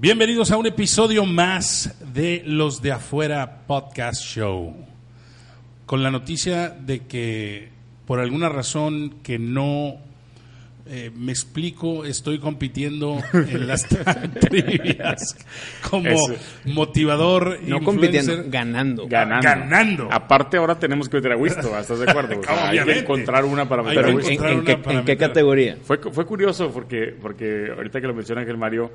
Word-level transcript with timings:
Bienvenidos 0.00 0.52
a 0.52 0.56
un 0.56 0.66
episodio 0.66 1.24
más 1.24 1.92
de 2.14 2.44
Los 2.46 2.80
de 2.82 2.92
Afuera 2.92 3.62
Podcast 3.66 4.22
Show. 4.22 4.72
Con 5.86 6.04
la 6.04 6.12
noticia 6.12 6.68
de 6.68 7.00
que 7.00 7.70
por 8.06 8.20
alguna 8.20 8.48
razón 8.48 9.16
que 9.24 9.40
no 9.40 9.96
eh, 10.86 11.10
me 11.16 11.32
explico, 11.32 12.04
estoy 12.04 12.38
compitiendo 12.38 13.18
en 13.32 13.66
las 13.66 13.88
trivias 14.40 15.36
como 15.90 16.08
Ese. 16.08 16.38
motivador. 16.66 17.58
No 17.62 17.78
influencer. 17.78 17.84
compitiendo, 17.84 18.44
ganando. 18.46 19.08
Ganando. 19.08 19.42
Ganando. 19.48 20.08
Aparte, 20.12 20.58
ahora 20.58 20.78
tenemos 20.78 21.08
que 21.08 21.16
meter 21.16 21.32
a 21.32 21.36
Wisto, 21.36 21.76
¿estás 21.76 21.98
de 21.98 22.08
acuerdo? 22.08 22.38
O 22.40 22.44
sea, 22.44 22.68
hay 22.68 22.84
que 22.84 22.98
encontrar 23.00 23.44
una 23.44 23.68
para 23.68 23.82
meter 23.82 24.04
a 24.04 24.10
Wisto. 24.10 24.30
¿en, 24.30 24.64
qué, 24.64 24.76
para 24.76 25.00
en 25.00 25.04
qué 25.04 25.12
meter. 25.14 25.28
categoría? 25.28 25.76
Fue, 25.82 25.98
fue 25.98 26.24
curioso 26.24 26.70
porque, 26.70 27.16
porque 27.20 27.72
ahorita 27.76 28.00
que 28.00 28.06
lo 28.06 28.14
menciona 28.14 28.42
Ángel 28.42 28.56
Mario, 28.56 28.92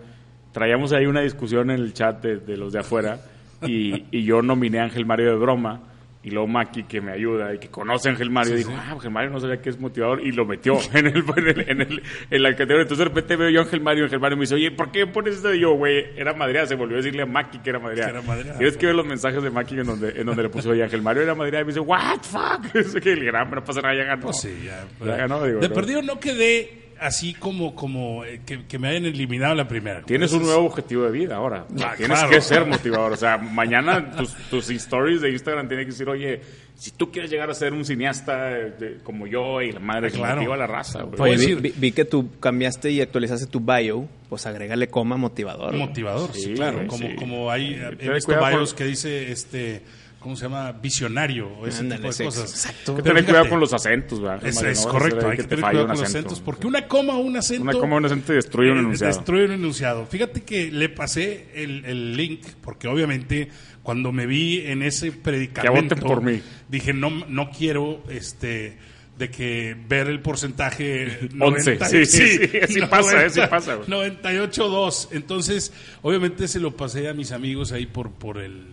traíamos 0.53 0.93
ahí 0.93 1.05
una 1.05 1.21
discusión 1.21 1.69
en 1.71 1.79
el 1.81 1.93
chat 1.93 2.21
de, 2.23 2.37
de 2.37 2.55
los 2.57 2.71
de 2.71 2.79
afuera 2.79 3.19
y, 3.65 4.05
y 4.11 4.23
yo 4.23 4.41
nominé 4.41 4.79
a 4.79 4.83
Ángel 4.83 5.05
Mario 5.05 5.31
de 5.31 5.35
broma 5.35 5.89
y 6.25 6.29
luego 6.29 6.47
Maki 6.47 6.83
que 6.83 7.01
me 7.01 7.11
ayuda 7.11 7.53
y 7.53 7.59
que 7.59 7.67
conoce 7.67 8.07
a 8.07 8.13
Ángel 8.13 8.29
Mario 8.29 8.55
dijo, 8.55 8.71
ah, 8.73 8.91
Ángel 8.93 9.11
Mario 9.11 9.29
no 9.31 9.41
sabía 9.41 9.61
que 9.61 9.69
es 9.69 9.77
motivador 9.77 10.21
y 10.25 10.31
lo 10.31 10.45
metió 10.45 10.75
en, 10.93 11.07
el, 11.07 11.17
en, 11.35 11.47
el, 11.49 11.69
en, 11.69 11.81
el- 11.81 12.03
en 12.29 12.43
la 12.43 12.51
categoría. 12.51 12.83
Entonces 12.83 12.99
de 12.99 13.03
repente 13.05 13.35
veo 13.35 13.49
yo 13.49 13.59
a 13.59 13.63
Ángel 13.63 13.81
Mario 13.81 14.03
y 14.03 14.05
Ángel 14.05 14.19
Mario 14.21 14.37
me 14.37 14.41
dice, 14.43 14.55
oye, 14.55 14.71
¿por 14.71 14.89
qué 14.89 15.05
pones 15.05 15.35
esto? 15.35 15.53
Y 15.53 15.59
yo, 15.59 15.73
güey, 15.73 16.05
era 16.15 16.33
madreada. 16.33 16.65
Se 16.67 16.75
volvió 16.75 16.95
a 16.95 17.01
decirle 17.01 17.23
a 17.23 17.25
Maki 17.25 17.59
que 17.59 17.69
era 17.71 17.79
madreada. 17.79 18.21
Tienes 18.57 18.77
que 18.77 18.85
ver 18.85 18.95
los 18.95 19.05
mensajes 19.05 19.43
de 19.43 19.49
Maki 19.49 19.79
en 19.79 19.85
donde, 19.85 20.09
en 20.17 20.25
donde 20.25 20.43
le 20.43 20.49
puso, 20.49 20.69
oye, 20.69 20.83
Ángel 20.83 21.01
Mario 21.01 21.23
era 21.23 21.35
madreada 21.35 21.61
y 21.61 21.65
me 21.65 21.69
dice, 21.73 21.81
what, 21.81 22.21
fuck. 22.21 22.73
Es 22.75 22.93
que 22.93 23.15
dije, 23.15 23.29
"Ah, 23.35 23.43
no 23.43 23.61
pasa 23.61 23.81
nada, 23.81 23.93
ya 23.93 24.03
ganó. 24.05 24.21
Pues 24.21 24.39
sí, 24.39 24.63
ya. 24.65 24.85
Ya 25.05 25.17
ganó, 25.17 25.43
digo, 25.43 25.59
de 25.59 25.67
¿no? 25.67 25.73
perdido 25.75 26.01
no 26.03 26.19
quedé 26.21 26.92
así 27.03 27.33
como, 27.33 27.75
como 27.75 28.23
eh, 28.25 28.41
que, 28.45 28.65
que 28.65 28.79
me 28.79 28.87
hayan 28.89 29.05
eliminado 29.05 29.53
la 29.55 29.67
primera. 29.67 30.01
Tienes 30.03 30.31
un 30.33 30.43
nuevo 30.43 30.65
objetivo 30.65 31.03
de 31.03 31.11
vida 31.11 31.35
ahora. 31.35 31.65
Ah, 31.83 31.93
Tienes 31.97 32.17
claro. 32.19 32.29
que 32.29 32.41
ser 32.41 32.65
motivador. 32.65 33.11
O 33.13 33.17
sea, 33.17 33.37
mañana 33.37 34.11
tus, 34.15 34.33
tus 34.49 34.69
stories 34.69 35.21
de 35.21 35.31
Instagram 35.31 35.67
tienen 35.67 35.85
que 35.85 35.91
decir, 35.91 36.09
oye, 36.09 36.41
si 36.75 36.91
tú 36.91 37.11
quieres 37.11 37.29
llegar 37.31 37.49
a 37.49 37.53
ser 37.53 37.73
un 37.73 37.85
cineasta 37.85 38.51
eh, 38.57 38.73
de- 38.79 38.97
como 39.03 39.27
yo 39.27 39.61
y 39.61 39.71
la 39.71 39.79
madre 39.79 40.11
que 40.11 40.17
Claro. 40.17 40.37
motiva 40.37 40.55
a 40.55 40.57
la 40.57 40.67
raza, 40.67 41.05
Oye, 41.19 41.37
vi, 41.37 41.55
vi- 41.55 41.73
vi 41.77 41.91
que 41.91 42.05
tú 42.05 42.29
cambiaste 42.39 42.89
y 42.91 42.99
actualizaste 43.01 43.45
tu 43.47 43.59
bio, 43.59 44.07
pues 44.29 44.45
agrégale 44.45 44.87
coma 44.87 45.15
motivador. 45.17 45.73
Motivador, 45.75 46.31
sí, 46.33 46.41
Sí, 46.41 46.53
claro. 46.55 46.87
como, 46.87 47.15
como 47.15 47.51
hay, 47.51 47.73
Eh, 47.75 47.97
he 47.99 48.09
visto 48.13 48.35
varios 48.39 48.73
con- 48.73 48.77
que 48.79 48.85
dice, 48.85 49.31
este, 49.31 49.81
¿cómo 50.23 50.35
se 50.35 50.43
llama? 50.45 50.71
Visionario 50.71 51.47
o 51.49 51.67
ese 51.67 51.81
Ándale, 51.81 51.97
tipo 52.01 52.07
de 52.07 52.13
sí, 52.13 52.23
cosas. 52.23 52.49
exacto. 52.51 52.91
Hay 52.93 52.97
que 52.97 53.03
tener 53.03 53.25
cuidado 53.25 53.49
con 53.49 53.59
los 53.59 53.73
acentos, 53.73 54.21
¿verdad? 54.21 54.43
Es, 54.47 54.83
No 54.85 54.91
correcto, 54.91 55.29
hay 55.29 55.37
que 55.37 55.43
te 55.43 55.49
tener 55.49 55.65
cuidado 55.65 55.87
con 55.87 55.97
los 55.97 56.01
acento. 56.03 56.17
acentos, 56.29 56.39
porque 56.39 56.65
una 56.67 56.87
coma 56.87 57.13
o 57.13 57.19
un 57.19 57.37
acento... 57.37 57.61
Una 57.63 57.73
coma 57.73 57.95
o 57.95 57.97
un 57.99 58.05
acento 58.05 58.33
destruye 58.33 58.71
un 58.71 58.77
eh, 58.77 58.81
enunciado. 58.81 59.13
Destruye 59.13 59.45
un 59.45 59.51
enunciado. 59.51 60.05
Fíjate 60.07 60.41
que 60.41 60.71
le 60.71 60.89
pasé 60.89 61.47
el, 61.53 61.85
el 61.85 62.17
link, 62.17 62.41
porque 62.63 62.87
obviamente 62.87 63.49
cuando 63.83 64.11
me 64.11 64.25
vi 64.25 64.61
en 64.65 64.81
ese 64.81 65.11
predicamento... 65.11 65.95
Que 65.95 66.01
voten 66.01 66.07
por 66.07 66.21
mí. 66.23 66.41
Dije, 66.69 66.93
no, 66.93 67.09
no 67.27 67.51
quiero, 67.51 68.01
este 68.09 68.77
de 69.17 69.29
que 69.29 69.77
ver 69.87 70.07
el 70.07 70.21
porcentaje 70.21 71.29
11, 71.39 71.77
sí, 71.85 72.05
sí, 72.07 72.27
sí, 72.47 72.57
así 72.63 72.81
pasa, 72.81 73.25
así 73.27 73.41
pasa, 73.47 73.75
güey. 73.75 73.87
98-2. 73.87 75.09
Entonces, 75.11 75.71
obviamente 76.01 76.47
se 76.47 76.59
lo 76.59 76.75
pasé 76.75 77.07
a 77.09 77.13
mis 77.13 77.31
amigos 77.31 77.71
ahí 77.71 77.85
por, 77.85 78.11
por 78.11 78.39
el. 78.39 78.63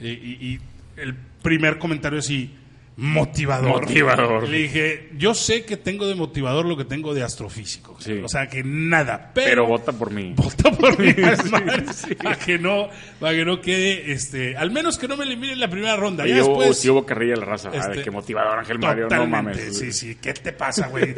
eh, 0.00 0.18
y, 0.40 0.46
y 0.54 0.60
el 0.96 1.14
primer 1.42 1.78
comentario 1.78 2.18
así. 2.18 2.50
Motivador. 2.96 3.80
Motivador. 3.80 4.48
Le 4.48 4.58
dije, 4.58 5.08
yo 5.16 5.34
sé 5.34 5.64
que 5.64 5.76
tengo 5.76 6.06
de 6.06 6.14
motivador 6.14 6.64
lo 6.64 6.76
que 6.76 6.84
tengo 6.84 7.12
de 7.12 7.24
astrofísico. 7.24 7.96
Sí. 7.98 8.20
O 8.22 8.28
sea, 8.28 8.46
que 8.46 8.62
nada. 8.64 9.32
Pero, 9.34 9.48
Pero 9.48 9.66
vota 9.66 9.92
por 9.92 10.12
mí. 10.12 10.32
vota 10.36 10.70
por 10.70 10.96
mí, 10.98 11.12
madre, 11.50 11.84
para 12.22 12.36
que 12.38 12.56
no, 12.58 12.88
para 13.18 13.34
que 13.34 13.44
no 13.44 13.60
quede, 13.60 14.12
este, 14.12 14.56
al 14.56 14.70
menos 14.70 14.96
que 14.96 15.08
no 15.08 15.16
me 15.16 15.24
eliminen 15.24 15.54
en 15.54 15.60
la 15.60 15.68
primera 15.68 15.96
ronda. 15.96 16.24
Y 16.26 16.30
Ya 16.30 16.44
hubo, 16.44 16.58
después, 16.60 16.78
sí 16.78 16.88
hubo 16.88 17.04
carrilla 17.04 17.34
la 17.36 17.46
raza. 17.46 17.70
Este, 17.72 17.98
Ay, 17.98 18.02
qué 18.04 18.10
motivador, 18.12 18.60
Ángel 18.60 18.78
Mario. 18.78 19.08
No 19.10 19.26
mames. 19.26 19.76
Sí, 19.76 19.90
sí, 19.92 20.16
¿qué 20.22 20.32
te 20.32 20.52
pasa, 20.52 20.86
güey? 20.86 21.14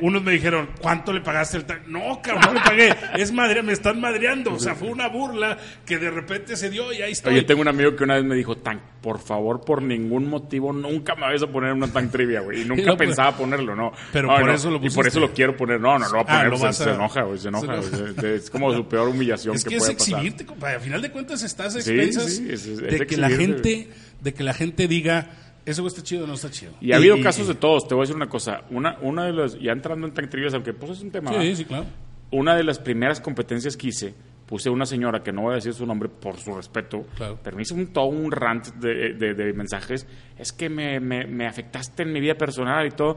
Unos 0.00 0.22
me 0.22 0.32
dijeron, 0.32 0.70
¿cuánto 0.80 1.12
le 1.12 1.20
pagaste 1.20 1.58
el 1.58 1.64
ta-?" 1.66 1.80
No, 1.86 2.20
cabrón, 2.22 2.44
no 2.46 2.52
le 2.54 2.60
pagué. 2.60 2.94
Es 3.18 3.30
madre, 3.30 3.62
me 3.62 3.72
están 3.74 4.00
madreando. 4.00 4.54
O 4.54 4.58
sea, 4.58 4.74
fue 4.74 4.88
una 4.88 5.08
burla 5.08 5.58
que 5.84 5.98
de 5.98 6.10
repente 6.10 6.56
se 6.56 6.70
dio 6.70 6.92
y 6.94 7.02
ahí 7.02 7.12
estoy. 7.12 7.34
Oye, 7.34 7.42
tengo 7.42 7.60
un 7.60 7.68
amigo 7.68 7.94
que 7.94 8.04
una 8.04 8.14
vez 8.14 8.24
me 8.24 8.36
dijo, 8.36 8.56
Tank, 8.56 8.80
por 9.02 9.18
favor, 9.18 9.60
por 9.64 9.82
ningún 9.82 10.26
motivo, 10.28 10.72
nunca 10.72 11.09
me 11.14 11.22
vayas 11.22 11.42
a 11.42 11.46
poner 11.46 11.72
una 11.72 11.88
Tank 11.88 12.10
trivia, 12.10 12.40
güey. 12.40 12.62
Y 12.62 12.64
nunca 12.68 12.84
pues, 12.96 13.08
pensaba 13.08 13.36
ponerlo, 13.36 13.74
¿no. 13.76 13.92
pero 14.12 14.28
No, 14.28 14.36
por 14.36 14.46
no, 14.46 14.52
eso 14.54 14.70
lo 14.70 14.76
Y 14.76 14.78
por 14.80 14.88
pusiste. 14.88 15.08
eso 15.08 15.20
lo 15.20 15.32
quiero 15.32 15.56
poner. 15.56 15.80
No, 15.80 15.98
no, 15.98 16.08
no 16.08 16.20
Ah, 16.20 16.24
poner. 16.24 16.48
lo 16.48 16.56
se, 16.58 16.64
vas 16.64 16.80
a- 16.80 16.84
se 16.84 16.90
enoja, 16.90 17.22
güey, 17.22 17.38
se 17.38 17.48
enoja. 17.48 17.76
güey. 17.76 17.88
Es, 18.16 18.24
es 18.44 18.50
como 18.50 18.72
su 18.74 18.86
peor 18.88 19.08
humillación 19.08 19.54
es 19.56 19.64
que, 19.64 19.70
que 19.70 19.76
es 19.76 19.82
puede 19.82 19.94
pasar. 19.94 20.12
exhibirte, 20.14 20.46
compadre. 20.46 20.74
Al 20.76 20.80
final 20.82 21.02
de 21.02 21.10
cuentas 21.10 21.42
estás 21.42 21.74
a 21.76 21.78
expensas 21.78 22.24
sí, 22.36 22.46
es- 22.50 22.66
es- 22.66 22.76
de 22.78 22.96
es 22.96 23.02
que 23.06 23.16
la 23.16 23.30
gente, 23.30 23.88
de 24.20 24.34
que 24.34 24.42
la 24.44 24.54
gente 24.54 24.88
diga, 24.88 25.30
eso 25.66 25.86
está 25.86 26.02
chido 26.02 26.24
o 26.24 26.26
no 26.26 26.34
está 26.34 26.50
chido. 26.50 26.72
Y 26.80 26.92
ha 26.92 26.96
habido 26.96 27.16
y- 27.16 27.22
casos 27.22 27.46
de 27.48 27.54
todos. 27.54 27.86
Te 27.86 27.94
voy 27.94 28.02
a 28.02 28.04
decir 28.04 28.16
una 28.16 28.28
cosa. 28.28 28.62
Una, 28.70 28.96
una 29.02 29.24
de 29.26 29.32
las, 29.32 29.58
ya 29.60 29.72
entrando 29.72 30.06
en 30.06 30.14
Tank 30.14 30.30
trivias, 30.30 30.54
aunque 30.54 30.72
pues 30.72 30.92
es 30.92 31.00
un 31.02 31.10
tema. 31.10 31.32
Sí, 31.40 31.56
sí, 31.56 31.64
claro. 31.64 31.84
Una 32.32 32.54
de 32.56 32.64
las 32.64 32.78
primeras 32.78 33.20
competencias 33.20 33.76
que 33.76 33.88
hice, 33.88 34.14
puse 34.50 34.68
una 34.68 34.84
señora 34.84 35.22
que 35.22 35.32
no 35.32 35.42
voy 35.42 35.52
a 35.52 35.54
decir 35.54 35.72
su 35.72 35.86
nombre 35.86 36.08
por 36.10 36.36
su 36.36 36.52
respeto, 36.54 37.06
Claro. 37.16 37.38
pero 37.42 37.56
me 37.56 37.62
hizo 37.62 37.74
un, 37.74 37.86
todo 37.92 38.06
un 38.06 38.30
rant 38.30 38.66
de, 38.74 39.14
de- 39.14 39.32
de 39.32 39.52
mensajes. 39.54 40.06
Es 40.36 40.52
que 40.52 40.68
me, 40.68 41.00
me- 41.00 41.26
me 41.26 41.46
afectaste 41.46 42.02
en 42.02 42.12
mi 42.12 42.20
vida 42.20 42.34
personal 42.34 42.86
y 42.86 42.90
todo. 42.90 43.16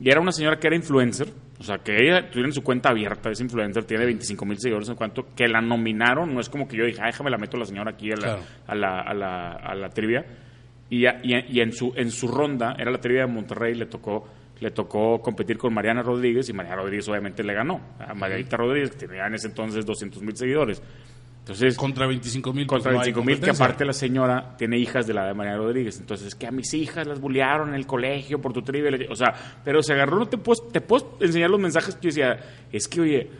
Y 0.00 0.10
era 0.10 0.20
una 0.20 0.32
señora 0.32 0.58
que 0.58 0.66
era 0.66 0.74
influencer, 0.74 1.28
o 1.60 1.62
sea, 1.62 1.78
que 1.78 1.94
ella 1.94 2.28
tiene 2.28 2.50
su 2.50 2.62
cuenta 2.64 2.88
abierta, 2.88 3.30
es 3.30 3.40
influencer, 3.40 3.84
tiene 3.84 4.04
25 4.06 4.44
mil 4.44 4.58
seguidores 4.58 4.88
en 4.88 4.96
cuanto, 4.96 5.26
que 5.36 5.46
la 5.46 5.60
nominaron, 5.60 6.34
no 6.34 6.40
es 6.40 6.48
como 6.48 6.66
que 6.66 6.76
yo 6.76 6.84
dije, 6.84 6.98
ah, 7.00 7.06
déjame 7.06 7.30
la 7.30 7.38
meto 7.38 7.56
a 7.56 7.60
la 7.60 7.66
señora 7.66 7.90
aquí 7.92 8.10
a 8.10 8.16
la, 8.16 8.20
Claro. 8.22 8.42
a 8.66 8.74
la, 8.74 9.00
a 9.02 9.14
la, 9.14 9.52
a 9.52 9.74
la 9.76 9.88
trivia. 9.90 10.24
Y, 10.90 11.06
y, 11.06 11.34
y 11.50 11.60
en, 11.60 11.70
su, 11.72 11.92
en 11.94 12.10
su 12.10 12.26
ronda, 12.26 12.74
era 12.78 12.90
la 12.90 12.98
trivia 12.98 13.26
de 13.26 13.32
Monterrey, 13.32 13.74
le 13.74 13.86
tocó, 13.86 14.26
le 14.62 14.70
tocó 14.70 15.20
competir 15.20 15.58
con 15.58 15.74
Mariana 15.74 16.02
Rodríguez 16.02 16.48
y 16.48 16.52
Mariana 16.52 16.82
Rodríguez 16.82 17.08
obviamente 17.08 17.42
le 17.42 17.52
ganó. 17.52 17.80
A 17.98 18.14
Margarita 18.14 18.56
Rodríguez, 18.56 18.92
que 18.92 19.08
tenía 19.08 19.26
en 19.26 19.34
ese 19.34 19.48
entonces 19.48 19.84
200 19.84 20.22
mil 20.22 20.36
seguidores. 20.36 20.80
Entonces, 21.40 21.76
Contra 21.76 22.06
25 22.06 22.52
mil. 22.52 22.68
contra 22.68 22.92
25 22.92 23.24
mil, 23.24 23.40
que 23.40 23.50
aparte 23.50 23.84
la 23.84 23.92
señora 23.92 24.54
tiene 24.56 24.78
hijas 24.78 25.08
de 25.08 25.14
la 25.14 25.26
de 25.26 25.34
Mariana 25.34 25.58
Rodríguez. 25.58 25.98
Entonces, 25.98 26.28
es 26.28 26.34
que 26.36 26.46
a 26.46 26.52
mis 26.52 26.72
hijas 26.74 27.04
las 27.08 27.20
bullearon 27.20 27.70
en 27.70 27.74
el 27.74 27.84
colegio 27.84 28.40
por 28.40 28.52
tu 28.52 28.62
trivia. 28.62 28.96
O 29.10 29.16
sea, 29.16 29.34
pero 29.64 29.82
se 29.82 29.92
agarró, 29.92 30.20
no 30.20 30.28
te 30.28 30.38
puedo, 30.38 30.62
te 30.70 30.80
puedo 30.80 31.18
enseñar 31.18 31.50
los 31.50 31.58
mensajes 31.58 31.96
que 31.96 32.02
yo 32.02 32.08
decía, 32.10 32.38
es 32.70 32.86
que, 32.86 33.00
oye, 33.00 33.30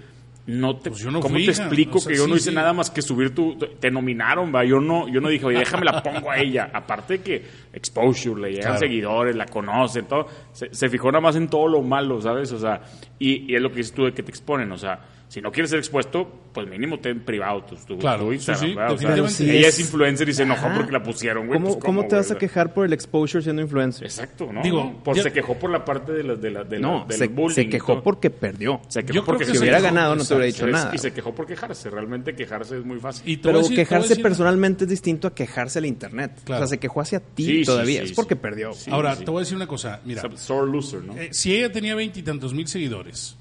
no 0.47 0.76
te, 0.76 0.91
Pues 0.91 1.03
yo 1.03 1.10
no 1.10 1.20
¿cómo 1.20 1.34
fui, 1.36 1.44
te 1.44 1.53
explico 1.53 1.98
O 1.98 2.00
sea, 2.00 2.10
que 2.12 2.19
yo 2.19 2.26
no 2.26 2.34
hice 2.34 2.50
sí. 2.50 2.54
nada 2.56 2.72
más 2.72 2.91
que 2.91 3.00
subir 3.00 3.34
tu, 3.34 3.56
te 3.56 3.91
nominaron, 3.91 4.53
va? 4.54 4.64
Yo 4.64 4.80
no, 4.80 5.08
yo 5.08 5.20
no 5.20 5.28
dije, 5.28 5.44
oye, 5.47 5.58
déjame 5.60 5.84
la 5.84 6.03
pongo 6.03 6.30
a 6.30 6.38
ella. 6.38 6.70
Aparte 6.75 7.19
de 7.19 7.22
que 7.22 7.44
exposure, 7.72 8.41
le 8.41 8.48
llegan 8.50 8.72
Claro. 8.72 8.78
seguidores, 8.78 9.36
la 9.36 9.47
conocen, 9.47 10.06
todo. 10.06 10.26
Se, 10.52 10.72
se 10.75 10.88
fijó 10.88 11.10
nada 11.12 11.20
más 11.22 11.36
en 11.36 11.48
todo 11.48 11.69
lo 11.69 11.82
malo, 11.82 12.20
¿sabes? 12.20 12.50
O 12.52 12.58
sea, 12.58 12.81
y, 13.19 13.52
y 13.52 13.54
es 13.54 13.62
lo 13.62 13.70
que 13.70 13.76
dices 13.76 13.94
tú 13.94 14.04
de 14.04 14.12
que 14.12 14.22
te 14.22 14.31
exponen, 14.31 14.70
o 14.72 14.76
sea, 14.78 14.98
si 15.32 15.41
no 15.41 15.50
quieres 15.50 15.70
ser 15.70 15.78
expuesto, 15.78 16.31
pues 16.53 16.69
mínimo 16.69 16.98
ten 17.00 17.20
privado 17.20 17.65
tu, 17.65 17.75
tu, 17.76 17.97
Claro, 17.98 18.25
tu 18.25 18.28
sí, 18.32 18.34
Instagram, 18.34 18.60
sí, 18.69 18.75
¿verdad? 18.75 18.93
O 18.93 18.98
sea, 18.98 19.09
definitivamente. 19.15 19.59
ella 19.59 19.69
es 19.69 19.81
influencer 19.81 20.28
y 20.28 20.34
se 20.34 20.43
enojó 20.43 20.66
Ajá. 20.66 20.76
porque 20.76 20.93
la 20.93 21.03
pusieron, 21.03 21.47
güey. 21.47 21.59
¿Cómo, 21.59 21.72
pues, 21.72 21.84
cómo 21.87 22.06
te 22.06 22.16
vas 22.16 22.31
a 22.31 22.37
quejar 22.37 22.75
por 22.75 22.84
el 22.84 22.93
exposure 22.93 23.43
siendo 23.43 23.62
influencer? 23.62 24.04
Exacto, 24.04 24.53
¿no? 24.53 24.62
Digo, 24.62 24.84
No, 24.84 25.03
por, 25.03 25.16
ya- 25.16 25.22
se 25.22 25.32
quejó 25.32 25.54
por 25.59 25.70
la 25.70 25.82
parte 25.87 26.12
de 26.12 26.22
la, 26.22 26.34
de 26.34 26.50
la, 26.50 26.65
de 26.65 26.78
la- 26.78 26.87
No, 26.87 27.06
del 27.09 27.16
se, 27.16 27.28
bullying. 27.28 27.54
se 27.54 27.69
quejó 27.70 28.03
porque 28.03 28.28
perdió. 28.28 28.82
Se 28.88 29.00
quejó 29.04 29.15
Yo 29.15 29.22
creo 29.22 29.25
porque 29.25 29.47
Si 29.47 29.53
se 29.53 29.59
hubiera 29.60 29.78
quejó, 29.78 29.94
ganado 29.94 30.16
no 30.16 30.22
te 30.22 30.34
hubiera 30.34 30.44
dicho 30.47 30.66
nada. 30.66 30.91
Y 30.94 30.98
se 30.98 31.15
quejó 31.15 31.34
por 31.34 31.47
quejarse. 31.47 31.88
Realmente 31.88 32.34
quejarse 32.34 32.76
es 32.76 32.84
muy 32.84 32.99
fácil. 32.99 33.26
Y 33.26 33.38
Pero 33.38 33.60
decir- 33.60 33.75
quejarse 33.76 34.09
decir- 34.10 34.22
personalmente 34.22 34.84
es 34.84 34.91
distinto 34.91 35.28
a 35.28 35.34
quejarse 35.34 35.78
al 35.78 35.87
internet. 35.87 36.41
Claro. 36.44 36.62
O 36.64 36.66
sea, 36.66 36.76
se 36.76 36.78
quejó 36.78 37.00
hacia 37.00 37.20
ti 37.20 37.62
todavía. 37.64 38.03
es 38.03 38.12
porque 38.12 38.37
perdió. 38.37 38.72
Ahora, 38.91 39.16
te 39.16 39.25
voy 39.31 39.38
a 39.38 39.41
decir 39.41 39.56
una 39.56 39.66
cosa. 39.66 40.03
Mira, 40.04 40.20
sore 40.37 40.70
loser, 40.70 41.03
¿no? 41.04 41.16
eh, 41.16 41.28
si 41.32 41.54
ella 41.56 41.72
tenía 41.72 41.94
veintitantos 41.94 42.53
mil 42.53 42.69
seguidores, 42.69 43.38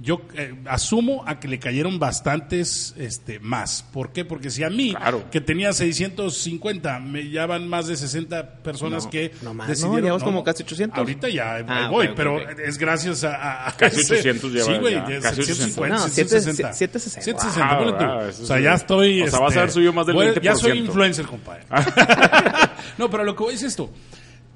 yo 0.00 0.22
eh, 0.34 0.54
asumo 0.66 1.22
a 1.26 1.40
que 1.40 1.48
le 1.48 1.58
cayeron 1.58 1.98
bastantes 1.98 2.94
este, 2.98 3.38
más. 3.40 3.84
¿Por 3.92 4.12
qué? 4.12 4.24
Porque 4.24 4.50
si 4.50 4.64
a 4.64 4.70
mí, 4.70 4.94
Claro. 4.94 5.24
que 5.30 5.40
tenía 5.40 5.72
650, 5.72 6.98
me 7.00 7.28
ya 7.30 7.46
van 7.46 7.68
más 7.68 7.86
de 7.86 7.96
60 7.96 8.54
personas 8.62 9.04
No, 9.04 9.10
que 9.10 9.32
no 9.42 9.54
más, 9.54 9.68
decidieron... 9.68 9.96
no, 10.00 10.02
llevamos 10.06 10.22
como 10.24 10.44
casi 10.44 10.62
800. 10.62 10.98
Ahorita 10.98 11.28
ya 11.28 11.56
Ah, 11.66 11.88
voy, 11.90 12.06
ok, 12.06 12.10
ok, 12.12 12.16
pero 12.16 12.36
ok. 12.36 12.42
es 12.64 12.78
gracias 12.78 13.24
a... 13.24 13.68
a- 13.68 13.76
Casi 13.76 14.00
ese- 14.00 14.14
800 14.14 14.52
lleva 14.52 14.64
Sí, 14.66 14.78
güey, 14.80 14.94
ya, 14.94 15.06
de 15.06 15.20
casi 15.20 15.42
750, 15.42 15.96
No, 15.96 16.08
760. 16.08 16.72
760. 16.72 17.22
760, 17.22 17.68
Wow, 17.68 17.84
ponle 17.84 17.92
tú. 18.06 18.12
wow, 18.12 18.28
eso 18.28 18.42
O 18.42 18.46
sea, 18.46 18.60
ya 18.60 18.74
estoy... 18.74 19.22
o 19.22 19.30
sea, 19.30 19.38
vas 19.40 19.56
a 19.56 19.58
haber 19.60 19.70
subido 19.72 19.92
más 19.92 20.06
del 20.06 20.14
voy- 20.16 20.40
Ya 20.42 20.54
soy 20.54 20.72
20%. 20.72 20.76
influencer, 20.86 21.26
compadre. 21.26 21.64
no, 22.98 23.10
pero 23.10 23.24
lo 23.24 23.34
que 23.36 23.42
voy 23.42 23.54
es 23.54 23.62
esto. 23.62 23.90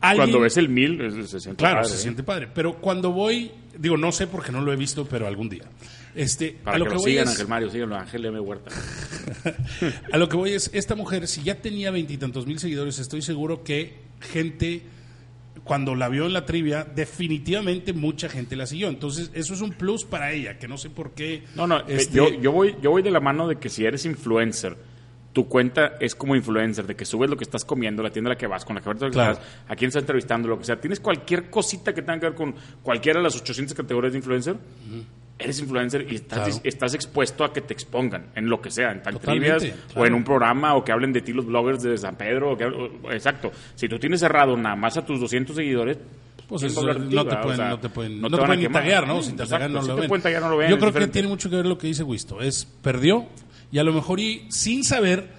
Alguien- 0.03 0.17
Cuando 0.31 0.41
ves 0.41 0.57
el 0.57 0.69
mil, 0.69 0.99
se 1.27 1.41
siente 1.41 1.59
Claro, 1.61 1.77
padre, 1.77 1.89
se 1.91 1.95
¿eh? 1.97 1.99
siente 2.01 2.23
padre. 2.23 2.49
Pero 2.53 2.75
cuando 2.75 3.13
voy, 3.13 3.51
digo, 3.79 3.97
no 3.97 4.13
sé 4.13 4.27
porque 4.27 4.53
no 4.53 4.61
lo 4.61 4.73
he 4.73 4.77
visto, 4.77 5.07
pero 5.07 5.27
algún 5.27 5.49
día. 5.49 5.65
Este, 6.15 6.51
Para 6.63 6.77
a 6.77 6.79
lo 6.79 6.85
que 6.85 6.91
que, 6.91 6.95
lo 6.97 7.01
voy 7.01 7.11
sigan, 7.13 7.25
es, 7.25 7.31
Ángel 7.31 7.49
Mario, 7.49 7.71
síganlo, 7.71 7.97
Ángel 7.97 8.25
M. 8.27 8.41
Huerta. 8.41 8.71
a 10.13 10.19
lo 10.19 10.29
que 10.29 10.37
voy 10.37 10.51
es, 10.53 10.71
esta 10.75 10.95
mujer, 10.95 11.27
si 11.27 11.43
ya 11.43 11.55
tenía 11.63 11.91
veintitantos 11.91 12.47
mil 12.47 12.59
seguidores, 12.59 12.99
estoy 12.99 13.23
seguro 13.23 13.63
que 13.65 13.95
gente 14.21 14.83
cuando 15.65 15.95
la 15.95 16.09
vio 16.09 16.27
en 16.27 16.33
la 16.33 16.45
trivia, 16.45 16.85
definitivamente 16.85 17.93
mucha 17.93 18.29
gente 18.29 18.57
la 18.57 18.67
siguió. 18.67 18.89
Entonces, 18.89 19.31
eso 19.33 19.55
es 19.55 19.61
un 19.61 19.71
plus 19.73 20.05
para 20.05 20.33
ella, 20.33 20.59
que 20.59 20.67
no 20.67 20.77
sé 20.77 20.91
por 20.91 21.13
qué. 21.13 21.45
No, 21.55 21.67
no, 21.69 21.79
eh, 21.81 21.85
este, 21.89 22.17
yo, 22.17 22.29
yo, 22.41 22.51
voy, 22.51 22.75
yo 22.83 22.91
voy 22.91 23.03
de 23.03 23.11
la 23.13 23.21
mano 23.21 23.47
de 23.47 23.57
que 23.57 23.69
si 23.69 23.85
eres 23.85 24.05
influencer, 24.05 24.77
tu 25.33 25.49
cuenta 25.49 25.95
es 25.99 26.15
como 26.15 26.37
influencer, 26.37 26.87
de 26.87 26.95
que 26.95 27.05
subes 27.07 27.31
lo 27.31 27.37
que 27.37 27.45
estás 27.45 27.65
comiendo, 27.65 28.03
la 28.03 28.11
tienda 28.11 28.31
a 28.31 28.35
la 28.35 28.39
que 28.39 28.47
vas, 28.47 28.65
con 28.65 28.77
la 28.77 28.83
que 28.83 28.89
vas, 28.93 28.99
Claro. 29.13 29.39
a 29.67 29.77
quién 29.77 29.89
estás 29.89 30.03
entrevistando, 30.03 30.47
lo 30.49 30.59
que 30.59 30.65
sea. 30.65 30.79
Tienes 30.81 31.01
cualquier 31.01 31.49
cosita 31.49 31.95
que 31.95 32.03
tenga 32.03 32.21
que 32.21 32.27
ver 32.27 32.35
con 32.35 32.55
cualquiera 32.83 33.19
de 33.19 33.25
las 33.25 33.37
800 33.41 33.75
categorías 33.75 34.13
de 34.13 34.19
influencer. 34.19 34.57
Eres 35.39 35.59
influencer 35.59 36.07
y 36.13 36.17
estás, 36.17 36.39
Claro. 36.47 36.61
estás 36.63 36.95
expuesto 36.95 37.43
a 37.45 37.53
que 37.53 37.63
te 37.63 37.73
expongan 37.73 38.27
en 38.37 38.49
lo 38.49 38.61
que 38.61 38.71
sea, 38.71 38.93
en 38.93 39.03
tan 39.03 39.19
trivias 39.19 39.65
o 39.65 39.93
claro. 39.95 40.07
en 40.07 40.15
un 40.15 40.23
programa 40.23 40.75
o 40.77 40.85
que 40.85 40.93
hablen 40.93 41.13
de 41.13 41.21
ti 41.23 41.33
los 41.33 41.47
bloggers 41.47 41.83
de 41.83 41.97
San 41.99 42.15
Pedro. 42.17 42.53
o 42.53 42.57
que- 42.57 42.67
o- 42.67 43.11
exacto. 43.11 43.51
Si 43.75 43.89
tú 43.89 43.99
tienes 43.99 44.21
cerrado 44.21 44.57
nada 44.57 44.77
más 44.77 44.97
a 44.99 45.05
tus 45.05 45.19
200 45.19 45.57
seguidores, 45.57 45.99
Pues 46.47 46.61
¿quién 46.61 46.71
eso, 46.73 46.83
no, 46.83 47.25
te 47.25 47.37
pueden, 47.37 47.45
O 47.53 47.57
sea, 47.57 47.69
no 47.71 47.79
te 47.81 47.89
pueden, 47.89 48.21
no 48.21 48.29
te 48.31 48.37
te 48.37 48.43
pueden 48.45 48.73
taguear, 48.73 49.07
¿no? 49.09 49.23
Si 49.23 49.33
te 49.33 49.43
Exacto, 49.45 49.69
no 49.71 49.83
si 49.83 49.89
lo 49.89 49.97
te 49.97 50.09
pueden 50.09 50.41
no 50.43 50.51
lo 50.51 50.57
ven, 50.59 50.71
Yo 50.71 50.79
creo 50.79 50.93
que 50.93 51.07
tiene 51.09 51.29
mucho 51.29 51.49
que 51.49 51.57
ver 51.57 51.67
lo 51.67 51.79
que 51.79 51.87
dice 51.87 52.03
Wisto. 52.03 52.41
Es, 52.43 52.65
perdió 52.67 53.27
y 53.73 53.79
a 53.79 53.83
lo 53.85 53.93
mejor 53.93 54.21
y 54.21 54.47
sin 54.51 54.85
saber, 54.85 55.31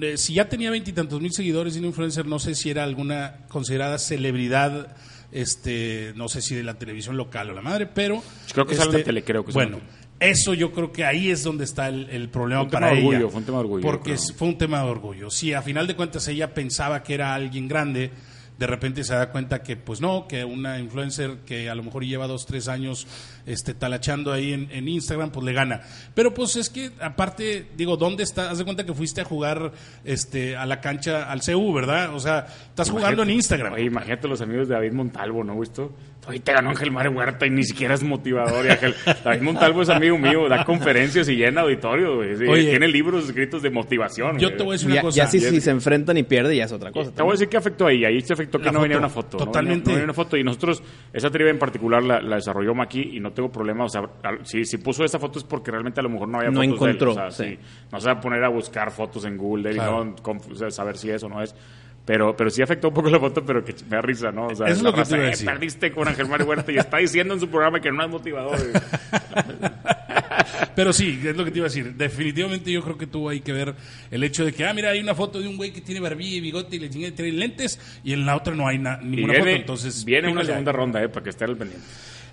eh, 0.00 0.18
si 0.18 0.34
ya 0.34 0.48
tenía 0.48 0.70
veintitantos 0.70 1.20
mil 1.22 1.32
seguidores 1.32 1.74
y 1.76 1.78
un 1.78 1.86
influencer, 1.86 2.26
no 2.26 2.38
sé 2.38 2.54
si 2.54 2.68
era 2.68 2.84
alguna 2.84 3.46
considerada 3.48 3.98
celebridad, 3.98 4.94
este, 5.32 6.12
no 6.16 6.28
sé 6.28 6.42
si 6.42 6.54
de 6.54 6.62
la 6.62 6.74
televisión 6.74 7.16
local 7.16 7.50
o 7.50 7.54
la 7.54 7.62
madre, 7.62 7.86
pero... 7.86 8.16
Yo 8.48 8.54
creo 8.54 8.66
que 8.66 8.74
este, 8.74 8.98
la 8.98 9.04
tele, 9.04 9.24
creo 9.24 9.44
que 9.44 9.52
Bueno, 9.52 9.80
eso 10.20 10.54
yo 10.54 10.72
creo 10.72 10.92
que 10.92 11.04
ahí 11.04 11.30
es 11.30 11.42
donde 11.42 11.64
está 11.64 11.88
el, 11.88 12.08
el 12.10 12.28
problema 12.28 12.60
Fue 12.62 12.64
un 12.66 12.70
tema 12.70 12.80
para 12.80 12.92
de 12.92 12.98
orgullo, 13.00 13.18
ella. 13.18 13.28
fue 13.28 13.38
un 13.40 13.44
tema 13.46 13.58
de 13.58 13.64
orgullo, 13.64 13.82
Porque 13.82 14.12
es- 14.14 14.32
fue 14.36 14.48
un 14.48 14.58
tema 14.58 14.82
de 14.82 14.88
orgullo. 14.90 15.30
Si 15.30 15.52
a 15.52 15.62
final 15.62 15.86
de 15.86 15.94
cuentas 15.96 16.26
ella 16.28 16.54
pensaba 16.54 17.02
que 17.02 17.14
era 17.14 17.34
alguien 17.34 17.68
grande, 17.68 18.10
de 18.58 18.66
repente 18.66 19.04
se 19.04 19.14
da 19.14 19.30
cuenta 19.30 19.62
que 19.62 19.76
pues 19.76 20.00
no, 20.00 20.26
que 20.28 20.44
una 20.44 20.78
influencer 20.78 21.38
que 21.44 21.68
a 21.68 21.74
lo 21.74 21.82
mejor 21.82 22.04
lleva 22.04 22.26
dos, 22.26 22.46
tres 22.46 22.68
años 22.68 23.06
este, 23.44 23.74
talachando 23.74 24.32
ahí 24.32 24.52
en, 24.52 24.68
en 24.72 24.88
Instagram, 24.88 25.30
pues 25.30 25.44
le 25.44 25.52
gana. 25.52 25.82
Pero 26.14 26.32
pues 26.34 26.56
es 26.56 26.70
que 26.70 26.90
aparte, 27.00 27.66
digo, 27.76 27.96
¿dónde 27.96 28.22
está? 28.22 28.50
Haz 28.50 28.58
de 28.58 28.64
cuenta 28.64 28.84
que 28.86 28.94
fuiste 28.94 29.20
a 29.20 29.24
jugar 29.24 29.72
este, 30.04 30.56
a 30.56 30.66
la 30.66 30.80
cancha, 30.80 31.30
al 31.30 31.40
CU, 31.42 31.72
¿verdad? 31.72 32.14
O 32.14 32.20
sea, 32.20 32.46
estás 32.68 32.90
jugando 32.90 33.22
en 33.22 33.30
Instagram. 33.30 33.74
Oye, 33.74 33.84
imagínate 33.84 34.26
los 34.28 34.40
amigos 34.40 34.68
de 34.68 34.74
David 34.74 34.92
Montalvo, 34.92 35.44
¿no, 35.44 35.58
visto? 35.60 35.92
Oye, 36.28 36.40
te 36.40 36.52
ganó 36.52 36.70
Ángel 36.70 36.90
Mario 36.90 37.12
Huerta 37.12 37.46
y 37.46 37.50
ni 37.50 37.62
siquiera 37.62 37.94
es 37.94 38.02
motivador. 38.02 38.66
Y 38.66 38.70
Ángel- 38.70 38.96
David 39.24 39.42
Montalvo 39.42 39.82
es 39.82 39.88
amigo 39.90 40.18
mío, 40.18 40.48
da 40.48 40.64
conferencias 40.64 41.28
y 41.28 41.36
llena 41.36 41.60
auditorio, 41.60 42.16
güey. 42.16 42.36
Sí, 42.36 42.44
Oye. 42.48 42.70
tiene 42.70 42.88
libros 42.88 43.26
escritos 43.26 43.62
de 43.62 43.70
motivación. 43.70 44.36
Yo 44.40 44.48
güey. 44.48 44.56
te 44.58 44.64
voy 44.64 44.70
a 44.70 44.74
decir 44.74 44.86
una 44.88 44.94
Ya, 44.96 45.02
cosa. 45.02 45.16
ya 45.18 45.26
si, 45.28 45.38
si 45.38 45.60
se 45.60 45.70
enfrentan 45.70 46.16
y 46.16 46.24
pierde, 46.24 46.56
ya 46.56 46.64
es 46.64 46.72
otra 46.72 46.90
cosa. 46.90 47.12
Te 47.12 47.22
voy 47.22 47.30
a 47.30 47.34
decir 47.34 47.48
que 47.48 47.56
afectó 47.58 47.86
ahí. 47.86 48.04
Ahí 48.04 48.20
se 48.22 48.32
afectó 48.32 48.45
que 48.50 48.58
La 48.66 48.72
no 48.72 48.80
venía 48.80 48.98
una 48.98 49.08
foto. 49.08 49.38
¿no? 49.38 49.44
totalmente. 49.46 49.90
No 49.90 49.94
venía 49.94 50.04
una 50.04 50.14
foto. 50.14 50.36
Y 50.36 50.44
nosotros, 50.44 50.82
esa 51.12 51.30
trivia 51.30 51.50
en 51.50 51.58
particular 51.58 52.02
la, 52.02 52.20
la 52.20 52.36
desarrolló 52.36 52.74
Maki 52.74 53.16
y 53.16 53.20
no 53.20 53.32
tengo 53.32 53.50
problema. 53.50 53.84
O 53.84 53.88
sea, 53.88 54.02
al- 54.22 54.44
si, 54.46 54.64
si 54.64 54.78
puso 54.78 55.04
esa 55.04 55.18
foto 55.18 55.38
es 55.38 55.44
porque 55.44 55.70
realmente 55.70 56.00
a 56.00 56.02
lo 56.02 56.08
mejor 56.10 56.28
no 56.28 56.38
había 56.38 56.50
No 56.50 56.60
fotos 56.62 56.80
de 56.80 56.86
él. 56.90 56.96
encontró, 56.96 57.10
O 57.12 57.14
sea, 57.14 57.30
sí. 57.30 57.44
sí. 57.56 57.58
No 57.92 58.00
se 58.00 58.06
va 58.06 58.12
a 58.14 58.20
poner 58.20 58.42
a 58.44 58.48
buscar 58.48 58.90
fotos 58.90 59.24
en 59.24 59.36
Google 59.36 59.64
de 59.64 59.70
él 59.70 59.76
y 59.76 59.78
Claro. 59.80 60.04
no 60.04 60.16
conf- 60.16 60.52
o 60.52 60.54
sea, 60.54 60.70
saber 60.70 60.96
si 60.96 61.10
es 61.10 61.22
o 61.22 61.28
no 61.28 61.42
es. 61.42 61.54
Pero, 62.04 62.36
pero 62.36 62.50
sí 62.50 62.62
afectó 62.62 62.88
un 62.88 62.94
poco 62.94 63.10
la 63.10 63.18
foto, 63.18 63.44
pero 63.44 63.64
que 63.64 63.74
me 63.90 63.96
da 63.96 64.00
risa, 64.00 64.30
¿no? 64.30 64.46
O 64.46 64.54
sea, 64.54 64.68
es 64.68 64.80
lo 64.80 64.90
que 64.92 64.98
te 64.98 65.00
raza, 65.00 65.16
iba 65.16 65.24
a 65.24 65.26
"Eh, 65.26 65.30
decir". 65.32 65.46
perdiste 65.48 65.92
con 65.92 66.06
Ángel 66.06 66.28
Mario 66.28 66.46
Huerta 66.46 66.70
y 66.70 66.76
está 66.78 66.98
diciendo 66.98 67.34
en 67.34 67.40
su 67.40 67.48
programa 67.48 67.80
que 67.80 67.90
no 67.90 68.00
es 68.04 68.08
motivador. 68.08 68.56
Pero 70.74 70.92
sí, 70.92 71.20
es 71.24 71.36
lo 71.36 71.44
que 71.44 71.50
te 71.50 71.58
iba 71.58 71.66
a 71.66 71.70
decir. 71.70 71.94
Definitivamente 71.94 72.70
yo 72.70 72.82
creo 72.82 72.98
que 72.98 73.06
tuvo 73.06 73.28
ahí 73.30 73.40
que 73.40 73.52
ver 73.52 73.74
el 74.10 74.22
hecho 74.24 74.44
de 74.44 74.52
que, 74.52 74.64
ah, 74.64 74.72
mira, 74.74 74.90
hay 74.90 75.00
una 75.00 75.14
foto 75.14 75.40
de 75.40 75.48
un 75.48 75.56
güey 75.56 75.72
que 75.72 75.80
tiene 75.80 76.00
barbilla 76.00 76.36
y 76.36 76.40
bigote 76.40 76.76
y 76.76 76.78
le 76.78 77.12
trae 77.12 77.32
lentes 77.32 77.78
y 78.04 78.12
en 78.12 78.26
la 78.26 78.36
otra 78.36 78.54
no 78.54 78.66
hay 78.68 78.78
na- 78.78 78.98
ninguna 78.98 79.34
viene, 79.34 79.50
foto. 79.50 79.60
Entonces, 79.60 80.04
viene 80.04 80.28
una 80.28 80.44
segunda 80.44 80.72
ronda, 80.72 81.02
¿eh? 81.02 81.08
Para 81.08 81.24
que 81.24 81.30
esté 81.30 81.44
al 81.44 81.56
pendiente. 81.56 81.86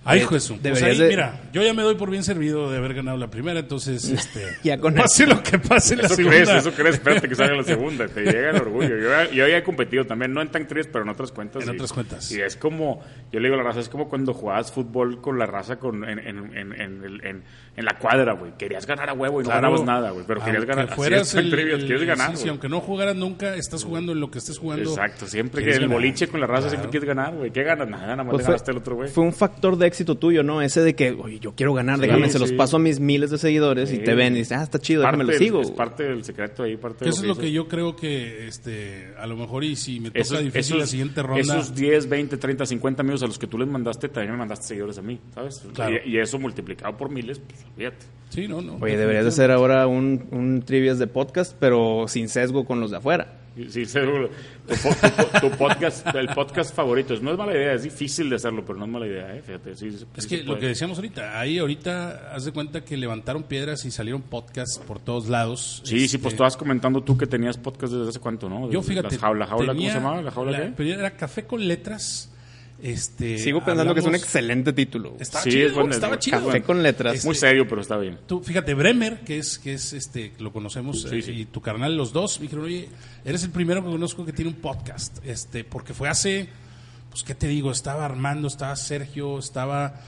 Ay, 0.05 0.19
Eh, 0.19 0.21
hijo 0.23 0.33
de 0.35 0.41
su. 0.41 0.53
Pues 0.53 0.63
deberías 0.63 0.89
ahí, 0.91 0.97
de- 0.97 1.07
mira, 1.09 1.41
yo 1.53 1.61
ya 1.63 1.73
me 1.73 1.81
doy 1.81 1.95
por 1.95 2.09
bien 2.09 2.23
servido 2.23 2.69
de 2.69 2.77
haber 2.77 2.93
ganado 2.93 3.17
la 3.17 3.29
primera, 3.29 3.59
entonces, 3.61 4.03
este, 4.09 4.41
Ya 4.63 4.77
con 4.77 4.93
pase 4.95 5.25
lo 5.25 5.41
que 5.41 5.57
pase 5.59 5.93
en 5.93 5.99
la 6.01 6.05
Eso 6.07 6.15
segunda. 6.15 6.37
crees, 6.43 6.49
eso 6.49 6.71
crees, 6.73 6.95
espérate 6.95 7.29
que 7.29 7.35
salga 7.35 7.55
la 7.55 7.63
segunda, 7.63 8.07
te 8.07 8.21
llega 8.23 8.49
el 8.49 8.57
orgullo. 8.57 8.97
Yo, 8.97 9.31
yo 9.31 9.47
ya 9.47 9.57
he 9.57 9.63
competido 9.63 10.05
también, 10.05 10.33
no 10.33 10.41
en 10.41 10.49
Tank 10.49 10.67
3, 10.67 10.87
pero 10.91 11.03
en 11.03 11.09
otras 11.09 11.31
cuentas. 11.31 11.63
En 11.63 11.69
y- 11.69 11.75
otras 11.75 11.93
cuentas. 11.93 12.31
Y 12.31 12.41
es 12.41 12.55
como, 12.57 13.01
yo 13.31 13.39
le 13.39 13.47
digo 13.47 13.55
a 13.55 13.63
la 13.63 13.63
raza, 13.63 13.79
es 13.79 13.89
como 13.89 14.09
cuando 14.09 14.33
jugabas 14.33 14.71
fútbol 14.71 15.21
con 15.21 15.39
la 15.39 15.45
raza 15.45 15.77
con, 15.77 16.03
en, 16.07 16.19
en, 16.19 16.57
en, 16.57 16.73
en, 16.81 17.03
en- 17.25 17.43
en 17.75 17.85
la 17.85 17.97
cuadra, 17.97 18.33
güey. 18.33 18.51
Querías 18.57 18.85
ganar 18.85 19.09
a 19.09 19.13
huevo 19.13 19.41
y 19.41 19.45
no 19.45 19.49
ganabas 19.49 19.83
nada, 19.83 20.11
güey, 20.11 20.25
pero 20.27 20.43
querías 20.43 20.65
ganar. 20.65 20.93
Fueras 20.95 21.33
el- 21.35 21.49
Trivias, 21.49 21.79
el- 21.79 21.85
quieres 21.87 22.05
ganar, 22.05 22.37
sí, 22.37 22.47
aunque 22.49 22.67
no 22.69 22.81
jugaras 22.81 23.15
nunca, 23.15 23.55
estás 23.55 23.83
jugando 23.83 24.11
en 24.11 24.19
lo 24.19 24.29
que 24.29 24.39
estés 24.39 24.59
jugando. 24.59 24.89
Exacto, 24.91 25.27
siempre 25.27 25.63
que 25.63 25.69
el 25.71 25.79
ganar. 25.81 25.89
boliche 25.95 26.27
con 26.27 26.41
la 26.41 26.45
raza 26.47 26.67
siempre 26.69 26.89
quieres 26.91 27.07
ganar, 27.07 27.33
güey. 27.33 27.51
¿Qué 27.51 27.63
ganas? 27.63 27.87
Nada, 27.87 28.03
nada 28.07 28.23
más 28.23 28.31
Pues 28.31 28.43
le 28.43 28.47
ganaste 28.47 28.71
al 28.71 28.77
otro, 28.77 28.95
güey. 28.97 29.09
fue 29.09 29.23
un 29.23 29.33
factor 29.33 29.77
de 29.77 29.92
éxito 29.93 30.15
tuyo, 30.17 30.43
¿no? 30.43 30.61
Ese 30.61 30.81
de 30.81 30.95
que, 30.95 31.11
oye, 31.11 31.39
yo 31.39 31.53
quiero 31.55 31.73
ganar, 31.73 31.99
déjame, 31.99 32.29
se 32.29 32.39
los 32.39 32.49
sí. 32.49 32.55
paso 32.55 32.77
a 32.77 32.79
mis 32.79 32.99
miles 32.99 33.29
de 33.31 33.37
seguidores 33.37 33.91
y 33.91 33.97
Sí. 33.97 34.03
te 34.03 34.15
ven 34.15 34.33
y 34.35 34.39
dices, 34.39 34.57
ah, 34.57 34.63
está 34.63 34.79
chido, 34.79 35.01
déjame 35.01 35.23
lo 35.23 35.33
sigo. 35.33 35.61
Es 35.61 35.71
parte 35.71 36.03
del 36.03 36.23
secreto 36.23 36.63
ahí, 36.63 36.75
parte 36.77 37.05
de 37.05 37.11
eso 37.11 37.21
es 37.21 37.27
lo 37.27 37.37
que 37.37 37.51
yo 37.51 37.67
creo 37.67 37.95
que, 37.95 38.47
este, 38.47 39.13
a 39.17 39.27
lo 39.27 39.37
mejor 39.37 39.63
y 39.63 39.75
si 39.75 39.99
me 39.99 40.09
toca 40.09 40.19
Esos, 40.19 40.39
difícil 40.39 40.59
esos- 40.59 40.77
la 40.79 40.87
siguiente 40.87 41.21
ronda. 41.23 41.39
esos 41.41 41.75
10, 41.75 42.09
20, 42.09 42.37
30, 42.37 42.65
50 42.65 43.01
amigos 43.03 43.23
a 43.23 43.27
los 43.27 43.37
que 43.39 43.47
tú 43.47 43.57
les 43.57 43.67
mandaste, 43.67 44.09
también 44.09 44.31
me 44.33 44.39
mandaste 44.39 44.67
seguidores 44.67 44.97
a 44.97 45.01
mí, 45.01 45.19
¿sabes? 45.33 45.63
Claro. 45.73 45.95
Y, 46.05 46.15
y 46.15 46.19
eso 46.19 46.39
multiplicado 46.39 46.97
por 46.97 47.09
miles, 47.11 47.39
pues 47.39 47.65
olvídate. 47.75 48.05
Sí, 48.29 48.47
no, 48.47 48.61
no. 48.61 48.77
Oye, 48.81 48.97
deberías 48.97 49.23
de 49.25 49.29
hacer 49.29 49.51
ahora 49.51 49.85
un, 49.85 50.25
un 50.31 50.63
trivias 50.63 50.97
de 50.97 51.05
podcast, 51.07 51.55
pero 51.59 52.07
sin 52.07 52.29
sesgo 52.29 52.65
con 52.65 52.79
los 52.79 52.89
de 52.91 52.97
afuera. 52.97 53.39
Sí, 53.69 53.85
seguro. 53.85 54.29
Tu, 54.67 54.73
tu 54.75 54.89
po- 54.89 55.39
tu 55.41 55.49
podcast, 55.57 56.07
el 56.15 56.27
podcast 56.29 56.75
favorito. 56.75 57.15
No 57.21 57.31
es 57.33 57.37
mala 57.37 57.53
idea, 57.53 57.73
es 57.73 57.83
difícil 57.83 58.29
de 58.29 58.37
hacerlo, 58.37 58.63
pero 58.65 58.79
no 58.79 58.85
es 58.85 58.91
mala 58.91 59.05
idea, 59.07 59.35
¿eh? 59.35 59.41
Fíjate, 59.45 59.75
sí, 59.75 59.91
sí 59.91 60.05
Es 60.15 60.25
que 60.25 60.43
lo 60.43 60.57
que 60.57 60.67
decíamos 60.67 60.97
ahorita, 60.97 61.39
ahí 61.39 61.59
ahorita 61.59 62.33
haz 62.33 62.45
de 62.45 62.51
cuenta 62.51 62.83
que 62.83 62.97
levantaron 62.97 63.43
piedras 63.43 63.85
y 63.85 63.91
salieron 63.91 64.23
podcasts 64.23 64.79
por 64.79 64.99
todos 64.99 65.29
lados. 65.29 65.81
Sí, 65.85 66.07
sí, 66.07 66.17
pues 66.17 66.33
Este, 66.33 66.35
estabas 66.35 66.57
comentando 66.57 67.03
tú 67.03 67.15
que 67.17 67.27
tenías 67.27 67.57
podcast 67.57 67.93
desde 67.93 68.09
hace 68.09 68.19
cuánto, 68.19 68.49
¿no? 68.49 68.71
Yo 68.71 68.81
fíjate. 68.81 69.11
Las 69.11 69.17
jaula, 69.19 69.45
jaula, 69.45 69.73
¿cómo 69.75 69.87
se 69.87 69.93
llamaba? 69.93 70.21
¿La 70.23 70.31
jaula 70.31 70.51
la- 70.51 70.57
qué? 70.63 70.73
pero 70.75 70.89
era 70.89 71.11
Café 71.11 71.43
con 71.45 71.67
Letras. 71.67 72.29
Este, 72.83 73.37
Sigo 73.37 73.63
pensando 73.63 73.93
que 73.93 74.01
es 74.01 74.05
un 74.05 74.13
excelente 74.15 74.73
título. 74.73 75.15
Estaba 75.17 75.41
Sí, 75.45 75.51
chido, 75.51 75.67
es 75.67 75.73
bueno, 75.73 75.91
es 75.91 75.95
estaba 75.95 76.19
chido. 76.19 76.45
Café 76.45 76.61
con 76.63 76.83
letras. 76.83 77.15
Este, 77.15 77.27
Muy 77.27 77.35
serio, 77.35 77.65
pero 77.65 77.79
está 77.81 77.97
bien. 77.97 78.17
Tú, 78.27 78.41
fíjate, 78.43 78.73
Bremer, 78.73 79.21
que 79.21 79.37
es, 79.37 79.57
que 79.57 79.73
es 79.73 79.93
este, 79.93 80.33
lo 80.39 80.51
conocemos, 80.51 81.03
Sí, 81.03 81.15
eh, 81.19 81.21
sí. 81.21 81.31
y 81.31 81.45
tu 81.45 81.61
carnal, 81.61 81.95
los 81.95 82.11
dos, 82.11 82.39
me 82.39 82.43
dijeron, 82.43 82.65
oye, 82.65 82.89
eres 83.23 83.41
el 83.45 83.51
primero 83.51 83.81
que 83.85 83.89
conozco 83.89 84.25
que 84.25 84.33
tiene 84.33 84.51
un 84.51 84.57
podcast, 84.57 85.17
este, 85.25 85.63
porque 85.63 85.93
fue 85.93 86.09
hace, 86.09 86.49
pues, 87.09 87.23
¿qué 87.23 87.33
te 87.35 87.47
digo? 87.47 87.71
Estaba 87.71 88.03
Armando, 88.03 88.49
estaba 88.49 88.75
Sergio, 88.75 89.39
estaba, 89.39 90.01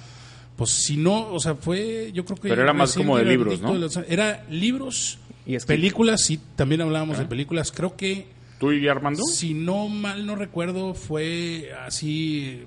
pues, 0.57 0.71
si 0.71 0.97
no, 0.97 1.29
o 1.33 1.39
sea, 1.39 1.55
fue, 1.55 2.11
yo 2.13 2.25
creo 2.25 2.35
que... 2.35 2.49
Pero 2.49 2.61
era 2.63 2.73
más 2.73 2.93
como 2.93 3.17
de 3.17 3.23
libros, 3.23 3.61
¿no? 3.61 3.71
de 3.71 3.79
los- 3.79 3.95
era 4.09 4.43
libros, 4.49 5.17
Y 5.45 5.57
películas, 5.59 6.23
sí, 6.25 6.41
también 6.57 6.81
hablábamos 6.81 7.17
de 7.19 7.25
películas, 7.25 7.71
creo 7.71 7.95
que... 7.95 8.35
¿Tú 8.59 8.71
y 8.71 8.87
Armando? 8.87 9.21
Si 9.23 9.53
no 9.53 9.89
mal 9.89 10.25
no 10.25 10.37
recuerdo, 10.37 10.93
fue 10.93 11.71
así 11.85 12.63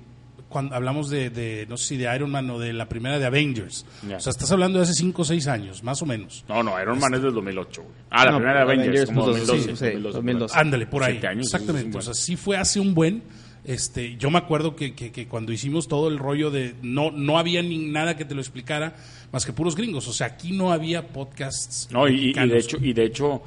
cuando 0.49 0.75
hablamos 0.75 1.09
de, 1.09 1.29
de, 1.29 1.65
no 1.69 1.77
sé 1.77 1.85
si 1.85 1.97
de 1.97 2.13
Iron 2.15 2.31
Man 2.31 2.49
o 2.49 2.59
de 2.59 2.73
la 2.73 2.89
primera 2.89 3.19
de 3.19 3.25
Avengers. 3.25 3.85
O 4.03 4.19
sea, 4.19 4.31
estás 4.31 4.51
hablando 4.51 4.79
de 4.79 4.83
hace 4.83 4.93
5 4.95 5.21
o 5.21 5.25
6 5.25 5.47
años, 5.47 5.83
más 5.83 6.01
o 6.01 6.05
menos. 6.05 6.43
No, 6.49 6.63
no, 6.63 6.81
Iron 6.81 6.99
Man 6.99 7.13
es 7.13 7.21
del 7.21 7.33
2008, 7.33 7.81
güey. 7.83 7.93
Ah, 8.09 8.25
la 8.25 8.31
No, 8.31 8.37
primera 8.37 8.57
de 8.57 8.63
Avengers, 8.63 8.87
Avengers, 8.87 9.09
como 9.11 9.25
pues, 9.25 9.47
2012. 9.47 9.75
sí, 9.85 9.91
sí, 9.95 10.01
2012. 10.01 10.59
Ándale, 10.59 10.87
por 10.87 11.03
ahí. 11.03 11.21
Años, 11.25 11.45
Exactamente. 11.45 11.97
O 11.97 12.01
sea, 12.01 12.13
sí, 12.13 12.35
fue 12.35 12.57
hace 12.57 12.79
un 12.79 12.93
buen. 12.93 13.23
Este, 13.65 14.15
yo 14.15 14.31
me 14.31 14.37
acuerdo 14.39 14.75
que, 14.75 14.95
que, 14.95 15.11
que 15.11 15.27
cuando 15.27 15.51
hicimos 15.51 15.87
todo 15.87 16.07
el 16.07 16.17
rollo 16.17 16.49
de 16.49 16.75
no 16.81 17.11
no 17.11 17.37
había 17.37 17.61
ni 17.61 17.77
nada 17.77 18.15
que 18.15 18.23
te 18.25 18.33
lo 18.33 18.41
explicara 18.41 18.95
más 19.31 19.45
que 19.45 19.53
puros 19.53 19.75
gringos. 19.75 20.07
O 20.07 20.13
sea, 20.13 20.27
aquí 20.27 20.53
no 20.53 20.71
había 20.71 21.07
podcasts. 21.09 21.87
No, 21.91 22.07
y, 22.07 22.33
de 22.33 22.57
hecho, 22.57 22.77
y 22.81 22.93
de 22.93 23.03
hecho, 23.03 23.43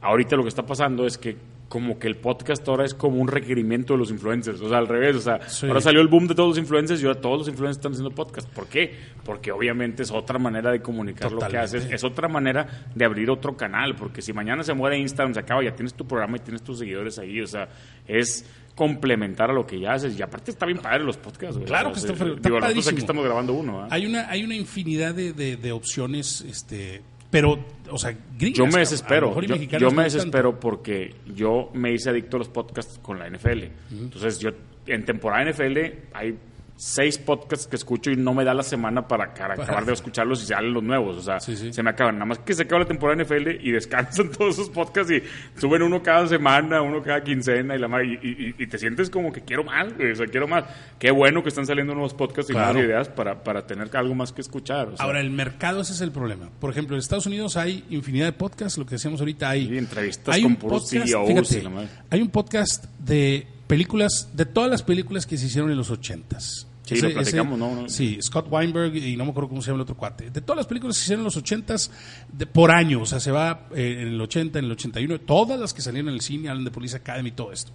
ahorita 0.00 0.36
lo 0.36 0.42
que 0.42 0.48
está 0.48 0.64
pasando 0.66 1.06
es 1.06 1.18
que 1.18 1.36
como 1.72 1.98
que 1.98 2.06
el 2.06 2.16
podcast 2.16 2.68
ahora 2.68 2.84
es 2.84 2.92
como 2.92 3.16
un 3.16 3.28
requerimiento 3.28 3.94
de 3.94 3.98
los 3.98 4.10
influencers, 4.10 4.60
o 4.60 4.68
sea, 4.68 4.76
al 4.76 4.88
revés, 4.88 5.16
o 5.16 5.20
sea, 5.22 5.40
Sí. 5.48 5.66
ahora 5.66 5.80
salió 5.80 6.02
el 6.02 6.08
boom 6.08 6.26
de 6.28 6.34
todos 6.34 6.50
los 6.50 6.58
influencers 6.58 7.02
y 7.02 7.06
ahora 7.06 7.18
todos 7.18 7.38
los 7.38 7.48
influencers 7.48 7.78
están 7.78 7.92
haciendo 7.92 8.10
podcast. 8.14 8.46
¿Por 8.50 8.66
qué? 8.66 8.94
Porque 9.24 9.50
obviamente 9.52 10.02
es 10.02 10.10
otra 10.10 10.38
manera 10.38 10.70
de 10.70 10.82
comunicar 10.82 11.32
lo 11.32 11.38
que 11.40 11.56
haces, 11.56 11.86
es 11.90 12.04
otra 12.04 12.28
manera 12.28 12.84
de 12.94 13.04
abrir 13.06 13.30
otro 13.30 13.56
canal, 13.56 13.96
porque 13.96 14.20
si 14.20 14.34
mañana 14.34 14.62
se 14.64 14.74
muere 14.74 14.98
Instagram, 14.98 15.32
se 15.32 15.40
acaba, 15.40 15.64
ya 15.64 15.74
tienes 15.74 15.94
tu 15.94 16.06
programa 16.06 16.36
y 16.36 16.40
tienes 16.40 16.62
tus 16.62 16.78
seguidores 16.78 17.18
ahí, 17.18 17.40
o 17.40 17.46
sea, 17.46 17.70
es 18.06 18.44
complementar 18.74 19.50
a 19.50 19.54
lo 19.54 19.66
que 19.66 19.80
ya 19.80 19.92
haces 19.94 20.18
y 20.18 20.22
aparte 20.22 20.50
está 20.50 20.66
bien 20.66 20.78
padre 20.78 21.04
los 21.04 21.16
podcasts, 21.16 21.56
güey. 21.56 21.66
Claro 21.66 21.90
O 21.90 21.94
sea, 21.94 22.06
que 22.08 22.12
está 22.12 22.24
sí, 22.24 22.30
fre- 22.30 22.36
está 22.36 22.48
digo, 22.50 22.60
padrísimo. 22.60 22.90
aquí 22.90 22.98
estamos 23.00 23.24
grabando 23.24 23.52
uno. 23.54 23.86
Hay 23.90 24.04
una, 24.06 24.28
hay 24.30 24.44
una 24.44 24.54
infinidad 24.56 25.14
de, 25.14 25.32
de, 25.32 25.56
de 25.56 25.72
opciones, 25.72 26.42
este, 26.42 27.02
pero, 27.32 27.58
o 27.90 27.96
sea, 27.96 28.14
gringas. 28.38 28.58
Yo 28.58 28.66
me 28.66 28.80
desespero. 28.80 29.40
Yo, 29.40 29.56
no 29.80 29.90
me 29.90 30.02
tanto. 30.02 30.02
desespero 30.02 30.60
porque 30.60 31.14
yo 31.34 31.70
me 31.72 31.90
hice 31.90 32.10
adicto 32.10 32.36
a 32.36 32.40
los 32.40 32.50
podcasts 32.50 32.98
con 32.98 33.18
la 33.18 33.26
NFL. 33.26 33.62
Entonces, 33.90 34.38
yo 34.38 34.50
en 34.86 35.06
temporada 35.06 35.50
NFL 35.50 35.78
hay 36.12 36.38
seis 36.76 37.16
podcasts 37.18 37.66
que 37.66 37.76
escucho 37.76 38.10
y 38.10 38.16
no 38.16 38.34
me 38.34 38.44
da 38.44 38.54
la 38.54 38.62
semana 38.62 39.06
para, 39.06 39.32
para 39.34 39.54
acabar 39.54 39.84
de 39.84 39.92
escucharlos 39.92 40.42
y 40.42 40.46
salen 40.46 40.72
los 40.72 40.82
nuevos. 40.82 41.16
O 41.16 41.22
sea, 41.22 41.38
Sí, 41.40 41.56
sí. 41.56 41.72
se 41.72 41.82
me 41.82 41.90
acaban. 41.90 42.16
Nada 42.16 42.24
más 42.26 42.38
que 42.40 42.54
se 42.54 42.62
acaba 42.62 42.80
la 42.80 42.86
temporada 42.88 43.22
NFL 43.22 43.48
y 43.60 43.70
descansan 43.70 44.30
todos 44.38 44.54
esos 44.54 44.68
podcasts 44.70 45.12
y 45.12 45.22
suben 45.60 45.82
uno 45.82 46.02
cada 46.02 46.26
semana, 46.26 46.82
uno 46.82 47.02
cada 47.02 47.22
quincena 47.22 47.76
y 47.76 47.78
la 47.78 47.88
madre, 47.88 48.18
y, 48.22 48.26
y- 48.26 48.54
y 48.58 48.66
te 48.66 48.78
sientes 48.78 49.10
como 49.10 49.32
que 49.32 49.42
quiero 49.42 49.62
más, 49.64 49.86
o 49.92 50.14
sea, 50.16 50.26
quiero 50.26 50.48
más. 50.48 50.64
Qué 50.98 51.10
bueno 51.10 51.42
que 51.42 51.50
están 51.50 51.66
saliendo 51.66 51.94
nuevos 51.94 52.14
podcasts 52.14 52.50
y 52.50 52.54
Claro. 52.54 52.72
nuevas 52.74 52.88
ideas 52.88 53.08
para, 53.08 53.42
para 53.44 53.66
tener 53.66 53.88
algo 53.96 54.14
más 54.14 54.32
que 54.32 54.40
escuchar. 54.40 54.88
o 54.88 54.96
sea. 54.96 55.04
Ahora, 55.06 55.20
el 55.20 55.30
mercado, 55.30 55.82
ese 55.82 55.92
es 55.92 56.00
el 56.00 56.10
problema. 56.12 56.48
Por 56.60 56.70
ejemplo, 56.70 56.96
en 56.96 57.00
Estados 57.00 57.26
Unidos 57.26 57.56
hay 57.56 57.84
infinidad 57.90 58.26
de 58.26 58.32
podcasts, 58.32 58.76
lo 58.78 58.86
que 58.86 58.96
decíamos 58.96 59.20
ahorita, 59.20 59.50
hay, 59.50 59.78
entrevistas 59.78 60.34
hay 60.34 60.42
con 60.42 60.56
puros 60.56 60.82
podcast, 60.84 61.06
CEOs 61.06 61.28
fíjate, 61.28 61.58
y 61.58 61.62
la 61.62 61.70
madre. 61.70 61.88
hay 62.10 62.22
un 62.22 62.30
podcast 62.30 62.84
de 62.98 63.46
películas, 63.72 64.28
de 64.34 64.44
todas 64.44 64.70
las 64.70 64.82
películas 64.82 65.24
que 65.26 65.38
se 65.38 65.46
hicieron 65.46 65.70
en 65.70 65.78
los 65.78 65.90
ochentas. 65.90 66.66
Sí, 66.84 67.00
lo 67.00 67.10
platicamos, 67.12 67.58
¿no? 67.58 67.74
No. 67.82 67.88
Sí, 67.88 68.18
Scott 68.20 68.48
Weinberg 68.50 68.94
y 68.96 69.16
no 69.16 69.24
me 69.24 69.30
acuerdo 69.30 69.48
cómo 69.48 69.62
se 69.62 69.68
llama 69.68 69.76
el 69.76 69.82
otro 69.82 69.96
cuate. 69.96 70.30
De 70.30 70.40
todas 70.42 70.56
las 70.58 70.66
películas 70.66 70.96
que 70.96 71.00
se 71.00 71.04
hicieron 71.04 71.20
en 71.20 71.24
los 71.26 71.36
ochentas, 71.38 71.90
de, 72.30 72.44
por 72.44 72.70
año, 72.72 73.00
o 73.02 73.06
sea, 73.06 73.18
se 73.20 73.30
va 73.30 73.68
eh, 73.74 73.98
en 74.00 74.08
el 74.08 74.20
80, 74.20 74.58
en 74.58 74.64
el 74.66 74.72
81, 74.72 75.20
todas 75.20 75.58
las 75.58 75.72
que 75.72 75.80
salieron 75.80 76.08
en 76.08 76.16
el 76.16 76.20
cine, 76.20 76.48
hablan 76.50 76.64
de 76.64 76.70
Police 76.72 76.96
Academy 76.96 77.28
y 77.30 77.32
todo 77.32 77.52
esto. 77.52 77.70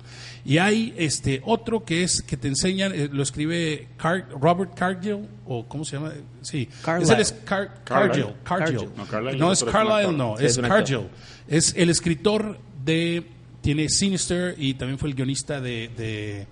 Y 0.45 0.57
hay 0.59 0.93
este 0.97 1.41
otro 1.45 1.83
que 1.85 2.03
es, 2.03 2.21
que 2.21 2.35
te 2.37 2.47
enseñan, 2.49 2.91
eh, 2.93 3.09
lo 3.11 3.23
escribe 3.23 3.87
Car- 3.97 4.27
Robert 4.39 4.75
Cargill, 4.75 5.25
o 5.45 5.65
¿cómo 5.67 5.83
se 5.85 5.95
llama? 5.95 6.11
Sí, 6.41 6.67
Carlyle. 6.83 7.11
Ese 7.13 7.21
es 7.21 7.31
Car- 7.45 7.81
Cargill. 7.85 8.25
No, 8.25 9.05
Carlyle 9.07 9.39
No, 9.39 9.51
es 9.53 9.63
actor. 9.63 10.13
no, 10.13 10.37
es 10.37 10.57
es. 10.57 10.59
Cargill. 10.59 11.07
Es 11.47 11.73
el 11.77 11.89
escritor 11.89 12.59
de. 12.83 13.25
Tiene 13.61 13.89
Sinister 13.89 14.55
y 14.57 14.73
también 14.75 14.97
fue 14.99 15.09
el 15.09 15.15
guionista 15.15 15.59
de. 15.61 15.89
de 15.97 16.47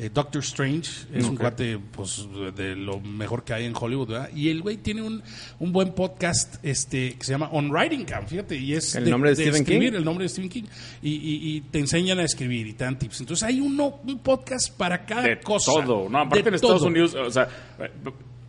eh, 0.00 0.10
Doctor 0.14 0.40
Strange. 0.44 0.88
Es 1.12 1.24
un 1.24 1.34
cuate 1.36 1.76
pues, 1.76 2.24
de 2.54 2.76
lo 2.76 3.00
mejor 3.00 3.42
que 3.42 3.52
hay 3.52 3.64
en 3.64 3.72
Hollywood, 3.74 4.06
¿verdad? 4.10 4.30
Y 4.32 4.48
el 4.48 4.62
güey 4.62 4.76
tiene 4.76 5.02
un, 5.02 5.20
un 5.58 5.72
buen 5.72 5.92
podcast 5.92 6.64
este, 6.64 7.14
que 7.18 7.24
se 7.24 7.32
llama 7.32 7.48
On 7.50 7.68
Writing 7.68 8.04
Camp, 8.04 8.28
fíjate. 8.28 8.54
Y 8.56 8.74
es 8.74 8.94
¿El 8.94 9.10
nombre 9.10 9.30
de 9.30 9.36
Stephen 9.36 9.62
escribir, 9.62 9.90
King? 9.90 9.98
El 9.98 10.04
nombre 10.04 10.22
de 10.24 10.28
Stephen 10.28 10.50
King. 10.50 10.62
Y, 11.02 11.10
y- 11.14 11.56
y 11.56 11.60
te 11.62 11.80
enseñan 11.80 12.20
a 12.20 12.22
escribir 12.22 12.68
y 12.68 12.74
te 12.74 12.84
dan 12.84 12.96
tips. 12.96 13.20
Entonces 13.22 13.42
hay 13.42 13.60
uno, 13.60 13.98
un 14.06 14.20
podcast 14.20 14.70
para 14.76 15.04
cada 15.04 15.22
de 15.22 15.40
cosa. 15.40 15.72
todo. 15.72 16.08
No, 16.08 16.18
aparte 16.20 16.42
De 16.44 16.48
en 16.50 16.54
Estados 16.54 16.78
todo. 16.78 16.86
Unidos, 16.90 17.14
o 17.16 17.30
sea, 17.32 17.48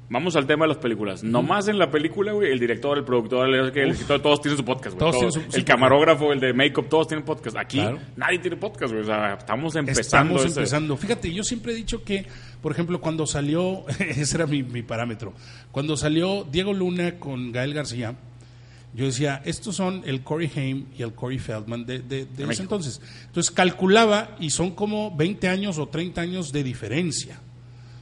vamos 0.10 0.36
al 0.36 0.46
tema 0.48 0.66
de 0.66 0.70
las 0.70 0.78
películas. 0.78 1.24
Nomás 1.24 1.68
en 1.68 1.78
la 1.80 1.90
película, 1.92 2.32
güey, 2.34 2.52
el 2.52 2.60
director, 2.60 2.98
el 2.98 3.04
productor, 3.04 3.48
el, 3.48 3.56
el 3.78 3.92
escritor, 3.92 4.22
todos 4.22 4.42
tienen 4.42 4.58
su 4.58 4.66
podcast, 4.66 4.96
güey. 4.96 5.00
Todos 5.12 5.20
Todos. 5.22 5.34
tienen 5.36 5.52
su- 5.52 5.58
el 5.58 5.64
camarógrafo, 5.66 6.34
el 6.34 6.40
de 6.40 6.54
make-up, 6.54 6.90
todos 6.90 7.08
tienen 7.08 7.24
podcast. 7.26 7.56
Aquí 7.58 7.78
Claro. 7.80 8.00
nadie 8.16 8.40
tiene 8.40 8.58
podcast, 8.58 8.92
güey. 8.92 9.04
O 9.04 9.06
sea, 9.08 9.34
estamos 9.36 9.76
empezando. 9.76 10.02
Estamos 10.02 10.42
ese- 10.46 10.60
empezando. 10.60 10.98
Fíjate, 10.98 11.32
yo 11.34 11.44
siempre 11.44 11.72
he 11.74 11.76
dicho 11.76 12.04
que, 12.04 12.26
por 12.62 12.72
ejemplo, 12.72 13.00
cuando 13.00 13.26
salió, 13.26 13.86
ese 14.00 14.36
era 14.38 14.48
mi, 14.48 14.64
mi 14.64 14.82
parámetro, 14.82 15.34
cuando 15.72 15.96
salió 15.96 16.44
Diego 16.52 16.74
Luna 16.74 17.20
con 17.20 17.52
Gael 17.52 17.74
García, 17.74 18.16
yo 18.92 19.06
decía, 19.06 19.40
estos 19.46 19.76
son 19.76 20.02
el 20.08 20.24
Corey 20.24 20.50
Haim 20.56 20.86
y 20.98 21.04
el 21.04 21.14
Corey 21.14 21.38
Feldman 21.38 21.86
de, 21.86 22.00
de, 22.00 22.26
de 22.26 22.44
ese 22.52 22.64
entonces. 22.64 23.00
Entonces 23.28 23.52
calculaba 23.52 24.36
y 24.40 24.50
son 24.50 24.72
como 24.72 25.16
20 25.16 25.48
años 25.48 25.78
o 25.78 25.88
30 25.88 26.22
años 26.22 26.52
de 26.52 26.64
diferencia. 26.64 27.40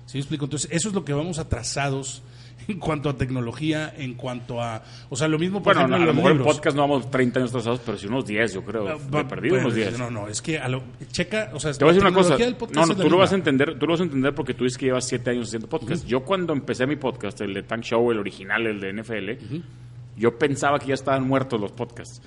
¿Sí 0.08 0.18
me 0.18 0.22
explico? 0.22 0.46
Entonces, 0.46 0.70
eso 0.72 0.88
es 0.90 0.96
lo 0.96 1.06
que 1.06 1.14
vamos 1.14 1.38
atrasados 1.38 2.24
en 2.68 2.80
cuanto 2.80 3.08
a 3.10 3.16
tecnología, 3.18 3.94
en 3.98 4.16
cuanto 4.16 4.62
a... 4.62 4.84
O 5.10 5.16
sea, 5.16 5.28
lo 5.28 5.38
mismo, 5.38 5.62
por 5.62 5.76
Bueno, 5.76 5.82
ejemplo, 5.82 5.96
a 5.96 6.00
en 6.00 6.06
lo 6.08 6.14
mejor 6.16 6.32
en 6.32 6.38
libros. 6.40 6.56
podcast 6.56 6.76
no 6.76 6.82
vamos 6.82 7.12
30 7.12 7.40
años 7.40 7.50
atrasados, 7.52 7.82
pero 7.86 7.98
sí 7.98 8.08
unos 8.08 8.26
10, 8.26 8.54
yo 8.56 8.64
creo. 8.66 8.88
Ah, 8.90 8.98
de 8.98 9.10
va- 9.12 9.28
perdido 9.28 9.56
unos 9.60 9.74
bueno, 9.74 9.90
10. 9.90 10.00
No, 10.00 10.10
no, 10.10 10.28
es 10.28 10.42
que 10.42 10.58
a 10.60 10.68
lo, 10.68 10.82
checa, 11.12 11.52
o 11.54 11.60
sea, 11.60 11.72
Te 11.74 11.86
voy 11.86 11.92
a 11.92 11.94
decir 11.94 12.08
una 12.10 12.16
cosa. 12.18 12.36
No, 12.74 12.86
no, 12.88 12.96
tú 12.96 13.10
lo 13.10 13.18
vas 13.18 13.32
a 13.32 13.36
entender, 13.36 13.78
tú 13.78 13.86
lo 13.86 13.94
vas 13.94 14.00
a 14.02 14.04
entender 14.04 14.34
porque 14.34 14.54
tú 14.54 14.64
dices 14.64 14.78
que 14.78 14.88
llevas 14.88 15.06
siete 15.08 15.30
años 15.30 15.48
haciendo 15.48 15.70
podcast. 15.70 16.06
Yo 16.06 16.24
cuando 16.24 16.52
empecé 16.54 16.88
mi 16.88 16.96
podcast, 16.96 17.40
el 17.42 17.54
de 17.54 17.64
Tank 17.64 17.84
Show, 17.84 18.12
el 18.12 18.18
original, 18.20 18.66
el 18.66 18.80
de 18.80 18.94
NFL, 18.94 19.56
yo 20.18 20.38
pensaba 20.40 20.80
que 20.80 20.88
ya 20.88 20.94
estaban 20.96 21.28
muertos 21.28 21.62
los 21.62 21.72
podcasts. 21.72 22.22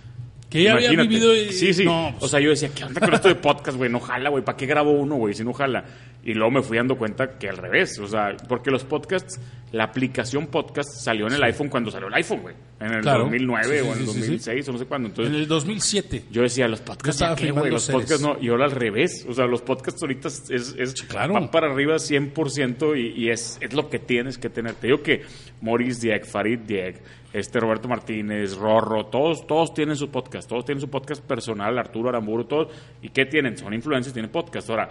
Que 0.51 0.65
ya 0.65 0.73
había 0.73 0.93
Imagínate. 0.93 1.09
vivido. 1.09 1.37
y- 1.37 1.53
Sí, 1.53 1.73
sí. 1.73 1.85
No, 1.85 2.15
o 2.19 2.27
sea, 2.29 2.41
yo 2.41 2.51
decía, 2.51 2.71
¿qué 2.75 2.85
onda 2.85 3.01
con 3.01 3.15
esto 3.15 3.29
de 3.29 3.37
podcast, 3.37 3.79
güey? 3.79 3.89
No 3.91 4.01
jala, 4.01 4.31
güey. 4.31 4.45
¿Para 4.45 4.57
qué 4.57 4.67
grabo 4.67 4.91
uno, 4.91 5.15
güey? 5.17 5.33
Si 5.33 5.45
no 5.45 5.53
jala. 5.53 5.85
Y 6.23 6.35
luego 6.35 6.51
me 6.51 6.61
fui 6.61 6.77
dando 6.77 6.99
cuenta 6.99 7.39
que 7.39 7.49
al 7.49 7.57
revés. 7.57 7.99
O 8.01 8.07
sea, 8.09 8.37
porque 8.49 8.71
los 8.71 8.85
podcasts, 8.85 9.41
la 9.73 9.85
aplicación 9.85 10.49
podcast 10.49 10.91
salió 11.03 11.29
en 11.29 11.35
el 11.35 11.43
iPhone 11.45 11.69
cuando 11.69 11.91
salió 11.91 12.09
el 12.09 12.15
iPhone, 12.15 12.41
güey. 12.43 12.55
En 12.81 12.93
el 12.95 13.01
Claro. 13.03 13.21
2009 13.21 13.81
Sí, 13.81 13.89
o 13.89 13.93
en 13.93 13.93
el 13.93 13.95
sí, 13.99 14.05
sí, 14.07 14.13
sí. 14.13 14.19
2006 14.21 14.69
o 14.69 14.73
no 14.73 14.79
sé 14.79 14.85
cuándo. 14.87 15.09
Entonces, 15.09 15.33
en 15.35 15.41
el 15.41 15.47
2007. 15.49 16.25
yo 16.33 16.43
decía, 16.43 16.67
los 16.69 16.81
podcasts, 16.81 17.23
estaba 17.23 17.37
¿ya 17.37 17.47
qué, 17.47 17.53
güey? 17.53 17.71
Los 17.71 17.89
podcasts 17.89 18.21
no. 18.21 18.37
Y 18.41 18.49
ahora 18.49 18.65
al 18.65 18.73
revés. 18.73 19.25
O 19.29 19.33
sea, 19.33 19.47
los 19.47 19.63
podcasts 19.63 20.03
ahorita 20.03 20.29
es, 20.29 20.51
es, 20.51 20.75
es- 20.77 20.95
claro. 21.05 21.35
van 21.35 21.51
para 21.51 21.71
arriba 21.73 21.95
100% 21.99 22.97
y, 22.97 23.25
y 23.25 23.31
es, 23.31 23.57
es 23.61 23.73
lo 23.73 23.89
que 23.89 23.99
tienes 24.01 24.37
que 24.37 24.51
tener. 24.51 24.75
Te 24.75 24.89
digo 24.89 25.03
que 25.03 25.23
Maurice 25.63 26.07
Dieck, 26.09 26.27
Farid 26.27 26.59
Dieck, 26.61 27.01
este 27.33 27.61
Roberto 27.61 27.89
Martínez, 27.89 28.57
Rorro, 28.57 29.07
todos, 29.07 29.47
todos 29.47 29.73
tienen 29.75 29.97
su 29.97 30.11
podcast. 30.11 30.49
Todos 30.49 30.65
tienen 30.65 30.81
su 30.81 30.89
podcast 30.91 31.23
personal, 31.25 31.79
Arturo 31.79 32.09
Aramburu, 32.09 32.45
todos. 32.45 32.69
¿Y 33.03 33.11
qué 33.11 33.25
tienen? 33.27 33.57
Son 33.57 33.73
influencers, 33.73 34.13
tienen 34.13 34.31
podcast. 34.31 34.69
Ahora, 34.71 34.89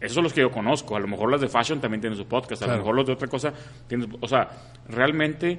esos 0.00 0.14
son 0.14 0.24
los 0.24 0.32
que 0.32 0.40
yo 0.40 0.50
conozco. 0.50 0.96
A 0.96 1.00
lo 1.00 1.06
mejor 1.08 1.30
las 1.30 1.40
de 1.40 1.48
fashion 1.48 1.80
también 1.80 2.00
tienen 2.00 2.16
su 2.18 2.26
podcast. 2.26 2.62
A 2.62 2.64
Claro. 2.66 2.78
lo 2.78 2.82
mejor 2.84 2.96
los 2.96 3.06
de 3.06 3.12
otra 3.12 3.28
cosa 3.28 3.52
tienen 3.86 4.10
su- 4.10 4.18
O 4.20 4.26
sea, 4.28 4.48
realmente 4.88 5.58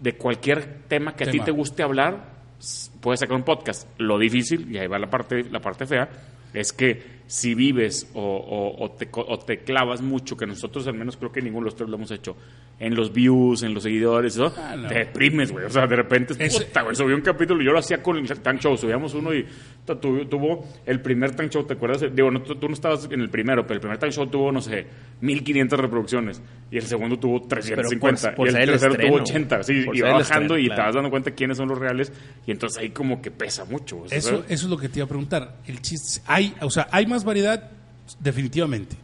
de 0.00 0.16
cualquier 0.16 0.82
tema 0.88 1.14
que 1.14 1.24
a 1.24 1.30
ti 1.30 1.40
te 1.40 1.50
guste 1.50 1.82
hablar, 1.82 2.24
puedes 3.00 3.20
sacar 3.20 3.36
un 3.36 3.42
podcast. 3.44 3.88
Lo 3.98 4.18
difícil, 4.18 4.70
y 4.74 4.78
ahí 4.78 4.86
va 4.86 4.98
la 4.98 5.08
parte, 5.10 5.44
la 5.44 5.60
parte 5.60 5.86
fea, 5.86 6.08
es 6.54 6.72
que 6.72 7.19
si 7.30 7.54
vives 7.54 8.10
o, 8.14 8.20
o- 8.20 8.84
o 8.84 8.90
te, 8.90 9.08
o 9.12 9.38
te 9.38 9.58
clavas 9.58 10.02
mucho, 10.02 10.36
que 10.36 10.46
nosotros 10.46 10.84
al 10.88 10.94
menos 10.94 11.16
creo 11.16 11.30
que 11.30 11.40
ninguno 11.40 11.60
de 11.64 11.66
los 11.66 11.76
tres 11.76 11.88
lo 11.88 11.94
hemos 11.94 12.10
hecho, 12.10 12.36
en 12.80 12.96
los 12.96 13.12
views, 13.12 13.62
en 13.62 13.72
los 13.72 13.84
seguidores, 13.84 14.36
¿no? 14.36 14.52
Ah, 14.56 14.74
no. 14.76 14.88
te 14.88 14.94
deprimes, 14.94 15.52
güey. 15.52 15.64
O 15.66 15.70
sea, 15.70 15.86
de 15.86 15.94
repente, 15.94 16.34
Ese- 16.36 16.64
puta, 16.64 16.82
güey, 16.82 16.96
subí 16.96 17.12
un 17.12 17.20
capítulo, 17.20 17.62
yo 17.62 17.70
lo 17.70 17.78
hacía 17.78 18.02
con 18.02 18.16
el 18.16 18.26
Tank 18.40 18.58
Show, 18.60 18.76
subíamos 18.76 19.14
uno 19.14 19.32
y 19.32 19.46
tuvo, 20.00 20.26
tuvo 20.26 20.64
el 20.86 21.00
primer 21.00 21.36
Tank 21.36 21.50
Show, 21.52 21.62
¿te 21.64 21.74
acuerdas? 21.74 22.04
Digo, 22.12 22.32
no, 22.32 22.42
tú, 22.42 22.56
tú 22.56 22.66
no 22.66 22.74
estabas 22.74 23.08
en 23.08 23.20
el 23.20 23.30
primero, 23.30 23.62
pero 23.62 23.74
el 23.74 23.80
primer 23.80 23.98
Tank 23.98 24.10
Show 24.12 24.26
tuvo, 24.26 24.50
no 24.50 24.60
sé, 24.60 24.86
1500 25.20 25.78
reproducciones 25.78 26.42
y 26.70 26.78
el 26.78 26.82
segundo 26.84 27.16
tuvo 27.18 27.42
350 27.42 28.34
por 28.34 28.46
y 28.46 28.48
el 28.48 28.54
ser 28.54 28.62
el 28.62 28.68
tercero 28.70 28.92
estreno, 28.92 29.12
tuvo 29.14 29.22
80, 29.22 29.62
sí, 29.62 29.82
por 29.84 29.96
y 29.96 30.00
va 30.00 30.12
bajando 30.14 30.54
estreno, 30.54 30.58
y 30.58 30.62
te 30.62 30.74
claro. 30.74 30.82
vas 30.84 30.94
dando 30.94 31.10
cuenta 31.10 31.30
quiénes 31.32 31.56
son 31.58 31.68
los 31.68 31.78
reales 31.78 32.12
y 32.46 32.50
entonces 32.50 32.78
ahí 32.82 32.90
como 32.90 33.20
que 33.22 33.30
pesa 33.30 33.64
mucho. 33.66 34.04
Eso, 34.10 34.30
¿sabes? 34.30 34.44
eso 34.48 34.64
es 34.66 34.70
lo 34.70 34.78
que 34.78 34.88
te 34.88 34.98
iba 34.98 35.04
a 35.04 35.08
preguntar. 35.08 35.58
El 35.66 35.80
chiste, 35.82 36.22
hay, 36.26 36.54
o 36.60 36.70
sea, 36.70 36.88
hay 36.90 37.06
más 37.06 37.19
variedad, 37.24 37.70
definitivamente. 38.18 38.96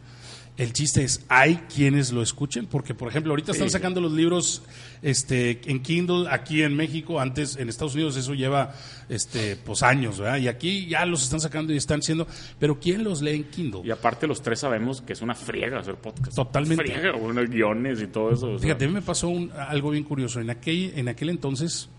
El 0.57 0.73
chiste 0.73 1.05
es, 1.05 1.23
hay 1.29 1.57
quienes 1.75 2.13
lo 2.13 2.23
escuchen, 2.23 2.65
porque 2.67 2.95
por 2.95 3.09
ejemplo, 3.09 3.33
ahorita 3.33 3.53
están 3.53 3.69
sacando 3.69 4.01
los 4.01 4.13
libros 4.13 4.63
este, 5.03 5.61
en 5.71 5.83
Kindle 5.83 6.29
aquí 6.31 6.63
en 6.63 6.75
México, 6.75 7.21
antes 7.21 7.57
en 7.57 7.69
Estados 7.69 7.95
Unidos 7.95 8.17
eso 8.17 8.33
lleva 8.33 8.75
este, 9.11 9.57
pues 9.57 9.83
años, 9.83 10.19
¿verdad? 10.19 10.39
Y 10.39 10.49
aquí 10.49 10.87
ya 10.87 11.05
los 11.05 11.23
están 11.23 11.41
sacando 11.41 11.75
y 11.75 11.77
están 11.77 12.01
siendo, 12.01 12.27
pero 12.59 12.81
¿quién 12.81 13.05
los 13.05 13.21
lee 13.21 13.33
en 13.35 13.45
Kindle? 13.45 13.83
Y 13.85 13.91
aparte 13.91 14.27
los 14.27 14.41
tres 14.41 14.61
sabemos 14.61 15.03
que 15.03 15.13
es 15.13 15.21
una 15.21 15.35
friega 15.35 15.81
hacer 15.81 15.97
podcast. 15.97 16.35
Totalmente. 16.35 16.85
Friega, 16.87 17.15
unos 17.15 17.51
guiones 17.51 18.01
y 18.01 18.07
todo 18.07 18.33
eso. 18.33 18.53
o 18.53 18.59
sea. 18.59 18.63
Fíjate, 18.63 18.87
a 18.87 18.89
mí 18.89 18.95
me 18.95 19.03
pasó 19.03 19.29
un- 19.29 19.53
algo 19.53 19.91
bien 19.91 20.05
curioso. 20.05 20.41
En 20.41 20.49
aquel, 20.49 20.91
en 20.97 21.09
aquel 21.09 21.29
entonces 21.29 21.91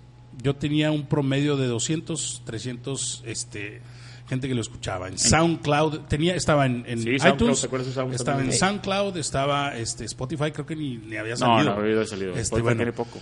yo 0.42 0.56
tenía 0.56 0.90
un 0.90 1.06
promedio 1.06 1.58
de 1.58 1.68
200, 1.68 2.42
300 2.44 3.22
este, 3.28 3.82
gente 4.27 4.48
que 4.48 4.53
lo 4.55 4.62
escuchaba. 4.62 5.07
En 5.07 5.17
SoundCloud, 5.17 6.00
tenía, 6.07 6.36
estaba 6.36 6.65
en, 6.65 6.84
en 6.88 7.00
Sí, 7.01 7.17
SoundCloud, 7.19 7.34
iTunes, 7.36 7.62
¿te 7.62 7.67
acuerdas 7.67 7.88
de 7.88 7.93
SoundCloud 7.93 8.15
estaba 8.19 8.41
en? 8.41 8.53
SoundCloud, 8.53 9.17
estaba 9.17 9.77
este, 9.77 10.05
Spotify, 10.05 10.51
creo 10.51 10.65
que 10.65 10.75
ni, 10.75 10.98
ni 10.98 11.15
había 11.17 11.34
No, 11.34 11.38
salido. 11.57 11.75
no 11.75 11.81
había 11.81 12.05
salido. 12.05 12.29
Este, 12.31 12.41
Spotify 12.41 12.63
bueno, 12.63 12.77
tiene 12.79 12.93
poco. 12.93 13.19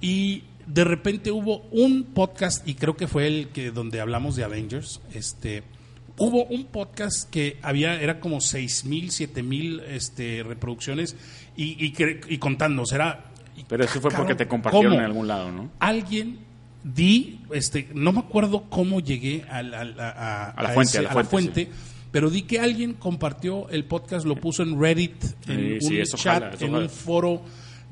y 0.00 0.44
de 0.66 0.84
repente 0.84 1.30
hubo 1.32 1.62
un 1.72 2.04
podcast, 2.14 2.66
y 2.68 2.74
creo 2.74 2.96
que 2.96 3.08
fue 3.08 3.26
el 3.26 3.48
que 3.48 3.70
donde 3.72 4.00
hablamos 4.00 4.36
de 4.36 4.44
Avengers, 4.44 5.00
este 5.12 5.62
hubo 6.18 6.44
un 6.44 6.66
podcast 6.66 7.28
que 7.30 7.58
había, 7.62 8.00
era 8.00 8.20
como 8.20 8.40
seis 8.42 8.84
mil, 8.84 9.10
siete 9.10 9.42
mil 9.42 9.80
este, 9.80 10.42
reproducciones 10.42 11.16
y, 11.56 11.84
y, 11.84 11.94
y 12.28 12.38
era- 12.94 13.24
Pero 13.66 13.84
eso 13.84 14.00
fue 14.00 14.10
porque 14.10 14.34
te 14.34 14.46
compartieron 14.46 14.92
¿cómo? 14.92 15.00
en 15.00 15.06
algún 15.06 15.26
lado, 15.26 15.50
¿no? 15.50 15.70
Alguien 15.80 16.38
di, 16.84 17.40
este, 17.52 17.88
no 17.94 18.12
me 18.12 18.20
acuerdo 18.20 18.64
cómo 18.68 19.00
llegué 19.00 19.44
a, 19.48 19.58
A 19.58 19.62
la 20.62 20.68
fuente, 20.74 20.98
ese- 20.98 21.06
a 21.06 21.14
la 21.14 21.24
fuente, 21.24 21.68
pero 22.10 22.28
di 22.30 22.42
que 22.42 22.58
alguien 22.60 22.94
compartió 22.94 23.68
el 23.70 23.84
podcast, 23.84 24.26
lo 24.26 24.36
puso 24.36 24.62
en 24.62 24.78
Reddit, 24.80 25.14
en 25.48 25.80
Sí, 25.80 25.98
un 25.98 26.04
chat, 26.04 26.60
en 26.60 26.74
un 26.74 26.88
foro 26.90 27.42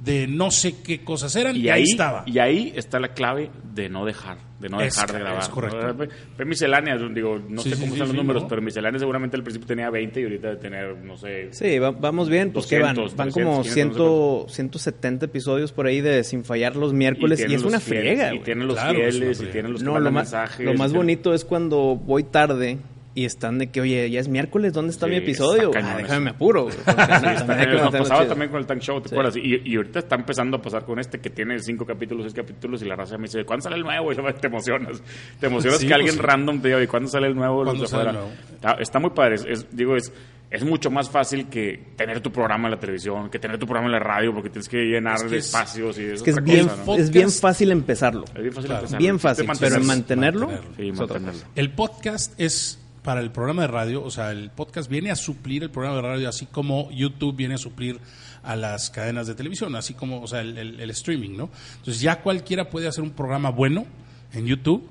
de 0.02 0.26
no 0.26 0.50
sé 0.50 0.76
qué 0.82 1.04
cosas 1.04 1.36
eran, 1.36 1.54
y, 1.56 1.60
Y 1.60 1.68
ahí 1.68 1.80
ahí, 1.82 1.90
estaba. 1.90 2.22
y 2.26 2.38
ahí 2.38 2.72
está 2.74 2.98
la 2.98 3.08
clave 3.08 3.50
de 3.74 3.90
no 3.90 4.06
dejar, 4.06 4.38
de 4.58 4.68
no 4.70 4.80
Es 4.80 4.94
dejar 4.94 5.12
de 5.12 5.18
grabar. 5.20 5.42
es 5.42 5.48
correcto. 5.50 6.06
Ve 6.38 6.44
misceláneas, 6.46 7.00
digo, 7.14 7.38
no 7.48 7.60
Sí, 7.60 7.68
sé 7.70 7.74
cómo 7.76 7.88
sí, 7.88 7.92
están 7.92 8.08
los 8.08 8.10
sí, 8.12 8.16
números, 8.16 8.42
¿no? 8.44 8.48
pero 8.48 8.62
misceláneas 8.62 9.00
seguramente 9.00 9.36
al 9.36 9.42
principio 9.42 9.66
tenía 9.68 9.90
20 9.90 10.18
y 10.20 10.24
ahorita 10.24 10.48
debe 10.48 10.60
tener, 10.60 10.96
no 11.04 11.18
sé, 11.18 11.48
Sí, 11.52 11.78
va- 11.78 11.90
vamos 11.90 12.30
bien, 12.30 12.50
pues 12.50 12.66
que 12.66 12.78
van, 12.78 12.94
200, 12.96 13.16
van 13.16 13.30
como 13.30 13.60
300, 13.62 13.72
100, 13.72 13.88
no 13.98 14.48
sé 14.48 14.54
170 14.54 15.26
episodios 15.26 15.72
por 15.72 15.86
ahí 15.86 16.00
de 16.00 16.24
sin 16.24 16.44
fallar 16.44 16.76
los 16.76 16.94
miércoles 16.94 17.44
y, 17.46 17.54
es 17.54 17.62
una 17.62 17.78
fieles, 17.78 18.14
friega. 18.16 18.34
Y 18.34 18.38
tienen 18.40 18.68
los 18.68 18.76
Claro, 18.76 18.94
fieles, 18.98 19.40
y 19.42 19.46
tienen 19.46 19.72
los 19.74 19.82
No, 19.82 19.90
lo 19.90 19.94
mandan 19.96 20.14
más, 20.14 20.32
mensajes. 20.32 20.64
lo 20.64 20.74
más 20.74 20.92
bonito 20.94 21.34
es 21.34 21.44
cuando 21.44 21.96
voy 21.96 22.22
tarde 22.24 22.78
y 23.14 23.24
están 23.24 23.58
de 23.58 23.70
que, 23.70 23.80
oye, 23.80 24.08
ya 24.10 24.20
es 24.20 24.28
miércoles, 24.28 24.72
¿dónde 24.72 24.92
está 24.92 25.06
Sí, 25.06 25.10
mi 25.10 25.16
episodio? 25.18 25.72
está 25.74 25.94
Ah, 25.94 25.96
déjame 25.96 26.20
me 26.20 26.30
apuro. 26.30 26.66
porque 26.66 26.78
Sí, 26.80 26.84
también 26.94 27.70
está- 27.70 27.84
nos 27.84 27.90
pasaba 27.96 28.26
también 28.28 28.50
con 28.50 28.60
el 28.60 28.66
Tank 28.66 28.80
Show, 28.80 29.00
¿te 29.00 29.08
Sí. 29.08 29.14
acuerdas? 29.14 29.36
Y, 29.36 29.62
y 29.64 29.76
ahorita 29.76 29.98
está 29.98 30.14
empezando 30.14 30.56
a 30.58 30.62
pasar 30.62 30.84
con 30.84 30.98
este 31.00 31.18
que 31.18 31.30
tiene 31.30 31.58
cinco 31.58 31.84
capítulos, 31.84 32.24
seis 32.24 32.34
capítulos 32.34 32.82
y 32.82 32.84
la 32.84 32.94
raza 32.96 33.16
me 33.18 33.24
dice, 33.24 33.44
¿cuándo 33.44 33.64
sale 33.64 33.76
el 33.76 33.82
nuevo? 33.82 34.12
Y 34.12 34.14
luego 34.14 34.32
te 34.38 34.46
emocionas. 34.46 35.02
Te 35.40 35.46
emocionas 35.46 35.80
Sí, 35.80 35.86
que 35.86 35.90
pues 35.90 35.96
alguien 35.96 36.14
sí. 36.14 36.20
random 36.20 36.60
te 36.60 36.68
diga, 36.68 36.82
¿y 36.82 36.86
cuándo 36.86 37.08
sale 37.08 37.26
el 37.26 37.34
nuevo? 37.34 37.64
¿Cuándo 37.64 37.86
sale 37.86 38.10
el 38.10 38.14
nuevo? 38.14 38.30
Está, 38.54 38.72
está 38.74 38.98
muy 39.00 39.10
padre. 39.10 39.34
Es, 39.34 39.44
es- 39.46 39.66
digo, 39.76 39.96
es, 39.96 40.12
es 40.50 40.64
mucho 40.64 40.90
más 40.90 41.08
fácil 41.10 41.48
que 41.48 41.80
tener 41.96 42.20
tu 42.20 42.30
programa 42.32 42.66
en 42.68 42.72
la 42.74 42.80
televisión, 42.80 43.28
que 43.30 43.38
tener 43.38 43.56
tu 43.58 43.66
programa 43.66 43.86
en 43.86 43.92
la 43.92 44.00
radio, 44.00 44.32
porque 44.32 44.50
tienes 44.50 44.68
que 44.68 44.78
llenar 44.84 45.14
Es 45.16 45.22
que 45.24 45.28
de 45.30 45.36
es- 45.38 45.46
espacios 45.46 45.98
y 45.98 46.04
es, 46.04 46.12
Es 46.14 46.22
que 46.22 46.30
es 46.30 46.36
otra 46.38 46.44
bien, 46.52 46.68
cosa, 46.68 46.84
¿no? 46.86 46.94
es 46.96 47.10
bien 47.10 47.30
fácil 47.30 47.70
empezarlo. 47.72 48.24
Es 48.34 48.34
bien 48.40 48.52
fácil 48.52 48.66
Claro. 48.66 48.80
empezar. 48.82 48.98
Bien 49.00 49.18
fácil, 49.20 49.46
pero 49.60 49.80
mantenerlo. 49.84 50.42
en 50.50 50.54
mantenerlo. 50.56 50.74
Sí, 50.76 50.92
mantenerlo. 50.92 51.40
El 51.56 51.70
podcast 51.72 52.34
es 52.40 52.78
para 53.02 53.20
el 53.20 53.30
programa 53.30 53.62
de 53.62 53.68
radio, 53.68 54.02
o 54.04 54.10
sea, 54.10 54.30
el 54.32 54.50
podcast 54.50 54.90
viene 54.90 55.10
a 55.10 55.16
suplir 55.16 55.62
el 55.62 55.70
programa 55.70 55.96
de 55.96 56.02
radio, 56.02 56.28
así 56.28 56.46
como 56.46 56.90
YouTube 56.90 57.34
viene 57.36 57.54
a 57.54 57.58
suplir 57.58 57.98
a 58.42 58.56
las 58.56 58.90
cadenas 58.90 59.26
de 59.26 59.34
televisión, 59.34 59.74
así 59.76 59.94
como, 59.94 60.20
o 60.22 60.26
sea, 60.26 60.40
el, 60.40 60.56
el- 60.58 60.80
el 60.80 60.90
streaming, 60.90 61.36
¿no? 61.36 61.50
Entonces 61.78 62.00
ya 62.02 62.20
cualquiera 62.22 62.68
puede 62.70 62.88
hacer 62.88 63.02
un 63.02 63.10
programa 63.10 63.50
bueno 63.50 63.86
en 64.32 64.46
YouTube 64.46 64.88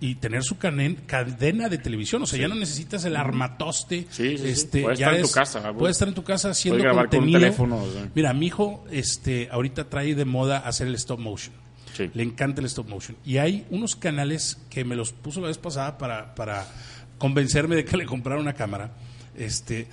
y 0.00 0.16
tener 0.16 0.42
su 0.42 0.58
cadena 0.58 1.68
de 1.68 1.78
televisión, 1.78 2.22
o 2.22 2.26
sea, 2.26 2.36
ya 2.40 2.48
no 2.48 2.56
necesitas 2.56 3.04
el 3.04 3.14
armatoste. 3.14 4.06
Sí, 4.10 4.36
sí, 4.36 4.48
este, 4.48 4.82
Puedes 4.82 4.98
ya 4.98 5.06
estar 5.06 5.20
en 5.20 5.26
tu 5.26 5.30
casa. 5.32 5.72
Puedes 5.72 5.94
estar 5.96 6.08
en 6.08 6.14
tu 6.14 6.24
casa 6.24 6.50
haciendo 6.50 6.82
grabar 6.82 7.08
con 7.08 7.18
contenido. 7.20 7.38
teléfono, 7.38 7.76
o 7.84 7.90
sea. 7.92 8.08
Mira, 8.12 8.32
mi 8.34 8.46
hijo, 8.46 8.84
este, 8.90 9.48
ahorita 9.52 9.88
trae 9.88 10.16
de 10.16 10.24
moda 10.24 10.58
hacer 10.58 10.88
el 10.88 10.96
stop 10.96 11.20
motion. 11.20 11.54
Sí. 11.96 12.10
Le 12.14 12.22
encanta 12.24 12.60
el 12.60 12.66
stop 12.66 12.88
motion. 12.88 13.16
Y 13.24 13.36
hay 13.36 13.64
unos 13.70 13.94
canales 13.94 14.58
que 14.70 14.84
me 14.84 14.96
los 14.96 15.12
puso 15.12 15.40
la 15.40 15.46
vez 15.48 15.58
pasada 15.58 15.98
para, 15.98 16.34
para 16.34 16.66
convencerme 17.22 17.76
de 17.76 17.84
que 17.84 17.96
le 17.96 18.04
comprara 18.04 18.40
una 18.40 18.52
cámara. 18.52 18.96
Este, 19.36 19.86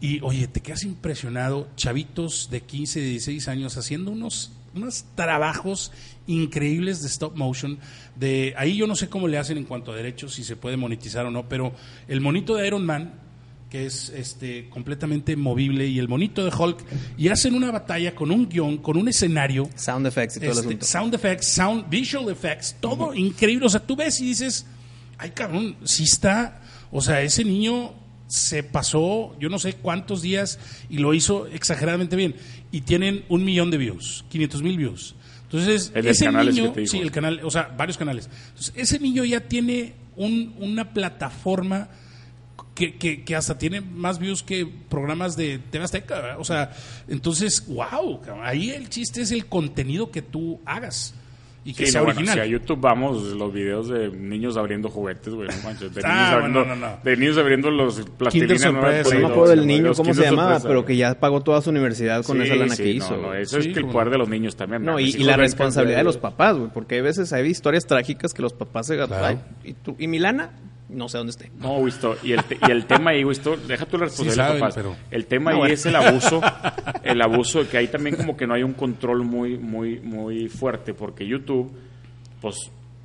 y 0.00 0.20
oye, 0.20 0.46
te 0.46 0.60
quedas 0.60 0.84
impresionado, 0.84 1.68
chavitos 1.74 2.50
de 2.52 2.60
15, 2.60 3.00
16 3.00 3.48
años 3.48 3.76
haciendo 3.76 4.12
unos, 4.12 4.52
unos 4.76 5.04
trabajos 5.16 5.90
increíbles 6.28 7.02
de 7.02 7.08
stop 7.08 7.34
motion. 7.34 7.80
De, 8.14 8.54
ahí 8.56 8.76
yo 8.76 8.86
no 8.86 8.94
sé 8.94 9.08
cómo 9.08 9.26
le 9.26 9.38
hacen 9.38 9.58
en 9.58 9.64
cuanto 9.64 9.90
a 9.90 9.96
derechos, 9.96 10.34
si 10.34 10.44
se 10.44 10.54
puede 10.54 10.76
monetizar 10.76 11.26
o 11.26 11.32
no, 11.32 11.48
pero 11.48 11.72
el 12.06 12.20
monito 12.20 12.54
de 12.54 12.68
Iron 12.68 12.86
Man, 12.86 13.12
que 13.70 13.84
es 13.84 14.10
este 14.10 14.68
completamente 14.68 15.34
movible, 15.34 15.84
y 15.84 15.98
el 15.98 16.06
monito 16.06 16.44
de 16.44 16.56
Hulk, 16.56 16.78
y 17.16 17.26
hacen 17.26 17.56
una 17.56 17.72
batalla 17.72 18.14
con 18.14 18.30
un 18.30 18.48
guion, 18.48 18.76
con 18.78 18.96
un 18.96 19.08
escenario, 19.08 19.68
Sound 19.74 20.06
effects 20.06 20.36
y 20.36 20.38
todo 20.38 20.52
el 20.52 20.58
este, 20.58 20.68
asunto. 20.68 20.86
sound 20.86 21.14
effects, 21.16 21.46
sound, 21.48 21.90
visual 21.90 22.30
effects, 22.30 22.76
todo 22.78 23.12
increíble. 23.14 23.66
O 23.66 23.68
sea, 23.68 23.80
tú 23.80 23.96
ves 23.96 24.20
y 24.20 24.26
dices, 24.26 24.64
ay 25.18 25.30
cabrón, 25.30 25.74
sí 25.82 26.04
está. 26.04 26.62
O 26.92 27.00
sea, 27.00 27.22
ese 27.22 27.44
niño 27.44 27.92
se 28.26 28.62
pasó 28.62 29.34
yo 29.40 29.48
no 29.48 29.58
sé 29.58 29.72
cuántos 29.74 30.20
días 30.20 30.58
y 30.90 30.98
lo 30.98 31.14
hizo 31.14 31.46
exageradamente 31.46 32.16
bien. 32.16 32.34
Y 32.72 32.82
tienen 32.82 33.24
un 33.28 33.44
millón 33.44 33.70
de 33.70 33.78
views, 33.78 34.24
500 34.30 34.62
mil 34.62 34.76
views. 34.76 35.14
Entonces, 35.44 35.90
El 35.94 36.06
ese 36.06 36.26
niño, 36.30 36.72
que 36.74 36.86
sí, 36.86 36.98
el 36.98 37.10
canal, 37.10 37.40
o 37.42 37.50
sea, 37.50 37.74
varios 37.76 37.96
canales. 37.96 38.28
Entonces, 38.48 38.74
ese 38.76 38.98
niño 38.98 39.24
ya 39.24 39.40
tiene 39.40 39.94
un- 40.16 40.54
una 40.58 40.92
plataforma 40.92 41.88
que, 42.74 42.96
que, 42.96 43.24
que 43.24 43.34
hasta 43.34 43.56
tiene 43.58 43.80
más 43.80 44.18
views 44.18 44.42
que 44.42 44.66
programas 44.66 45.36
de 45.36 45.58
TV 45.58 45.84
Azteca. 45.84 46.36
O 46.38 46.44
sea, 46.44 46.70
entonces, 47.08 47.64
wow, 47.66 48.20
ahí 48.42 48.70
el 48.70 48.88
chiste 48.90 49.22
es 49.22 49.32
el 49.32 49.46
contenido 49.46 50.10
que 50.10 50.20
tú 50.22 50.60
hagas 50.66 51.14
y 51.68 51.74
que 51.74 51.84
Sí, 51.84 51.92
sea 51.92 52.00
no, 52.00 52.06
bueno, 52.06 52.20
original. 52.20 52.34
si 52.34 52.40
a 52.40 52.46
YouTube 52.50 52.80
vamos, 52.80 53.22
los 53.34 53.52
videos 53.52 53.88
de 53.88 54.08
niños 54.10 54.56
abriendo 54.56 54.88
juguetes, 54.88 55.34
güey, 55.34 55.48
no 55.48 55.54
manches. 55.64 55.94
De, 55.94 56.00
Ah, 56.04 56.08
niños, 56.14 56.32
abriendo, 56.32 56.58
bueno, 56.60 56.76
no, 56.76 56.86
no. 56.92 56.98
de 57.04 57.16
niños 57.18 57.36
abriendo 57.38 57.70
los 57.70 58.00
plastilina 58.16 58.54
Kinder 58.54 58.72
nueva 58.72 58.86
Sorpresa, 58.88 59.10
Play 59.10 59.20
no 59.22 59.28
me 59.28 59.32
acuerdo 59.34 59.50
del 59.56 59.66
niño, 59.66 59.92
cómo 59.94 60.14
se 60.14 60.22
llamaba, 60.22 60.48
Sorpresa, 60.54 60.68
pero 60.68 60.84
que 60.86 60.96
ya 60.96 61.20
pagó 61.20 61.42
toda 61.42 61.60
su 61.60 61.68
universidad 61.70 62.24
con 62.24 62.38
Sí, 62.38 62.44
esa 62.44 62.54
lana 62.56 62.74
sí, 62.74 62.82
que 62.82 62.90
hizo. 62.90 63.16
no, 63.18 63.34
eso 63.34 63.60
Sí, 63.60 63.68
es 63.68 63.74
que 63.74 63.80
el 63.80 63.86
poder 63.88 64.08
de 64.10 64.16
los 64.18 64.28
niños 64.30 64.56
también. 64.56 64.82
No, 64.84 64.98
y, 64.98 65.10
y 65.10 65.24
la 65.24 65.36
responsabilidad 65.36 65.98
de 65.98 66.04
los 66.04 66.16
papás, 66.16 66.56
güey, 66.56 66.70
porque 66.72 66.94
hay 66.94 67.00
veces 67.02 67.32
hay 67.34 67.46
historias 67.46 67.84
trágicas 67.86 68.32
que 68.32 68.40
los 68.42 68.54
papás 68.54 68.86
se 68.86 68.96
Claro. 68.96 69.14
ay, 69.24 69.38
y, 69.62 69.74
tú- 69.74 69.94
y 69.98 70.06
mi 70.08 70.18
lana, 70.18 70.50
no 70.88 71.08
sé 71.08 71.18
dónde 71.18 71.30
esté. 71.32 71.50
No, 71.58 71.76
Wisto, 71.78 72.16
y 72.22 72.32
el, 72.32 72.44
te- 72.44 72.58
y 72.66 72.70
el 72.70 72.86
tema 72.86 73.10
ahí, 73.10 73.24
Wisto, 73.24 73.56
deja 73.56 73.84
tú 73.86 73.98
la 73.98 74.04
responsabilidad 74.06 74.44
saben, 74.46 74.54
de 74.56 74.60
papás. 74.60 74.74
pero- 74.74 74.96
El 75.10 75.26
tema 75.26 75.50
No, 75.50 75.56
ahí 75.56 75.60
bueno. 75.60 75.74
es 75.74 75.86
el 75.86 75.96
abuso, 75.96 76.40
el 77.02 77.22
abuso, 77.22 77.68
que 77.68 77.76
ahí 77.78 77.88
también 77.88 78.16
como 78.16 78.36
que 78.36 78.46
no 78.46 78.54
hay 78.54 78.62
un 78.62 78.72
control 78.74 79.24
muy, 79.24 79.58
muy, 79.58 80.00
muy 80.00 80.48
fuerte, 80.48 80.94
porque 80.94 81.26
YouTube, 81.26 81.70
pues, 82.40 82.56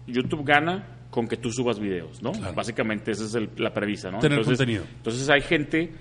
YouTube 0.07 0.43
gana 0.45 0.87
con 1.09 1.27
que 1.27 1.37
tú 1.37 1.51
subas 1.51 1.79
videos, 1.79 2.21
¿no? 2.23 2.31
Claro. 2.31 2.53
Básicamente 2.55 3.11
esa 3.11 3.25
es 3.25 3.35
el- 3.35 3.49
la 3.57 3.73
premisa, 3.73 4.09
¿no? 4.09 4.19
Tener 4.19 4.39
entonces, 4.39 4.57
contenido. 4.57 4.83
Entonces 4.97 5.29
hay 5.29 5.41
gente 5.41 5.91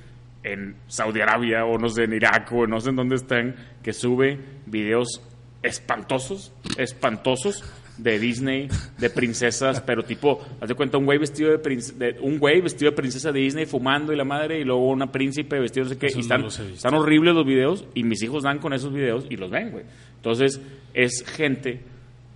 en 0.45 0.75
Saudi 0.89 1.21
Arabia 1.21 1.65
o 1.65 1.79
no 1.79 1.89
sé, 1.89 2.05
en 2.05 2.15
Irak 2.15 2.51
o 2.53 2.67
no 2.67 2.81
sé 2.81 2.91
en 2.91 2.97
dónde 2.97 3.17
están, 3.17 3.55
que 3.83 3.93
sube 3.93 4.39
videos 4.67 5.21
espantosos, 5.63 6.53
espantosos 6.79 7.63
de 7.99 8.19
Disney, 8.19 8.69
de 8.99 9.11
princesas, 9.11 9.81
pero 9.81 10.03
tipo, 10.03 10.41
haz 10.61 10.69
de 10.69 10.75
cuenta 10.75 10.99
un 10.99 11.05
güey 11.05 11.19
vestido 11.19 11.57
de, 11.57 12.17
un 12.21 12.39
güey 12.39 12.61
vestido 12.61 12.91
de 12.91 12.97
princesa 12.97 13.33
de 13.33 13.41
Disney 13.41 13.67
fumando 13.67 14.13
y 14.13 14.17
la 14.17 14.25
madre 14.25 14.59
y 14.61 14.65
luego 14.65 14.89
una 14.89 15.13
príncipe 15.13 15.59
vestido 15.61 15.85
no 15.85 15.91
sé 15.91 15.99
qué, 15.99 16.07
Eso 16.07 16.19
y 16.19 16.23
están, 16.23 16.45
están 16.45 16.95
horribles 16.95 17.35
los 17.35 17.47
videos 17.47 17.85
y 17.95 18.05
mis 18.05 18.23
hijos 18.23 18.43
dan 18.43 18.59
con 18.59 18.73
esos 18.73 18.93
videos 18.93 19.27
y 19.29 19.37
los 19.37 19.51
ven, 19.51 19.71
güey. 19.71 19.85
Entonces, 20.17 20.61
es 20.95 21.25
gente 21.27 21.81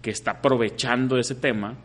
que 0.03 0.11
está 0.11 0.33
aprovechando 0.33 1.19
ese 1.19 1.35
tema 1.35 1.77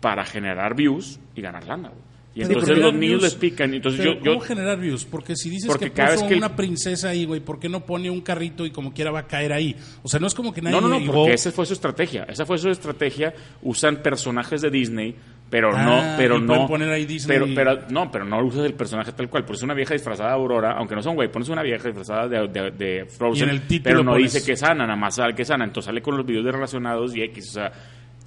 para 0.00 0.24
generar 0.24 0.74
views 0.74 1.20
y 1.34 1.40
ganar 1.40 1.66
lana, 1.66 1.88
güey. 1.88 2.09
Y 2.40 2.46
Pero 2.46 2.60
entonces 2.60 2.78
los 2.78 2.94
niños 2.94 3.20
views- 3.20 3.22
les 3.22 3.34
pican. 3.34 3.74
Entonces 3.74 4.00
pero 4.00 4.14
yo, 4.14 4.24
yo 4.24 4.32
¿Cómo 4.32 4.40
generar 4.44 4.78
views? 4.80 5.04
Porque 5.04 5.36
si 5.36 5.50
dices 5.50 5.66
Porque 5.68 5.90
que 5.90 6.02
puso 6.02 6.26
que- 6.28 6.34
una 6.36 6.56
princesa 6.56 7.10
ahí, 7.10 7.24
güey, 7.24 7.40
¿por 7.40 7.58
qué 7.60 7.68
no 7.68 7.84
pone 7.84 8.08
un 8.10 8.20
carrito 8.22 8.64
y 8.66 8.70
como 8.70 8.92
quiera 8.94 9.10
va 9.10 9.20
a 9.20 9.26
caer 9.26 9.52
ahí? 9.52 9.76
O 10.02 10.08
sea, 10.08 10.18
no 10.20 10.26
es 10.26 10.34
como 10.34 10.52
que 10.52 10.62
nadie 10.62 10.76
No, 10.76 10.80
no, 10.80 10.88
no, 10.88 10.98
llegó- 11.00 11.12
porque 11.12 11.34
esa 11.34 11.52
fue 11.52 11.66
su 11.66 11.74
estrategia. 11.74 12.24
Esa 12.28 12.46
fue 12.46 12.58
su 12.58 12.68
estrategia. 12.70 13.34
Usan 13.62 13.96
personajes 14.02 14.62
de 14.62 14.70
Disney, 14.70 15.14
pero 15.50 15.70
Ah, 15.76 15.82
no, 15.84 16.16
pero 16.16 16.38
no. 16.38 16.66
poner 16.66 16.88
ahí 16.90 17.04
Disney. 17.04 17.38
Pero, 17.38 17.48
pero, 17.54 17.78
no, 17.90 18.10
pero 18.10 18.24
no 18.24 18.42
usas 18.44 18.64
el 18.64 18.74
personaje 18.74 19.12
tal 19.12 19.28
cual. 19.28 19.44
Por 19.44 19.56
eso 19.56 19.64
una 19.64 19.74
vieja 19.74 19.94
disfrazada 19.94 20.30
de 20.30 20.34
Aurora, 20.36 20.72
aunque 20.78 20.94
no 20.94 21.02
son 21.02 21.14
güey, 21.16 21.30
pones 21.30 21.48
una 21.48 21.62
vieja 21.62 21.88
disfrazada 21.88 22.28
de, 22.28 22.48
de, 22.48 22.70
de 22.70 23.04
Frozen, 23.06 23.46
Y 23.46 23.50
en 23.50 23.56
el 23.56 23.62
título 23.66 23.82
pero 23.84 24.04
no 24.04 24.12
pones- 24.12 24.32
dice 24.32 24.46
que 24.46 24.52
es 24.52 24.62
Ana, 24.62 24.86
nada 24.86 24.96
más 24.96 25.16
sale 25.16 25.34
que 25.34 25.42
es 25.42 25.50
Ana. 25.50 25.64
Entonces 25.64 25.86
sale 25.86 26.00
con 26.00 26.16
los 26.16 26.24
videos 26.24 26.44
de 26.44 26.52
relacionados 26.52 27.14
y 27.16 27.22
X, 27.22 27.48
o 27.50 27.52
sea. 27.52 27.72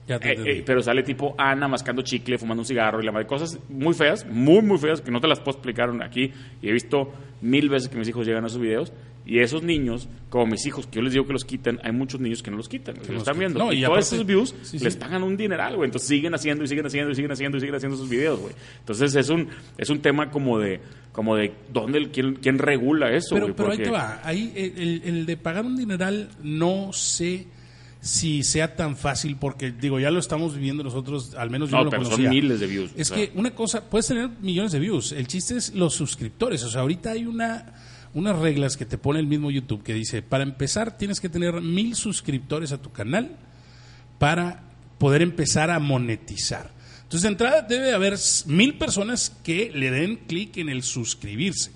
Ya 0.07 0.19
te 0.19 0.31
eh, 0.33 0.35
eh, 0.59 0.63
pero 0.65 0.81
sale 0.81 1.01
tipo 1.03 1.33
Ana 1.37 1.67
mascando 1.67 2.01
chicle, 2.01 2.37
fumando 2.37 2.61
un 2.61 2.65
cigarro 2.65 3.01
y 3.01 3.05
la 3.05 3.11
madre 3.11 3.25
cosas 3.27 3.57
muy 3.69 3.93
feas, 3.93 4.25
muy, 4.29 4.61
muy 4.61 4.77
feas, 4.77 4.99
que 5.01 5.11
no 5.11 5.21
te 5.21 5.27
las 5.27 5.39
puedo 5.39 5.57
explicar 5.57 5.89
aquí. 6.01 6.31
Y 6.61 6.69
he 6.69 6.73
visto 6.73 7.13
mil 7.41 7.69
veces 7.69 7.87
que 7.89 7.97
mis 7.97 8.07
hijos 8.09 8.25
llegan 8.27 8.43
a 8.43 8.47
esos 8.47 8.59
videos. 8.59 8.91
Y 9.25 9.39
esos 9.39 9.63
niños, 9.63 10.09
como 10.29 10.47
mis 10.47 10.65
hijos, 10.65 10.85
que 10.85 10.97
yo 10.97 11.01
les 11.01 11.13
digo 11.13 11.25
que 11.25 11.31
los 11.31 11.45
quitan, 11.45 11.79
hay 11.81 11.93
muchos 11.93 12.19
niños 12.19 12.43
que 12.43 12.51
no 12.51 12.57
los 12.57 12.67
quitan, 12.67 12.95
que 12.95 12.99
los 13.03 13.09
lo 13.11 13.17
están 13.19 13.39
viendo. 13.39 13.57
No, 13.57 13.71
y, 13.71 13.79
y 13.79 13.83
todos 13.85 13.99
esos 14.11 14.25
views 14.25 14.53
sí, 14.63 14.79
les 14.79 14.97
pagan 14.97 15.23
un 15.23 15.37
dineral, 15.37 15.77
güey. 15.77 15.87
Entonces 15.87 16.09
siguen 16.09 16.33
haciendo 16.35 16.65
y 16.65 16.67
siguen 16.67 16.85
haciendo 16.87 17.09
y 17.09 17.15
siguen 17.15 17.31
haciendo 17.31 17.55
y 17.57 17.61
siguen 17.61 17.75
haciendo 17.75 17.95
sus 17.95 18.09
videos, 18.09 18.41
güey. 18.41 18.53
Entonces 18.79 19.15
es 19.15 19.29
un, 19.29 19.47
es 19.77 19.89
un 19.89 20.01
tema 20.01 20.29
como 20.29 20.59
de, 20.59 20.81
como 21.13 21.37
de 21.37 21.53
dónde, 21.71 22.09
quién, 22.11 22.35
quién 22.35 22.57
regula 22.59 23.13
eso, 23.13 23.35
Pero, 23.35 23.55
pero 23.55 23.71
ahí 23.71 23.77
te 23.77 23.89
va. 23.91 24.19
Ahí 24.25 24.51
el, 24.57 24.77
el- 24.77 25.01
el 25.05 25.25
de 25.25 25.37
pagar 25.37 25.65
un 25.65 25.77
dineral 25.77 26.27
no 26.43 26.91
sé 26.91 27.47
si 28.05 28.43
sea 28.43 28.75
tan 28.75 28.97
fácil 28.97 29.37
porque 29.37 29.71
digo 29.71 29.97
ya 29.97 30.11
lo 30.11 30.19
estamos 30.19 30.53
viviendo 30.55 30.83
nosotros 30.83 31.35
al 31.35 31.49
menos 31.49 31.69
yo 31.71 31.77
No, 31.77 31.83
lo 31.85 31.89
pero 31.89 32.03
son 32.03 32.27
miles 32.29 32.59
de 32.59 32.67
views, 32.67 32.91
es 32.97 33.09
o 33.09 33.15
sea. 33.15 33.25
que 33.29 33.31
una 33.39 33.51
cosa 33.55 33.89
puedes 33.89 34.07
tener 34.07 34.29
millones 34.41 34.73
de 34.73 34.79
views 34.79 35.13
el 35.13 35.25
chiste 35.27 35.55
es 35.55 35.73
los 35.73 35.93
suscriptores 35.93 36.61
o 36.63 36.69
sea 36.69 36.81
ahorita 36.81 37.11
hay 37.11 37.25
una 37.25 37.73
unas 38.13 38.37
reglas 38.37 38.75
que 38.75 38.85
te 38.85 38.97
pone 38.97 39.19
el 39.21 39.25
mismo 39.27 39.49
YouTube 39.51 39.83
que 39.83 39.93
dice 39.93 40.21
para 40.21 40.43
empezar 40.43 40.97
tienes 40.97 41.21
que 41.21 41.29
tener 41.29 41.61
mil 41.61 41.95
suscriptores 41.95 42.73
a 42.73 42.81
tu 42.81 42.91
canal 42.91 43.37
para 44.19 44.63
poder 44.97 45.21
empezar 45.21 45.69
a 45.71 45.79
monetizar. 45.79 46.71
Entonces 47.03 47.21
de 47.23 47.27
entrada 47.29 47.61
debe 47.61 47.93
haber 47.93 48.15
mil 48.47 48.77
personas 48.77 49.29
que 49.43 49.71
le 49.73 49.91
den 49.91 50.17
clic 50.27 50.57
en 50.57 50.69
el 50.69 50.83
suscribirse 50.83 51.71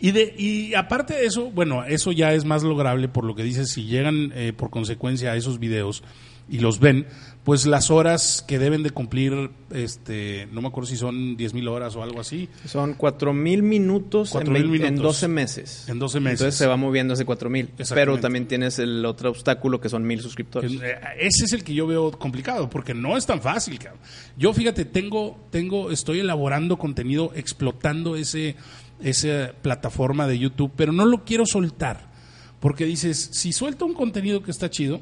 y, 0.00 0.10
de, 0.12 0.34
y 0.36 0.74
aparte 0.74 1.14
de 1.14 1.26
eso, 1.26 1.50
bueno, 1.50 1.84
eso 1.84 2.12
ya 2.12 2.32
es 2.34 2.44
más 2.44 2.62
lograble 2.62 3.08
por 3.08 3.24
lo 3.24 3.34
que 3.34 3.42
dices, 3.42 3.70
si 3.70 3.84
llegan 3.84 4.32
eh, 4.34 4.52
por 4.56 4.70
consecuencia 4.70 5.32
a 5.32 5.36
esos 5.36 5.58
videos 5.58 6.02
y 6.46 6.58
los 6.58 6.78
ven, 6.78 7.06
pues 7.42 7.64
las 7.64 7.90
horas 7.90 8.44
que 8.46 8.58
deben 8.58 8.82
de 8.82 8.90
cumplir, 8.90 9.48
este, 9.70 10.46
no 10.52 10.60
me 10.60 10.68
acuerdo 10.68 10.88
si 10.90 10.96
son 10.98 11.38
10 11.38 11.54
mil 11.54 11.68
horas 11.68 11.96
o 11.96 12.02
algo 12.02 12.20
así, 12.20 12.50
Son 12.66 12.92
cuatro 12.94 13.32
mil 13.32 13.62
minutos, 13.62 14.28
en 14.34 14.42
4,000 14.42 14.62
vein- 14.64 14.74
en, 14.84 14.94
minutos. 14.94 15.02
12 15.20 15.28
meses. 15.28 15.88
En 15.88 15.98
12 15.98 16.20
meses. 16.20 16.40
Entonces 16.40 16.58
se 16.58 16.66
va 16.66 16.76
moviendo 16.76 17.14
ese 17.14 17.24
cuatro 17.24 17.48
mil. 17.48 17.70
Exactamente. 17.78 17.94
Pero 17.94 18.20
también 18.20 18.46
tienes 18.46 18.78
el 18.78 19.06
otro 19.06 19.30
obstáculo 19.30 19.80
que 19.80 19.88
son 19.88 20.06
mil 20.06 20.20
suscriptores. 20.20 20.70
eh, 20.82 20.98
ese 21.18 21.46
es 21.46 21.52
el 21.54 21.64
que 21.64 21.72
yo 21.72 21.86
veo 21.86 22.10
complicado, 22.12 22.68
porque 22.68 22.92
no 22.92 23.16
es 23.16 23.24
tan 23.24 23.40
fácil, 23.40 23.78
cabrón. 23.78 24.02
Yo, 24.36 24.52
fíjate, 24.52 24.84
tengo, 24.84 25.38
tengo, 25.50 25.90
estoy 25.90 26.20
elaborando 26.20 26.76
contenido, 26.76 27.32
explotando 27.34 28.16
ese, 28.16 28.56
esa 29.00 29.52
plataforma 29.62 30.26
de 30.26 30.38
YouTube, 30.38 30.72
pero 30.76 30.92
no 30.92 31.04
lo 31.04 31.24
quiero 31.24 31.44
soltar. 31.46 32.12
Porque 32.60 32.84
dices, 32.86 33.30
si 33.32 33.52
suelto 33.52 33.84
un 33.86 33.94
contenido 33.94 34.42
que 34.42 34.50
está 34.50 34.70
chido, 34.70 35.00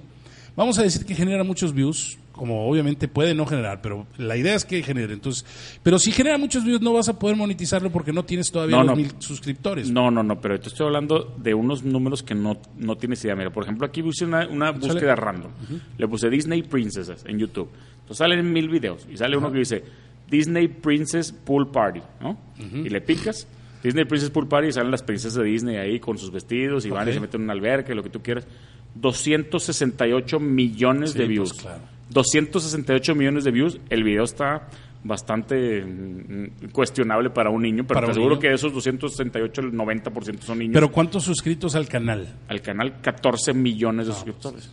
vamos 0.56 0.78
a 0.78 0.82
decir 0.82 1.04
que 1.04 1.14
genera 1.14 1.44
muchos 1.44 1.72
views, 1.72 2.18
como 2.32 2.66
obviamente 2.66 3.06
puede 3.06 3.34
no 3.34 3.46
generar, 3.46 3.80
pero 3.82 4.06
la 4.16 4.36
idea 4.36 4.54
es 4.56 4.64
que 4.64 4.82
genere. 4.82 5.12
Entonces, 5.12 5.44
pero 5.82 5.98
si 5.98 6.10
genera 6.10 6.38
muchos 6.38 6.64
videos 6.64 6.80
no 6.80 6.92
vas 6.94 7.08
a 7.08 7.18
poder 7.18 7.36
monetizarlo 7.36 7.90
porque 7.92 8.12
no 8.12 8.24
tienes 8.24 8.50
todavía 8.50 8.78
No, 8.78 8.82
los 8.82 8.90
no. 8.90 8.96
mil 8.96 9.12
suscriptores. 9.18 9.90
No, 9.90 10.10
no, 10.10 10.22
no, 10.24 10.40
pero 10.40 10.58
te 10.58 10.68
estoy 10.68 10.86
hablando 10.86 11.36
de 11.38 11.54
unos 11.54 11.84
números 11.84 12.22
que 12.24 12.34
no, 12.34 12.58
no 12.78 12.96
tienes 12.96 13.22
idea. 13.24 13.36
Mira, 13.36 13.50
por 13.52 13.62
ejemplo, 13.62 13.86
aquí 13.86 14.02
puse 14.02 14.24
una, 14.24 14.48
una 14.48 14.72
búsqueda 14.72 15.14
random. 15.14 15.52
Le 15.98 16.08
puse 16.08 16.28
Disney 16.30 16.62
Princesses 16.62 17.22
en 17.26 17.38
YouTube. 17.38 17.68
Entonces 18.00 18.16
salen 18.18 18.52
mil 18.52 18.68
videos 18.68 19.06
y 19.12 19.16
sale 19.16 19.36
uno 19.36 19.52
que 19.52 19.58
dice 19.58 19.84
Disney 20.28 20.66
Princess 20.66 21.30
Pool 21.30 21.70
Party, 21.70 22.00
¿no? 22.20 22.36
Y 22.58 22.88
le 22.88 23.00
picas. 23.02 23.46
Disney 23.82 24.04
Princess 24.04 24.30
Pool 24.30 24.48
Party 24.48 24.68
y 24.68 24.72
salen 24.72 24.90
las 24.90 25.02
princesas 25.02 25.34
de 25.34 25.44
Disney 25.44 25.76
ahí 25.76 25.98
con 25.98 26.16
sus 26.18 26.30
vestidos 26.30 26.86
y 26.86 26.90
van 26.90 27.08
y 27.08 27.12
se 27.12 27.20
meten 27.20 27.40
en 27.40 27.44
una 27.44 27.52
alberca, 27.52 27.94
lo 27.94 28.02
que 28.02 28.10
tú 28.10 28.22
quieras. 28.22 28.46
268 28.94 30.38
millones 30.40 31.10
Sí, 31.12 31.18
de 31.18 31.24
pues, 31.24 31.30
views. 31.30 31.52
claro. 31.54 31.80
268 32.10 33.14
millones 33.14 33.44
de 33.44 33.50
views. 33.50 33.78
El 33.88 34.04
video 34.04 34.24
está 34.24 34.68
bastante 35.04 35.82
mm, 35.84 36.70
cuestionable 36.72 37.30
para 37.30 37.50
un 37.50 37.62
niño, 37.62 37.84
pero 37.86 38.00
te 38.00 38.06
un 38.06 38.10
aseguro 38.12 38.30
niño. 38.34 38.40
que 38.40 38.48
de 38.48 38.54
esos 38.54 38.72
268, 38.72 39.60
el 39.62 39.72
90% 39.72 40.40
son 40.40 40.58
niños. 40.58 40.74
Pero 40.74 40.92
¿cuántos 40.92 41.24
suscritos 41.24 41.74
al 41.74 41.88
canal? 41.88 42.36
al 42.48 42.60
canal 42.60 43.00
14 43.00 43.54
millones 43.54 44.06
de 44.06 44.12
suscriptores. 44.12 44.70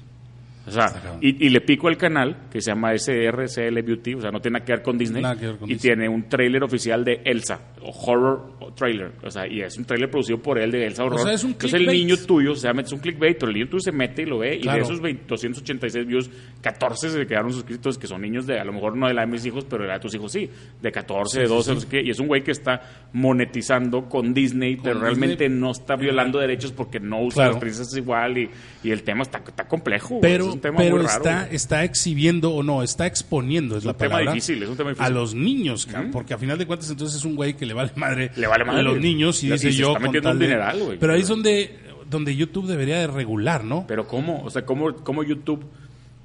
O 0.70 0.72
sea, 0.72 0.92
cabrón. 0.94 1.18
y, 1.22 1.46
y 1.46 1.50
le 1.50 1.62
pico 1.62 1.88
al 1.88 1.98
canal 1.98 2.48
que 2.52 2.62
se 2.62 2.72
llama 2.72 2.94
SRCL 2.98 3.82
Beauty, 3.82 4.14
o 4.16 4.22
sea, 4.22 4.32
no 4.32 4.40
tiene 4.40 4.60
nada 4.60 4.66
que 4.66 4.72
ver 4.74 4.82
con 4.82 4.98
Disney. 4.98 5.22
Nada 5.22 5.36
que 5.38 5.48
ver 5.48 5.58
con 5.58 5.70
y 5.70 5.74
Disney. 5.74 5.96
tiene 5.96 6.10
un 6.10 6.30
tráiler 6.30 6.64
oficial 6.64 7.04
de 7.04 7.22
Elsa, 7.26 7.60
o 7.82 7.90
horror 8.12 8.60
trailer. 8.76 9.12
O 9.24 9.32
sea, 9.32 9.48
y 9.48 9.62
es 9.62 9.78
un 9.78 9.86
tráiler 9.86 10.10
producido 10.10 10.38
por 10.40 10.60
él 10.60 10.72
de 10.72 10.86
Elsa 10.86 11.04
Horror. 11.04 11.20
sea, 11.22 11.34
es 11.34 11.44
un 11.44 11.52
Entonces 11.52 11.80
el 11.80 11.88
niño 11.88 12.16
tuyo, 12.18 12.52
o 12.52 12.56
sea, 12.56 12.72
es 12.72 12.92
un 12.92 13.00
clickbait, 13.00 13.38
pero 13.38 13.50
el 13.50 13.56
niño 13.56 13.68
tuyo 13.68 13.82
se 13.82 13.92
mete 13.92 14.22
y 14.22 14.26
lo 14.26 14.38
ve, 14.40 14.56
y 14.58 14.68
de 14.68 14.80
esos 14.80 15.02
20 15.02 15.26
286 15.28 16.06
views, 16.06 16.30
14 16.62 17.10
se 17.10 17.26
quedaron 17.28 17.52
suscritos, 17.52 17.98
que 17.98 18.08
son 18.08 18.22
niños 18.22 18.46
de, 18.46 18.60
a 18.60 18.64
lo 18.64 18.72
mejor 18.72 18.96
no 18.96 19.08
de 19.08 19.14
la 19.14 19.22
de 19.22 19.28
mis 19.28 19.46
hijos, 19.46 19.66
pero 19.70 19.84
de 19.84 19.88
la 19.90 19.96
de 19.96 20.00
tus 20.02 20.14
hijos 20.14 20.32
sí, 20.32 20.50
de 20.82 20.92
14, 20.92 21.42
de 21.42 21.48
12, 21.48 21.74
no 21.74 21.80
sé 21.82 21.88
qué, 21.88 22.02
y 22.04 22.10
es 22.12 22.20
un 22.20 22.28
güey 22.28 22.44
que 22.44 22.52
está 22.52 22.82
monetizando 23.12 24.08
con 24.08 24.34
Disney, 24.34 24.78
pero 24.82 25.00
realmente 25.00 25.50
no 25.50 25.72
está 25.72 25.96
violando 25.96 26.40
derechos 26.40 26.72
porque 26.72 27.00
no 27.00 27.22
usa 27.24 27.40
Claro. 27.40 27.52
las 27.54 27.60
princesas 27.62 27.96
igual 27.96 28.38
y, 28.38 28.50
y 28.84 28.92
el 28.92 29.04
tema 29.04 29.22
está, 29.22 29.38
está 29.40 29.66
complejo. 29.68 30.20
Pero, 30.22 30.52
un 30.60 30.62
tema 30.62 30.78
pero 30.78 30.98
muy 30.98 31.06
raro. 31.06 31.18
está, 31.18 31.44
güey. 31.46 31.56
está 31.56 31.84
exhibiendo 31.84 32.52
o 32.52 32.64
no, 32.64 32.84
está 32.84 33.06
exponiendo, 33.08 33.78
es, 33.78 33.86
la 33.86 33.92
un 33.92 33.98
tema 33.98 34.20
difícil, 34.20 34.62
es 34.64 34.70
un 34.70 34.78
tema 34.78 34.90
A 34.92 34.94
difícil. 34.94 35.14
los 35.16 35.34
niños, 35.36 35.88
porque 36.12 36.34
a 36.34 36.38
final 36.38 36.58
de 36.58 36.66
cuentas 36.68 36.90
entonces 36.90 37.18
es 37.18 37.26
un 37.26 37.36
güey 37.36 37.56
que 37.56 37.66
le 37.66 37.74
vale 37.74 37.92
madre, 37.96 38.32
Le 38.36 38.48
vale 38.48 38.64
madre. 38.66 38.80
a 38.80 38.84
los 38.84 39.00
niños 39.00 39.44
y 39.44 39.50
dice 39.52 39.72
yo 39.72 39.88
está 39.90 40.00
metiendo 40.00 40.32
un 40.32 40.40
de- 40.40 40.46
dineral, 40.46 40.80
güey. 40.84 40.98
Pero 41.00 41.14
ahí 41.14 41.22
es 41.22 41.28
donde, 41.28 41.80
donde 42.10 42.36
YouTube 42.36 42.68
debería 42.68 42.98
de 43.00 43.08
regular, 43.08 43.64
¿no? 43.64 43.86
Pero 43.88 44.08
¿cómo? 44.08 44.44
O 44.44 44.50
sea, 44.50 44.66
¿cómo, 44.66 44.94
cómo 44.98 45.24
YouTube 45.24 45.64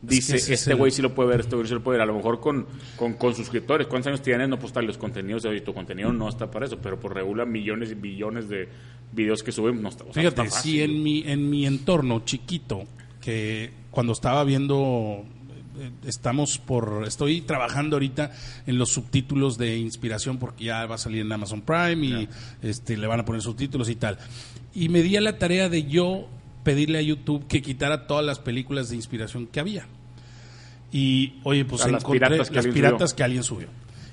dice, 0.02 0.36
es 0.36 0.50
este 0.50 0.72
el- 0.72 0.76
güey 0.76 0.90
sí 0.92 1.00
lo 1.00 1.14
puede 1.14 1.30
ver, 1.30 1.40
este 1.40 1.56
güey 1.56 1.66
sí 1.66 1.74
lo 1.74 1.82
puede 1.82 1.96
ver? 1.98 2.02
A 2.02 2.06
lo 2.06 2.14
mejor 2.14 2.40
con, 2.40 2.66
con, 2.96 3.14
con 3.14 3.34
suscriptores. 3.34 3.86
¿Cuántos 3.86 4.08
años 4.08 4.22
tienes? 4.22 4.48
No, 4.48 4.58
pues 4.58 4.72
tal, 4.72 4.84
los 4.86 4.98
contenidos, 4.98 5.44
oye, 5.46 5.60
tu 5.62 5.72
contenido 5.72 6.12
no 6.12 6.28
está 6.28 6.50
para 6.50 6.66
eso, 6.66 6.78
pero 6.82 6.98
por 7.00 7.14
regula 7.14 7.44
millones 7.46 7.90
y 7.92 7.94
billones 7.94 8.48
de 8.48 8.68
videos 9.12 9.42
que 9.42 9.52
suben, 9.52 9.80
no 9.80 9.88
está, 9.90 10.02
o 10.04 10.12
sea, 10.12 10.22
Fíjate, 10.22 10.42
está 10.42 10.44
fácil. 10.56 10.72
si 10.72 10.82
en 10.82 11.02
mi, 11.02 11.22
en 11.26 11.48
mi 11.48 11.66
entorno 11.66 12.22
chiquito, 12.24 12.84
que 13.24 13.72
cuando 13.90 14.12
estaba 14.12 14.44
viendo, 14.44 15.24
eh, 15.78 15.90
estamos 16.04 16.58
por, 16.58 17.04
estoy 17.06 17.40
trabajando 17.40 17.96
ahorita 17.96 18.32
en 18.66 18.76
los 18.76 18.90
subtítulos 18.90 19.56
de 19.56 19.78
inspiración 19.78 20.36
porque 20.36 20.64
ya 20.64 20.84
va 20.84 20.96
a 20.96 20.98
salir 20.98 21.22
en 21.22 21.32
Amazon 21.32 21.62
Prime 21.62 22.06
y 22.06 22.28
este, 22.60 22.98
le 22.98 23.06
van 23.06 23.20
a 23.20 23.24
poner 23.24 23.40
subtítulos 23.40 23.88
y 23.88 23.94
tal. 23.94 24.18
Y 24.74 24.90
me 24.90 25.02
di 25.02 25.16
a 25.16 25.22
la 25.22 25.38
tarea 25.38 25.70
de 25.70 25.84
yo 25.84 26.28
pedirle 26.64 26.98
a 26.98 27.02
YouTube 27.02 27.46
que 27.46 27.62
quitara 27.62 28.06
todas 28.06 28.26
las 28.26 28.40
películas 28.40 28.90
de 28.90 28.96
inspiración 28.96 29.46
que 29.46 29.58
había. 29.58 29.86
Y, 30.92 31.40
oye, 31.44 31.64
pues 31.64 31.80
las 31.90 32.02
encontré 32.02 32.28
piratas 32.28 32.50
que 32.50 32.56
las 32.56 32.66
alguien 32.66 32.74
piratas 32.74 33.10
subió. 33.10 33.16
que 33.16 33.24
alguien 33.24 33.42
subió. 33.42 33.68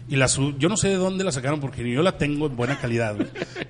Y 0.07 0.15
las 0.15 0.37
yo 0.57 0.69
no 0.69 0.77
sé 0.77 0.87
de 0.87 0.95
dónde 0.95 1.25
las 1.25 1.35
sacaron 1.35 1.59
porque 1.59 1.83
ni 1.83 1.91
yo 1.91 2.01
la 2.01 2.17
tengo 2.17 2.47
en 2.47 2.55
buena 2.55 2.79
calidad, 2.79 3.17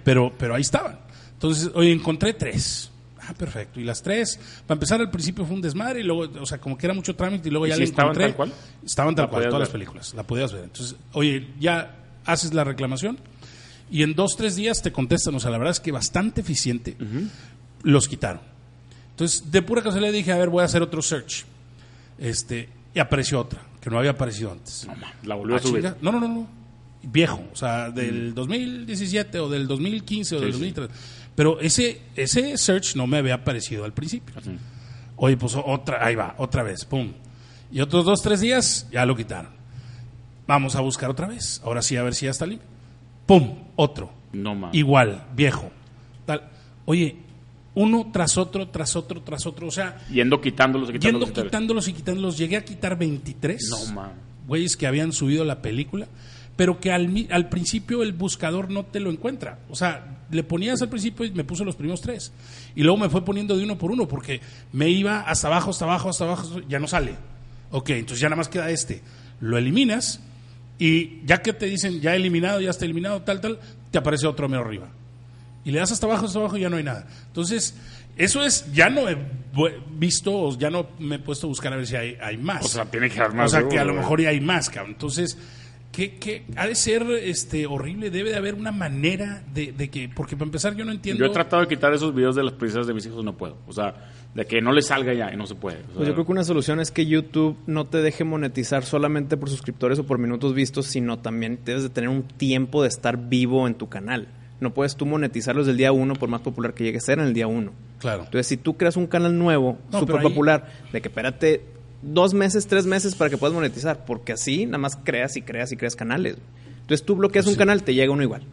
pero, 0.04 0.32
pero 0.38 0.54
ahí 0.54 0.62
estaban. 0.62 1.00
Entonces, 1.34 1.72
oye, 1.74 1.92
encontré 1.92 2.34
tres. 2.34 2.91
Ah, 3.28 3.34
perfecto. 3.34 3.80
Y 3.80 3.84
las 3.84 4.02
tres, 4.02 4.40
para 4.66 4.78
empezar 4.78 5.00
al 5.00 5.12
principio 5.12 5.46
fue 5.46 5.56
un 5.56 5.62
desmadre 5.62 6.00
y 6.00 6.04
luego, 6.04 6.22
o 6.42 6.46
sea, 6.46 6.58
como 6.60 6.78
que 6.78 6.88
era 6.88 6.94
mucho 6.94 7.16
trámite 7.16 7.50
y 7.50 7.52
luego 7.52 7.68
¿Y 7.68 7.70
ya 7.70 7.76
si 7.76 7.82
la 7.82 7.86
estaban 7.86 8.10
encontré. 8.12 8.28
tal 8.30 8.36
cual? 8.36 8.54
Estaban 8.86 9.16
tal 9.16 9.26
La 9.26 9.30
cual, 9.30 9.44
todas 9.46 9.60
las 9.60 9.70
películas. 9.70 10.14
La 10.16 10.24
podías 10.24 10.52
ver. 10.54 10.64
Entonces, 10.64 10.96
oye, 11.14 11.48
ya 11.60 11.98
haces 12.26 12.54
la 12.54 12.64
reclamación 12.64 13.20
y 13.92 14.04
en 14.04 14.16
dos, 14.16 14.36
tres 14.38 14.56
días 14.56 14.82
te 14.82 14.92
contestan. 14.92 15.36
O 15.36 15.40
sea, 15.40 15.52
la 15.52 15.58
verdad 15.60 15.72
es 15.72 15.80
que 15.80 15.92
bastante 15.92 16.42
eficiente. 16.42 16.98
Los 17.84 18.08
quitaron. 18.08 18.42
Entonces, 19.12 19.52
de 19.52 19.62
pura 19.62 19.82
casualidad 19.84 20.14
dije, 20.14 20.32
a 20.32 20.38
ver, 20.38 20.50
voy 20.50 20.62
a 20.62 20.66
hacer 20.66 20.82
otro 20.82 21.02
search. 21.02 21.46
Este, 22.18 22.70
y 22.96 23.00
apareció 23.00 23.40
otra, 23.40 23.62
que 23.82 23.90
no 23.90 23.98
había 24.00 24.12
aparecido 24.12 24.52
antes. 24.52 24.88
No, 24.88 24.96
la 25.24 25.36
volvió 25.36 25.56
Ah, 25.56 25.60
a 25.60 25.62
subir. 25.62 25.76
chinga. 25.84 25.98
No, 26.02 26.12
no, 26.12 26.20
no, 26.20 26.28
no. 26.28 26.48
Viejo, 27.04 27.44
o 27.52 27.56
sea, 27.56 27.90
del 27.90 28.36
2017 28.36 29.40
o 29.40 29.50
del 29.50 29.68
2015 29.68 30.36
o 30.36 30.40
del 30.40 30.54
Sí, 30.54 30.74
sí. 30.76 30.82
2003. 31.32 31.36
Pero 31.36 31.60
ese, 31.60 32.02
ese 32.16 32.58
search 32.58 32.96
no 32.96 33.08
me 33.08 33.18
había 33.18 33.36
aparecido 33.36 33.86
al 33.86 33.94
principio. 33.94 34.36
Sí. 34.42 34.52
Oye, 35.16 35.38
pues 35.38 35.56
otra, 35.56 36.06
ahí 36.06 36.16
va, 36.16 36.36
otra 36.38 36.64
vez, 36.64 36.86
pum. 36.86 37.12
Y 37.72 37.80
otros 37.82 38.06
dos, 38.06 38.22
tres 38.22 38.42
días, 38.42 38.88
ya 38.92 39.06
lo 39.06 39.16
quitaron. 39.16 39.52
Vamos 40.48 40.76
a 40.76 40.82
buscar 40.82 41.10
otra 41.10 41.28
vez. 41.28 41.62
Ahora 41.64 41.82
sí, 41.82 41.96
a 41.96 42.04
ver 42.04 42.14
si 42.16 42.26
ya 42.26 42.32
está 42.32 42.46
limpio. 42.46 42.68
Pum, 43.26 43.56
otro. 43.76 44.12
No, 44.34 44.56
ma. 44.56 44.70
Igual, 44.74 45.26
viejo. 45.36 45.72
Tal. 46.26 46.50
Oye, 46.86 47.16
uno 47.76 48.10
tras 48.12 48.38
otro, 48.38 48.68
tras 48.68 48.96
otro, 48.96 49.22
tras 49.22 49.46
otro. 49.46 49.68
O 49.68 49.72
sea, 49.72 50.00
Yendo 50.10 50.42
quitándolos 50.42 50.90
y 50.90 50.94
yendo 50.94 51.02
quitándolos. 51.08 51.30
y 51.30 51.34
tal. 51.34 51.44
quitándolos 51.46 51.88
y 51.88 51.94
quitándolos. 51.94 52.38
Llegué 52.38 52.58
a 52.58 52.66
quitar 52.66 52.98
23 52.98 53.70
No, 53.70 53.94
ma. 53.94 54.12
güeyes 54.48 54.76
que 54.76 54.88
habían 54.88 55.14
subido 55.14 55.46
la 55.46 55.62
película, 55.62 56.08
pero 56.62 56.80
que 56.80 56.92
al, 56.92 57.28
al 57.32 57.50
principio 57.50 58.04
el 58.04 58.14
buscador 58.14 58.70
no 58.70 58.86
te 58.86 59.00
lo 59.00 59.10
encuentra. 59.10 59.58
O 59.68 59.76
sea, 59.76 60.20
le 60.30 60.44
ponías 60.44 60.80
al 60.84 60.90
principio 60.90 61.26
y 61.26 61.32
me 61.32 61.44
puso 61.44 61.66
los 61.66 61.76
primeros 61.76 62.02
tres. 62.02 62.32
Y 62.76 62.84
luego 62.84 63.00
me 63.00 63.10
fue 63.10 63.26
poniendo 63.26 63.58
de 63.58 63.64
uno 63.64 63.80
por 63.80 63.90
uno, 63.90 64.08
porque 64.08 64.42
me 64.72 64.88
iba 64.88 65.22
hasta 65.22 65.48
abajo, 65.48 65.72
hasta 65.72 65.86
abajo, 65.86 66.10
hasta 66.10 66.26
abajo, 66.26 66.62
ya 66.70 66.78
no 66.78 66.88
sale. 66.88 67.16
Ok, 67.72 67.90
entonces 67.90 68.20
ya 68.20 68.30
nada 68.30 68.36
más 68.36 68.48
queda 68.48 68.70
este. 68.70 69.02
Lo 69.40 69.58
eliminas 69.58 70.22
y 70.78 71.26
ya 71.26 71.42
que 71.42 71.52
te 71.52 71.66
dicen 71.66 72.00
ya 72.00 72.14
eliminado, 72.16 72.62
ya 72.62 72.70
está 72.70 72.86
eliminado, 72.86 73.24
tal, 73.24 73.42
tal, 73.42 73.58
te 73.90 73.98
aparece 73.98 74.28
otro 74.28 74.48
mero 74.48 74.64
arriba. 74.64 74.88
Y 75.66 75.72
le 75.72 75.80
das 75.80 75.92
hasta 75.92 76.06
abajo, 76.06 76.28
hasta 76.28 76.38
abajo 76.38 76.58
y 76.58 76.62
ya 76.62 76.70
no 76.70 76.78
hay 76.78 76.84
nada. 76.84 77.08
Entonces, 77.26 77.74
eso 78.18 78.44
es, 78.44 78.72
ya 78.72 78.92
no 78.92 79.10
he 79.10 79.18
visto, 79.98 80.32
o 80.32 80.56
ya 80.56 80.70
no 80.70 80.90
me 81.00 81.16
he 81.16 81.20
puesto 81.20 81.48
a 81.48 81.50
buscar 81.50 81.74
a 81.74 81.78
ver 81.78 81.88
si 81.88 81.96
hay, 81.96 82.18
hay 82.22 82.38
más. 82.38 82.66
O 82.66 82.68
sea, 82.68 82.86
tiene 82.86 83.10
que 83.10 83.20
haber 83.20 83.34
más. 83.34 83.52
O 83.52 83.58
sea, 83.58 83.68
que 83.68 83.80
a 83.80 83.84
lo 83.84 83.96
mejor 83.96 84.22
ya 84.22 84.30
hay 84.30 84.42
más, 84.42 84.70
cabrón. 84.70 84.92
Entonces, 84.92 85.40
¿qué, 85.92 86.16
qué 86.16 86.44
ha 86.56 86.68
de 86.68 86.76
ser 86.76 87.04
este, 87.24 87.66
horrible? 87.66 88.10
Debe 88.10 88.30
de 88.32 88.36
haber 88.38 88.56
una 88.56 88.72
manera 88.72 89.44
de, 89.54 89.72
de 89.72 89.90
que, 89.90 90.10
porque 90.10 90.36
para 90.36 90.46
empezar 90.48 90.76
yo 90.76 90.86
no 90.86 90.92
entiendo. 90.92 91.24
Yo 91.24 91.30
he 91.30 91.34
tratado 91.34 91.62
de 91.62 91.68
quitar 91.68 91.94
esos 91.94 92.14
videos 92.16 92.36
de 92.36 92.44
las 92.44 92.54
princesas 92.54 92.88
de 92.88 92.94
mis 92.94 93.06
hijos, 93.06 93.24
no 93.24 93.36
puedo. 93.38 93.58
O 93.68 93.74
sea, 93.74 93.94
de 94.34 94.46
que 94.46 94.62
no 94.62 94.72
les 94.72 94.88
salga 94.88 95.14
ya 95.14 95.34
y 95.34 95.38
no 95.38 95.46
se 95.46 95.56
puede. 95.56 95.78
O 95.78 95.82
sea, 95.88 95.96
Pues 95.96 96.08
yo 96.08 96.14
creo 96.14 96.26
que 96.26 96.32
una 96.32 96.44
solución 96.44 96.80
es 96.80 96.92
que 96.92 97.06
YouTube 97.06 97.58
no 97.68 97.86
te 97.88 97.98
deje 97.98 98.24
monetizar 98.24 98.84
solamente 98.86 99.36
por 99.38 99.50
suscriptores 99.50 100.00
o 100.00 100.06
por 100.06 100.18
minutos 100.20 100.54
vistos, 100.54 100.86
sino 100.88 101.20
también 101.20 101.60
debes 101.66 101.84
de 101.84 101.90
tener 101.90 102.10
un 102.10 102.24
tiempo 102.24 102.82
de 102.82 102.88
estar 102.88 103.18
vivo 103.30 103.68
en 103.68 103.76
tu 103.76 103.90
canal. 103.90 104.28
No 104.62 104.74
puedes 104.74 104.96
tú 104.96 105.06
monetizarlos 105.08 105.66
del 105.66 105.76
día 105.76 105.92
uno, 105.92 106.14
por 106.14 106.30
más 106.30 106.42
popular 106.42 106.74
que 106.76 106.84
llegue 106.84 107.00
a 107.00 107.02
ser 107.02 107.18
en 107.20 107.26
el 107.26 107.34
día 107.34 107.48
uno. 107.48 107.74
Claro. 108.00 108.20
Entonces, 108.26 108.46
si 108.48 108.58
tú 108.58 108.78
creas 108.78 108.96
un 108.96 109.08
canal 109.08 109.38
nuevo, 109.38 109.80
No, 109.92 110.00
súper 110.00 110.18
ahí- 110.18 110.24
popular, 110.24 110.72
de 110.94 111.02
que 111.02 111.08
espérate 111.08 111.62
dos 112.02 112.34
meses, 112.34 112.68
tres 112.68 112.86
meses 112.86 113.16
para 113.16 113.30
que 113.30 113.38
puedas 113.38 113.54
monetizar, 113.54 114.06
porque 114.06 114.34
así 114.34 114.66
nada 114.66 114.78
más 114.80 114.96
creas 115.04 115.36
y 115.38 115.42
creas 115.42 115.72
y 115.72 115.78
creas 115.78 115.96
canales. 115.96 116.36
Entonces, 116.82 117.06
tú 117.06 117.16
bloqueas 117.16 117.48
un 117.48 117.56
canal, 117.56 117.84
te 117.84 117.94
llega 117.94 118.12
uno 118.12 118.24
igual. 118.24 118.44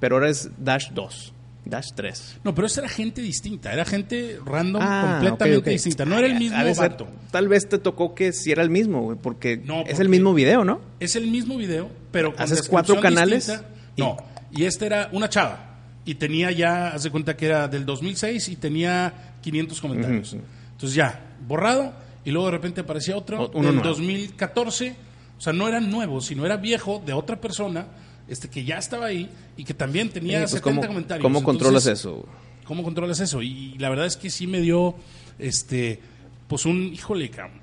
Pero 0.00 0.16
ahora 0.16 0.28
es 0.30 0.50
Dash 0.58 0.90
2, 0.92 1.32
Dash 1.64 1.88
3. 1.94 2.36
No, 2.44 2.54
pero 2.54 2.66
esa 2.68 2.80
era 2.82 2.88
gente 2.88 3.20
distinta, 3.20 3.72
era 3.72 3.84
gente 3.84 4.38
random 4.44 4.80
Ah, 4.84 5.18
completamente 5.20 5.70
distinta. 5.70 6.04
No 6.04 6.16
era 6.18 6.26
el 6.28 6.36
Ha 6.36 6.38
mismo 6.38 6.58
ser- 6.74 6.90
vato. 6.90 7.08
Tal 7.32 7.48
vez 7.48 7.68
te 7.68 7.78
tocó 7.78 8.14
que 8.14 8.32
si 8.32 8.52
era 8.52 8.62
el 8.62 8.70
mismo, 8.70 9.02
güey, 9.02 9.18
porque 9.20 9.56
No, 9.56 9.82
es 9.86 9.98
el 9.98 10.08
mismo 10.08 10.32
video, 10.34 10.64
¿no? 10.64 10.80
Es 11.00 11.16
el 11.16 11.26
mismo 11.28 11.56
video, 11.56 11.90
pero 12.12 12.32
con 12.32 12.42
¿Haces 12.42 12.68
cuatro 12.68 13.00
canales? 13.00 13.46
distinta. 13.48 13.68
Y- 13.96 14.00
No, 14.02 14.16
y 14.52 14.64
este 14.64 14.86
era 14.86 15.08
una 15.12 15.28
chava. 15.28 15.64
Y 16.04 16.14
tenía 16.14 16.50
ya, 16.52 16.88
haz 16.88 17.02
de 17.02 17.10
cuenta 17.10 17.36
que 17.36 17.46
era 17.46 17.66
del 17.68 17.84
2006 17.84 18.48
y 18.48 18.56
tenía 18.56 19.34
500 19.42 19.80
comentarios. 19.80 20.34
Entonces 20.72 20.94
ya, 20.94 21.20
borrado, 21.46 21.92
y 22.28 22.30
luego 22.30 22.46
de 22.46 22.52
repente 22.52 22.80
aparecía 22.82 23.16
otro 23.16 23.48
del 23.48 23.62
nuevo. 23.62 23.82
2014. 23.82 24.94
O 25.38 25.40
sea, 25.40 25.52
no 25.52 25.66
era 25.68 25.80
nuevo, 25.80 26.20
sino 26.20 26.44
era 26.44 26.56
viejo 26.56 27.02
de 27.06 27.12
otra 27.14 27.40
persona 27.40 27.86
este 28.28 28.48
que 28.50 28.64
ya 28.64 28.76
estaba 28.78 29.06
ahí 29.06 29.30
y 29.56 29.64
que 29.64 29.72
también 29.72 30.10
tenía 30.10 30.40
Sí, 30.46 30.52
pues, 30.56 30.62
70 30.62 30.80
¿cómo, 30.80 30.86
comentarios. 30.88 31.22
¿Cómo 31.22 31.42
controlas 31.42 31.86
eso? 31.86 32.26
¿Cómo 32.64 32.82
controlas 32.82 33.20
eso? 33.20 33.40
Y 33.40 33.76
la 33.78 33.88
verdad 33.88 34.04
es 34.04 34.16
que 34.18 34.28
sí 34.28 34.46
me 34.46 34.60
dio, 34.60 34.94
este, 35.38 36.00
pues 36.48 36.66
un, 36.66 36.92
híjole, 36.92 37.30
cabrón. 37.30 37.60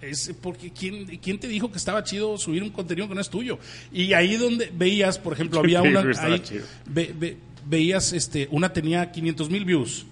Es 0.00 0.32
porque 0.40 0.70
¿quién, 0.70 1.04
¿quién 1.18 1.38
te 1.40 1.48
dijo 1.48 1.70
que 1.70 1.78
estaba 1.78 2.04
chido 2.04 2.38
subir 2.38 2.62
un 2.62 2.70
contenido 2.70 3.08
que 3.08 3.14
no 3.14 3.20
es 3.20 3.28
tuyo? 3.28 3.58
Y 3.92 4.12
ahí 4.12 4.36
donde 4.36 4.70
veías, 4.74 5.18
por 5.18 5.32
ejemplo, 5.34 5.58
había 5.60 5.80
¿Quién 5.82 5.94
te 5.94 6.00
una, 6.00 6.20
ahí 6.22 6.42
ve- 6.86 7.14
ve- 7.18 7.36
veías, 7.66 8.12
este, 8.12 8.48
una 8.50 8.72
tenía 8.72 9.10
500 9.12 9.50
mil 9.50 9.64
views 9.64 10.06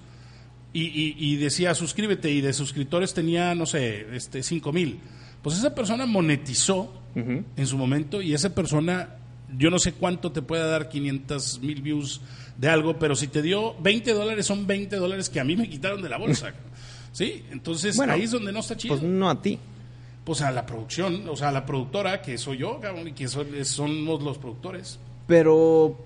y, 0.75 0.83
y- 0.83 1.15
y 1.19 1.37
decía 1.37 1.75
suscríbete 1.75 2.31
y 2.31 2.43
de 2.43 2.53
suscriptores 2.53 3.15
tenía, 3.15 3.55
no 3.55 3.65
sé, 3.65 4.07
este, 4.15 4.43
5 4.43 4.71
mil. 4.73 4.99
Pues 5.43 5.57
esa 5.57 5.75
persona 5.75 6.05
monetizó 6.05 6.93
en 7.15 7.67
su 7.67 7.79
momento 7.79 8.21
y 8.21 8.35
esa 8.35 8.55
persona, 8.55 9.17
yo 9.57 9.71
no 9.71 9.79
sé 9.79 9.93
cuánto 9.93 10.33
te 10.33 10.43
puede 10.43 10.69
dar 10.69 10.89
500 10.89 11.61
mil 11.63 11.81
views 11.81 12.21
de 12.59 12.69
algo, 12.69 12.99
pero 12.99 13.15
si 13.15 13.29
te 13.29 13.41
dio 13.41 13.75
20 13.81 14.13
dólares, 14.13 14.47
son 14.47 14.67
20 14.67 14.97
dólares 14.97 15.31
que 15.31 15.39
a 15.41 15.45
mí 15.45 15.57
me 15.57 15.69
quitaron 15.71 16.03
de 16.03 16.09
la 16.09 16.19
bolsa. 16.19 16.53
¿Sí? 17.13 17.45
Entonces 17.53 17.97
Bueno, 17.97 18.13
ahí 18.15 18.23
es 18.23 18.33
donde 18.33 18.51
no 18.53 18.59
está 18.61 18.77
chido. 18.77 18.97
Pues 18.99 19.09
no 19.09 19.31
a 19.31 19.41
ti. 19.41 19.59
Pues 20.25 20.41
a 20.41 20.51
la 20.51 20.67
producción, 20.67 21.29
o 21.29 21.37
sea, 21.37 21.51
a 21.51 21.53
la 21.53 21.65
productora, 21.67 22.21
que 22.23 22.37
soy 22.39 22.59
yo, 22.59 22.81
cabrón, 22.81 23.07
y 23.09 23.13
que 23.13 23.29
son- 23.29 23.65
somos 23.65 24.23
los 24.23 24.39
productores. 24.39 24.99
Pero 25.29 25.97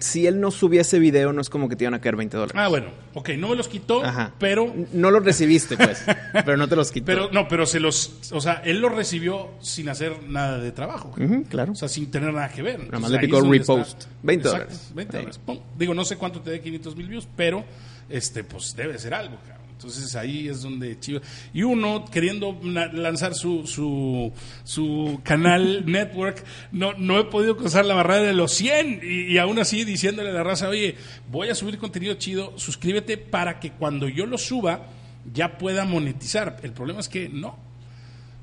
si 0.00 0.26
él 0.26 0.40
no 0.40 0.50
subiese 0.50 0.98
video, 0.98 1.32
no 1.32 1.40
es 1.40 1.48
como 1.50 1.68
que 1.68 1.76
te 1.76 1.84
iban 1.84 1.94
a 1.94 2.00
caer 2.00 2.16
20 2.16 2.36
dólares. 2.36 2.56
Ah, 2.56 2.68
bueno, 2.68 2.88
ok, 3.14 3.30
no 3.38 3.48
me 3.48 3.56
los 3.56 3.68
quitó, 3.68 4.04
Ajá. 4.04 4.32
pero, 4.38 4.72
No 4.92 5.10
los 5.10 5.24
recibiste, 5.24 5.76
pues. 5.76 6.04
pero 6.32 6.56
no 6.56 6.68
te 6.68 6.76
los 6.76 6.90
quitó. 6.90 7.06
pero, 7.06 7.30
no, 7.32 7.48
pero 7.48 7.66
se 7.66 7.80
los, 7.80 8.30
o 8.32 8.40
sea, 8.40 8.62
él 8.64 8.80
los 8.80 8.94
recibió 8.94 9.50
sin 9.60 9.88
hacer 9.88 10.22
nada 10.28 10.58
de 10.58 10.72
trabajo. 10.72 11.14
Ujú, 11.18 11.44
claro. 11.44 11.72
O 11.72 11.76
sea, 11.76 11.88
sin 11.88 12.10
tener 12.10 12.32
nada 12.32 12.48
que 12.50 12.62
ver. 12.62 12.80
Nada 12.84 12.98
más 12.98 13.10
le 13.10 13.18
picó 13.18 13.40
repost. 13.40 14.00
está. 14.02 14.10
20 14.22 14.48
Exacto, 14.48 14.66
dólares. 14.68 14.92
20 14.94 15.16
Ahí. 15.16 15.22
dólares. 15.22 15.40
Pum. 15.44 15.58
Digo, 15.78 15.94
no 15.94 16.04
sé 16.04 16.16
cuánto 16.16 16.40
te 16.40 16.50
dé 16.50 16.60
500 16.60 16.96
mil 16.96 17.08
views, 17.08 17.28
pero 17.36 17.64
este, 18.08 18.44
pues 18.44 18.74
debe 18.76 18.98
ser 18.98 19.14
algo, 19.14 19.36
cabrón. 19.46 19.61
Entonces 19.82 20.14
ahí 20.16 20.48
es 20.48 20.62
donde 20.62 20.98
chido. 21.00 21.20
Y 21.52 21.62
uno 21.64 22.04
queriendo 22.04 22.58
lanzar 22.62 23.34
su, 23.34 23.66
su, 23.66 24.32
su 24.64 25.20
canal 25.24 25.84
network, 25.86 26.44
no, 26.70 26.92
no 26.94 27.18
he 27.18 27.24
podido 27.24 27.56
cruzar 27.56 27.84
la 27.84 27.94
barrera 27.94 28.22
de 28.22 28.32
los 28.32 28.52
100 28.52 29.00
y, 29.02 29.32
y 29.32 29.38
aún 29.38 29.58
así 29.58 29.84
diciéndole 29.84 30.30
a 30.30 30.32
la 30.32 30.44
raza, 30.44 30.68
oye, 30.68 30.94
voy 31.30 31.48
a 31.48 31.54
subir 31.54 31.78
contenido 31.78 32.14
chido, 32.14 32.52
suscríbete 32.56 33.16
para 33.18 33.58
que 33.58 33.72
cuando 33.72 34.08
yo 34.08 34.26
lo 34.26 34.38
suba 34.38 34.86
ya 35.32 35.58
pueda 35.58 35.84
monetizar. 35.84 36.58
El 36.62 36.72
problema 36.72 37.00
es 37.00 37.08
que 37.08 37.28
no. 37.28 37.58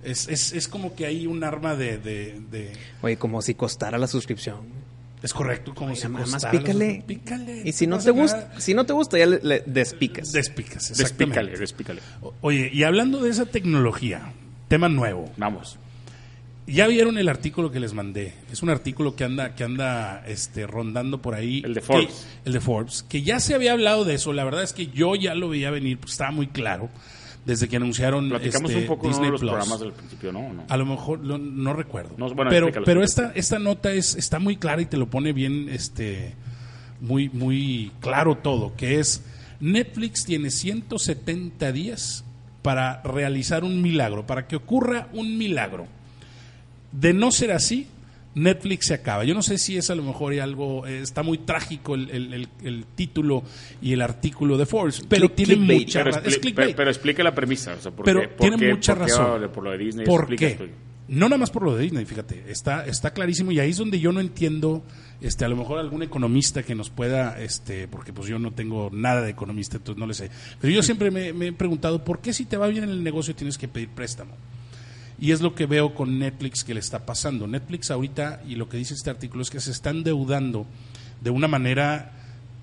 Es, 0.04 0.28
es, 0.30 0.54
es 0.54 0.68
como 0.68 0.96
que 0.96 1.06
hay 1.06 1.28
un 1.28 1.44
arma 1.44 1.76
de- 1.76 1.98
de 1.98 2.72
Oye, 3.02 3.18
como 3.18 3.42
si 3.42 3.54
costara 3.54 3.98
la 3.98 4.08
suscripción. 4.08 4.58
Es 5.22 5.34
correcto, 5.34 5.74
como 5.76 5.92
Oye, 5.92 6.02
si 6.02 6.08
nada 6.08 6.26
más 6.28 6.46
pícale. 6.46 7.04
Pícale. 7.06 7.62
Y 7.66 7.72
si 7.74 7.88
no 7.88 8.00
te 8.00 8.12
gusta, 8.12 8.52
si 8.60 8.74
no 8.74 8.86
te 8.86 8.94
gusta, 8.94 9.18
ya 9.18 9.26
le, 9.26 9.40
le 9.44 9.64
despicas. 9.66 10.32
Despicas, 10.32 10.92
exactamente. 10.92 11.40
Despícale, 11.42 11.58
despícale. 11.60 12.02
O- 12.22 12.34
Oye, 12.42 12.70
y 12.74 12.84
hablando 12.84 13.22
de 13.22 13.30
esa 13.30 13.46
tecnología, 13.46 14.32
tema 14.68 14.88
nuevo. 14.90 15.30
Vamos. 15.38 15.78
Ya 16.68 16.86
vieron 16.86 17.18
el 17.18 17.28
artículo 17.30 17.72
que 17.72 17.80
les 17.80 17.94
mandé. 17.94 18.34
Es 18.52 18.62
un 18.62 18.70
artículo 18.70 19.16
que 19.16 19.24
anda, 19.24 19.56
que 19.56 19.64
anda 19.64 20.24
este, 20.28 20.68
rondando 20.68 21.20
por 21.20 21.34
ahí. 21.34 21.64
El 21.66 21.74
de 21.74 21.82
Que- 21.82 21.86
Forbes. 21.88 22.28
el 22.46 22.54
de 22.54 22.60
Forbes. 22.62 23.04
Que 23.10 23.24
ya 23.24 23.40
se 23.40 23.56
había 23.56 23.72
hablado 23.72 24.06
de 24.06 24.14
eso. 24.14 24.34
La 24.34 24.44
verdad 24.44 24.62
es 24.64 24.72
que 24.74 24.86
yo 24.88 25.16
ya 25.16 25.34
lo 25.34 25.50
veía 25.50 25.72
venir, 25.72 25.98
pues 25.98 26.12
estaba 26.14 26.30
muy 26.32 26.46
claro. 26.48 26.90
Desde 27.50 27.68
que 27.68 27.78
anunciaron 27.78 28.30
Platicamos 28.30 28.70
este, 28.72 28.82
un 28.84 28.88
poco. 28.88 29.08
Disney 29.08 29.26
de 29.26 29.32
los 29.32 29.40
Plus. 29.42 29.52
programas 29.52 29.80
del 29.80 29.92
principio, 29.94 30.32
¿no? 30.32 30.66
A 30.70 30.78
lo 30.78 30.86
mejor 30.86 31.20
lo- 31.26 31.38
no 31.38 31.74
recuerdo. 31.74 32.16
No, 32.18 32.30
bueno, 32.34 32.52
pero 32.86 33.04
esta 33.04 33.60
nota 33.60 33.92
es, 33.92 34.16
está 34.16 34.38
muy 34.40 34.58
clara 34.58 34.82
y 34.82 34.86
te 34.86 34.98
lo 34.98 35.08
pone 35.10 35.34
bien 35.34 35.68
este 35.70 36.36
muy, 37.02 37.30
muy 37.30 37.92
claro 38.02 38.36
todo, 38.38 38.76
que 38.76 39.00
es 39.00 39.24
Netflix 39.60 40.26
tiene 40.26 40.52
170 40.52 41.72
días 41.72 42.24
para 42.62 43.02
realizar 43.04 43.64
un 43.64 43.82
milagro, 43.82 44.28
para 44.28 44.48
que 44.48 44.56
ocurra 44.56 45.08
un 45.14 45.38
milagro. 45.38 45.88
De 46.92 47.14
no 47.14 47.32
ser 47.32 47.52
así, 47.52 47.88
Netflix 48.44 48.88
se 48.88 48.94
acaba. 48.96 49.24
Yo 49.24 49.34
no 49.34 49.42
sé 49.42 49.58
si 49.58 49.78
es 49.78 49.90
a 49.90 49.96
lo 49.96 50.04
mejor 50.04 50.34
y 50.34 50.40
algo, 50.40 50.86
eh, 50.88 51.00
está 51.02 51.24
muy 51.24 51.40
trágico 51.40 51.96
el, 51.96 52.10
el- 52.10 52.34
el- 52.34 52.50
el 52.64 52.86
título 52.96 53.44
y 53.82 53.94
el 53.94 54.02
artículo 54.02 54.58
de 54.58 54.66
Forbes, 54.66 55.02
pero 55.08 55.28
Click- 55.30 55.36
tiene 55.36 55.54
clickbait. 55.56 55.80
mucha 55.82 56.04
pero, 56.04 56.12
ra- 56.16 56.22
es 56.26 56.26
expli- 56.38 56.42
clickbait. 56.42 56.68
pero- 56.68 56.78
pero 56.78 56.90
explica 56.90 57.24
la 57.24 57.36
premisa. 57.36 57.74
O 57.78 57.82
sea, 57.82 57.92
¿por 57.92 58.06
Pero 58.06 58.22
qué- 58.22 58.28
por 58.30 58.38
tiene 58.50 58.58
qué- 58.58 58.74
mucha 58.74 58.96
por 58.96 59.06
qué 59.06 59.12
razón. 59.12 59.50
por 59.54 59.64
lo 59.64 59.72
de 59.72 59.78
Disney. 59.78 60.06
¿Por 60.06 60.22
explica 60.22 60.48
qué? 60.58 60.70
No 61.10 61.28
nada 61.28 61.40
más 61.40 61.50
por 61.50 61.64
lo 61.64 61.76
de 61.76 61.82
Disney, 61.84 62.06
fíjate, 62.06 62.44
está, 62.50 62.86
está 62.86 63.12
clarísimo 63.14 63.52
y 63.52 63.60
ahí 63.60 63.72
es 63.72 63.78
donde 63.78 64.00
yo 64.00 64.12
no 64.12 64.20
entiendo, 64.20 64.84
este, 65.22 65.44
a 65.44 65.50
lo 65.50 65.56
mejor 65.56 65.80
algún 65.80 66.04
economista 66.04 66.62
que 66.62 66.76
nos 66.76 66.92
pueda, 66.92 67.42
este, 67.42 67.88
porque 67.88 68.14
pues 68.14 68.28
yo 68.30 68.38
no 68.38 68.52
tengo 68.52 68.92
nada 68.94 69.24
de 69.24 69.32
economista, 69.32 69.78
entonces 69.78 70.00
no 70.00 70.06
le 70.06 70.14
sé. 70.14 70.30
Pero 70.62 70.72
yo 70.72 70.84
siempre 70.84 71.10
me, 71.10 71.34
me 71.34 71.48
he 71.48 71.52
preguntado, 71.52 72.04
¿por 72.04 72.20
qué 72.20 72.32
si 72.32 72.46
te 72.46 72.58
va 72.58 72.68
bien 72.68 72.84
en 72.84 72.92
el 72.92 73.04
negocio 73.04 73.34
tienes 73.34 73.58
que 73.58 73.68
pedir 73.68 73.90
préstamo? 73.90 74.34
Y 75.20 75.32
es 75.32 75.42
lo 75.42 75.54
que 75.54 75.66
veo 75.66 75.94
con 75.94 76.18
Netflix 76.20 76.64
que 76.64 76.74
le 76.74 76.80
está 76.80 77.06
pasando. 77.06 77.48
Netflix 77.48 77.92
ahorita, 77.92 78.42
y 78.48 78.56
lo 78.56 78.70
que 78.70 78.78
dice 78.78 78.94
este 78.94 79.10
artículo, 79.10 79.42
es 79.42 79.50
que 79.50 79.60
se 79.60 79.72
está 79.72 79.90
endeudando 79.90 80.66
de 81.22 81.30
una 81.30 81.48
manera 81.48 82.14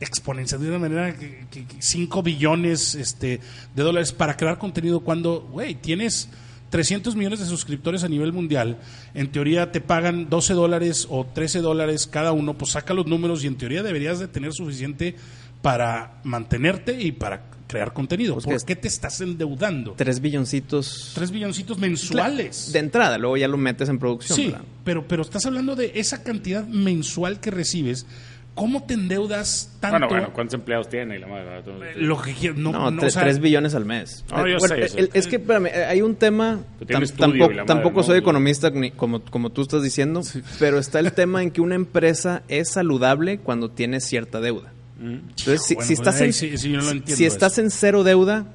exponencial, 0.01 0.61
de 0.61 0.69
una 0.69 0.79
manera 0.79 1.14
que, 1.16 1.47
5 1.79 2.23
billones 2.23 2.95
este, 2.95 3.40
de 3.75 3.83
dólares 3.83 4.12
para 4.12 4.37
crear 4.37 4.59
contenido 4.59 5.01
cuando, 5.01 5.49
güey, 5.51 5.75
tienes 5.75 6.29
300 6.71 7.16
millones 7.16 7.38
de 7.38 7.47
suscriptores 7.47 8.05
a 8.05 8.09
nivel 8.09 8.33
mundial, 8.33 8.79
en 9.14 9.31
teoría 9.31 9.73
te 9.73 9.81
pagan 9.81 10.29
12 10.29 10.55
dólares 10.55 11.07
o 11.09 11.25
13 11.25 11.61
dólares 11.61 12.07
cada 12.07 12.33
uno, 12.33 12.55
pues 12.55 12.73
saca 12.73 12.92
los 12.92 13.07
números 13.07 13.45
y 13.45 13.47
en 13.47 13.57
teoría 13.57 13.83
deberías 13.83 14.19
de 14.19 14.29
tener 14.29 14.53
suficiente 14.53 15.14
para 15.62 16.21
mantenerte 16.25 17.01
y 17.01 17.12
para 17.12 17.45
crear 17.67 17.93
contenido. 17.93 18.35
Pues 18.35 18.45
¿Por 18.47 18.65
qué 18.65 18.77
te 18.77 18.89
estás 18.89 19.21
endeudando? 19.21 19.95
Tres 19.97 20.21
billoncitos. 20.21 21.13
Tres 21.15 21.31
billoncitos 21.31 21.79
mensuales. 21.79 22.73
De 22.73 22.79
entrada, 22.79 23.19
luego 23.19 23.37
ya 23.37 23.49
lo 23.49 23.57
metes 23.57 23.89
en 23.89 23.99
producción. 23.99 24.37
Sí, 24.37 24.47
¿verdad? 24.47 24.63
pero, 24.85 25.07
pero 25.09 25.23
estás 25.23 25.45
hablando 25.47 25.75
de 25.77 25.93
esa 25.95 26.23
cantidad 26.23 26.65
mensual 26.67 27.41
que 27.41 27.51
recibes. 27.51 28.07
¿Cómo 28.55 28.85
te 28.85 28.95
endeudas 28.95 29.71
tanto? 29.81 29.99
Bueno, 29.99 30.09
bueno, 30.09 30.33
¿cuántos 30.33 30.55
empleados 30.55 30.89
tiene? 30.89 31.17
Y 31.17 31.19
la 31.19 31.27
madre, 31.27 31.59
Entonces, 31.59 31.97
Lo 31.99 32.23
que 32.23 32.33
quieras. 32.33 32.57
No, 32.57 32.73
No, 32.73 32.91
no, 32.91 33.03
tre- 33.03 33.09
o 33.09 33.11
sea, 33.11 33.23
tres 33.25 33.39
billones 33.39 33.75
al 33.75 33.85
mes. 33.85 34.25
No, 34.31 34.47
Eh, 34.47 34.53
yo 34.53 34.59
bueno, 34.59 34.75
sé, 34.77 34.81
yo 34.81 34.89
sé. 34.89 34.99
el- 35.01 35.11
Es 35.13 35.27
que, 35.27 35.37
espérame, 35.37 35.67
eh, 35.67 35.85
hay 35.85 36.01
un 36.01 36.15
tema. 36.15 36.61
Tam- 36.87 37.07
tampoco 37.17 37.51
madre, 37.51 37.65
tampoco 37.67 37.97
¿no? 38.01 38.03
soy 38.07 38.19
economista 38.19 38.71
ni- 38.71 38.93
como, 38.93 39.21
como 39.23 39.51
tú 39.51 39.61
estás 39.61 39.83
diciendo, 39.83 40.23
pero 40.59 40.79
está 40.79 41.01
el 41.01 41.13
tema 41.13 41.43
en 41.43 41.51
que 41.51 41.61
una 41.61 41.75
empresa 41.75 42.45
es 42.49 42.71
saludable 42.71 43.37
cuando 43.41 43.71
tiene 43.73 44.01
cierta 44.01 44.41
deuda. 44.41 44.73
Entonces, 45.01 45.63
si, 45.65 45.75
bueno, 45.75 45.87
si 45.89 45.95
pues 45.97 46.01
estás, 46.01 46.21
en, 46.21 46.33
sí- 46.33 46.57
sí 46.59 46.71
yo 46.71 46.79
no 46.79 46.85
lo 46.85 46.91
entiendo 46.91 47.17
si 47.17 47.25
estás 47.27 47.59
en 47.59 47.71
cero 47.71 48.03
deuda, 48.05 48.47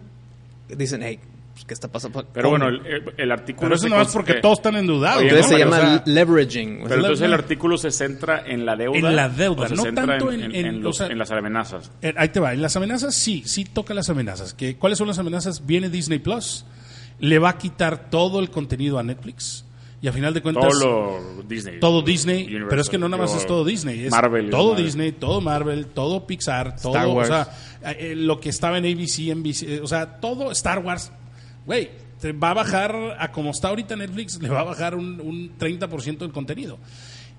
dicen, 0.75 1.01
hey, 1.04 1.19
pues, 1.54 1.65
¿qué 1.65 1.73
está 1.73 1.88
pasando? 1.88 2.25
Pero 2.34 2.49
¿Cómo? 2.49 2.58
bueno, 2.65 2.80
el, 2.86 3.04
el- 3.17 3.32
artículo... 3.32 3.67
Pero 3.69 3.75
eso 3.75 3.89
no 3.89 4.01
es 4.01 4.08
porque 4.08 4.32
eh, 4.34 4.39
todos 4.41 4.58
están 4.60 4.75
endeudados. 4.75 5.21
Entonces 5.21 5.45
¿no? 5.45 5.49
se 5.49 5.56
O 5.56 5.58
llama 5.60 5.77
sea, 5.77 6.04
leveraging. 6.06 6.80
Pero 6.84 6.95
entonces 6.95 7.21
el 7.25 7.34
artículo 7.34 7.77
se 7.77 7.91
centra 7.91 8.43
en 8.45 8.65
la 8.65 8.75
deuda. 8.75 8.97
En 9.10 9.15
la 9.15 9.30
deuda, 9.30 9.65
o 9.65 9.67
se 9.67 9.75
no 9.75 9.84
centra 9.84 10.06
tanto 10.08 10.32
en, 10.32 10.43
en- 10.43 10.56
en- 10.65 10.82
los- 10.82 10.95
o 10.95 11.04
sea- 11.06 11.12
en 11.12 11.19
las 11.19 11.30
amenazas. 11.32 11.91
Eh, 12.01 12.13
ahí 12.17 12.30
te 12.30 12.39
va. 12.39 12.54
En 12.54 12.62
las 12.62 12.75
amenazas, 12.75 13.13
sí, 13.13 13.43
sí 13.45 13.65
toca 13.65 13.93
las 13.93 14.10
amenazas. 14.10 14.54
Que, 14.56 14.75
¿Cuáles 14.77 14.97
son 14.97 15.08
las 15.08 15.19
amenazas? 15.19 15.65
Viene 15.65 15.89
Disney 15.89 16.17
Plus, 16.19 16.65
le 17.19 17.38
va 17.38 17.49
a 17.49 17.58
quitar 17.60 18.10
todo 18.10 18.39
el 18.39 18.49
contenido 18.49 18.97
a 18.97 19.04
Netflix 19.04 19.63
y 20.01 20.07
a 20.07 20.13
final 20.13 20.33
de 20.33 20.41
cuentas 20.41 20.67
Todo 20.79 21.43
Disney. 21.47 21.79
todo 21.79 22.01
Disney, 22.01 22.43
Universal, 22.43 22.67
pero 22.69 22.81
es 22.81 22.89
que 22.89 22.97
no 22.97 23.07
nada 23.07 23.23
más 23.23 23.35
es 23.35 23.45
todo 23.45 23.63
Disney, 23.63 24.05
es 24.05 24.11
Marvel. 24.11 24.49
todo. 24.49 24.75
Disney, 24.75 25.11
todo 25.11 25.41
Marvel, 25.41 25.87
todo 25.87 26.25
Pixar, 26.25 26.75
todo, 26.75 26.93
Star 26.93 27.07
Wars. 27.07 27.29
o 27.29 27.33
sea, 27.33 27.91
eh, 27.91 27.97
eh, 28.11 28.15
lo 28.15 28.39
que 28.39 28.49
estaba 28.49 28.79
en 28.79 28.85
ABC, 28.85 29.33
NBC, 29.35 29.63
eh, 29.63 29.81
o 29.81 29.87
sea, 29.87 30.19
todo 30.19 30.51
Star 30.51 30.79
Wars, 30.79 31.11
güey, 31.65 31.89
va 32.41 32.51
a 32.51 32.53
bajar 32.55 33.17
a 33.19 33.31
como 33.31 33.51
está 33.51 33.67
ahorita 33.67 33.95
Netflix, 33.95 34.41
le 34.41 34.49
va 34.49 34.61
a 34.61 34.63
bajar 34.63 34.95
un, 34.95 35.21
un 35.21 35.57
30% 35.57 36.17
del 36.17 36.31
contenido. 36.31 36.79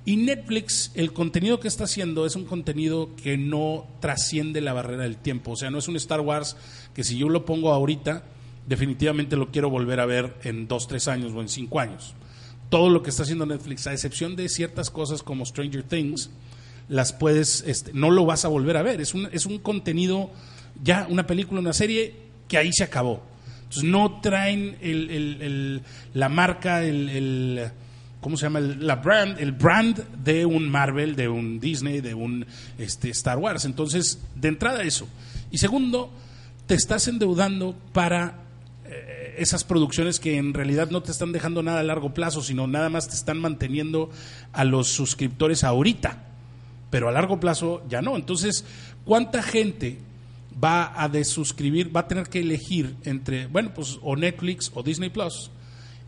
Y 0.04 0.16
Netflix, 0.16 0.90
el 0.94 1.12
contenido 1.12 1.60
que 1.60 1.68
está 1.68 1.84
haciendo 1.84 2.26
es 2.26 2.34
un 2.34 2.44
contenido 2.44 3.10
que 3.22 3.36
no 3.38 3.86
trasciende 4.00 4.60
la 4.60 4.72
barrera 4.72 5.04
del 5.04 5.16
tiempo. 5.16 5.52
O 5.52 5.56
sea, 5.56 5.70
no 5.70 5.78
es 5.78 5.86
un 5.86 5.94
Star 5.96 6.20
Wars 6.20 6.56
que 6.92 7.04
si 7.04 7.16
yo 7.18 7.28
lo 7.28 7.44
pongo 7.44 7.72
ahorita, 7.72 8.24
definitivamente 8.66 9.36
lo 9.36 9.52
quiero 9.52 9.70
volver 9.70 10.00
a 10.00 10.06
ver 10.06 10.34
en 10.42 10.66
dos, 10.66 10.88
tres 10.88 11.06
años 11.06 11.32
o 11.32 11.40
en 11.40 11.48
cinco 11.48 11.78
años. 11.78 12.14
Todo 12.72 12.88
lo 12.88 13.02
que 13.02 13.10
está 13.10 13.24
haciendo 13.24 13.44
Netflix, 13.44 13.86
a 13.86 13.92
excepción 13.92 14.34
de 14.34 14.48
ciertas 14.48 14.88
cosas 14.88 15.22
como 15.22 15.44
Stranger 15.44 15.82
Things, 15.82 16.30
las 16.88 17.12
puedes, 17.12 17.62
este, 17.66 17.90
no 17.92 18.10
lo 18.10 18.24
vas 18.24 18.46
a 18.46 18.48
volver 18.48 18.78
a 18.78 18.82
ver. 18.82 19.02
Es 19.02 19.12
un, 19.12 19.28
es 19.30 19.44
un 19.44 19.58
contenido, 19.58 20.30
ya 20.82 21.06
una 21.10 21.26
película, 21.26 21.60
una 21.60 21.74
serie, 21.74 22.14
que 22.48 22.56
ahí 22.56 22.72
se 22.72 22.82
acabó. 22.84 23.22
Entonces 23.64 23.84
no 23.84 24.20
traen 24.22 24.78
el, 24.80 25.10
el- 25.10 25.82
la 26.14 26.30
marca, 26.30 26.82
el, 26.82 27.68
¿cómo 28.22 28.38
se 28.38 28.46
llama? 28.46 28.60
La 28.60 28.96
brand, 28.96 29.38
el 29.38 29.52
brand 29.52 29.98
de 30.24 30.46
un 30.46 30.66
Marvel, 30.70 31.14
de 31.14 31.28
un 31.28 31.60
Disney, 31.60 32.00
de 32.00 32.14
un 32.14 32.46
este, 32.78 33.10
Star 33.10 33.36
Wars. 33.36 33.66
Entonces, 33.66 34.18
de 34.34 34.48
entrada 34.48 34.82
eso. 34.82 35.06
Y 35.50 35.58
segundo, 35.58 36.10
te 36.66 36.74
estás 36.74 37.06
endeudando 37.06 37.76
para 37.92 38.38
eh, 38.86 39.21
esas 39.36 39.64
producciones 39.64 40.20
que 40.20 40.36
en 40.36 40.54
realidad 40.54 40.90
no 40.90 41.02
te 41.02 41.10
están 41.10 41.32
dejando 41.32 41.62
nada 41.62 41.80
a 41.80 41.84
largo 41.84 42.14
plazo, 42.14 42.42
sino 42.42 42.66
nada 42.66 42.88
más 42.88 43.08
te 43.08 43.14
están 43.14 43.40
manteniendo 43.40 44.10
a 44.52 44.64
los 44.64 44.88
suscriptores 44.88 45.64
ahorita, 45.64 46.24
pero 46.90 47.08
a 47.08 47.12
largo 47.12 47.40
plazo 47.40 47.82
ya 47.88 48.02
no. 48.02 48.16
Entonces, 48.16 48.64
¿cuánta 49.04 49.42
gente 49.42 49.98
va 50.62 50.92
a 51.00 51.08
desuscribir, 51.08 51.94
va 51.94 52.00
a 52.00 52.08
tener 52.08 52.28
que 52.28 52.40
elegir 52.40 52.94
entre, 53.04 53.46
bueno, 53.46 53.72
pues 53.74 53.98
o 54.02 54.16
Netflix 54.16 54.70
o 54.74 54.82
Disney 54.82 55.10
Plus? 55.10 55.50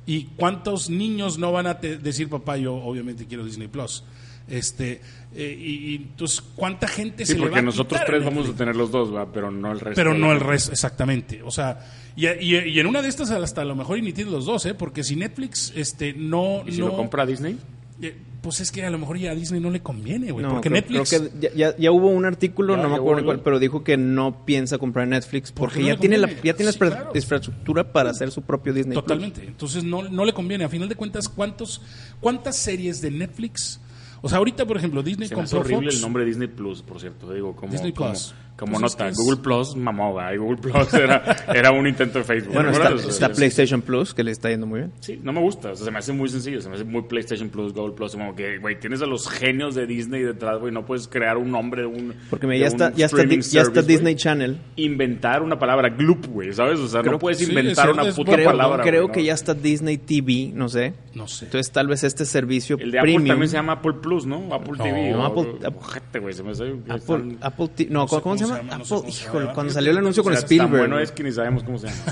¿Y 0.07 0.25
cuántos 0.37 0.91
niños 0.91 1.39
no 1.39 1.53
van 1.53 1.67
a 1.67 1.75
decir, 1.75 2.29
papá, 2.29 2.59
yo 2.59 2.75
obviamente 2.75 3.27
quiero 3.27 3.45
Disney 3.45 3.69
Plus? 3.69 4.05
Este, 4.49 5.01
eh, 5.35 5.57
y, 5.59 5.71
y 5.93 5.97
entonces, 5.97 6.41
¿cuánta 6.55 6.87
gente 6.89 7.27
Sí, 7.27 7.33
se 7.33 7.39
le 7.39 7.45
va 7.45 7.47
porque 7.49 7.59
a 7.59 7.63
nosotros 7.63 8.01
quitar 8.01 8.07
tres 8.07 8.25
vamos 8.25 8.49
a 8.49 8.53
tener 8.55 8.77
los 8.77 8.91
dos, 8.91 9.15
¿va? 9.15 9.31
pero 9.33 9.51
no 9.51 9.73
el 9.73 9.81
resto. 9.81 9.97
Pero 9.97 10.15
no 10.15 10.33
el 10.33 10.41
resto, 10.41 10.73
exactamente. 10.73 11.43
O 11.43 11.51
sea, 11.51 11.81
y, 12.17 12.27
y- 12.29 12.57
y 12.69 12.81
en 12.81 12.87
una 12.87 13.03
de 13.03 13.09
estas 13.09 13.31
hasta 13.31 13.63
a 13.63 13.65
lo 13.65 13.75
mejor 13.75 13.99
tienes 14.01 14.27
los 14.29 14.45
dos, 14.47 14.65
¿eh? 14.67 14.75
Porque 14.75 15.03
si 15.05 15.17
Netflix 15.17 15.73
este, 15.75 16.13
no... 16.15 16.63
¿Y 16.67 16.73
si 16.73 16.81
no 16.81 16.89
lo 16.89 16.97
compra 16.97 17.27
Disney? 17.27 17.59
eh, 18.03 18.17
pues 18.43 18.61
es 18.61 18.71
que 18.71 18.85
a 18.85 18.91
lo 18.91 18.99
mejor 18.99 19.17
ya 19.17 19.31
a 19.31 19.35
Disney 19.35 19.59
no 19.59 19.71
le 19.71 19.81
conviene, 19.81 20.31
güey. 20.31 20.45
No, 20.45 20.51
porque 20.53 20.69
creo, 20.69 20.83
Netflix... 20.83 21.09
creo 21.11 21.31
que 21.33 21.39
ya, 21.41 21.55
ya- 21.55 21.77
ya 21.79 21.91
hubo 21.91 22.09
un 22.09 22.27
artículo, 22.27 22.77
Ya, 22.77 22.83
no 22.83 22.91
me 22.91 22.97
acuerdo 22.97 23.25
cuál, 23.25 23.41
pero 23.41 23.59
dijo 23.59 23.83
que 23.83 23.97
no 23.97 24.45
piensa 24.45 24.77
comprar 24.77 25.09
Netflix 25.09 25.51
¿Por 25.51 25.71
qué 25.71 25.77
porque 25.77 25.81
no 25.81 25.95
ya 25.95 25.97
tiene 26.01 26.19
la 26.19 26.29
ya 26.43 26.55
tiene 26.55 26.71
Sí, 26.73 26.79
la 26.81 26.89
claro. 26.91 27.11
infraestructura 27.15 27.91
para 27.93 28.11
hacer 28.11 28.31
su 28.31 28.43
propio 28.43 28.75
Disney. 28.75 28.93
Plus. 28.95 29.03
Totalmente. 29.05 29.45
Entonces 29.47 29.83
no, 29.83 30.03
no 30.09 30.25
le 30.27 30.35
conviene. 30.35 30.65
A 30.65 30.69
final 30.69 30.89
de 30.91 30.95
cuentas, 30.95 31.29
¿cuántos, 31.29 31.81
¿cuántas 32.21 32.57
series 32.57 33.01
de 33.01 33.11
Netflix? 33.11 33.81
O 34.25 34.29
sea, 34.31 34.39
ahorita, 34.39 34.65
por 34.65 34.79
ejemplo, 34.79 35.03
Disney 35.03 35.29
Se 35.29 35.37
me 35.37 35.43
hace 35.43 35.55
compró 35.55 35.75
horrible 35.75 35.91
Fox. 35.91 35.97
el 35.97 36.01
nombre 36.03 36.25
Disney 36.25 36.49
Plus, 36.49 36.81
por 36.81 36.99
cierto. 36.99 37.31
Digo, 37.31 37.55
como, 37.55 37.71
Disney 37.71 37.93
como, 37.93 38.09
Plus. 38.09 38.35
Como 38.57 38.79
Pues 38.79 38.93
es 38.93 38.93
nota. 38.93 39.05
que 39.07 39.11
es- 39.13 39.17
Google 39.19 39.37
Plus 39.43 39.77
mamó. 39.77 40.17
Y 40.33 40.37
Google 40.37 40.57
Plus 40.59 40.95
era, 40.95 41.37
era 41.55 41.71
un 41.73 41.87
intento 41.87 42.19
de 42.19 42.25
Facebook. 42.25 42.55
Bueno, 42.55 42.71
¿te 42.71 42.77
está, 42.95 43.09
está 43.09 43.29
PlayStation 43.31 43.83
Plus, 43.83 44.15
que 44.15 44.23
le 44.23 44.31
está 44.31 44.51
yendo 44.51 44.67
muy 44.67 44.81
bien. 44.81 44.93
Sí, 45.01 45.19
no 45.23 45.33
me 45.33 45.41
gusta. 45.41 45.73
O 45.73 45.75
sea, 45.77 45.85
se 45.87 45.91
me 45.91 45.99
hace 45.99 46.13
muy 46.13 46.29
sencillo. 46.29 46.61
Se 46.61 46.69
me 46.69 46.77
hace 46.77 46.85
muy 46.85 47.03
PlayStation 47.03 47.49
Plus, 47.49 47.73
Google 47.73 47.95
Plus. 47.95 48.13
Como 48.13 48.35
que, 48.35 48.59
güey, 48.59 48.79
tienes 48.79 49.03
a 49.03 49.07
los 49.07 49.29
genios 49.29 49.75
de 49.75 49.87
Disney 49.87 50.23
detrás, 50.23 50.59
güey. 50.61 50.73
No 50.73 50.85
puedes 50.87 51.09
crear 51.09 51.37
un 51.37 51.51
nombre 51.51 51.83
de 51.83 51.87
un. 51.89 52.15
Porque 52.31 52.47
me- 52.47 52.55
de 52.55 52.61
ya 52.61 52.67
un 52.67 52.73
está, 52.73 52.93
ya 52.95 53.07
está, 53.07 53.25
ya 53.25 53.63
está. 53.63 53.83
Disney 53.83 54.15
Channel. 54.15 54.59
Inventar 54.77 55.43
una 55.43 55.59
palabra, 55.59 55.89
gloop, 55.89 56.27
güey, 56.27 56.53
¿sabes? 56.53 56.79
O 56.79 56.89
sea, 56.89 57.01
Creo- 57.01 57.13
no 57.13 57.19
puedes 57.19 57.41
inventar 57.49 57.91
una 57.91 58.05
puta 58.13 58.33
Creo, 58.33 58.51
palabra. 58.51 58.83
creo 58.85 59.09
que 59.11 59.21
¿no? 59.21 59.27
ya 59.27 59.35
está 59.35 59.55
Disney 59.55 59.99
TV, 59.99 60.53
no 60.55 60.69
sé. 60.69 60.95
No 61.15 61.27
sé. 61.29 61.47
Entonces 61.47 61.73
tal 61.73 61.87
vez 61.89 62.05
este 62.05 62.25
servicio 62.25 62.77
El 62.79 62.91
de 62.91 62.99
Apple 62.99 63.13
premium. 63.15 63.29
también 63.29 63.49
se 63.49 63.57
llama 63.57 63.75
Apple 63.75 63.95
Plus, 64.03 64.27
¿no? 64.27 64.53
Apple 64.53 64.75
No, 64.79 64.85
TV. 64.85 65.11
no, 65.13 65.25
Apple- 65.27 66.21
güey, 66.21 66.35
se 66.35 66.43
me 66.43 66.51
hace 66.53 66.65
Apple, 66.89 67.37
Apple 67.41 67.87
no, 67.91 68.07
¿cómo, 68.07 68.37
se 68.37 68.44
llama? 68.49 68.79
no 68.79 68.85
sé 68.85 68.95
Apple, 68.95 69.01
cómo 69.01 69.13
se 69.13 69.25
híjole, 69.25 69.41
llama. 69.45 69.55
cuando 69.55 69.73
salió 69.73 69.91
el 69.93 69.99
anuncio 69.99 70.23
con 70.23 70.33
o 70.33 70.37
sea, 70.37 70.43
Spielberg. 70.45 70.71
Tan 70.73 70.79
bueno 70.81 70.99
es 70.99 71.13
que 71.13 71.23
ni 71.23 71.33
sabemos 71.33 71.63
cómo 71.65 71.79
se 71.79 71.89
llama. 71.89 72.03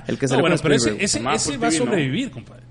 El 0.06 0.18
que 0.18 0.26
No, 0.26 0.28
salió 0.28 0.40
bueno, 0.42 0.56
con 0.56 0.62
pero 0.62 0.74
ese, 0.74 0.88
Spielberg. 1.04 1.34
ese, 1.36 1.56
va 1.58 1.68
a 1.68 1.70
sobrevivir, 1.70 2.30
compadre. 2.30 2.62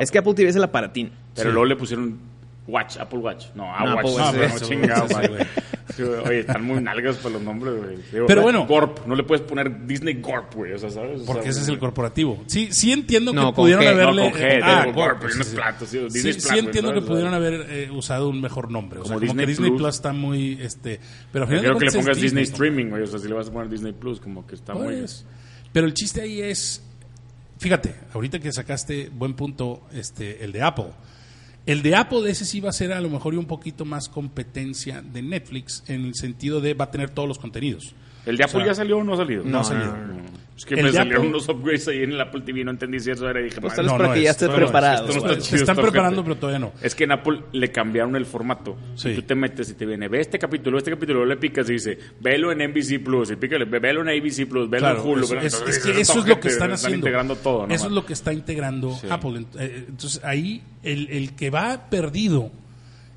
Es 0.00 0.10
que 0.10 0.18
Apple 0.18 0.34
TV 0.34 0.48
es 0.50 0.56
el 0.56 0.64
aparatín. 0.64 1.12
Pero 1.34 1.50
Sí. 1.50 1.52
luego 1.52 1.64
le 1.66 1.76
pusieron 1.76 2.18
Watch, 2.70 2.96
Apple 2.96 3.18
Watch. 3.18 3.46
No, 3.54 3.64
No, 3.64 3.74
Apple 3.74 3.90
Apple 3.98 4.10
Watch. 4.10 4.18
No, 4.18 4.32
sí. 4.32 4.38
pero 4.40 4.58
Sí, 4.58 4.64
chingado, 4.64 5.08
sí. 5.08 6.02
Oye, 6.24 6.40
están 6.40 6.64
muy 6.64 6.80
nalgas 6.82 7.16
para 7.16 7.34
los 7.34 7.42
nombres, 7.42 7.74
güey. 7.76 7.96
Digo, 8.12 8.26
Pero 8.26 8.42
bueno. 8.42 8.66
Corp, 8.66 9.06
no 9.06 9.14
le 9.14 9.24
puedes 9.24 9.44
poner 9.44 9.86
Disney 9.86 10.20
Corp, 10.20 10.54
güey. 10.54 10.72
O 10.72 10.78
sea, 10.78 10.90
¿sabes? 10.90 11.22
O 11.22 11.26
Porque 11.26 11.42
sea, 11.42 11.50
ese 11.50 11.60
es 11.62 11.68
el 11.68 11.78
corporativo. 11.78 12.42
Sí, 12.46 12.68
sí 12.70 12.92
entiendo 12.92 13.32
No, 13.32 13.50
que 13.50 13.56
pudieron 13.56 13.84
G, 13.84 13.88
haberle... 13.88 14.24
no, 14.24 14.30
con 14.30 14.40
G, 14.40 14.60
ah, 14.62 14.84
Corp, 14.94 15.20
Corp, 15.20 15.24
y 15.24 15.32
sí, 15.32 15.44
sí. 15.44 15.56
platos, 15.56 15.88
sí, 15.88 15.98
Sí, 15.98 16.04
Disney 16.04 16.32
sí 16.34 16.40
Plat, 16.40 16.52
güey, 16.52 16.64
entiendo 16.66 16.94
que 16.94 17.02
pudieron 17.02 17.34
haber 17.34 17.66
eh, 17.68 17.90
usado 17.90 18.28
un 18.28 18.40
mejor 18.40 18.70
nombre. 18.70 19.00
O 19.00 19.04
sea, 19.04 19.14
Como 19.16 19.26
como 19.26 19.40
que 19.40 19.46
Disney 19.46 19.70
Plus. 19.70 19.80
Plus 19.80 19.94
está 19.96 20.12
muy... 20.12 20.58
este 20.62 21.00
Pero 21.32 21.44
al 21.44 21.48
final 21.50 21.64
Creo 21.64 21.78
que 21.78 21.86
le 21.86 21.92
pongas 21.92 22.20
Disney 22.20 22.44
¿no? 22.44 22.50
Streaming, 22.50 22.86
güey. 22.86 23.02
O 23.02 23.06
sea, 23.06 23.18
si 23.18 23.28
le 23.28 23.34
vas 23.34 23.48
a 23.48 23.52
poner 23.52 23.68
Disney 23.68 23.92
Plus, 23.92 24.20
como 24.20 24.46
que 24.46 24.54
está 24.54 24.74
muy. 24.74 24.96
Pues, 24.96 25.26
pero 25.72 25.86
el 25.86 25.94
chiste 25.94 26.20
ahí 26.22 26.40
es, 26.40 26.82
fíjate, 27.58 27.94
ahorita 28.14 28.38
que 28.38 28.52
sacaste 28.52 29.10
buen 29.12 29.34
punto, 29.34 29.82
este, 29.92 30.44
el 30.44 30.52
de 30.52 30.62
Apple. 30.62 30.92
El 31.70 31.82
de 31.82 31.94
Apple 31.94 32.28
ese 32.28 32.44
sí 32.44 32.58
va 32.58 32.70
a 32.70 32.72
ser 32.72 32.92
a 32.92 33.00
lo 33.00 33.08
mejor 33.08 33.36
un 33.36 33.44
poquito 33.44 33.84
más 33.84 34.08
competencia 34.08 35.02
de 35.02 35.22
Netflix 35.22 35.84
en 35.86 36.04
el 36.04 36.16
sentido 36.16 36.60
de 36.60 36.74
va 36.74 36.86
a 36.86 36.90
tener 36.90 37.10
todos 37.10 37.28
los 37.28 37.38
contenidos. 37.38 37.94
¿El 38.26 38.36
de 38.36 38.44
Apple 38.44 38.56
O 38.58 38.60
sea, 38.60 38.66
ya 38.66 38.74
salió 38.74 38.98
o 38.98 39.04
no 39.04 39.14
ha 39.14 39.16
salido? 39.16 39.42
no 39.44 39.60
ha 39.60 39.64
salido. 39.64 39.94
Es 40.56 40.66
que 40.66 40.74
El 40.74 40.84
me 40.84 40.92
salieron 40.92 41.22
Apple- 41.22 41.30
unos 41.30 41.48
upgrades 41.48 41.88
ahí 41.88 42.02
en 42.02 42.12
el 42.12 42.20
Apple 42.20 42.42
TV, 42.42 42.62
no 42.64 42.70
entendí 42.72 43.00
si 43.00 43.10
eso 43.10 43.26
era 43.26 43.40
y 43.40 43.44
dije, 43.44 43.62
Pues 43.62 43.72
"Madre, 43.72 43.76
tal 43.76 43.84
vez 43.86 43.92
No, 43.92 43.96
para 43.96 44.08
no 44.08 44.12
que 44.12 44.18
es, 44.20 44.24
ya 44.26 44.30
estés 44.32 44.48
es, 44.50 44.54
preparado. 44.54 45.08
esto 45.08 45.20
no 45.26 45.30
está 45.32 45.40
Se 45.42 45.56
están 45.56 45.74
está 45.76 45.82
preparando, 45.90 46.22
pero 46.22 46.36
todavía 46.36 46.58
no. 46.58 46.72
Es 46.82 46.94
que 46.94 47.04
en 47.04 47.12
Apple 47.12 47.40
le 47.52 47.72
cambiaron 47.72 48.14
el 48.14 48.26
formato. 48.26 48.76
Sí. 48.94 49.08
Y 49.08 49.14
tú 49.14 49.22
te 49.22 49.34
metes 49.34 49.70
y 49.70 49.74
te 49.74 49.86
viene, 49.86 50.08
ve 50.08 50.20
este 50.20 50.38
capítulo, 50.38 50.76
este 50.76 50.90
capítulo, 50.90 51.24
le 51.24 51.38
picas 51.38 51.66
y 51.70 51.72
dice, 51.72 51.98
velo 52.20 52.52
en 52.52 52.58
NBC 52.60 52.98
Plus, 53.02 53.30
y 53.30 53.36
pícale, 53.36 53.64
ve- 53.64 53.78
velo 53.78 54.02
en 54.02 54.08
ABC 54.10 54.44
Plus, 54.46 54.68
velo 54.68 54.80
Claro, 54.86 55.00
en 55.02 55.08
Hulu. 55.08 55.24
eso, 55.24 55.34
velo- 55.34 55.46
es, 55.46 55.54
es 55.66 55.78
que 55.78 55.98
eso 55.98 56.18
es 56.18 56.26
lo 56.26 56.38
que 56.38 56.48
están 56.48 56.72
haciendo. 56.72 56.96
integrando 56.98 57.36
todo, 57.36 57.66
¿no? 57.66 57.74
Eso 57.74 57.86
es 57.86 57.92
lo 57.92 58.04
que 58.04 58.12
está 58.12 58.34
integrando 58.34 58.92
Sí. 59.00 59.06
Apple. 59.08 59.46
Eh, 59.58 59.86
Entonces 59.88 60.20
ahí 60.24 60.62
el, 60.82 61.08
el 61.08 61.32
que 61.36 61.48
va 61.48 61.88
perdido 61.88 62.50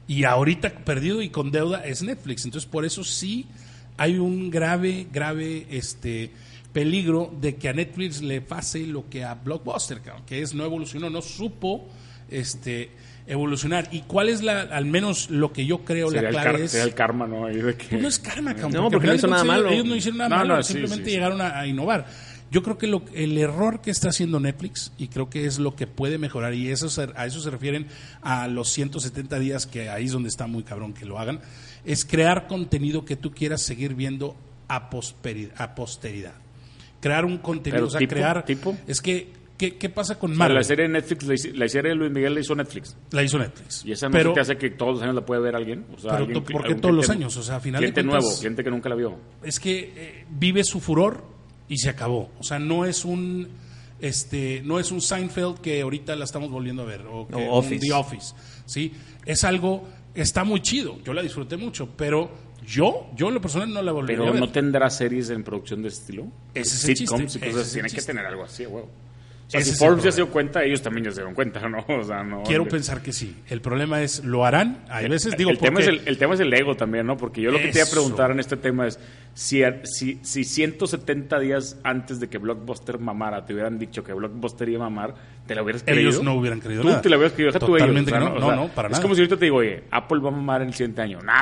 y 0.08 0.24
ahorita 0.24 0.70
perdido 0.86 1.22
y 1.22 1.28
con 1.28 1.52
deuda 1.52 1.86
es 1.86 2.04
Netflix. 2.04 2.46
Entonces 2.46 2.70
por 2.70 2.86
eso 2.86 3.04
sí 3.04 3.48
hay 3.98 4.18
un 4.18 4.50
grave, 4.50 5.08
grave 5.12 5.66
este 5.70 6.32
peligro 6.72 7.32
de 7.40 7.56
que 7.56 7.70
a 7.70 7.74
Netflix 7.74 8.22
le 8.22 8.42
pase 8.42 8.86
lo 8.88 9.10
que 9.10 9.24
a 9.24 9.36
Blockbuster, 9.36 10.02
que 10.26 10.42
es 10.42 10.54
no 10.54 10.64
evolucionó, 10.66 11.10
no 11.10 11.22
supo 11.22 11.88
este 12.30 12.90
evolucionar. 13.28 13.88
¿Y 13.92 14.02
cuál 14.02 14.30
es 14.30 14.42
la, 14.42 14.62
al 14.62 14.86
menos 14.86 15.30
lo 15.30 15.54
que 15.54 15.66
yo 15.66 15.86
creo, 15.86 16.10
Sería 16.10 16.32
la 16.32 16.42
clave 16.42 16.64
es... 16.66 16.72
sería 16.72 16.86
el 16.86 16.94
karma, 16.94 17.28
¿no? 17.28 17.46
Ahí 17.46 17.58
de 17.58 17.76
que... 17.76 17.86
Pues 17.90 18.02
no 18.02 18.08
es 18.08 18.20
karma, 18.20 18.54
cabrón. 18.56 18.74
No, 18.74 18.86
al 18.86 18.92
porque 18.92 19.08
no 19.08 19.14
hizo 19.16 19.28
nada 19.28 19.44
malo. 19.44 19.70
Ellos 19.70 19.86
no 19.86 19.96
hicieron 19.96 20.18
nada 20.18 20.30
No, 20.30 20.36
malo, 20.38 20.56
no, 20.58 20.64
simplemente 20.64 21.06
sí, 21.06 21.10
sí. 21.12 21.16
llegaron 21.16 21.40
a, 21.42 21.60
a 21.60 21.68
innovar. 21.68 22.06
Yo 22.52 22.62
creo 22.62 22.78
que 22.78 22.86
lo, 22.86 23.02
el 23.14 23.38
error 23.38 23.82
que 23.82 23.90
está 23.92 24.10
haciendo 24.10 24.40
Netflix, 24.40 24.92
y 24.98 25.08
creo 25.08 25.30
que 25.30 25.46
es 25.46 25.58
lo 25.58 25.76
que 25.76 25.88
puede 25.88 26.18
mejorar, 26.20 26.54
y 26.54 26.70
eso 26.70 26.88
se- 26.90 27.10
a 27.16 27.26
eso 27.26 27.40
se 27.40 27.50
refieren 27.50 27.88
a 28.22 28.48
los 28.48 28.70
170 28.70 29.40
días, 29.40 29.66
que 29.68 29.90
ahí 29.90 30.06
es 30.06 30.12
donde 30.12 30.30
está 30.30 30.46
muy 30.46 30.62
cabrón 30.64 30.94
que 30.94 31.06
lo 31.06 31.18
hagan, 31.18 31.40
es 31.86 32.06
crear 32.06 32.48
contenido 32.48 33.06
que 33.06 33.16
tú 33.16 33.32
quieras 33.32 33.62
seguir 33.62 33.96
viendo 33.96 34.36
a, 34.68 34.90
a 35.58 35.76
posteridad. 35.76 36.34
Crear 37.00 37.26
un 37.26 37.38
contenido, 37.40 37.78
Pero 37.78 37.88
o 37.88 37.90
sea, 37.90 38.00
tipo, 38.00 38.14
crear... 38.14 38.46
tipo. 38.46 38.78
Es 38.88 39.02
que, 39.02 39.28
¿qué, 39.58 39.76
qué 39.76 39.90
pasa 39.90 40.18
con 40.18 40.32
O 40.32 40.34
sea, 40.34 40.40
Marvel? 40.40 40.56
la 40.58 40.64
serie 40.64 40.84
de 40.88 40.94
Netflix, 40.94 41.54
la, 41.54 41.68
serie 41.68 41.90
de 41.90 41.96
Luis 41.96 42.12
Miguel 42.12 42.34
la 42.34 42.40
hizo 42.40 42.56
Netflix. 42.56 42.96
La 43.12 43.24
hizo 43.24 43.38
Netflix. 43.38 43.84
Y 43.86 43.92
esa 43.92 44.08
no 44.08 44.14
pero, 44.14 44.30
se 44.32 44.36
te 44.36 44.40
hace 44.42 44.58
que 44.58 44.70
todos 44.70 44.94
los 44.94 45.02
años 45.04 45.16
la 45.16 45.26
puede 45.26 45.42
ver 45.42 45.56
alguien. 45.56 45.86
O 45.94 46.00
sea, 46.00 46.12
Pero 46.12 46.24
alguien, 46.26 46.44
¿por 46.44 46.64
qué 46.66 46.76
todos 46.76 46.96
los 46.96 47.10
años? 47.10 47.36
O 47.36 47.44
sea, 47.44 47.58
a 47.58 47.60
final 47.60 47.82
de 47.82 47.92
cuentas- 47.92 48.06
nuevo, 48.06 48.38
cliente 48.40 48.64
que 48.64 48.70
nunca 48.72 48.90
la 48.90 48.96
vio. 48.96 49.18
es 49.44 49.60
que 49.60 49.94
eh, 49.96 50.26
vive 50.30 50.64
su 50.64 50.80
furor 50.80 51.26
y 51.68 51.78
se 51.78 51.90
acabó. 51.90 52.32
O 52.40 52.44
sea, 52.44 52.60
no 52.60 52.86
es 52.86 53.04
un 53.04 53.50
este 54.00 54.62
no 54.66 54.80
es 54.80 54.92
un 54.92 55.00
Seinfeld 55.02 55.60
que 55.60 55.82
ahorita 55.82 56.16
la 56.16 56.26
estamos 56.26 56.52
volviendo 56.52 56.82
a 56.84 56.86
ver 56.86 57.06
o, 57.10 57.28
que 57.28 57.36
O 57.36 57.60
un. 57.60 57.80
The 57.80 57.94
Office, 57.94 58.34
¿sí? 58.66 58.94
Es 59.26 59.44
algo 59.44 59.88
está 60.16 60.44
muy 60.44 60.62
chido. 60.62 60.98
Yo 61.04 61.14
la 61.14 61.22
disfruté 61.22 61.58
mucho, 61.58 61.90
pero 61.96 62.32
yo 62.66 63.10
yo 63.16 63.28
en 63.28 63.34
lo 63.36 63.42
personal 63.42 63.74
no 63.74 63.82
la 63.82 63.92
volvería 63.92 64.20
Pero 64.20 64.30
a 64.30 64.34
ver. 64.34 64.42
no 64.42 64.50
tendrá 64.50 64.90
series 64.90 65.30
en 65.30 65.44
producción 65.44 65.82
de 65.82 65.90
ese 65.90 66.02
estilo. 66.02 66.28
Ese 66.54 66.76
es 66.76 66.90
el 66.90 66.98
Sitcoms 66.98 67.34
chiste, 67.34 67.48
y 67.48 67.52
cosas 67.52 67.68
es 67.68 67.68
el 67.68 67.82
Tienen 67.82 67.92
que 67.92 68.02
tener 68.02 68.26
algo 68.26 68.44
así, 68.44 68.66
güey. 68.66 68.84
O 68.84 69.50
sea, 69.50 69.60
Ese 69.60 69.74
si 69.74 69.78
Forbes 69.78 70.04
ya 70.04 70.12
se 70.12 70.18
dio 70.18 70.30
cuenta, 70.30 70.64
ellos 70.64 70.82
también 70.82 71.06
ya 71.06 71.12
se 71.12 71.18
dieron 71.18 71.34
cuenta, 71.34 71.68
¿no? 71.70 71.86
O 71.88 72.04
sea, 72.04 72.24
no. 72.24 72.44
Quiero 72.44 72.68
pensar 72.68 73.02
que 73.02 73.12
sí. 73.12 73.36
El 73.50 73.62
problema 73.62 74.02
es 74.02 74.24
lo 74.24 74.46
harán. 74.46 74.86
Hay 74.90 75.10
veces 75.10 75.36
digo 75.38 75.50
el, 75.50 75.58
tema 75.58 75.82
es 75.82 75.88
el, 75.88 76.02
el 76.06 76.18
tema 76.18 76.36
es 76.36 76.40
el 76.40 76.54
ego 76.54 76.76
también, 76.76 77.06
¿no? 77.06 77.18
Porque 77.18 77.42
yo 77.42 77.52
lo 77.52 77.60
que 77.60 77.68
te 77.68 77.80
iba 77.80 77.88
a 77.88 77.92
preguntar 77.92 78.32
en 78.32 78.40
este 78.40 78.56
tema 78.58 78.88
es 78.88 78.98
si, 79.34 79.62
si, 79.84 80.20
si 80.22 80.44
170 80.44 81.40
días 81.40 81.78
antes 81.84 82.20
de 82.20 82.28
que 82.30 82.38
Blockbuster 82.38 83.00
mamara 83.00 83.46
te 83.46 83.54
hubieran 83.54 83.80
dicho 83.80 84.04
que 84.04 84.14
Blockbuster 84.14 84.70
iba 84.70 84.86
a 84.86 84.90
mamar, 84.90 85.16
¿te 85.48 85.56
lo 85.56 85.64
hubieras 85.64 85.82
creído? 85.84 86.10
Ellos 86.12 86.24
no 86.24 86.36
hubieran 86.36 86.60
creído 86.60 86.84
Tú 86.84 86.90
nada. 86.90 87.02
te 87.02 87.10
lo 87.10 87.18
hubieras 87.18 87.34
creído, 87.34 87.52
deja 87.52 87.66
tú 87.66 87.76
ellos, 87.78 87.90
o 87.90 88.10
sea, 88.10 88.20
no. 88.20 88.26
O 88.34 88.40
No, 88.40 88.46
sea, 88.48 88.56
no, 88.56 88.68
para 88.70 88.88
es 88.90 88.92
nada. 88.94 89.02
como 89.02 89.16
si 89.16 89.22
ahorita 89.22 89.38
te 89.38 89.46
digo, 89.46 89.58
oye, 89.58 89.84
Apple 89.92 90.20
va 90.20 90.30
a 90.30 90.32
mamar 90.32 90.62
en 90.62 90.68
el 90.68 90.74
siguiente 90.74 91.02
año. 91.02 91.20
No, 91.24 91.34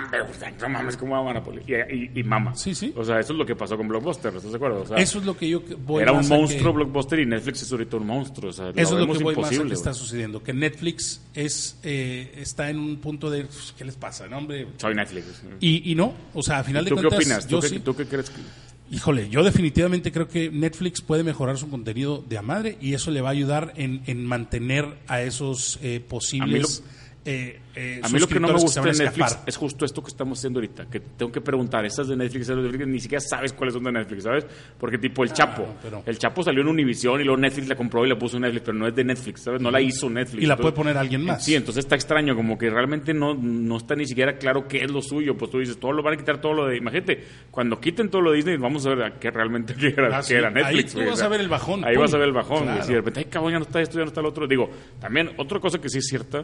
no 0.61 0.69
mames, 0.69 0.95
¿cómo 0.97 1.11
va 1.13 1.17
a 1.19 1.21
mamar 1.23 1.37
Apple? 1.37 1.61
Y, 1.67 1.73
y, 1.95 2.19
y 2.19 2.23
mama. 2.23 2.55
Sí, 2.55 2.73
sí. 2.73 2.93
O 2.95 3.03
sea, 3.03 3.19
eso 3.19 3.33
es 3.33 3.39
lo 3.39 3.45
que 3.45 3.55
pasó 3.55 3.75
con 3.77 3.87
Blockbuster, 3.87 4.33
¿estás 4.35 4.51
de 4.51 4.55
acuerdo? 4.57 4.81
O 4.81 4.85
sea, 4.85 4.97
eso 4.97 5.19
es 5.19 5.25
lo 5.25 5.35
que 5.35 5.49
yo 5.49 5.61
voy 5.85 6.01
era 6.03 6.13
un 6.13 6.21
que- 6.21 6.27
monstruo 6.29 6.73
Blockbuster 6.73 7.19
y 7.19 7.25
Netflix 7.25 7.61
es 7.63 7.71
ahorita 7.71 7.97
un 7.97 8.07
monstruo. 8.07 8.49
O 8.51 8.53
sea, 8.53 8.69
Eso 8.69 8.97
es 8.99 9.05
lo 9.07 9.13
que 9.13 9.23
voy 9.23 9.35
más 9.35 9.59
a 9.59 9.63
que 9.63 9.73
está 9.73 9.93
sucediendo. 9.93 10.41
Que 10.41 10.53
Netflix 10.53 11.21
es 11.33 11.77
eh, 11.83 12.31
está 12.37 12.69
en 12.69 12.79
un 12.79 12.97
punto 12.97 13.29
de 13.29 13.45
¿qué 13.77 13.83
les 13.85 13.95
pasa? 13.95 14.27
No, 14.27 14.37
hombre. 14.37 14.67
Soy 14.77 14.95
Netflix. 14.95 15.43
Y, 15.59 15.91
y 15.91 15.95
no, 15.95 16.13
o 16.33 16.41
sea, 16.41 16.59
a 16.59 16.63
final 16.63 16.85
de 16.85 16.89
¿Tú 16.91 16.95
qué 16.95 17.07
cuentas, 17.07 17.47
yo 17.47 17.59
qué, 17.59 17.67
sí- 17.67 17.80
¿Tú 17.83 17.95
qué 17.95 18.05
crees? 18.05 18.29
Que... 18.29 18.41
híjole, 18.89 19.29
yo 19.29 19.43
definitivamente 19.43 20.11
creo 20.11 20.27
que 20.27 20.49
Netflix 20.51 21.01
puede 21.01 21.23
mejorar 21.23 21.57
su 21.57 21.69
contenido 21.69 22.23
de 22.27 22.37
a 22.37 22.41
madre 22.41 22.77
y 22.81 22.93
eso 22.93 23.11
le 23.11 23.21
va 23.21 23.29
a 23.29 23.33
ayudar 23.33 23.73
en, 23.75 24.01
en 24.05 24.25
mantener 24.25 24.85
a 25.07 25.21
esos 25.21 25.79
eh, 25.81 25.99
posibles 25.99 26.83
eh, 27.23 27.59
eh, 27.75 28.01
A 28.03 28.09
mí 28.09 28.19
lo 28.19 28.27
que 28.27 28.39
no 28.39 28.47
me 28.47 28.59
gusta 28.59 28.81
de 28.81 28.93
Netflix 28.93 29.37
es 29.45 29.55
justo 29.55 29.85
esto 29.85 30.01
que 30.01 30.07
estamos 30.09 30.39
haciendo 30.39 30.57
ahorita, 30.59 30.87
que 30.87 30.99
tengo 30.99 31.31
que 31.31 31.39
preguntar, 31.39 31.85
estas 31.85 32.07
de 32.07 32.15
Netflix, 32.17 32.41
esas 32.49 32.57
de 32.57 32.63
Netflix, 32.63 32.87
ni 32.87 32.99
siquiera 32.99 33.21
sabes 33.21 33.53
cuáles 33.53 33.75
son 33.75 33.83
de 33.83 33.91
Netflix, 33.91 34.23
¿sabes? 34.23 34.45
Porque 34.79 34.97
tipo 34.97 35.23
el 35.23 35.31
Chapo, 35.31 35.75
pero- 35.83 36.01
el 36.05 36.17
Chapo 36.17 36.41
salió 36.43 36.61
en 36.63 36.67
Univision 36.69 37.21
y 37.21 37.23
luego 37.23 37.39
Netflix 37.39 37.67
la 37.67 37.75
compró 37.75 38.03
y 38.05 38.09
la 38.09 38.17
puso 38.17 38.37
en 38.37 38.41
Netflix, 38.41 38.63
pero 38.65 38.77
no 38.77 38.87
es 38.87 38.95
de 38.95 39.03
Netflix, 39.03 39.41
¿sabes? 39.41 39.61
No 39.61 39.69
la 39.69 39.79
hizo 39.79 40.09
Netflix. 40.09 40.43
Y 40.43 40.47
la 40.47 40.53
Entonces- 40.55 40.61
puede 40.73 40.75
poner 40.83 40.97
alguien 40.97 41.23
más. 41.23 41.45
Sí, 41.45 41.53
entonces 41.53 41.85
está 41.85 41.93
extraño, 41.95 42.35
como 42.35 42.57
que 42.57 42.69
realmente 42.71 43.13
no, 43.13 43.35
no 43.35 43.77
está 43.77 43.95
ni 43.95 44.07
siquiera 44.07 44.37
claro 44.37 44.67
qué 44.67 44.83
es 44.83 44.89
lo 44.91 45.01
suyo, 45.03 45.37
pues 45.37 45.51
tú 45.51 45.59
dices, 45.59 45.79
todo 45.79 45.91
lo 45.91 46.01
van 46.01 46.15
a 46.15 46.17
quitar 46.17 46.41
todo 46.41 46.53
lo 46.53 46.65
de, 46.65 46.77
imagínate, 46.77 47.23
cuando 47.51 47.79
quiten 47.79 48.09
todo 48.09 48.21
lo 48.21 48.31
de 48.31 48.37
Disney, 48.37 48.57
vamos 48.57 48.83
a 48.87 48.89
ver 48.95 49.03
a 49.03 49.19
qué 49.19 49.29
realmente 49.29 49.75
qué 49.79 49.89
era, 49.89 50.07
Ah, 50.17 50.21
qué 50.21 50.25
sí. 50.27 50.33
era 50.33 50.49
Netflix. 50.49 50.95
Ahí 50.95 51.03
tú 51.03 51.09
vas 51.11 51.21
a 51.21 51.27
ver 51.29 51.39
el 51.41 51.49
bajón, 51.49 51.85
Ahí 51.85 51.93
pum. 51.93 52.01
vas 52.01 52.13
a 52.13 52.17
ver 52.17 52.27
el 52.27 52.33
bajón, 52.33 52.63
Claro. 52.63 52.79
y 52.79 52.83
si 52.83 52.89
de 52.89 52.95
repente, 52.97 53.19
ay 53.19 53.25
cabrón, 53.27 53.51
ya 53.53 53.59
no 53.59 53.65
está 53.65 53.79
esto, 53.79 53.93
ya 53.99 54.05
no 54.05 54.07
está 54.09 54.21
lo 54.23 54.29
otro. 54.29 54.47
Digo, 54.47 54.69
también 54.99 55.29
otra 55.37 55.59
cosa 55.59 55.79
que 55.79 55.87
sí 55.87 55.99
es 55.99 56.07
cierta, 56.07 56.43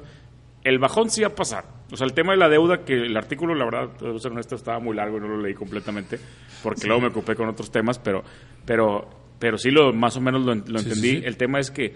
el 0.68 0.80
bajón 0.80 1.10
sí 1.10 1.22
va 1.22 1.28
a 1.28 1.36
pasar. 1.36 1.66
O 1.92 1.98
sea, 1.98 2.06
el 2.06 2.14
tema 2.14 2.34
de 2.34 2.38
la 2.40 2.50
deuda, 2.50 2.84
que 2.84 2.94
el 2.94 3.16
artículo, 3.16 3.56
la 3.56 3.66
verdad, 3.66 3.90
debo 4.02 4.20
ser 4.20 4.32
honesto, 4.32 4.56
estaba 4.56 4.80
muy 4.80 4.96
largo 4.96 5.18
y 5.18 5.22
no 5.22 5.28
lo 5.28 5.38
leí 5.42 5.54
completamente, 5.54 6.20
porque 6.64 6.88
luego 6.88 7.02
me 7.02 7.08
ocupé 7.08 7.36
con 7.36 7.48
otros 7.48 7.72
temas, 7.72 7.98
pero, 8.00 8.24
pero 8.66 9.10
pero 9.40 9.58
sí 9.60 9.70
lo 9.70 9.94
más 9.94 10.18
o 10.18 10.22
menos 10.22 10.44
lo, 10.44 10.56
lo 10.56 10.80
Sí, 10.80 10.86
entendí. 10.90 11.10
sí. 11.12 11.22
El 11.24 11.38
tema 11.38 11.60
es 11.60 11.70
que 11.70 11.96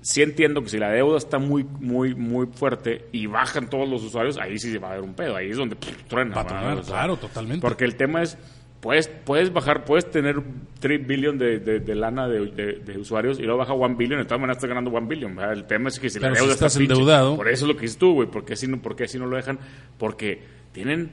sí 0.00 0.22
entiendo 0.22 0.62
que 0.62 0.70
si 0.70 0.78
la 0.78 0.90
deuda 0.90 1.18
está 1.18 1.38
muy, 1.38 1.64
muy, 1.64 2.14
muy 2.14 2.46
fuerte 2.46 3.06
y 3.12 3.26
bajan 3.26 3.68
todos 3.68 3.86
los 3.88 4.02
usuarios, 4.02 4.38
ahí 4.38 4.58
sí 4.58 4.76
va 4.78 4.88
a 4.88 4.92
haber 4.92 5.04
un 5.04 5.12
pedo. 5.14 5.36
Ahí 5.36 5.50
es 5.50 5.56
donde 5.58 5.76
pff, 5.76 6.04
truena. 6.08 6.34
Va 6.34 6.40
a 6.72 6.80
claro, 6.80 7.16
totalmente. 7.18 7.60
Porque 7.60 7.84
el 7.84 7.94
tema 7.96 8.22
es, 8.22 8.38
puedes, 8.82 9.08
puedes 9.08 9.50
bajar, 9.50 9.84
puedes 9.86 10.10
tener 10.10 10.42
3 10.80 11.06
billion 11.06 11.38
de, 11.38 11.60
de, 11.60 11.80
de 11.80 11.94
lana 11.94 12.28
de, 12.28 12.46
de- 12.84 12.98
usuarios 12.98 13.38
y 13.38 13.42
luego 13.44 13.58
baja 13.58 13.72
1 13.72 13.96
billion, 13.96 14.18
de 14.18 14.24
todas 14.26 14.40
maneras 14.40 14.58
estás 14.58 14.68
ganando 14.68 14.90
1 14.90 15.06
billion. 15.06 15.34
¿verdad? 15.34 15.54
El 15.54 15.64
tema 15.64 15.88
es 15.88 15.98
que 15.98 16.10
si 16.10 16.18
Pero 16.18 16.32
la 16.32 16.36
si 16.36 16.40
deuda 16.42 16.54
estás 16.54 16.72
está 16.72 16.78
pinche, 16.80 16.94
endeudado- 16.94 17.36
Por 17.36 17.48
eso 17.48 17.64
es 17.64 17.68
lo 17.68 17.74
que 17.76 17.82
dices 17.82 17.96
tú, 17.96 18.12
güey. 18.12 18.28
¿Por 18.28 18.44
qué 18.44 18.52
así 18.52 18.66
no, 18.66 18.82
por 18.82 18.94
qué 18.94 19.04
así 19.04 19.18
no 19.18 19.26
lo 19.26 19.36
dejan? 19.36 19.58
Porque 19.96 20.42
tienen 20.72 21.10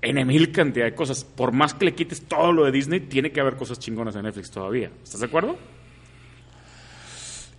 en 0.00 0.26
mil 0.26 0.50
cantidad 0.50 0.84
de 0.86 0.94
cosas. 0.96 1.22
Por 1.24 1.52
más 1.52 1.74
que 1.74 1.84
le 1.84 1.94
quites 1.94 2.22
todo 2.22 2.50
lo 2.52 2.64
de 2.64 2.72
Disney, 2.72 2.98
tiene 3.00 3.30
que 3.30 3.40
haber 3.40 3.54
cosas 3.54 3.78
chingonas 3.78 4.16
en 4.16 4.22
Netflix 4.24 4.50
todavía. 4.50 4.90
¿Estás 5.04 5.20
de 5.20 5.26
acuerdo? 5.26 5.56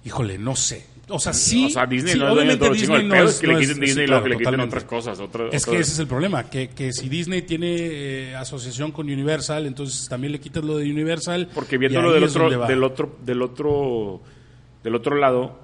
Híjole, 0.06 0.38
no 0.38 0.56
sé. 0.56 0.86
O 1.10 1.20
sea, 1.20 1.34
sí. 1.34 1.66
o 1.66 1.70
sea, 1.70 1.86
Disney 1.86 2.14
sí, 2.14 2.20
no 2.20 2.30
es 2.30 2.34
dueño 2.36 2.52
de 2.52 2.58
todo 2.58 2.70
Disney 2.72 2.88
chingón. 3.02 3.02
El 3.02 3.10
pedo 3.12 3.26
es- 3.26 3.32
es 3.36 3.42
que 3.42 3.48
le 3.48 3.54
quiten 3.60 3.72
es- 3.72 3.80
Disney 3.80 4.04
y 4.04 4.06
que 4.08 4.12
claro, 4.14 4.28
le 4.28 4.38
quiten 4.38 4.60
otras 4.62 4.84
cosas. 4.86 5.20
Es 5.52 5.66
que 5.66 5.80
ese 5.80 5.92
es 5.92 6.00
el 6.00 6.08
problema, 6.08 6.50
que, 6.50 6.70
que 6.70 6.94
si 6.94 7.10
Disney 7.10 7.42
tiene 7.42 7.76
eh, 7.78 8.36
asociación 8.36 8.92
con 8.94 9.08
Universal, 9.08 9.66
entonces 9.66 10.08
también 10.08 10.32
le 10.32 10.40
quitas 10.40 10.64
lo 10.64 10.78
de 10.78 10.90
Universal. 10.90 11.50
Porque 11.54 11.78
viéndolo 11.78 12.14
del 12.14 12.24
otro, 12.24 12.50
del 12.66 12.84
otro, 12.84 13.18
del 13.26 13.42
otro, 13.42 14.22
del 14.84 14.96
otro 14.96 15.16
lado, 15.18 15.60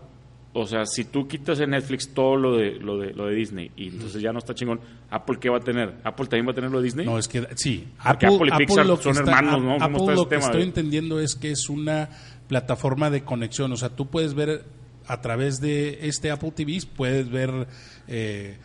o 0.51 0.65
sea, 0.65 0.85
si 0.85 1.05
tú 1.05 1.27
quitas 1.27 1.59
en 1.61 1.69
Netflix 1.69 2.13
todo 2.13 2.35
lo 2.35 2.57
de, 2.57 2.71
lo 2.71 2.97
de, 2.97 3.13
lo 3.13 3.27
de 3.27 3.35
Disney 3.35 3.71
y 3.77 3.89
entonces 3.89 4.21
ya 4.21 4.33
no 4.33 4.39
está 4.39 4.53
chingón, 4.55 4.81
¿Apple 5.09 5.37
qué 5.39 5.47
va 5.49 5.57
a 5.57 5.61
tener? 5.61 5.93
¿Apple 6.03 6.25
también 6.25 6.47
va 6.47 6.51
a 6.51 6.55
tener 6.55 6.69
lo 6.71 6.79
de 6.79 6.83
Disney? 6.85 7.05
No, 7.05 7.17
es 7.17 7.27
que 7.29 7.47
sí. 7.55 7.87
Porque 8.03 8.25
Apple 8.25 8.49
y 8.53 8.57
Pixar 8.57 8.85
lo 8.85 8.97
que 8.97 9.03
son 9.03 9.17
hermanos, 9.17 9.61
¿no? 9.63 9.77
¿Cómo 9.77 9.85
Apple 9.85 9.97
está 9.99 10.11
ese 10.11 10.15
lo 10.15 10.23
que 10.27 10.35
tema, 10.35 10.45
estoy 10.47 10.61
entendiendo 10.63 11.19
es 11.21 11.35
que 11.35 11.51
es 11.51 11.69
una 11.69 12.09
plataforma 12.47 13.09
de 13.09 13.23
conexión. 13.23 13.71
O 13.71 13.77
sea, 13.77 13.89
tú 13.89 14.07
puedes 14.07 14.33
ver 14.33 14.63
a 15.09 15.21
través 15.21 15.59
de 15.59 15.99
este 16.07 16.31
Apple 16.31 16.51
TV, 16.55 16.79
puedes 16.95 17.29
ver, 17.29 17.67
eh, 18.07 18.57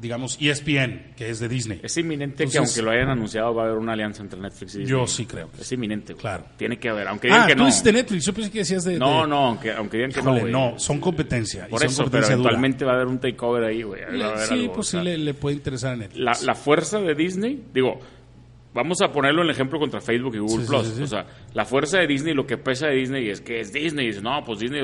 digamos, 0.00 0.38
ESPN, 0.40 1.14
que 1.16 1.28
es 1.28 1.40
de 1.40 1.48
Disney. 1.48 1.80
Es 1.82 1.96
inminente 1.98 2.46
que 2.46 2.56
aunque 2.58 2.80
lo 2.82 2.90
hayan 2.90 3.10
anunciado 3.10 3.54
va 3.54 3.62
a 3.62 3.66
haber 3.66 3.78
una 3.78 3.92
alianza 3.92 4.22
entre 4.22 4.40
Netflix 4.40 4.74
y 4.74 4.78
Disney. 4.78 4.98
Yo 4.98 5.06
sí 5.06 5.26
creo 5.26 5.50
que 5.52 5.60
Es 5.60 5.70
inminente. 5.72 6.14
Claro. 6.14 6.44
Tiene 6.56 6.78
que 6.78 6.88
haber, 6.88 7.06
aunque 7.08 7.28
digan 7.28 7.42
Ah, 7.42 7.46
que 7.46 7.54
no. 7.54 7.66
dices 7.66 7.84
de 7.84 7.92
Netflix. 7.92 8.24
Yo 8.24 8.32
pensé 8.32 8.50
que 8.50 8.58
decías 8.60 8.84
de. 8.84 8.98
No, 8.98 9.22
de- 9.22 9.28
no, 9.28 9.36
aunque, 9.48 9.72
aunque 9.72 9.98
digan 9.98 10.12
que 10.12 10.20
Híjole, 10.20 10.36
no, 10.36 10.40
güey. 10.40 10.52
no, 10.72 10.78
son 10.78 11.00
competencia. 11.00 11.66
y 11.68 11.70
Por 11.70 11.80
son 11.80 11.88
eso, 11.90 12.04
pero 12.10 12.22
dura. 12.22 12.32
eventualmente 12.32 12.84
va 12.84 12.92
a 12.92 12.94
haber 12.94 13.06
un 13.08 13.18
takeover 13.20 13.64
ahí, 13.64 13.82
güey. 13.82 14.00
Sí, 14.48 14.54
algo, 14.54 14.72
pues 14.74 14.86
sí 14.88 14.96
le, 15.00 15.18
le 15.18 15.34
puede 15.34 15.56
interesar 15.56 15.92
a 15.92 15.96
Netflix. 15.96 16.18
la, 16.24 16.36
la 16.44 16.54
fuerza 16.54 16.98
de 17.00 17.14
Disney, 17.14 17.62
digo, 17.74 18.00
vamos 18.72 19.02
a 19.02 19.12
ponerlo 19.12 19.42
en 19.42 19.48
el 19.48 19.54
ejemplo 19.54 19.78
contra 19.78 20.00
Facebook 20.00 20.34
y 20.34 20.38
Google 20.38 20.64
Sí, 20.64 20.68
Plus. 20.68 20.86
sí, 20.88 20.92
sí. 20.96 21.02
O 21.02 21.06
sea, 21.06 21.26
la 21.52 21.64
fuerza 21.66 21.98
de 21.98 22.06
Disney, 22.06 22.32
lo 22.34 22.46
que 22.46 22.56
pesa 22.56 22.86
de 22.88 22.94
Disney 22.96 23.28
es 23.28 23.40
que 23.42 23.60
es 23.60 23.70
Disney. 23.72 24.06
Y 24.06 24.08
dices, 24.08 24.22
no, 24.22 24.42
pues 24.44 24.58
Disney. 24.60 24.80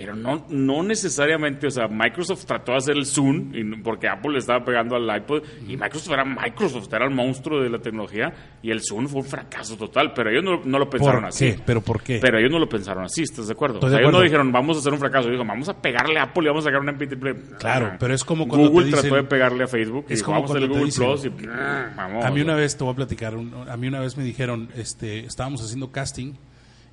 Pero 0.00 0.16
no, 0.16 0.46
no 0.48 0.82
necesariamente, 0.82 1.66
o 1.66 1.70
sea, 1.70 1.88
Microsoft 1.88 2.44
trató 2.46 2.72
de 2.72 2.78
hacer 2.78 2.96
el 2.96 3.06
Zoom 3.06 3.54
y 3.54 3.62
no- 3.64 3.82
porque 3.82 4.08
Apple 4.08 4.32
le 4.32 4.38
estaba 4.38 4.64
pegando 4.64 4.96
al 4.96 5.16
iPod 5.16 5.42
y 5.68 5.76
Microsoft 5.76 6.12
era 6.12 6.24
Microsoft, 6.24 6.92
era 6.92 7.04
el 7.04 7.10
monstruo 7.14 7.60
de 7.62 7.70
la 7.70 7.78
tecnología 7.78 8.32
y 8.62 8.70
el 8.70 8.80
Zoom 8.82 9.06
fue 9.08 9.20
un 9.20 9.26
fracaso 9.26 9.76
total, 9.76 10.12
pero 10.14 10.30
ellos 10.30 10.44
no, 10.44 10.60
no 10.64 10.78
lo 10.78 10.88
pensaron 10.90 11.20
¿Por 11.22 11.28
así. 11.28 11.52
qué? 11.52 11.60
¿Pero 11.64 11.80
por 11.80 12.02
qué? 12.02 12.18
Pero 12.20 12.38
ellos 12.38 12.50
no 12.50 12.58
lo 12.58 12.68
pensaron 12.68 13.04
así, 13.04 13.22
¿estás 13.22 13.46
de 13.46 13.52
acuerdo? 13.52 13.78
O 13.78 13.80
de 13.84 13.90
sea, 13.90 13.98
ellos 13.98 14.12
no 14.12 14.18
acuerdo. 14.18 14.24
dijeron, 14.24 14.52
vamos 14.52 14.76
a 14.76 14.80
hacer 14.80 14.92
un 14.92 14.98
fracaso. 14.98 15.28
Dijeron, 15.28 15.46
vamos 15.48 15.68
a 15.68 15.80
pegarle 15.80 16.18
a 16.18 16.24
Apple 16.24 16.42
y 16.44 16.46
vamos 16.48 16.64
a 16.64 16.68
sacar 16.68 16.80
un 16.80 16.88
MP3 16.88 17.18
Play. 17.18 17.34
Claro, 17.58 17.90
Ah. 17.92 17.96
pero 17.98 18.14
es 18.14 18.24
como 18.24 18.46
cuando 18.48 18.68
Google 18.70 18.86
te 18.86 18.96
dicen- 18.96 19.00
trató 19.10 19.16
de 19.16 19.28
pegarle 19.28 19.64
a 19.64 19.66
Facebook 19.66 20.06
y 20.08 20.12
es 20.14 20.18
dijo, 20.20 20.26
como 20.26 20.36
vamos 20.42 20.50
a 20.50 20.54
hacer 20.58 20.68
Google 20.68 20.90
te 20.90 20.96
Plus 20.96 21.24
y 21.24 21.28
dicen- 21.30 21.50
ah, 21.52 21.92
vamos. 21.96 22.24
A 22.24 22.30
mí 22.30 22.40
una 22.40 22.54
vez, 22.54 22.76
te 22.76 22.84
voy 22.84 22.92
a 22.92 22.96
platicar, 22.96 23.36
un- 23.36 23.54
a 23.68 23.76
mí 23.76 23.88
una 23.88 24.00
vez 24.00 24.16
me 24.16 24.24
dijeron, 24.24 24.68
este, 24.76 25.20
estábamos 25.26 25.62
haciendo 25.62 25.90
casting 25.92 26.32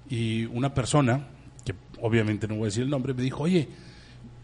y 0.10 0.46
una 0.46 0.74
persona, 0.74 1.28
obviamente 2.02 2.48
no 2.48 2.56
voy 2.56 2.64
a 2.64 2.66
decir 2.68 2.84
el 2.84 2.90
nombre, 2.90 3.14
me 3.14 3.22
dijo, 3.24 3.44
oye, 3.44 3.68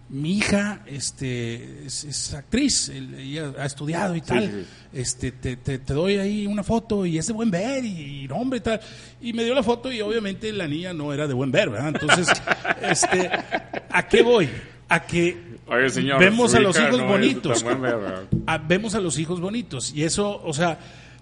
mi 0.09 0.37
hija 0.37 0.83
este, 0.85 1.85
es, 1.85 2.03
es 2.03 2.33
actriz, 2.33 2.89
ella 2.89 3.53
ha 3.57 3.65
estudiado 3.65 4.15
y 4.15 4.21
tal, 4.21 4.43
sí. 4.47 4.65
este, 4.99 5.31
te, 5.31 5.55
te- 5.57 5.79
te 5.79 5.93
doy 5.93 6.17
ahí 6.17 6.45
una 6.45 6.61
foto 6.63 7.05
y 7.05 7.17
es 7.17 7.25
de 7.27 7.33
buen 7.33 7.49
ver 7.49 7.83
y, 7.83 8.23
y 8.23 8.27
nombre 8.27 8.57
y 8.59 8.61
tal. 8.61 8.79
Y 9.21 9.33
me 9.33 9.43
dio 9.43 9.55
la 9.55 9.63
foto 9.63 9.91
y 9.91 10.01
obviamente 10.01 10.51
la 10.51 10.67
niña 10.67 10.93
no 10.93 11.13
era 11.13 11.25
de 11.27 11.33
buen 11.33 11.51
ver, 11.51 11.69
¿verdad? 11.69 11.89
Entonces, 11.99 12.27
este, 12.81 13.29
¿a 13.89 14.07
qué 14.07 14.21
voy? 14.21 14.49
A 14.89 15.03
que 15.03 15.53
Oye, 15.67 15.89
señor, 15.89 16.19
vemos 16.19 16.53
a 16.53 16.59
los 16.59 16.77
hijos 16.77 16.97
no 16.99 17.07
bonitos. 17.07 17.63
ver, 17.63 18.27
vemos 18.67 18.93
a 18.93 18.99
los 18.99 19.17
hijos 19.17 19.39
bonitos. 19.39 19.93
Y 19.95 20.03
eso, 20.03 20.41
o 20.43 20.53
sea, 20.53 20.77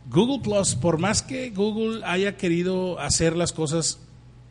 Google 0.10 0.40
Plus, 0.44 0.76
por 0.76 0.98
más 0.98 1.22
que 1.22 1.52
Google 1.52 2.02
haya 2.04 2.36
querido 2.36 3.00
hacer 3.00 3.38
las 3.38 3.54
cosas, 3.54 4.00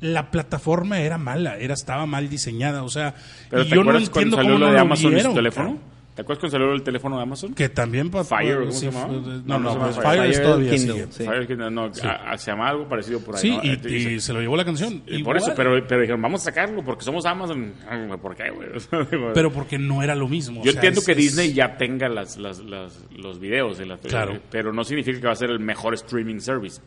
la 0.00 0.30
plataforma 0.30 1.00
era 1.00 1.18
mala, 1.18 1.58
era, 1.58 1.74
estaba 1.74 2.06
mal 2.06 2.28
diseñada. 2.28 2.82
O 2.82 2.88
sea, 2.88 3.14
Pero 3.48 3.62
y 3.62 3.68
¿te 3.68 3.74
yo 3.76 3.84
no 3.84 3.96
entiendo 3.96 4.36
cómo 4.36 4.58
no 4.58 4.66
de 4.66 4.72
lo 4.72 4.80
Amazon 4.80 5.12
vieron, 5.14 5.34
teléfono? 5.34 5.78
¿Te 6.14 6.22
acuerdas 6.22 6.40
cuando 6.40 6.58
salió 6.58 6.72
el 6.74 6.82
teléfono 6.82 7.16
de 7.16 7.22
Amazon? 7.22 7.54
Que 7.54 7.68
también 7.68 8.10
para 8.10 8.24
Fire, 8.24 8.58
¿cómo 8.58 8.72
sí, 8.72 8.78
se 8.80 8.86
llamaba? 8.90 9.06
fue- 9.06 9.20
No, 9.22 9.58
No, 9.58 9.58
no 9.60 9.78
pues 9.78 9.94
Fire. 9.96 10.06
Fire, 10.08 10.32
Fire 10.32 10.42
todavía 10.42 10.70
Kindle, 10.74 10.92
sigue. 10.94 11.06
sí. 11.12 11.24
Fire, 11.24 11.46
que 11.46 11.56
no, 11.56 11.84
a- 11.84 12.32
a- 12.32 12.36
se 12.38 12.50
llama 12.50 12.68
algo 12.68 12.88
parecido 12.88 13.20
por 13.20 13.36
ahí. 13.36 13.40
Sí, 13.40 13.50
¿no? 13.56 13.62
y, 13.64 14.14
Eh, 14.16 14.20
se 14.20 14.32
lo 14.34 14.40
llevó 14.40 14.56
la 14.56 14.64
canción. 14.64 15.02
y 15.06 15.22
por 15.22 15.36
eso, 15.38 15.52
pero, 15.56 15.70
pero 15.86 16.00
dijeron, 16.00 16.20
vamos 16.20 16.42
a 16.42 16.44
sacarlo 16.46 16.84
porque 16.84 17.04
somos 17.04 17.24
Amazon. 17.24 17.72
Ah, 17.88 18.16
¿Por 18.20 18.34
qué, 18.36 18.50
güey? 18.50 18.68
Pero 19.34 19.52
porque 19.52 19.78
no 19.78 20.02
era 20.02 20.14
lo 20.14 20.28
mismo. 20.28 20.60
o 20.60 20.64
Yo 20.64 20.72
sea, 20.72 20.80
entiendo 20.80 21.00
es- 21.00 21.06
que 21.06 21.12
es- 21.12 21.18
Disney 21.18 21.52
ya 21.54 21.76
tenga 21.78 22.08
las, 22.08 22.36
las, 22.36 22.58
las- 22.58 22.98
los 23.16 23.38
videos, 23.38 23.78
en 23.80 23.88
la- 23.88 23.96
Claro. 23.98 24.40
pero 24.50 24.72
no 24.74 24.84
significa 24.84 25.20
que 25.20 25.26
va 25.26 25.32
a 25.32 25.36
ser 25.36 25.50
el 25.50 25.60
mejor 25.60 25.94
streaming 25.94 26.40
service. 26.40 26.82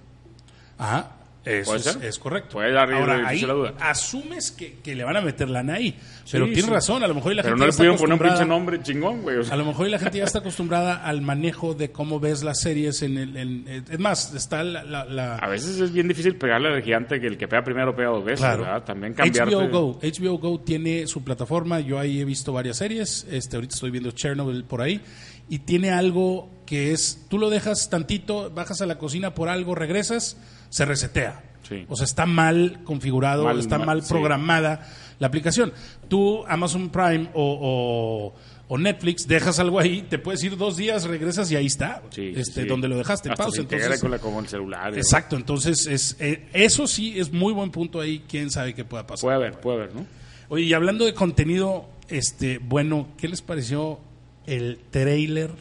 Ajá, 0.78 1.12
eso 1.46 1.72
¿Puede 1.72 1.80
es, 1.90 1.96
es 2.02 2.20
correcto. 2.20 2.54
Puede 2.54 2.72
dar- 2.72 2.92
Ahora, 2.92 3.28
ahí 3.28 3.42
la 3.42 3.54
duda. 3.54 3.74
asumes 3.80 4.52
que, 4.52 4.76
que 4.84 4.96
le 4.96 5.04
van 5.04 5.18
a 5.18 5.22
meter 5.22 5.50
lana 5.50 5.74
ahí. 5.76 5.96
Pero 6.32 6.46
tienes 6.46 6.66
sí. 6.66 6.72
razón, 6.72 7.04
a 7.04 7.08
lo 7.08 7.16
mejor 7.16 7.36
la 7.36 7.44
Pero 7.44 7.56
gente 7.56 7.66
no 7.66 7.72
le 7.72 7.78
pudieron 7.78 7.98
poner 7.98 8.14
un 8.14 8.28
pinche 8.30 8.46
nombre 8.46 8.82
chingón, 8.82 9.22
güey. 9.24 9.38
o 9.38 9.44
sea. 9.44 9.54
A 9.54 9.58
lo 9.58 9.66
mejor 9.66 9.90
la 9.90 10.00
gente 10.00 10.20
ya 10.20 10.24
está 10.24 10.40
acostumbrada 10.40 11.04
al 11.06 11.22
manejo 11.22 11.74
de 11.74 11.92
cómo 11.92 12.20
ves 12.20 12.44
las 12.44 12.62
series 12.62 13.02
en 13.02 13.18
el... 13.18 13.36
en- 13.38 13.86
es 13.92 14.00
más, 14.00 14.34
está 14.34 14.64
la... 14.64 14.84
la- 14.84 15.06
la- 15.06 15.36
A 15.36 15.48
veces 15.50 15.80
es 15.80 15.92
bien 15.92 16.08
difícil 16.08 16.38
pegarle 16.38 16.70
al 16.70 16.82
gigante 16.82 17.20
que 17.20 17.28
el 17.28 17.38
que 17.38 17.48
pega 17.48 17.64
primero 17.64 17.94
pega 17.96 18.10
dos 18.10 18.24
veces, 18.24 18.40
claro. 18.40 18.64
¿verdad? 18.64 18.84
También 18.86 19.14
cambiarte. 19.14 19.54
HBO 19.54 19.68
Go. 19.70 20.00
HBO 20.02 20.38
Go 20.38 20.60
tiene 20.62 21.08
su 21.08 21.24
plataforma. 21.24 21.80
Yo 21.82 22.00
ahí 22.00 22.22
he 22.22 22.26
visto 22.26 22.54
varias 22.54 22.78
series. 22.78 23.28
Este, 23.30 23.58
ahorita 23.58 23.74
estoy 23.76 23.92
viendo 23.92 24.12
Chernobyl 24.12 24.64
por 24.64 24.82
ahí. 24.82 25.02
Y 25.50 25.60
tiene 25.60 25.92
algo 25.92 26.50
que 26.66 26.92
es... 26.94 27.26
Tú 27.30 27.38
lo 27.38 27.50
dejas 27.50 27.90
tantito, 27.90 28.50
bajas 28.50 28.82
a 28.82 28.86
la 28.86 28.98
cocina 28.98 29.34
por 29.34 29.50
algo, 29.50 29.76
regresas, 29.76 30.38
se 30.70 30.86
resetea. 30.86 31.44
Sí. 31.68 31.86
O 31.90 31.96
sea, 31.96 32.06
está 32.06 32.26
mal 32.26 32.80
configurado, 32.84 33.44
Mal- 33.46 33.60
está 33.60 33.78
mal, 33.78 33.88
mal 33.88 34.02
sí. 34.04 34.10
programada 34.10 34.88
la 35.20 35.28
aplicación. 35.28 35.72
Tú, 36.10 36.44
Amazon 36.48 36.90
Prime 36.90 37.30
o, 37.34 37.58
o- 37.62 38.54
o 38.68 38.78
Netflix, 38.78 39.28
dejas 39.28 39.60
algo 39.60 39.80
ahí, 39.80 40.02
te 40.10 40.18
puedes 40.18 40.42
ir 40.44 40.58
dos 40.58 40.78
días, 40.78 41.04
regresas 41.04 41.52
y 41.52 41.56
ahí 41.56 41.66
está. 41.68 42.02
Sí, 42.10 42.34
este, 42.36 42.66
donde 42.66 42.88
lo 42.88 42.98
dejaste 42.98 43.30
Hasta 43.30 43.44
pausa. 43.44 43.56
se 43.58 43.62
Entonces, 43.62 44.00
con, 44.02 44.10
la, 44.12 44.18
el 44.40 44.48
celular. 44.48 44.98
exacto, 44.98 45.36
entonces 45.36 45.86
es, 45.86 46.16
eh, 46.20 46.48
eso 46.54 46.88
sí 46.88 47.20
es 47.20 47.32
muy 47.32 47.54
buen 47.54 47.72
punto 47.72 48.00
ahí. 48.02 48.24
Quién 48.28 48.50
sabe 48.50 48.74
qué 48.74 48.84
pueda 48.84 49.06
pasar. 49.06 49.22
Puede 49.22 49.36
haber, 49.36 49.60
puede 49.60 49.78
haber, 49.84 49.96
¿no? 49.96 50.06
Oye, 50.50 50.64
y 50.64 50.74
hablando 50.74 51.06
de 51.06 51.14
contenido, 51.14 51.90
este, 52.10 52.58
bueno, 52.58 53.10
¿qué 53.18 53.28
les 53.28 53.42
pareció 53.42 54.00
el 54.46 54.80
trailer 54.92 55.52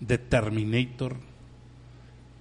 de 0.00 0.18
Terminator? 0.18 1.16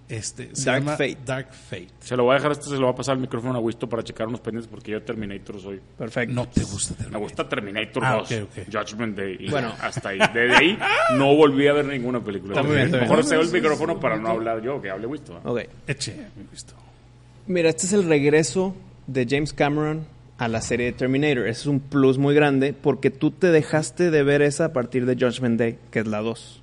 Este, 0.08 0.56
se 0.56 0.66
Dark 0.66 0.82
llama 0.84 0.92
Fate. 0.92 1.18
Dark 1.26 1.52
Fate. 1.52 1.88
Se 2.00 2.16
lo 2.16 2.26
voy 2.26 2.34
a 2.34 2.36
dejar, 2.36 2.52
esto 2.52 2.70
se 2.70 2.76
lo 2.78 2.86
va 2.86 2.92
a 2.92 2.96
pasar 2.96 3.16
el 3.16 3.22
micrófono 3.22 3.56
a 3.56 3.60
Wisto 3.60 3.90
para 3.90 4.04
checar 4.04 4.28
unos 4.28 4.40
pendientes 4.40 4.70
porque 4.70 4.92
yo 4.92 5.02
Terminator 5.02 5.60
soy. 5.60 5.82
Perfecto. 5.98 6.32
No 6.36 6.48
te 6.48 6.62
gusta 6.62 6.92
Me 6.92 6.98
Terminator. 6.98 7.22
gusta 7.22 7.50
Terminator 7.50 8.06
Ah, 8.06 8.14
2, 8.18 8.32
ok, 8.32 8.38
ok. 8.44 8.66
Judgment 8.72 9.18
Day. 9.18 9.38
Y 9.40 9.50
Bueno. 9.50 9.74
hasta 9.82 10.10
ahí. 10.10 10.20
Desde 10.32 10.56
ahí 10.56 10.78
no 11.18 11.36
volví 11.36 11.68
a 11.68 11.74
ver 11.74 11.86
ninguna 11.86 12.20
película. 12.20 12.54
Está 12.54 12.62
muy 12.62 12.74
bien, 12.76 12.86
está 12.86 12.98
bien. 13.00 13.10
Mejor 13.10 13.26
cedo 13.26 13.42
el 13.42 13.50
micrófono 13.52 14.00
para 14.00 14.18
no 14.18 14.30
hablar 14.30 14.62
yo, 14.62 14.80
que 14.80 14.92
hable 14.92 15.08
Wisto. 15.08 15.38
¿eh? 15.38 15.42
Ok. 15.44 15.60
Eche, 15.88 16.16
mi 16.36 16.44
visto. 16.52 16.76
Mira, 17.48 17.70
este 17.70 17.88
es 17.88 17.94
el 17.94 18.04
regreso 18.08 18.76
de 19.08 19.26
James 19.28 19.54
Cameron 19.54 20.06
a 20.38 20.48
la 20.48 20.62
serie 20.62 20.88
de 20.88 20.92
Terminator. 20.94 21.48
Ese 21.48 21.62
es 21.62 21.66
un 21.68 21.80
plus 21.80 22.18
muy 22.18 22.36
grande 22.36 22.74
porque 22.74 23.10
tú 23.10 23.32
te 23.32 23.52
dejaste 23.52 24.12
de 24.12 24.24
ver 24.24 24.42
esa 24.42 24.66
a 24.66 24.74
partir 24.74 25.06
de 25.06 25.16
Judgment 25.16 25.58
Day, 25.60 25.78
que 25.92 26.00
es 26.00 26.08
la 26.08 26.20
2. 26.22 26.62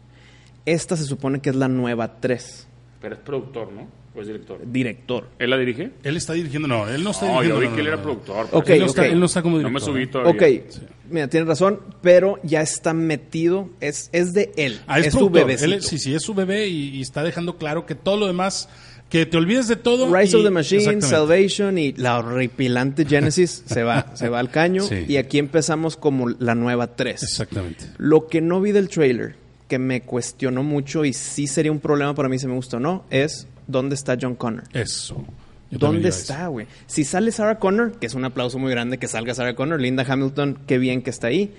Esta 0.67 0.97
se 0.97 1.05
supone 1.05 1.41
que 1.41 1.51
es 1.51 1.57
la 1.57 1.69
nueva 1.69 2.21
3. 2.21 2.67
Pero 3.01 3.15
es 3.15 3.21
productor, 3.21 3.73
¿no? 3.73 3.89
¿O 4.15 4.21
es 4.21 4.27
director? 4.27 4.59
Director. 4.65 5.27
¿Él 5.39 5.49
la 5.51 5.57
dirige? 5.57 5.91
Él 6.03 6.17
está 6.19 6.35
dirigiendo, 6.35 6.69
no, 6.69 6.87
él 6.87 7.03
no 7.03 7.13
está 7.13 7.27
No, 7.27 7.41
dirigiendo. 7.41 7.55
yo 7.57 7.61
vi 7.63 7.69
no, 7.69 7.75
que 7.75 7.81
él 7.81 7.87
era 7.87 7.97
no. 7.97 8.03
productor. 8.03 8.47
Él, 8.67 8.81
no 8.81 8.87
está, 8.87 9.07
él 9.07 9.19
no 9.21 9.27
está 9.27 9.43
como 9.43 9.57
No 9.57 9.63
me 9.71 9.81
director. 9.81 9.95
subí 9.95 10.07
todavía. 10.07 10.33
Ok, 10.61 10.65
mira, 11.11 11.29
tienes 11.29 11.49
razón, 11.49 11.81
pero 12.03 12.39
ya 12.43 12.61
está 12.61 12.93
metido, 12.93 13.71
es, 13.81 14.11
es 14.13 14.35
de 14.35 14.53
él, 14.57 14.81
Ah, 14.87 15.01
es, 15.01 15.07
es 15.07 15.15
su. 15.15 15.31
Él 15.35 15.73
es- 15.73 15.87
sí, 15.87 15.97
sí, 15.99 16.15
es 16.15 16.23
su 16.23 16.35
bebé 16.35 16.69
y, 16.69 16.91
y 16.91 17.01
está 17.01 17.23
dejando 17.25 17.57
claro 17.57 17.87
que 17.87 17.95
todo 17.95 18.19
lo 18.19 18.27
demás, 18.27 18.69
que 19.13 19.27
te 19.27 19.37
olvides 19.37 19.69
de 19.69 19.77
todo. 19.77 20.11
Rise 20.15 20.37
y- 20.37 20.41
of 20.41 20.45
the 20.47 20.51
Machine. 20.51 21.03
Salvation 21.03 21.77
y 21.77 21.93
la 21.93 22.19
horripilante 22.19 23.05
Genesis 23.05 23.63
se 23.67 23.83
va, 23.83 24.07
se 24.17 24.31
va 24.31 24.39
al 24.41 24.51
caño 24.51 24.83
Sí. 24.85 25.05
y 25.07 25.19
aquí 25.19 25.39
empezamos 25.39 25.99
como 25.99 26.31
la 26.31 26.55
nueva 26.55 26.97
3. 26.97 27.23
Exactamente. 27.23 27.85
Lo 27.99 28.27
que 28.27 28.41
no 28.41 28.63
vi 28.63 28.73
del 28.73 28.89
trailer, 28.89 29.35
que 29.69 29.79
me 29.79 30.01
cuestionó 30.01 30.63
mucho 30.63 31.05
y 31.05 31.13
sí 31.13 31.47
sería 31.47 31.71
un 31.71 31.81
problema 31.81 32.15
para 32.15 32.31
mí 32.31 32.39
si 32.39 32.47
me 32.47 32.55
gusta 32.55 32.79
o 32.79 32.81
no, 32.81 33.05
es 33.11 33.47
dónde 33.67 33.97
está 33.97 34.17
John 34.19 34.35
Connor. 34.35 34.65
Eso. 34.73 35.23
Yo 35.71 35.79
¿Dónde 35.79 36.09
está, 36.09 36.47
güey? 36.49 36.67
Si 36.87 37.05
sale 37.05 37.33
Sarah 37.33 37.59
Connor, 37.59 37.93
que 37.99 38.07
es 38.07 38.15
un 38.15 38.25
aplauso 38.25 38.59
muy 38.59 38.71
grande 38.71 38.97
que 38.99 39.09
salga 39.09 39.35
Sarah 39.35 39.55
Connor, 39.55 39.79
Linda 39.81 40.05
Hamilton, 40.09 40.59
qué 40.67 40.79
bien 40.79 41.03
que 41.03 41.11
está 41.11 41.27
ahí. 41.29 41.53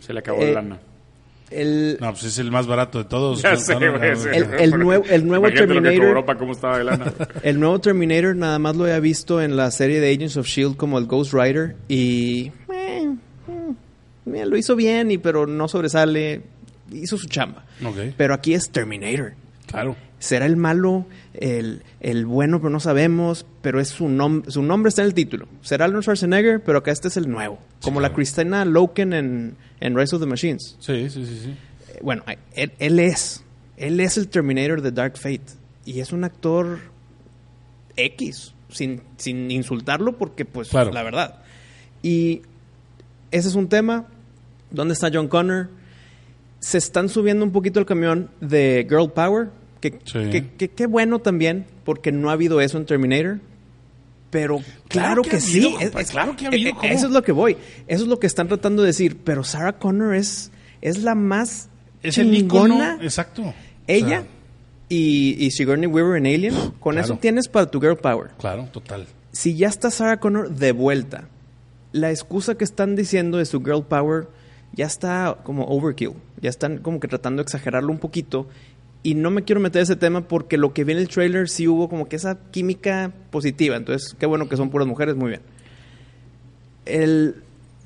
Se 0.00 0.12
le 0.12 0.18
acabó 0.20 0.40
Eh, 0.42 0.46
la 0.54 0.62
lana. 0.62 0.78
El, 1.50 1.96
No, 2.00 2.10
pues 2.12 2.24
es 2.24 2.38
el 2.38 2.50
más 2.50 2.66
barato 2.66 2.98
de 2.98 3.04
todos. 3.04 3.42
Ya 3.42 3.52
No, 3.52 3.56
sé, 3.56 3.74
no, 3.74 3.80
no, 3.92 3.98
güey. 3.98 4.10
El- 4.36 4.44
el 4.58 4.70
nuevo- 4.78 5.04
el 5.46 5.54
Terminator. 5.54 6.06
cobró 6.06 6.26
para 6.26 6.38
cómo 6.38 6.52
estaba 6.52 6.78
de 6.78 6.84
lana. 6.84 7.12
el 7.42 7.60
nuevo 7.60 7.78
Terminator 7.80 8.34
nada 8.34 8.58
más 8.58 8.74
lo 8.76 8.84
había 8.84 8.98
visto 9.00 9.40
en 9.40 9.56
la 9.56 9.70
serie 9.70 10.00
de 10.00 10.12
Agents 10.12 10.36
of 10.36 10.46
Shield 10.46 10.76
como 10.76 10.98
el 10.98 11.06
Ghost 11.06 11.32
Rider 11.32 11.76
y 11.88 12.50
eh, 12.74 13.14
mira, 14.24 14.46
lo 14.46 14.56
hizo 14.56 14.74
bien 14.76 15.10
y 15.10 15.18
pero 15.18 15.46
no 15.46 15.68
sobresale, 15.68 16.42
hizo 16.92 17.16
su 17.16 17.28
chamba. 17.28 17.64
Pero 18.16 18.34
aquí 18.34 18.54
es 18.54 18.70
Terminator. 18.70 19.34
claro. 19.66 19.96
¿Será 20.18 20.46
el 20.46 20.56
malo, 20.56 21.04
el, 21.40 21.82
el 22.00 22.26
bueno, 22.26 22.58
pero 22.60 22.70
no 22.70 22.80
sabemos? 22.80 23.46
Pero 23.62 23.80
es 23.80 23.88
su, 23.88 24.08
nom 24.08 24.42
su 24.48 24.62
nombre 24.62 24.88
está 24.88 25.02
en 25.02 25.08
el 25.08 25.14
título. 25.14 25.46
Será 25.62 25.84
Arnold 25.86 26.02
Schwarzenegger, 26.02 26.62
pero 26.62 26.78
acá 26.78 26.90
este 26.92 27.08
es 27.08 27.16
el 27.16 27.28
nuevo. 27.30 27.58
Como 27.82 28.00
la 28.00 28.08
claro. 28.08 28.16
Christina 28.16 28.64
Loken 28.64 29.12
en, 29.12 29.56
en 29.80 29.96
Rise 29.96 30.16
of 30.16 30.22
the 30.22 30.26
Machines. 30.26 30.76
Sí, 30.80 31.08
sí, 31.10 31.24
sí, 31.26 31.40
sí. 31.44 31.50
Eh, 31.94 31.98
Bueno, 32.02 32.22
él, 32.54 32.72
él 32.78 32.98
es. 33.00 33.42
Él 33.76 34.00
es 34.00 34.16
el 34.16 34.28
Terminator 34.28 34.80
de 34.82 34.90
Dark 34.92 35.16
Fate. 35.18 35.42
Y 35.84 36.00
es 36.00 36.12
un 36.12 36.24
actor 36.24 36.78
X. 37.96 38.52
Sin, 38.68 39.00
sin 39.16 39.50
insultarlo, 39.50 40.18
porque, 40.18 40.44
pues, 40.44 40.68
Claro. 40.70 40.90
la 40.92 41.02
verdad. 41.02 41.42
Y 42.02 42.42
ese 43.30 43.48
es 43.48 43.54
un 43.54 43.68
tema. 43.68 44.06
¿Dónde 44.70 44.94
está 44.94 45.10
John 45.12 45.28
Connor? 45.28 45.68
Se 46.58 46.78
están 46.78 47.08
subiendo 47.08 47.44
un 47.44 47.52
poquito 47.52 47.78
el 47.78 47.86
camión 47.86 48.30
de 48.40 48.84
Girl 48.88 49.12
Power. 49.12 49.48
Que, 49.92 49.98
Sí. 50.04 50.30
que, 50.30 50.46
que- 50.56 50.68
qué 50.68 50.86
bueno 50.86 51.18
también, 51.20 51.66
porque 51.84 52.12
no 52.12 52.30
ha 52.30 52.32
habido 52.32 52.60
eso 52.60 52.78
en 52.78 52.86
Terminator. 52.86 53.38
Pero 54.30 54.56
claro, 54.88 55.22
Claro 55.22 55.22
que 55.22 55.40
sí. 55.40 55.58
habido, 55.64 55.78
compa, 55.78 56.04
claro 56.04 56.36
que 56.36 56.44
ha 56.46 56.48
habido, 56.48 56.74
¿cómo? 56.74 56.84
Eso 56.92 57.06
es 57.06 57.12
lo 57.12 57.22
que 57.22 57.32
voy. 57.32 57.56
Eso 57.86 58.02
es 58.02 58.08
lo 58.08 58.18
que 58.18 58.26
están 58.26 58.48
tratando 58.48 58.82
de 58.82 58.88
decir. 58.88 59.16
Pero 59.24 59.44
Sarah 59.44 59.78
Connor 59.78 60.14
es, 60.14 60.50
es 60.82 61.02
la 61.02 61.14
más 61.14 61.68
Es 62.02 62.18
el 62.18 62.34
icono. 62.34 62.98
Exacto. 63.00 63.54
Ella 63.86 64.06
O 64.20 64.22
sea, 64.22 64.26
y, 64.88 65.36
y 65.44 65.50
Sigourney 65.52 65.86
Weaver 65.86 66.16
en 66.18 66.26
Alien. 66.26 66.54
Con 66.80 66.94
Claro. 66.94 67.00
eso 67.04 67.18
tienes 67.18 67.48
para 67.48 67.70
tu 67.70 67.80
Girl 67.80 67.96
Power. 67.96 68.30
claro, 68.38 68.68
total. 68.72 69.06
Si 69.32 69.54
ya 69.56 69.68
está 69.68 69.90
Sarah 69.90 70.18
Connor 70.18 70.50
de 70.50 70.72
vuelta, 70.72 71.28
la 71.92 72.10
excusa 72.10 72.56
que 72.56 72.64
están 72.64 72.96
diciendo 72.96 73.38
de 73.38 73.44
su 73.46 73.60
Girl 73.62 73.84
Power 73.84 74.28
ya 74.72 74.86
está 74.86 75.38
como 75.44 75.64
overkill. 75.66 76.12
Ya 76.40 76.50
están 76.50 76.78
como 76.78 77.00
que 77.00 77.08
tratando 77.08 77.42
de 77.42 77.44
exagerarlo 77.44 77.90
un 77.92 77.98
poquito. 77.98 78.48
Y 79.02 79.14
no 79.14 79.30
me 79.30 79.44
quiero 79.44 79.60
meter 79.60 79.80
en 79.80 79.82
ese 79.84 79.96
tema 79.96 80.26
porque 80.26 80.56
lo 80.58 80.72
que 80.72 80.82
vi 80.84 80.92
en 80.92 80.98
el 80.98 81.08
trailer 81.08 81.48
sí 81.48 81.68
hubo 81.68 81.88
como 81.88 82.08
que 82.08 82.16
esa 82.16 82.38
química 82.50 83.12
positiva. 83.30 83.76
Entonces, 83.76 84.16
qué 84.18 84.26
bueno 84.26 84.48
que 84.48 84.56
son 84.56 84.70
puras 84.70 84.88
mujeres, 84.88 85.14
muy 85.14 85.28
bien. 85.30 85.42
El, 86.84 87.36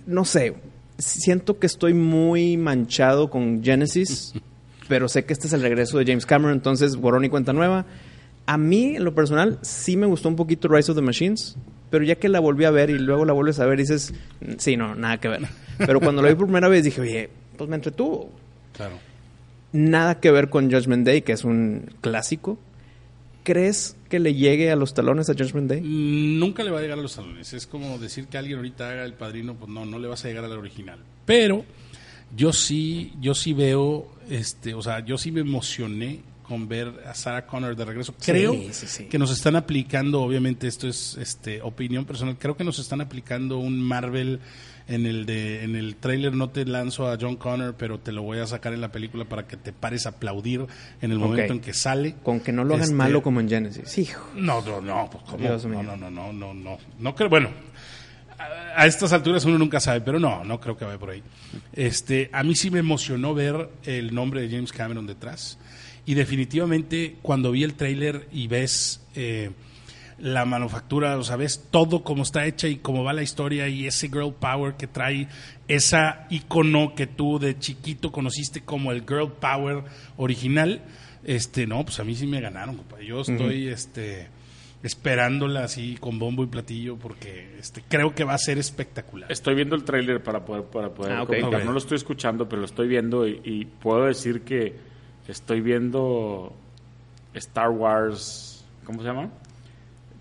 no 0.06 0.24
sé, 0.24 0.54
siento 0.98 1.58
que 1.58 1.66
estoy 1.66 1.94
muy 1.94 2.56
manchado 2.56 3.30
con 3.30 3.62
Genesis, 3.62 4.32
pero 4.88 5.08
sé 5.08 5.24
que 5.24 5.32
este 5.32 5.46
es 5.46 5.52
el 5.52 5.62
regreso 5.62 5.98
de 5.98 6.06
James 6.06 6.26
Cameron, 6.26 6.54
entonces 6.54 6.96
borrón 6.96 7.24
y 7.24 7.28
cuenta 7.28 7.52
nueva. 7.52 7.86
A 8.46 8.56
mí, 8.56 8.96
en 8.96 9.04
lo 9.04 9.14
personal, 9.14 9.58
sí 9.62 9.96
me 9.96 10.06
gustó 10.06 10.28
un 10.28 10.36
poquito 10.36 10.68
Rise 10.68 10.90
of 10.90 10.96
the 10.96 11.02
Machines, 11.02 11.56
pero 11.90 12.04
ya 12.04 12.16
que 12.16 12.28
la 12.28 12.40
volví 12.40 12.64
a 12.64 12.70
ver 12.70 12.90
y 12.90 12.98
luego 12.98 13.24
la 13.24 13.32
vuelves 13.32 13.60
a 13.60 13.66
ver, 13.66 13.78
dices, 13.78 14.12
"Mm, 14.40 14.52
sí, 14.58 14.76
no, 14.76 14.94
nada 14.94 15.18
que 15.18 15.28
ver. 15.28 15.42
Pero 15.78 15.98
cuando 15.98 16.20
la 16.20 16.28
vi 16.28 16.34
por 16.34 16.44
primera 16.44 16.68
vez 16.68 16.84
dije, 16.84 17.00
oye, 17.00 17.30
pues 17.56 17.68
me 17.70 17.76
entretuvo. 17.76 18.30
Claro. 18.74 18.96
Nada 19.72 20.20
que 20.20 20.30
ver 20.30 20.50
con 20.50 20.70
Judgment 20.70 21.06
Day, 21.06 21.22
que 21.22 21.32
es 21.32 21.44
un 21.44 21.90
clásico. 22.00 22.58
¿Crees 23.42 23.96
que 24.08 24.18
le 24.18 24.34
llegue 24.34 24.70
a 24.70 24.76
los 24.76 24.94
talones 24.94 25.30
a 25.30 25.34
Judgment 25.34 25.70
Day? 25.70 25.80
Nunca 25.80 26.62
le 26.62 26.70
va 26.70 26.78
a 26.78 26.82
llegar 26.82 26.98
a 26.98 27.02
los 27.02 27.12
salones. 27.12 27.52
Es 27.52 27.66
como 27.66 27.98
decir 27.98 28.26
que 28.26 28.36
alguien 28.36 28.58
ahorita 28.58 28.90
haga 28.90 29.04
el 29.04 29.14
padrino, 29.14 29.54
pues 29.54 29.70
no, 29.70 29.86
no 29.86 29.98
le 29.98 30.08
vas 30.08 30.24
a 30.24 30.28
llegar 30.28 30.44
al 30.44 30.52
original. 30.52 30.98
Pero 31.24 31.64
yo 32.36 32.52
sí, 32.52 33.12
yo 33.20 33.34
sí 33.34 33.52
veo, 33.52 34.08
este, 34.28 34.74
o 34.74 34.82
sea, 34.82 35.04
yo 35.04 35.16
sí 35.18 35.32
me 35.32 35.40
emocioné 35.40 36.20
con 36.50 36.66
ver 36.66 36.92
a 37.06 37.14
Sarah 37.14 37.46
Connor 37.46 37.76
de 37.76 37.84
regreso. 37.84 38.12
Creo 38.20 38.54
sí, 38.72 38.88
sí. 38.88 39.04
que 39.04 39.20
nos 39.20 39.30
están 39.30 39.54
aplicando, 39.54 40.20
obviamente 40.20 40.66
esto 40.66 40.88
es 40.88 41.16
este 41.16 41.62
opinión 41.62 42.04
personal, 42.04 42.36
creo 42.40 42.56
que 42.56 42.64
nos 42.64 42.80
están 42.80 43.00
aplicando 43.00 43.58
un 43.58 43.80
Marvel 43.80 44.40
en 44.88 45.06
el 45.06 45.26
de 45.26 45.62
en 45.62 45.76
el 45.76 45.94
tráiler 45.94 46.34
no 46.34 46.50
te 46.50 46.64
lanzo 46.64 47.08
a 47.08 47.16
John 47.20 47.36
Connor, 47.36 47.76
pero 47.78 48.00
te 48.00 48.10
lo 48.10 48.22
voy 48.22 48.40
a 48.40 48.48
sacar 48.48 48.72
en 48.72 48.80
la 48.80 48.90
película 48.90 49.26
para 49.26 49.46
que 49.46 49.56
te 49.56 49.72
pares 49.72 50.06
a 50.06 50.08
aplaudir 50.08 50.66
en 51.00 51.12
el 51.12 51.20
momento 51.20 51.52
en 51.52 51.60
que 51.60 51.72
sale. 51.72 52.16
Con 52.24 52.40
que 52.40 52.50
no 52.50 52.64
lo 52.64 52.74
hagan 52.74 52.82
Este, 52.82 52.96
malo 52.96 53.22
como 53.22 53.38
en 53.38 53.48
Genesis. 53.48 53.96
Hijo. 53.98 54.20
no, 54.34 54.60
no, 54.60 54.80
no, 54.80 55.08
pues, 55.08 55.22
¿cómo? 55.22 55.38
Dios 55.38 55.64
mío. 55.66 55.84
no, 55.84 55.96
no, 55.96 56.10
no, 56.10 56.32
no, 56.32 56.52
no, 56.52 56.52
no, 56.52 56.78
no 56.98 57.14
creo, 57.14 57.28
bueno, 57.28 57.50
a, 58.36 58.82
a 58.82 58.86
estas 58.86 59.12
alturas 59.12 59.44
uno 59.44 59.56
nunca 59.56 59.78
sabe, 59.78 60.00
pero 60.00 60.18
no, 60.18 60.44
no 60.44 60.58
creo 60.58 60.76
que 60.76 60.84
vaya 60.84 60.98
por 60.98 61.10
ahí. 61.10 61.22
Este, 61.72 62.28
a 62.32 62.42
mí 62.42 62.56
sí 62.56 62.72
me 62.72 62.80
emocionó 62.80 63.34
ver 63.34 63.70
el 63.84 64.12
nombre 64.12 64.40
de 64.42 64.50
James 64.50 64.72
Cameron 64.72 65.06
detrás 65.06 65.59
y 66.10 66.14
definitivamente 66.14 67.18
cuando 67.22 67.52
vi 67.52 67.62
el 67.62 67.74
tráiler 67.74 68.26
y 68.32 68.48
ves 68.48 69.00
eh, 69.14 69.52
la 70.18 70.44
manufactura, 70.44 71.16
o 71.16 71.22
sea, 71.22 71.36
ves 71.36 71.68
todo 71.70 72.02
cómo 72.02 72.24
está 72.24 72.46
hecha 72.46 72.66
y 72.66 72.78
cómo 72.78 73.04
va 73.04 73.12
la 73.12 73.22
historia 73.22 73.68
y 73.68 73.86
ese 73.86 74.08
girl 74.08 74.34
power 74.34 74.74
que 74.74 74.88
trae, 74.88 75.28
esa 75.68 76.26
icono 76.28 76.96
que 76.96 77.06
tú 77.06 77.38
de 77.38 77.56
chiquito 77.60 78.10
conociste 78.10 78.62
como 78.62 78.90
el 78.90 79.02
girl 79.02 79.30
power 79.30 79.84
original, 80.16 80.82
este, 81.22 81.68
no, 81.68 81.84
pues 81.84 82.00
a 82.00 82.02
mí 82.02 82.16
sí 82.16 82.26
me 82.26 82.40
ganaron, 82.40 82.76
compa. 82.76 83.00
Yo 83.00 83.20
estoy, 83.20 83.68
este, 83.68 84.26
esperándola 84.82 85.62
así 85.62 85.96
con 86.00 86.18
bombo 86.18 86.42
y 86.42 86.48
platillo 86.48 86.96
porque, 86.96 87.56
este, 87.60 87.84
creo 87.88 88.16
que 88.16 88.24
va 88.24 88.34
a 88.34 88.38
ser 88.38 88.58
espectacular. 88.58 89.30
Estoy 89.30 89.54
viendo 89.54 89.76
el 89.76 89.84
tráiler 89.84 90.20
para 90.24 90.44
poder, 90.44 90.64
para 90.64 90.92
poder 90.92 91.12
Ah. 91.12 91.64
No 91.64 91.70
lo 91.70 91.78
estoy 91.78 91.98
escuchando, 91.98 92.48
pero 92.48 92.62
lo 92.62 92.66
estoy 92.66 92.88
viendo 92.88 93.28
y, 93.28 93.40
y 93.44 93.64
puedo 93.66 94.06
decir 94.06 94.40
que 94.40 94.89
estoy 95.30 95.60
viendo 95.60 96.52
Star 97.34 97.70
Wars. 97.70 98.64
¿Cómo 98.84 99.00
se 99.00 99.08
llama? 99.08 99.30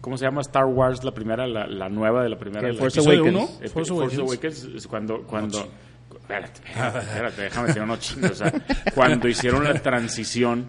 ¿Cómo 0.02 0.18
se 0.18 0.26
llama 0.26 0.42
Star 0.42 0.66
Wars 0.66 1.04
la 1.04 1.12
primera, 1.12 1.46
la, 1.48 1.68
la 1.68 1.90
nueva 1.90 2.24
de 2.24 2.30
la 2.30 2.38
primera? 2.40 2.68
¿Qué, 2.68 2.74
La- 2.74 2.80
Force 2.80 3.00
Awakens? 3.00 3.28
uno? 3.28 3.50
Eh, 3.62 3.68
Force 3.68 3.92
Force, 3.92 4.22
Awakens. 4.22 4.88
Cuando... 4.88 5.24
cuando 5.24 5.68
espérate, 6.10 6.62
espérate, 6.66 7.00
espérate, 7.00 7.42
déjame 7.42 7.68
decir 7.68 7.82
unos 7.82 8.00
chingos. 8.00 8.32
O 8.32 8.36
sea, 8.36 8.54
cuando 8.96 9.28
hicieron 9.28 9.64
la 9.64 9.74
transición 9.74 10.66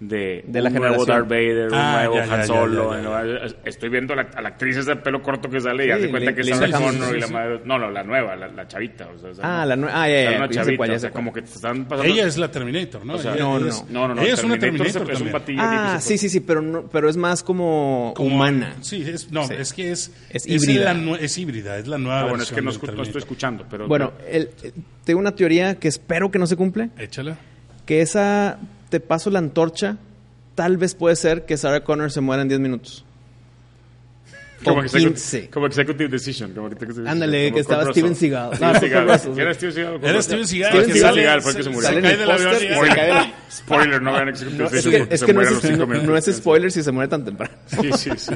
de, 0.00 0.44
De 0.46 0.62
la 0.62 0.68
un 0.68 0.76
nuevo 0.76 1.04
generación. 1.04 1.06
Darth 1.06 1.28
Vader, 1.28 1.68
un 1.68 1.74
Ah, 1.74 1.92
nuevo 1.96 2.14
ya, 2.14 2.22
Han 2.22 2.28
ya, 2.40 2.46
Solo. 2.46 3.02
ya, 3.02 3.46
ya. 3.48 3.54
Estoy 3.64 3.88
viendo 3.88 4.12
a 4.12 4.16
la, 4.16 4.22
a 4.34 4.42
la 4.42 4.48
actriz 4.50 4.76
esa 4.76 4.94
de 4.94 5.00
pelo 5.00 5.22
corto 5.22 5.50
que 5.50 5.60
sale 5.60 5.84
y 5.84 5.86
Sí, 5.86 5.92
hace 5.92 6.10
cuenta 6.10 6.34
que 6.34 6.40
es 6.42 6.48
Sarah 6.50 6.70
Connor 6.78 7.16
y 7.16 7.20
la 7.20 7.26
madre... 7.26 7.60
No, 7.64 7.78
no, 7.78 7.90
la 7.90 8.04
nueva, 8.04 8.36
la, 8.36 8.46
la 8.46 8.68
chavita. 8.68 9.08
O 9.08 9.18
sea, 9.18 9.30
Ah, 9.62 9.66
la 9.66 9.76
nue- 9.76 9.90
ah, 9.92 10.08
ya, 10.08 10.14
ya, 10.22 10.30
la 10.30 10.38
nueva 10.38 10.52
chavita, 10.54 10.76
cuál, 10.76 10.90
o 10.92 10.98
sea, 11.00 11.10
como 11.10 11.32
que 11.32 11.42
te 11.42 11.48
están 11.50 11.84
pasando... 11.86 12.12
Ella 12.12 12.26
es 12.26 12.38
la 12.38 12.48
Terminator, 12.50 13.04
¿no? 13.04 13.14
O 13.14 13.18
sea, 13.18 13.34
no, 13.34 13.58
es- 13.58 13.84
no. 13.90 14.02
No, 14.02 14.08
no, 14.08 14.14
no. 14.14 14.22
Ella 14.22 14.34
es 14.34 14.44
una 14.44 14.56
Terminator 14.58 14.92
Terminator 14.92 15.14
es 15.14 15.20
un 15.20 15.32
patillo 15.32 15.58
Ah, 15.62 15.98
sí, 16.00 16.16
sí, 16.16 16.28
sí, 16.28 16.40
pero, 16.40 16.62
no, 16.62 16.82
pero 16.88 17.08
es 17.08 17.16
más 17.16 17.42
como, 17.42 18.12
Como- 18.16 18.36
humana. 18.36 18.76
Sí, 18.82 19.02
es, 19.04 19.32
no, 19.32 19.48
Sí. 19.48 19.54
es 19.58 19.72
que 19.72 19.90
es... 19.90 20.12
Es 20.30 20.46
híbrida. 20.46 20.94
la 20.94 21.00
nue- 21.00 21.18
es 21.20 21.36
híbrida, 21.36 21.76
es 21.76 21.88
la 21.88 21.98
nueva 21.98 22.20
Ah, 22.20 22.24
bueno, 22.24 22.42
es 22.44 22.50
que 22.52 22.60
versión 22.60 22.94
no, 22.96 23.02
estoy 23.02 23.18
escuchando, 23.20 23.66
pero... 23.68 23.88
Bueno, 23.88 24.12
el- 24.30 24.50
tengo 25.04 25.18
una 25.18 25.32
teoría 25.34 25.74
que 25.80 25.88
espero 25.88 26.30
que 26.30 26.38
no 26.38 26.46
se 26.46 26.54
cumple, 26.54 26.90
Échala. 26.98 27.36
que 27.84 28.00
esa 28.02 28.58
te 28.88 29.00
paso 29.00 29.30
la 29.30 29.38
antorcha, 29.38 29.96
tal 30.54 30.76
vez 30.76 30.94
puede 30.94 31.16
ser 31.16 31.46
que 31.46 31.56
Sarah 31.56 31.84
Connor 31.84 32.10
se 32.10 32.20
muera 32.20 32.42
en 32.42 32.48
10 32.48 32.60
minutos. 32.60 33.04
Como 34.64 34.80
o 34.80 34.84
execu- 34.84 35.08
15. 35.08 35.50
Como 35.50 35.66
executive 35.66 36.08
decision. 36.08 36.52
Como 36.52 36.68
Ándale, 37.06 37.44
como 37.46 37.54
que 37.54 37.60
estaba 37.60 37.90
Steven. 37.92 38.14
Seagal. 38.14 38.54
Steven 38.56 38.72
No, 38.72 38.80
Seagal. 38.80 39.20
Sí. 39.20 39.28
Era 39.40 39.54
Steven 39.54 39.72
Seagal. 39.74 40.00
Era 40.02 40.22
Steven 40.22 40.46
Seagal. 40.46 40.84
Steven 40.84 41.14
Seagal 41.14 41.42
fue 41.42 41.50
el 41.52 41.56
que 41.56 41.62
se 41.62 41.70
murió. 41.70 41.88
En 41.90 42.02
cae 42.02 42.12
el 42.12 42.18
del 42.18 42.30
avión 42.30 42.54
se 42.54 43.32
Spoiler, 43.50 44.02
no 44.02 44.12
vean 44.12 44.28
executive 44.28 44.58
No, 44.62 44.66
es 44.66 44.72
decision 44.72 45.08
que, 45.08 45.14
es 45.14 45.20
se 45.20 45.26
que 45.26 45.32
no, 45.32 45.36
muere 45.40 45.48
a 45.48 45.50
es, 45.52 45.54
los 45.56 45.62
cinco 45.72 45.78
no- 45.78 45.86
minutos. 45.86 46.08
no 46.10 46.16
es 46.16 46.36
spoiler 46.36 46.70
si 46.72 46.82
se 46.82 46.92
muere 46.92 47.08
tan 47.08 47.24
temprano. 47.24 47.54
Sí, 47.66 47.90
sí, 47.96 48.10
sí. 48.16 48.34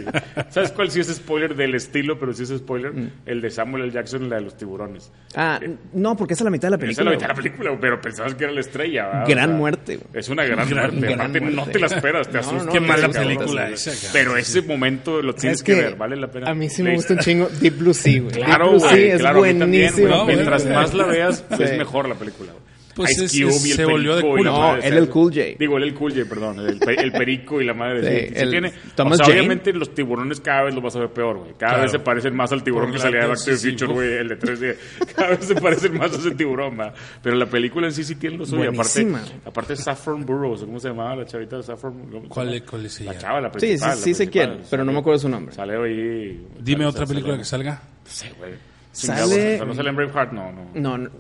¿Sabes 0.49 0.73
cuál 0.73 0.91
sí 0.91 1.01
es 1.01 1.09
spoiler 1.09 1.55
del 1.55 1.75
estilo, 1.75 2.19
pero 2.19 2.33
sí 2.33 2.45
es 2.45 2.49
spoiler? 2.51 2.93
Mm. 2.93 3.11
El 3.27 3.41
de 3.43 3.51
Samuel 3.51 3.85
L. 3.85 3.93
Jackson, 3.93 4.29
la 4.31 4.37
de 4.37 4.43
los 4.43 4.57
tiburones. 4.57 5.11
Ah, 5.35 5.61
no, 5.93 6.17
porque 6.17 6.35
esa 6.35 6.43
es 6.43 6.45
la 6.47 6.51
mitad 6.51 6.69
de 6.71 6.77
la 6.77 6.77
Esa 6.77 6.91
es 6.91 6.97
película. 6.97 7.11
la 7.11 7.17
mitad 7.17 7.29
de 7.29 7.35
la 7.35 7.43
película, 7.43 7.79
pero 7.81 8.01
pensabas 8.01 8.35
que 8.35 8.45
era 8.45 8.53
la 8.53 8.61
estrella. 8.61 9.07
¿verdad? 9.07 9.25
Gran 9.29 9.45
O 9.45 9.53
sea, 9.53 9.59
muerte, 9.59 9.97
güey. 9.97 10.09
Es 10.15 10.29
una 10.29 10.45
gran, 10.45 10.69
Gran- 10.69 10.91
muerte. 10.91 11.01
gran 11.15 11.21
Aparte, 11.31 11.41
no 11.41 11.67
te 11.67 11.79
la 11.79 11.87
esperas, 11.87 12.27
te 12.29 12.33
No, 12.35 12.41
asusta. 12.41 12.65
no, 12.65 12.73
Qué 12.73 12.81
mala 12.81 13.09
película. 13.09 13.71
Pero 14.13 14.37
ese 14.37 14.63
momento 14.63 15.21
lo 15.23 15.35
tienes 15.35 15.59
Es 15.59 15.63
que, 15.63 15.75
que 15.75 15.81
ver, 15.83 15.97
vale 15.97 16.12
la 16.21 16.29
pena. 16.31 16.51
A 16.51 16.55
mí 16.55 16.69
sí 16.69 16.83
me 16.83 16.95
gusta 16.95 17.15
un 17.15 17.21
chingo 17.21 17.49
Deep 17.61 17.79
Blue 17.79 17.95
Sea, 17.95 18.21
güey. 18.23 18.35
Claro, 18.43 18.65
Deep 18.73 18.79
Blue 18.79 18.79
güey, 18.89 18.95
Sea 19.05 19.15
es 19.15 19.21
claro, 19.21 19.41
también, 19.43 19.59
buenísimo. 19.69 20.09
güey. 20.09 20.23
güey. 20.25 20.37
Mientras 20.37 20.67
más 20.67 20.95
la 20.95 21.07
veas, 21.07 21.45
es 21.59 21.79
mejor 21.79 22.09
la 22.09 22.15
película. 22.15 22.53
güey. 22.53 22.62
Pues 22.95 23.11
Ice 23.13 23.25
es- 23.25 23.33
Cube 23.33 23.49
es- 23.51 23.67
y 23.67 23.71
el 23.71 23.77
se 23.77 23.85
volvió 23.87 24.17
de 24.17 24.23
cool. 24.23 24.45
No, 24.45 24.77
él 24.77 24.93
el 24.95 25.09
Cool 25.09 25.33
J. 25.33 25.41
Digo, 25.59 25.77
él 25.79 25.85
el 25.85 25.95
Cool 25.95 26.13
J, 26.13 26.29
perdón. 26.29 26.61
El, 26.61 26.79
pe- 26.79 27.01
el 27.01 27.11
Perico 27.13 27.61
y 27.61 27.65
la 27.65 27.73
madre. 27.75 28.03
Sí, 28.03 28.27
sí, 28.29 28.35
sí 28.35 28.41
el 28.43 28.51
tiene, 28.51 28.73
Thomas 28.95 29.13
o 29.15 29.17
sea, 29.17 29.27
Jane. 29.27 29.39
obviamente 29.41 29.73
los 29.73 29.95
tiburones 29.95 30.41
cada 30.41 30.65
vez 30.65 30.75
los 30.75 30.83
vas 30.83 30.97
a 30.97 31.01
ver 31.01 31.09
peor, 31.11 31.39
güey. 31.39 31.53
Cada 31.59 31.73
Claro. 31.73 31.83
vez 31.83 31.91
se 31.93 31.99
parecen 32.01 32.35
más 32.37 32.53
al 32.53 32.63
tiburón 32.63 32.89
Por 32.91 32.97
que 32.97 33.03
salía 33.03 33.21
de 33.23 33.27
Back 33.29 33.39
to 33.39 33.45
the 33.45 33.57
sí, 33.57 33.63
sí, 33.63 33.71
Future, 33.71 33.93
güey, 33.95 34.13
el 34.19 34.29
de 34.29 34.39
3D. 34.39 34.77
Cada 35.17 35.29
vez 35.31 35.45
se 35.47 35.55
parecen 35.55 35.97
más 35.97 36.13
a 36.13 36.17
ese 36.19 36.31
tiburón, 36.33 36.79
va. 36.79 36.93
Pero 37.23 37.37
la 37.37 37.47
película 37.47 37.87
en 37.87 37.93
sí 37.93 38.05
sí 38.05 38.17
tiene 38.17 38.37
lo 38.37 38.45
suyo. 38.47 38.71
Aparte, 38.71 39.07
aparte 39.47 39.77
Saffron 39.77 40.25
Burrows, 40.27 40.61
¿cómo 40.65 40.79
se 40.79 40.89
llamaba 40.89 41.17
la 41.17 41.25
chavita 41.25 41.57
de 41.57 41.63
Saffron? 41.63 41.95
¿Cómo 42.11 42.23
se 42.23 42.29
¿Cuál, 42.29 42.55
es- 42.55 42.63
es 42.85 43.01
La 43.07 43.13
ella? 43.13 43.21
chava, 43.21 43.41
la 43.41 43.49
Sí, 43.49 43.59
sí, 43.61 43.67
principal. 43.67 43.97
sí 43.97 44.11
la 44.11 44.17
sé 44.17 44.29
quién, 44.31 44.45
principal, 44.49 44.69
pero 44.71 44.85
no 44.85 44.93
me 44.93 44.99
acuerdo 44.99 45.19
su 45.19 45.29
nombre. 45.29 45.55
Sale 45.55 45.77
ahí. 45.77 46.47
Dime 46.61 46.85
otra 46.87 47.07
película 47.07 47.39
que 47.39 47.45
salga. 47.45 47.81
Sí, 48.05 48.27
güey. 48.39 48.53
Sale- 48.93 49.59
no 49.65 49.75
sale 49.75 49.89
en 49.89 49.97
Braveheart, 49.97 50.33
no, 50.33 50.53
no. 50.53 50.71
No, 50.75 50.99
no, 50.99 51.11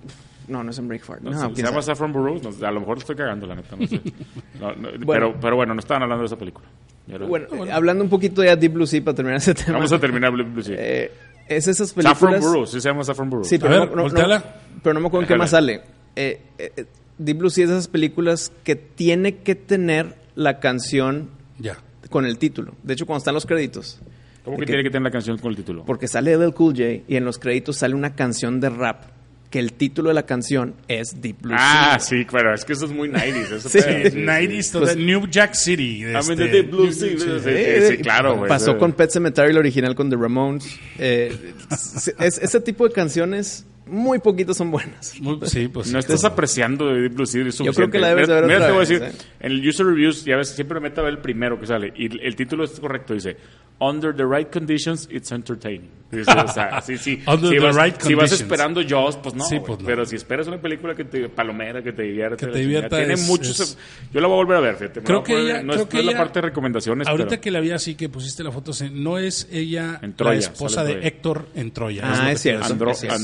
no, 0.49 0.63
no 0.65 0.71
es 0.71 0.79
en 0.79 0.89
Breakfast. 0.89 1.23
No, 1.23 1.31
No, 1.31 1.55
se, 1.55 1.63
llama. 1.63 1.83
Saffron 1.83 2.13
Burrows. 2.13 2.43
no, 2.61 2.67
a 2.67 2.71
lo 2.71 2.81
mejor 2.81 2.99
estoy 2.99 3.17
cagando, 3.17 3.47
la 3.47 3.55
neta. 3.57 3.77
No 3.77 3.87
sé. 3.87 4.01
No, 4.61 4.73
no, 4.75 4.89
Bueno. 5.05 5.05
pero, 5.07 5.41
pero 5.41 5.57
bueno, 5.57 5.75
no 5.75 5.81
estaban 5.81 6.03
hablando 6.03 6.23
de 6.23 6.27
esa 6.27 6.37
película. 6.37 6.67
Lo- 7.09 7.27
Bueno, 7.27 7.47
eh, 7.67 7.73
hablando 7.73 8.05
un 8.05 8.11
poquito 8.11 8.45
ya 8.45 8.51
de 8.51 8.57
Deep 8.57 8.73
Blue 8.75 8.87
Sea 8.87 9.03
para 9.03 9.15
terminar 9.17 9.39
ese 9.39 9.55
tema. 9.55 9.73
Vamos 9.75 9.93
a 9.93 9.99
terminar 9.99 10.31
Blue 10.33 10.45
Blue 10.45 10.63
Sea. 10.63 10.77
Eh, 10.79 11.11
es 11.49 11.67
esas 11.69 11.89
Saffron 11.89 12.05
películas. 12.33 12.41
Burrows, 12.41 12.71
sí 12.71 12.81
se 12.81 12.89
llama 12.89 13.03
Saffron 13.05 13.29
Burrows. 13.29 13.49
Sí, 13.49 13.59
pero, 13.59 13.75
A 13.75 13.79
ver, 13.87 13.97
no- 13.97 14.09
no- 14.09 14.43
pero 14.83 14.95
no 14.95 15.01
me 15.01 15.07
acuerdo 15.09 15.23
en 15.25 15.29
qué 15.29 15.37
más 15.37 15.51
sale. 15.51 15.83
Eh, 16.15 16.41
eh, 16.59 16.73
eh, 16.77 16.85
Deep 17.19 17.39
Blue 17.39 17.51
Sea 17.51 17.65
es 17.65 17.71
de 17.71 17.77
esas 17.77 17.89
películas 17.89 18.53
que 18.65 18.77
tiene 18.77 19.39
que 19.39 19.55
tener 19.55 20.17
la 20.35 20.61
canción 20.61 21.31
Ya. 21.59 21.77
con 22.11 22.25
el 22.25 22.39
título. 22.39 22.73
De 22.83 22.95
hecho, 22.95 23.05
cuando 23.07 23.19
están 23.19 23.35
los 23.35 23.47
créditos. 23.47 24.01
¿Cómo 24.45 24.57
que 24.59 24.67
tiene 24.67 24.83
que 24.83 24.91
tener 24.91 25.03
la 25.05 25.11
canción 25.13 25.39
con 25.39 25.51
el 25.51 25.57
título? 25.57 25.85
Porque 25.85 26.09
sale 26.09 26.33
LL 26.37 26.53
Cool 26.53 26.73
J 26.75 27.05
y 27.07 27.17
en 27.17 27.25
los 27.25 27.39
créditos 27.39 27.77
sale 27.77 27.95
una 27.95 28.15
canción 28.17 28.59
de 28.61 28.71
rap 28.71 29.03
que 29.53 29.61
el 29.61 29.73
título 29.75 30.09
de 30.09 30.15
la 30.15 30.25
canción 30.27 30.75
es 30.89 31.21
Deep 31.23 31.43
Blue 31.43 31.55
Ah, 31.57 31.99
Sea. 32.01 32.19
sí, 32.21 32.25
claro, 32.25 32.53
es 32.55 32.65
que 32.65 32.73
eso 32.73 32.87
es 32.87 32.91
muy 32.91 33.09
90s. 33.09 33.53
Eso 33.53 33.69
Sí. 33.69 33.79
pedo, 33.79 34.11
sí, 34.11 34.11
sí. 34.11 34.19
90s, 34.19 34.79
Pues- 34.81 34.97
New 34.97 35.27
Jack 35.29 35.55
City. 35.55 35.99
I 36.01 36.05
mean, 36.07 36.17
este, 36.17 36.35
the 36.37 36.49
Deep 36.49 36.71
Blue 36.71 36.91
Sea, 36.93 37.09
sí, 37.11 37.19
sí, 37.19 37.27
sí, 37.45 37.87
sí, 37.91 37.97
claro, 37.99 38.37
güey. 38.39 38.49
Pasó 38.49 38.73
Sí. 38.73 38.79
con 38.79 38.93
Pet 38.95 39.11
Cemetery, 39.11 39.51
el 39.51 39.59
original 39.59 39.95
con 39.95 40.11
The 40.11 40.17
Ramones. 40.17 40.67
Eh, 40.99 41.53
es- 41.71 42.15
es- 42.19 42.39
ese 42.39 42.61
tipo 42.61 42.89
de 42.89 42.93
canciones, 42.95 43.67
muy 43.87 44.19
poquitas 44.19 44.57
son 44.57 44.71
buenas. 44.71 45.15
Muy- 45.21 45.39
sí, 45.45 45.69
pues. 45.69 45.89
No 45.93 46.01
sí, 46.01 46.07
estás 46.07 46.25
apreciando 46.25 46.87
de 46.89 47.01
Deep 47.03 47.15
Blue 47.15 47.27
Sea, 47.27 47.47
es 47.47 47.59
Yo 47.59 47.73
creo 47.73 47.91
que 47.91 47.99
la 47.99 48.11
suficiente. 48.11 48.15
debes 48.15 48.29
de 48.29 48.35
ver 48.35 48.45
Mira, 48.45 48.57
otra 48.57 48.67
te 48.67 48.73
voy 48.73 48.77
a 48.77 48.81
vez, 48.81 48.89
decir, 49.01 49.23
¿eh? 49.23 49.37
en 49.41 49.53
el 49.53 49.69
User 49.69 49.87
Reviews, 49.87 50.25
ya 50.25 50.37
ves, 50.37 50.49
siempre 50.51 50.81
me 50.81 50.89
mete 50.89 51.01
a 51.01 51.05
ver 51.05 51.13
el 51.15 51.19
primero 51.19 51.59
que 51.59 51.67
sale, 51.67 51.93
y 51.97 52.07
el, 52.07 52.21
el 52.21 52.37
título 52.37 52.65
es 52.65 52.79
correcto, 52.79 53.15
dice, 53.15 53.37
Under 53.79 54.15
the 54.15 54.25
right 54.25 54.49
conditions, 54.53 55.09
it's 55.11 55.33
entertaining. 55.33 55.91
Dice, 56.13 56.31
o 56.31 56.47
sea, 56.47 56.81
sí, 56.83 56.97
sí. 56.99 57.21
Under 57.27 57.51
si 57.51 57.57
the 57.57 57.61
vas, 57.65 57.75
right 57.75 57.95
si 58.01 58.15
vas 58.15 58.31
conditions. 58.31 58.41
esperando 58.43 58.81
Jaws, 58.87 59.17
pues 59.17 59.35
no, 59.35 59.45
Sí, 59.45 59.59
pues 59.67 59.81
no. 59.81 59.87
Pero 59.87 60.05
si 60.05 60.15
esperas 60.15 60.47
una 60.47 60.61
película 60.61 60.95
que 60.95 61.05
te, 61.05 61.29
palomera, 61.31 61.83
que 61.83 61.93
te 61.93 62.03
divierta, 62.03 62.37
Que 62.37 62.53
te 62.53 62.59
divierta 62.61 62.97
tiene 62.99 63.15
es- 63.15 63.27
muchos... 63.27 63.59
es- 63.59 63.79
Yo 64.13 64.21
la 64.21 64.29
voy 64.29 64.35
a 64.35 64.37
volver 64.37 64.57
a 64.59 64.61
ver, 64.61 64.77
fíjate. 64.77 65.01
Creo 65.03 65.21
a 65.21 65.25
que 65.25 65.33
poner- 65.33 65.47
ella- 65.57 65.63
no, 65.65 65.73
creo 65.73 65.83
es, 65.85 65.89
que 65.89 65.95
no 65.97 66.01
es 66.01 66.05
la 66.07 66.13
ella- 66.13 66.19
parte 66.21 66.41
de 66.41 66.47
recomendaciones, 66.49 67.09
Ahorita 67.09 67.29
pero... 67.31 67.41
que 67.41 67.51
la 67.51 67.59
vi 67.61 67.71
así, 67.73 67.95
que 67.97 68.09
pusiste 68.09 68.45
la 68.45 68.53
foto, 68.53 68.71
no 68.93 69.19
es 69.19 69.49
ella 69.51 70.01
Troya, 70.15 70.33
la 70.35 70.39
esposa 70.39 70.85
de. 70.85 71.01
Héctor 71.09 71.49
en 71.57 71.73
Troya. 71.73 72.03
Ah, 72.05 72.31
es 72.31 72.41
cierto, 72.43 72.67
iba 72.77 73.15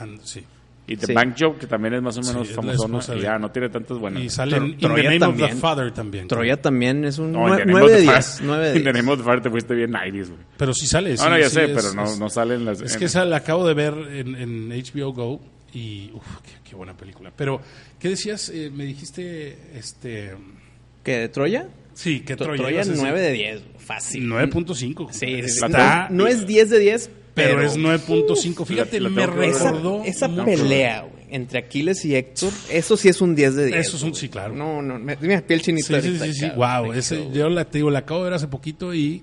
And- 0.00 0.20
sí. 0.22 0.44
Y 0.88 0.96
The 0.96 1.06
Sí. 1.06 1.12
Bank 1.14 1.34
Job, 1.36 1.58
que 1.58 1.66
también 1.66 1.94
es 1.94 2.02
más 2.02 2.16
o 2.16 2.22
Sí, 2.22 2.28
menos 2.28 2.44
es 2.48 2.50
la 2.54 2.62
famosona, 2.62 2.98
esposa 2.98 3.16
y 3.16 3.20
ya 3.22 3.38
no 3.40 3.50
tiene 3.50 3.68
tantas 3.70 3.98
buenas. 3.98 4.22
Y 4.22 4.30
sale 4.30 4.56
Tro- 4.56 4.66
In 4.66 4.72
the 4.76 4.86
Troya 4.86 5.02
Name 5.02 5.16
of 5.16 5.20
también. 5.22 5.50
the 5.50 5.56
Father 5.56 5.90
también. 5.92 6.28
Troya 6.28 6.62
también 6.62 7.04
es 7.04 7.18
un 7.18 7.32
No, 7.32 7.48
en 7.48 7.56
The 7.56 7.66
Name 7.66 7.72
9 7.72 7.84
of 7.86 7.90
de 7.90 7.96
the 7.96 8.02
10. 8.12 8.14
Fire- 8.38 8.46
9 8.46 8.64
de 8.64 8.70
En 8.76 8.84
The 8.84 8.92
10. 8.92 8.94
Name 8.94 9.12
of 9.12 9.18
the 9.18 9.24
Fire 9.24 9.40
te 9.42 9.50
fuiste 9.50 9.74
bien 9.74 9.90
90s, 9.90 10.28
güey. 10.28 10.40
Pero 10.56 10.72
sí 10.74 10.86
sale. 10.86 11.10
No, 11.10 11.16
sí, 11.16 11.28
no, 11.28 11.38
ya 11.40 11.48
sí, 11.48 11.54
sé, 11.56 11.64
es- 11.64 11.70
pero 11.74 11.92
no, 11.94 12.04
es- 12.04 12.18
no 12.20 12.30
salen 12.30 12.64
las... 12.64 12.80
Es 12.82 12.92
en- 12.92 12.98
que 13.00 13.04
esa 13.06 13.24
la 13.24 13.38
acabo 13.38 13.66
de 13.66 13.74
ver 13.74 13.94
en, 14.12 14.36
en 14.36 14.68
HBO 14.70 15.12
Go 15.12 15.40
y 15.74 16.12
uf, 16.14 16.22
qué, 16.44 16.70
qué 16.70 16.76
buena 16.76 16.96
película. 16.96 17.32
Pero, 17.34 17.60
¿qué 17.98 18.10
decías? 18.10 18.48
Eh, 18.50 18.70
me 18.72 18.84
dijiste, 18.84 19.58
este... 19.74 20.34
¿Qué, 21.02 21.18
de 21.18 21.28
Troya? 21.30 21.68
Sí, 21.94 22.20
que 22.20 22.34
Tro- 22.36 22.44
Troya. 22.44 22.56
Troya 22.62 22.74
ibas 22.76 22.86
a 22.86 22.90
decir. 22.92 23.02
9 23.08 23.20
de 23.22 23.32
10. 23.32 23.62
Fácil. 23.78 24.28
9.5. 24.30 25.08
Sí, 25.10 25.26
sí, 25.42 25.48
sí. 25.48 25.64
Está, 25.64 26.08
No, 26.10 26.16
no 26.18 26.26
es 26.28 26.46
10 26.46 26.70
de 26.70 26.78
10, 26.78 27.10
pero, 27.36 27.56
pero, 27.58 27.62
es 27.62 27.76
9.5. 27.78 28.64
Fíjate, 28.66 28.98
la- 28.98 29.08
la 29.10 29.26
me 29.28 29.46
esa, 29.46 29.64
recordó 29.70 30.02
esa 30.04 30.26
mucho. 30.26 30.44
pelea, 30.44 31.02
güey, 31.02 31.24
entre 31.30 31.58
Aquiles 31.60 32.04
y 32.04 32.16
Héctor, 32.16 32.50
eso 32.70 32.96
sí 32.96 33.08
es 33.08 33.20
un 33.20 33.34
10 33.36 33.54
de 33.54 33.66
10. 33.66 33.86
Eso 33.86 33.96
es 33.98 34.02
un- 34.02 34.14
sí, 34.14 34.28
claro. 34.28 34.54
No, 34.54 34.82
no, 34.82 34.98
me, 34.98 35.16
me 35.20 35.42
piel 35.42 35.62
chinita. 35.62 36.00
Sí, 36.00 36.18
sí, 36.18 36.32
sí. 36.32 36.50
Wow, 36.56 36.92
ese, 36.94 37.30
yo 37.32 37.48
la, 37.48 37.64
te 37.66 37.78
digo, 37.78 37.90
la 37.90 38.00
acabo 38.00 38.20
de 38.20 38.30
ver 38.30 38.34
hace 38.34 38.48
poquito 38.48 38.92
y 38.94 39.22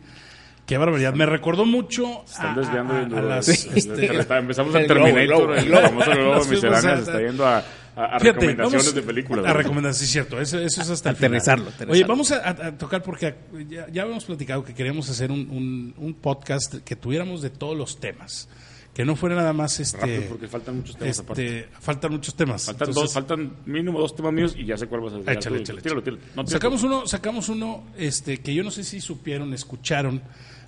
qué 0.66 0.78
barbaridad. 0.78 1.14
Me 1.14 1.26
recordó 1.26 1.66
mucho 1.66 2.24
Están 2.26 2.58
a, 2.58 2.62
desviando 2.62 2.94
a- 3.18 3.20
a 3.20 3.22
las, 3.22 3.46
Sí. 3.48 3.70
este, 3.76 4.06
Empezamos 4.06 4.74
globo, 4.74 4.88
Terminator, 4.88 5.18
el 5.20 5.28
globo, 5.28 5.54
el, 5.54 5.60
el 5.60 5.66
globo. 5.70 5.82
famoso 5.88 6.12
globo 6.12 6.34
a- 6.36 6.82
se 6.82 6.94
está 7.02 7.20
yendo 7.20 7.46
a, 7.48 7.64
a- 7.96 8.16
a 8.16 8.20
Fíjate, 8.20 8.40
recomendaciones 8.48 8.86
vamos 8.86 8.96
de 8.96 9.02
películas. 9.04 9.46
A 9.46 9.54
recomendaciones, 9.54 9.98
sí, 9.98 10.06
cierto. 10.08 10.40
Eso, 10.42 10.60
eso 10.60 10.82
es 10.82 10.90
hasta 10.90 11.10
el 11.12 11.16
Aterrizarlo, 11.16 11.66
final. 11.66 11.74
aterrizarlo. 11.76 11.94
Oye, 11.94 12.04
vamos 12.06 12.32
a, 12.32 12.78
tocar 12.78 13.04
porque 13.04 13.36
ya, 13.70 13.88
ya 13.92 14.02
habíamos 14.04 14.26
platicado 14.26 14.64
que 14.64 14.74
queríamos 14.74 15.10
hacer 15.10 15.32
un, 15.32 15.42
un- 15.50 15.94
un 15.98 16.14
podcast 16.16 16.76
que 16.84 16.96
tuviéramos 16.96 17.42
de 17.42 17.50
todos 17.50 17.78
los 17.78 18.00
temas. 18.00 18.50
Que 18.94 19.04
no 19.06 19.16
fuera 19.16 19.36
nada 19.36 19.54
más 19.54 19.80
este. 19.80 19.98
Rápido, 19.98 20.22
porque 20.30 20.48
faltan 20.48 20.76
muchos 20.76 20.96
temas 20.96 21.20
aparte. 21.20 21.60
este 21.62 21.70
faltan 21.82 22.12
muchos 22.12 22.36
temas. 22.36 22.66
Faltan, 22.66 22.90
Entonces, 22.90 23.04
dos, 23.04 23.14
faltan 23.14 23.54
mínimo 23.66 24.00
dos 24.00 24.16
temas 24.16 24.32
míos 24.34 24.54
y 24.56 24.66
ya 24.66 24.78
sé 24.78 24.86
cuál 24.86 25.02
vas 25.02 25.14
a 25.14 25.18
decir. 25.18 25.32
Échale, 25.32 25.56
Tú, 25.58 25.62
échale, 25.64 25.82
tíralo, 25.82 26.02
échale. 26.02 26.18
tíralo. 26.18 26.36
No, 26.36 26.44
tíralo. 26.44 26.48
sacamos 26.48 26.84
uno, 26.84 27.08
sacamos 27.08 27.50
uno 27.50 27.84
este, 27.98 28.38
que 28.42 28.54
yo 28.54 28.64
no 28.64 28.70
sé 28.70 28.84
si 28.84 29.02
supieron, 29.02 29.52
escucharon, 29.56 30.22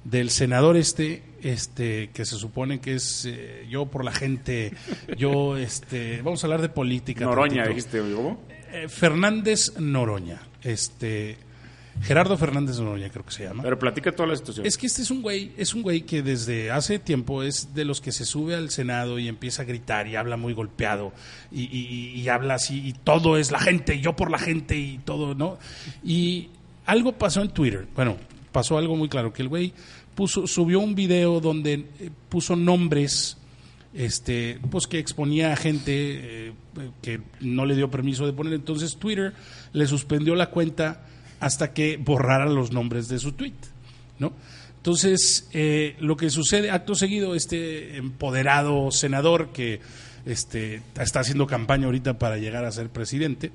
del 0.06 0.30
senador 0.30 0.78
este, 0.78 1.22
este, 1.42 2.10
que 2.14 2.24
se 2.26 2.38
supone 2.38 2.80
que 2.80 2.94
es 2.96 3.26
eh, 3.26 3.66
yo 3.70 3.86
por 3.88 4.06
la 4.06 4.12
gente, 4.14 4.72
yo, 5.18 5.58
este, 5.58 6.22
vamos 6.22 6.44
a 6.44 6.48
hablar 6.48 6.62
de 6.62 6.70
política. 6.70 7.26
Noroña, 7.26 7.68
dijiste, 7.68 8.00
¿cómo? 8.16 8.40
Eh, 8.72 8.88
Fernández 8.88 9.74
Noroña, 9.80 10.42
este, 10.64 11.38
Gerardo 12.02 12.38
Fernández 12.38 12.78
Noroña 12.80 13.10
creo 13.10 13.26
que 13.26 13.32
se 13.32 13.44
llama. 13.46 13.64
Pero 13.64 13.80
platica 13.80 14.12
toda 14.12 14.28
la 14.30 14.36
situación. 14.36 14.66
Es 14.66 14.78
que 14.78 14.86
este 14.86 15.02
es 15.02 15.10
un 15.12 15.22
güey, 15.22 15.54
es 15.58 15.74
un 15.74 15.82
güey 15.82 16.02
que 16.02 16.22
desde 16.22 16.70
hace 16.72 17.00
tiempo 17.00 17.42
es 17.42 17.74
de 17.74 17.86
los 17.86 18.00
que 18.02 18.12
se 18.12 18.26
sube 18.26 18.54
al 18.54 18.70
Senado 18.70 19.18
y 19.18 19.28
empieza 19.28 19.62
a 19.64 19.66
gritar 19.66 20.08
y 20.08 20.16
habla 20.18 20.36
muy 20.38 20.54
golpeado 20.54 21.14
y, 21.52 21.64
y- 21.64 22.20
y 22.22 22.28
habla 22.30 22.56
así 22.56 22.86
y 22.86 22.94
todo 22.94 23.38
es 23.38 23.50
la 23.52 23.60
gente, 23.60 23.96
y 23.96 24.02
yo 24.02 24.16
por 24.16 24.30
la 24.30 24.40
gente 24.40 24.76
y 24.78 24.98
todo, 25.00 25.36
¿no? 25.36 25.58
Y 26.04 26.50
algo 26.86 27.14
pasó 27.14 27.42
en 27.42 27.50
Twitter, 27.50 27.88
bueno, 27.96 28.18
pasó 28.52 28.78
algo 28.78 28.96
muy 28.96 29.08
claro, 29.10 29.32
que 29.34 29.42
el 29.42 29.48
güey 29.50 29.74
puso, 30.16 30.48
subió 30.48 30.80
un 30.80 30.96
video 30.96 31.40
donde 31.40 31.74
eh, 31.74 32.10
puso 32.30 32.56
nombres 32.56 33.38
este, 33.94 34.60
pues 34.70 34.88
que 34.88 35.00
exponía 35.00 35.54
a 35.54 35.56
gente 35.56 36.48
eh, 36.50 36.54
que 37.02 37.22
no 37.40 37.66
le 37.66 37.76
dio 37.76 37.90
permiso 37.90 38.26
de 38.26 38.34
poner. 38.34 38.54
Entonces 38.54 38.98
Twitter 38.98 39.34
le 39.72 39.88
suspendió 39.88 40.36
la 40.36 40.50
cuenta 40.50 41.06
hasta 41.40 41.74
que 41.74 41.98
borrara 41.98 42.46
los 42.46 42.72
nombres 42.72 43.08
de 43.08 43.20
su 43.20 43.34
tweet, 43.34 43.54
¿no? 44.20 44.34
Entonces, 44.78 45.50
eh, 45.52 45.96
lo 46.00 46.16
que 46.16 46.30
sucede, 46.30 46.70
acto 46.70 46.94
seguido, 46.94 47.34
este 47.34 47.98
empoderado 47.98 48.92
senador 48.92 49.50
que 49.52 49.80
este, 50.28 50.84
está 51.00 51.22
haciendo 51.22 51.48
campaña 51.48 51.86
ahorita 51.86 52.20
para 52.20 52.38
llegar 52.38 52.66
a 52.66 52.72
ser 52.72 52.90
presidente, 52.90 53.52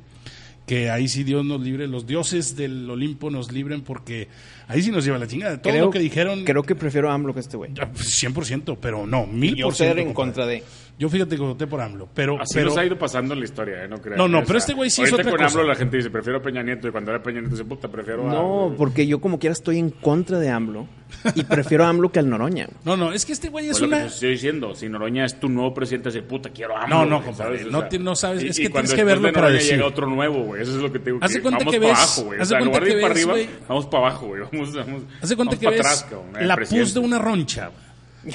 que 0.70 0.88
ahí 0.88 1.08
sí 1.08 1.24
Dios 1.24 1.44
nos 1.44 1.60
libre, 1.60 1.88
los 1.88 2.06
dioses 2.06 2.54
del 2.54 2.88
Olimpo 2.88 3.28
nos 3.28 3.50
libren 3.50 3.80
porque 3.82 4.28
ahí 4.68 4.80
sí 4.82 4.92
nos 4.92 5.04
lleva 5.04 5.18
la 5.18 5.26
chingada. 5.26 5.60
Todo 5.60 5.72
Creo- 5.72 5.86
lo 5.86 5.90
que 5.90 5.98
dijeron, 5.98 6.44
Creo 6.44 6.62
que 6.62 6.76
prefiero 6.76 7.10
a 7.10 7.14
AMLO 7.14 7.34
que 7.34 7.40
este 7.40 7.56
güey. 7.56 7.72
ya, 7.74 7.90
pues, 7.90 8.06
100%, 8.22 8.78
pero 8.80 9.04
no, 9.04 9.26
mil 9.26 9.60
por 9.60 9.74
ser 9.74 9.94
ciento. 9.94 10.08
en 10.10 10.14
contra 10.14 10.46
de. 10.46 10.62
Yo 11.00 11.08
fíjate 11.08 11.34
que 11.34 11.40
voté 11.42 11.66
por 11.66 11.80
AMLO, 11.80 12.08
pero... 12.14 12.38
Así 12.40 12.52
pero 12.54 12.66
nos 12.68 12.76
ha 12.76 12.84
ido 12.84 12.98
pasando 12.98 13.32
en 13.32 13.40
la 13.40 13.46
historia, 13.46 13.82
¿eh? 13.84 13.88
No 13.88 13.96
creas. 14.02 14.18
No, 14.18 14.28
no, 14.28 14.40
O 14.40 14.44
pero 14.44 14.58
este 14.58 14.74
güey 14.74 14.90
sí 14.90 15.00
es 15.02 15.10
ahorita 15.10 15.30
otra 15.30 15.38
con 15.38 15.46
cosa. 15.46 15.58
AMLO 15.58 15.68
la 15.72 15.74
gente 15.74 15.96
dice, 15.96 16.10
prefiero 16.10 16.38
a 16.40 16.42
Peña 16.42 16.62
Nieto. 16.62 16.86
Y 16.88 16.90
cuando 16.92 17.10
era 17.10 17.22
Peña 17.22 17.40
Nieto 17.40 17.56
dice, 17.56 17.64
puta, 17.64 17.88
prefiero 17.88 18.28
a... 18.28 18.32
No, 18.34 18.74
porque 18.76 19.06
yo 19.06 19.18
como 19.18 19.38
quiera 19.38 19.52
estoy 19.54 19.78
en 19.78 19.88
contra 19.88 20.38
de 20.38 20.50
AMLO 20.50 20.86
y 21.34 21.42
prefiero 21.44 21.86
a 21.86 21.88
AMLO 21.88 22.12
que 22.12 22.18
al 22.18 22.28
Noroña. 22.28 22.68
No, 22.84 22.98
no, 22.98 23.12
es 23.14 23.24
que 23.24 23.32
este 23.32 23.48
güey 23.48 23.64
es 23.70 23.78
Pues 23.78 23.80
lo 23.82 23.88
que 23.88 23.94
una... 23.96 24.06
estoy 24.06 24.30
diciendo, 24.32 24.74
si 24.74 24.90
Noroña 24.90 25.24
es 25.24 25.40
tu 25.40 25.48
nuevo 25.48 25.72
presidente, 25.72 26.10
dice, 26.10 26.22
puta, 26.22 26.50
quiero 26.50 26.76
a 26.76 26.82
AMLO. 26.82 26.96
No, 26.98 27.06
no, 27.06 27.24
compadre, 27.24 27.58
¿sabes? 27.60 27.66
O 27.66 27.70
no 27.70 27.78
sea, 27.80 27.88
ti- 27.88 27.98
no 27.98 28.14
sabes, 28.14 28.42
y- 28.44 28.48
es 28.48 28.56
que 28.60 28.68
tienes 28.68 28.92
que 28.92 29.02
verlo 29.04 29.28
de 29.28 29.32
para 29.32 29.48
decir. 29.50 29.72
llega 29.76 29.86
otro 29.86 30.06
nuevo, 30.06 30.42
güey. 30.44 30.60
Eso 30.60 30.72
es 30.76 30.82
lo 30.82 30.92
que 30.92 30.98
te 30.98 31.06
digo. 31.12 31.18
Haz 31.22 31.30
de 31.30 31.36
que 31.36 31.42
cuenta 31.42 31.58
vamos 31.60 31.72
que 31.72 31.80
para 31.80 31.92
ves- 31.92 31.98
abajo, 31.98 32.22
güey. 32.24 32.38
O 32.38 32.42
haz 32.42 32.48
de 32.48 32.52
sea, 32.54 32.58
en 32.58 32.64
cuenta 32.70 32.78
lugar 32.78 32.82
de 32.84 32.90
ir 32.90 32.96
que 32.96 33.00
para 33.00 33.14
ves, 33.14 33.24
arriba, 33.24 33.32
güey. 33.32 33.48
vamos 33.68 33.86
para 33.86 33.98
abajo, 34.06 34.26
güey. 34.26 34.42
Vamos, 34.52 34.74
vamos, 34.74 35.02
Haz 35.22 35.28
de 35.30 35.36
cuenta 35.36 35.56
que 35.56 35.64
para 35.64 35.76
ves 35.78 35.86
atrás, 35.86 36.02
cabrón, 36.10 36.36
el 36.38 36.46
la 36.48 36.56
pus 36.56 36.92
de 36.94 37.00
una 37.00 37.18
roncha. 37.18 37.66
güey. 37.68 37.89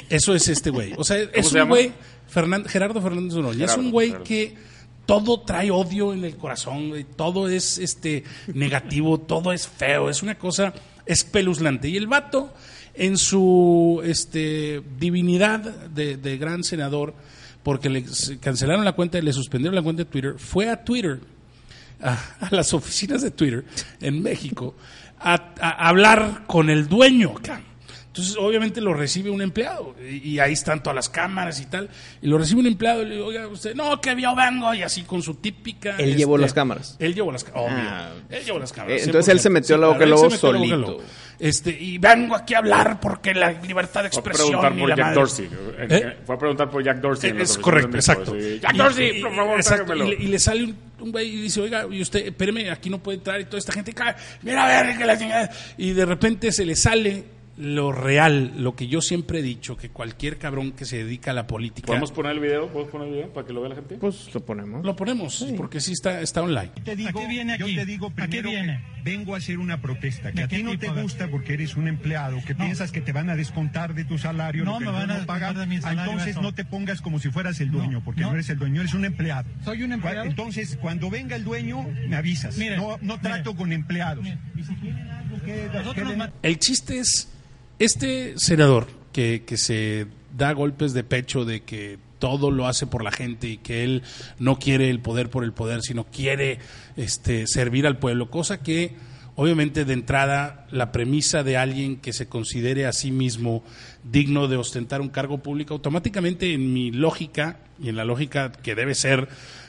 Eso 0.09 0.33
es 0.35 0.47
este 0.47 0.69
güey. 0.69 0.93
O 0.97 1.03
sea, 1.03 1.17
es 1.19 1.47
se 1.49 1.61
un 1.61 1.69
güey, 1.69 1.91
Fernan- 2.33 2.65
Gerardo 2.67 3.01
Fernández 3.01 3.33
Noroña, 3.35 3.65
es 3.65 3.77
un 3.77 3.91
güey 3.91 4.07
Gerardo. 4.07 4.23
que 4.25 4.55
todo 5.05 5.41
trae 5.41 5.69
odio 5.69 6.13
en 6.13 6.23
el 6.25 6.35
corazón, 6.37 6.89
güey. 6.89 7.03
todo 7.03 7.47
es 7.47 7.77
este 7.77 8.23
negativo, 8.53 9.19
todo 9.19 9.51
es 9.53 9.67
feo, 9.67 10.09
es 10.09 10.23
una 10.23 10.35
cosa 10.35 10.73
espeluznante. 11.05 11.87
Y 11.89 11.97
el 11.97 12.07
vato, 12.07 12.51
en 12.95 13.17
su 13.17 14.01
este, 14.03 14.81
divinidad 14.99 15.59
de, 15.89 16.17
de 16.17 16.37
gran 16.37 16.63
senador, 16.63 17.13
porque 17.61 17.89
le 17.89 18.03
cancelaron 18.39 18.83
la 18.85 18.93
cuenta 18.93 19.17
y 19.19 19.21
le 19.21 19.33
suspendieron 19.33 19.75
la 19.75 19.81
cuenta 19.83 20.03
de 20.03 20.09
Twitter, 20.09 20.35
fue 20.37 20.69
a 20.69 20.83
Twitter, 20.83 21.19
a, 22.01 22.13
a 22.39 22.55
las 22.55 22.73
oficinas 22.73 23.21
de 23.21 23.29
Twitter 23.31 23.63
en 24.01 24.21
México, 24.23 24.75
a, 25.19 25.53
a 25.59 25.87
hablar 25.87 26.43
con 26.47 26.69
el 26.71 26.87
dueño. 26.87 27.35
Entonces, 28.15 28.37
obviamente 28.39 28.79
lo 28.79 28.93
recibe 28.93 29.29
un 29.29 29.41
empleado 29.41 29.93
y, 30.01 30.29
y 30.29 30.39
ahí 30.39 30.53
están 30.53 30.81
todas 30.81 30.95
las 30.95 31.09
cámaras 31.09 31.59
y 31.59 31.65
tal. 31.65 31.89
Y 32.21 32.27
lo 32.27 32.37
recibe 32.37 32.61
un 32.61 32.67
empleado 32.67 33.01
y 33.01 33.05
le 33.07 33.15
digo, 33.15 33.25
oiga, 33.27 33.45
usted, 33.49 33.75
no, 33.75 33.99
que 33.99 34.15
yo 34.21 34.33
vengo. 34.33 34.73
Y 34.73 34.83
así 34.83 35.01
con 35.01 35.21
su 35.21 35.33
típica. 35.35 35.97
Él 35.97 36.15
llevó 36.15 36.37
las 36.37 36.53
cámaras. 36.53 36.95
Él 36.99 37.13
llevó 37.13 37.29
las 37.33 37.43
cámaras, 37.43 37.67
obvio. 37.73 37.89
Ah. 37.89 38.11
él 38.29 38.45
llevó 38.45 38.59
las 38.59 38.71
cámaras. 38.71 39.01
Eh, 39.01 39.03
entonces 39.05 39.33
él 39.33 39.39
se 39.41 39.49
metió 39.49 39.75
a 39.75 39.79
la 39.79 39.87
boca 39.87 40.05
lobo 40.05 40.29
metió 40.29 40.49
a 40.49 40.53
la 40.53 40.59
boca 40.59 40.69
del 40.69 40.69
solito. 40.79 40.91
lobo. 40.91 41.03
Este, 41.37 41.71
y 41.71 41.97
vengo 41.97 42.33
aquí 42.33 42.53
a 42.53 42.59
hablar 42.59 43.01
porque 43.01 43.33
la 43.33 43.51
libertad 43.51 44.03
de 44.03 44.09
Fue 44.09 44.19
a 44.19 44.21
expresión. 44.21 44.47
preguntar 44.61 44.71
y 44.73 44.79
por 44.79 44.89
la 44.89 44.95
Jack 44.95 45.05
madre- 45.07 45.19
Dorsey. 45.19 45.49
¿Eh? 45.79 46.17
Fue 46.25 46.35
a 46.35 46.37
preguntar 46.39 46.69
por 46.69 46.83
Jack 46.85 46.97
Dorsey. 47.01 47.33
Es 47.37 47.57
correcto, 47.57 47.97
exacto. 47.97 48.33
Sí. 48.39 48.59
Jack 48.61 48.73
Y- 48.73 48.77
Dorsey, 48.77 49.17
y- 49.17 49.21
por 49.21 49.35
favor, 49.35 49.55
exacto, 49.59 49.93
y, 49.93 49.99
le, 50.09 50.23
y 50.23 50.27
le 50.27 50.39
sale 50.39 50.63
un, 50.63 50.75
un 51.01 51.11
güey 51.11 51.27
y 51.35 51.41
dice, 51.41 51.59
oiga, 51.59 51.85
y 51.91 52.01
usted, 52.01 52.25
espéreme, 52.27 52.71
aquí 52.71 52.89
no 52.89 52.99
puede 52.99 53.17
entrar 53.17 53.41
y 53.41 53.45
toda 53.45 53.57
esta 53.57 53.73
gente 53.73 53.91
cae, 53.91 54.15
mira 54.43 54.63
a 54.65 54.83
ver, 54.83 54.97
que 54.97 55.03
la 55.05 55.17
chingada". 55.17 55.49
Y 55.77 55.91
de 55.91 56.05
repente 56.05 56.53
se 56.53 56.65
le 56.65 56.73
sale 56.77 57.25
lo 57.57 57.93
real, 57.93 58.51
lo 58.57 58.75
que 58.75 58.87
yo 58.87 58.99
siempre 59.01 59.39
he 59.39 59.41
dicho, 59.41 59.77
que 59.77 59.89
cualquier 59.89 60.37
cabrón 60.37 60.73
que 60.73 60.83
se 60.83 60.97
dedica 61.03 61.31
a 61.31 61.33
la 61.33 61.47
política... 61.47 61.87
¿Podemos 61.87 62.11
poner 62.11 62.33
el 62.33 62.39
video? 62.41 62.67
¿Podemos 62.67 62.91
poner 62.91 63.07
el 63.07 63.13
video 63.13 63.33
para 63.33 63.47
que 63.47 63.53
lo 63.53 63.61
vea 63.61 63.69
la 63.69 63.75
gente? 63.75 63.95
Pues 63.95 64.33
lo 64.33 64.45
ponemos. 64.45 64.83
Lo 64.83 64.95
ponemos, 64.95 65.45
porque 65.55 65.79
sí 65.79 65.93
está, 65.93 66.19
está 66.21 66.41
online. 66.41 66.71
te 66.83 66.95
digo, 66.97 67.09
¿A 67.17 67.21
qué 67.21 67.27
viene 67.27 67.57
yo 67.57 67.65
aquí? 67.65 67.75
te 67.75 67.85
digo 67.85 68.07
¿A 68.07 68.09
qué 68.27 68.41
primero 68.41 68.49
viene? 68.49 68.83
que 68.95 69.09
vengo 69.09 69.35
a 69.35 69.37
hacer 69.37 69.57
una 69.59 69.81
protesta, 69.81 70.31
que 70.31 70.39
¿De 70.39 70.43
a 70.43 70.47
ti 70.49 70.63
no 70.63 70.71
te 70.71 70.79
tipo 70.79 70.95
de- 70.95 71.01
gusta 71.03 71.27
porque 71.29 71.53
eres 71.53 71.77
un 71.77 71.87
empleado, 71.87 72.39
que 72.45 72.55
piensas 72.55 72.91
que 72.91 72.99
te 72.99 73.13
van 73.13 73.29
a 73.29 73.35
descontar 73.37 73.93
de 73.93 74.03
tu 74.03 74.17
salario, 74.17 74.65
No, 74.65 74.73
lo 74.73 74.79
que 74.79 74.85
me 74.87 74.91
van 74.91 75.03
a 75.11 75.13
dueño 75.13 75.25
paga, 75.27 75.47
descontar 75.47 75.67
de 75.69 75.75
mi 75.75 75.81
salario, 75.81 76.11
entonces 76.11 76.31
eso. 76.31 76.41
no 76.41 76.53
te 76.53 76.65
pongas 76.65 76.99
como 77.01 77.19
si 77.19 77.29
fueras 77.29 77.61
el 77.61 77.71
dueño, 77.71 78.01
porque 78.03 78.21
no, 78.21 78.27
no. 78.27 78.33
eres 78.33 78.49
el 78.49 78.59
dueño, 78.59 78.81
eres 78.81 78.93
un 78.93 79.05
empleado. 79.05 79.47
¿Soy 79.63 79.81
un 79.83 79.93
empleado? 79.93 80.25
Entonces, 80.25 80.77
cuando 80.81 81.09
venga 81.09 81.35
el 81.37 81.45
dueño, 81.45 81.87
me 82.09 82.17
avisas. 82.17 82.57
Mire, 82.57 82.75
no 82.75 82.97
no 83.01 83.15
mire. 83.15 83.19
trato 83.21 83.55
con 83.55 83.71
empleados. 83.71 84.23
Mire, 84.23 84.39
y 84.57 84.63
si 84.63 84.73
algo 85.77 85.93
que 85.93 86.01
nos 86.03 86.29
El 86.41 86.59
chiste 86.59 86.99
es, 86.99 87.29
este 87.79 88.33
senador 88.37 88.87
que, 89.11 89.43
que 89.45 89.57
se 89.57 90.07
da 90.35 90.51
golpes 90.53 90.93
de 90.93 91.03
pecho 91.03 91.45
de 91.45 91.63
que 91.63 91.97
todo 92.19 92.51
lo 92.51 92.67
hace 92.67 92.87
por 92.87 93.03
la 93.03 93.11
gente 93.11 93.47
y 93.47 93.57
que 93.57 93.83
él 93.83 94.03
no 94.39 94.57
quiere 94.57 94.89
el 94.89 94.99
poder 94.99 95.29
por 95.29 95.43
el 95.43 95.53
poder, 95.53 95.81
sino 95.81 96.05
quiere 96.05 96.59
este, 96.95 97.47
servir 97.47 97.85
al 97.85 97.97
pueblo, 97.97 98.29
cosa 98.29 98.61
que 98.61 98.95
obviamente 99.35 99.85
de 99.85 99.93
entrada 99.93 100.65
la 100.71 100.91
premisa 100.91 101.43
de 101.43 101.57
alguien 101.57 101.97
que 101.97 102.13
se 102.13 102.27
considere 102.27 102.85
a 102.85 102.93
sí 102.93 103.11
mismo 103.11 103.63
digno 104.03 104.47
de 104.47 104.57
ostentar 104.57 105.01
un 105.01 105.09
cargo 105.09 105.39
público, 105.39 105.73
automáticamente 105.73 106.53
en 106.53 106.73
mi 106.73 106.91
lógica 106.91 107.59
y 107.81 107.89
en 107.89 107.95
la 107.95 108.05
lógica 108.05 108.51
que 108.51 108.75
debe 108.75 108.95
ser, 108.95 109.27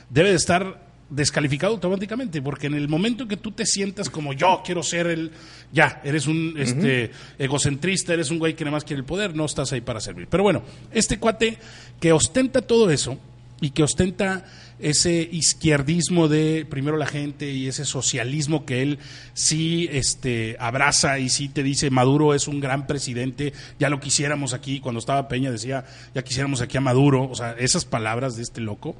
debe 0.09 0.29
de 0.29 0.35
estar 0.35 0.86
descalificado 1.09 1.73
automáticamente, 1.73 2.41
porque 2.41 2.67
en 2.67 2.73
el 2.73 2.87
momento 2.87 3.23
en 3.23 3.29
que 3.29 3.37
tú 3.37 3.51
te 3.51 3.65
sientas 3.65 4.09
como 4.09 4.33
yo 4.33 4.61
quiero 4.65 4.83
ser 4.83 5.07
el, 5.07 5.31
ya, 5.71 6.01
eres 6.03 6.27
un 6.27 6.55
este, 6.57 7.11
egocentrista, 7.39 8.13
eres 8.13 8.29
un 8.29 8.39
güey 8.39 8.55
que 8.55 8.65
nada 8.65 8.75
más 8.75 8.83
quiere 8.83 8.99
el 8.99 9.05
poder, 9.05 9.35
no 9.35 9.45
estás 9.45 9.71
ahí 9.73 9.81
para 9.81 9.99
servir. 10.01 10.27
Pero 10.29 10.43
bueno, 10.43 10.63
este 10.91 11.17
cuate 11.17 11.57
que 11.99 12.11
ostenta 12.11 12.61
todo 12.61 12.91
eso 12.91 13.17
y 13.61 13.71
que 13.71 13.83
ostenta 13.83 14.45
ese 14.79 15.27
izquierdismo 15.31 16.27
de 16.27 16.65
primero 16.69 16.97
la 16.97 17.07
gente 17.07 17.51
y 17.51 17.67
ese 17.67 17.85
socialismo 17.85 18.65
que 18.65 18.83
él 18.83 18.99
sí 19.33 19.89
este, 19.91 20.55
abraza 20.59 21.17
y 21.17 21.29
sí 21.29 21.49
te 21.49 21.63
dice 21.63 21.89
Maduro 21.89 22.35
es 22.35 22.47
un 22.47 22.59
gran 22.59 22.85
presidente, 22.85 23.53
ya 23.79 23.89
lo 23.89 23.99
quisiéramos 23.99 24.53
aquí, 24.53 24.79
cuando 24.79 24.99
estaba 24.99 25.27
Peña 25.27 25.49
decía 25.49 25.85
ya 26.13 26.23
quisiéramos 26.23 26.61
aquí 26.61 26.77
a 26.77 26.81
Maduro, 26.81 27.27
o 27.27 27.33
sea, 27.33 27.55
esas 27.57 27.85
palabras 27.85 28.35
de 28.35 28.43
este 28.43 28.61
loco, 28.61 28.95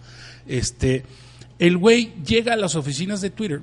este, 0.47 1.03
el 1.59 1.77
güey 1.77 2.13
llega 2.25 2.53
a 2.53 2.55
las 2.57 2.75
oficinas 2.75 3.21
de 3.21 3.29
Twitter 3.31 3.61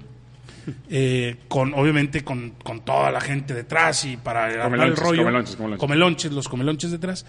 eh, 0.89 1.37
con 1.49 1.75
obviamente 1.75 2.25
con, 2.25 2.51
con 2.63 2.81
toda 2.81 3.11
la 3.11 3.21
gente 3.21 3.53
detrás 3.55 4.05
y 4.05 4.17
para 4.17 4.51
el 4.53 4.97
rollo. 4.97 5.23
comelonches, 5.23 5.57
comelonches. 5.57 5.81
comelonches, 5.81 6.33
los 6.33 6.49
comelonches 6.49 6.91
detrás. 6.91 7.27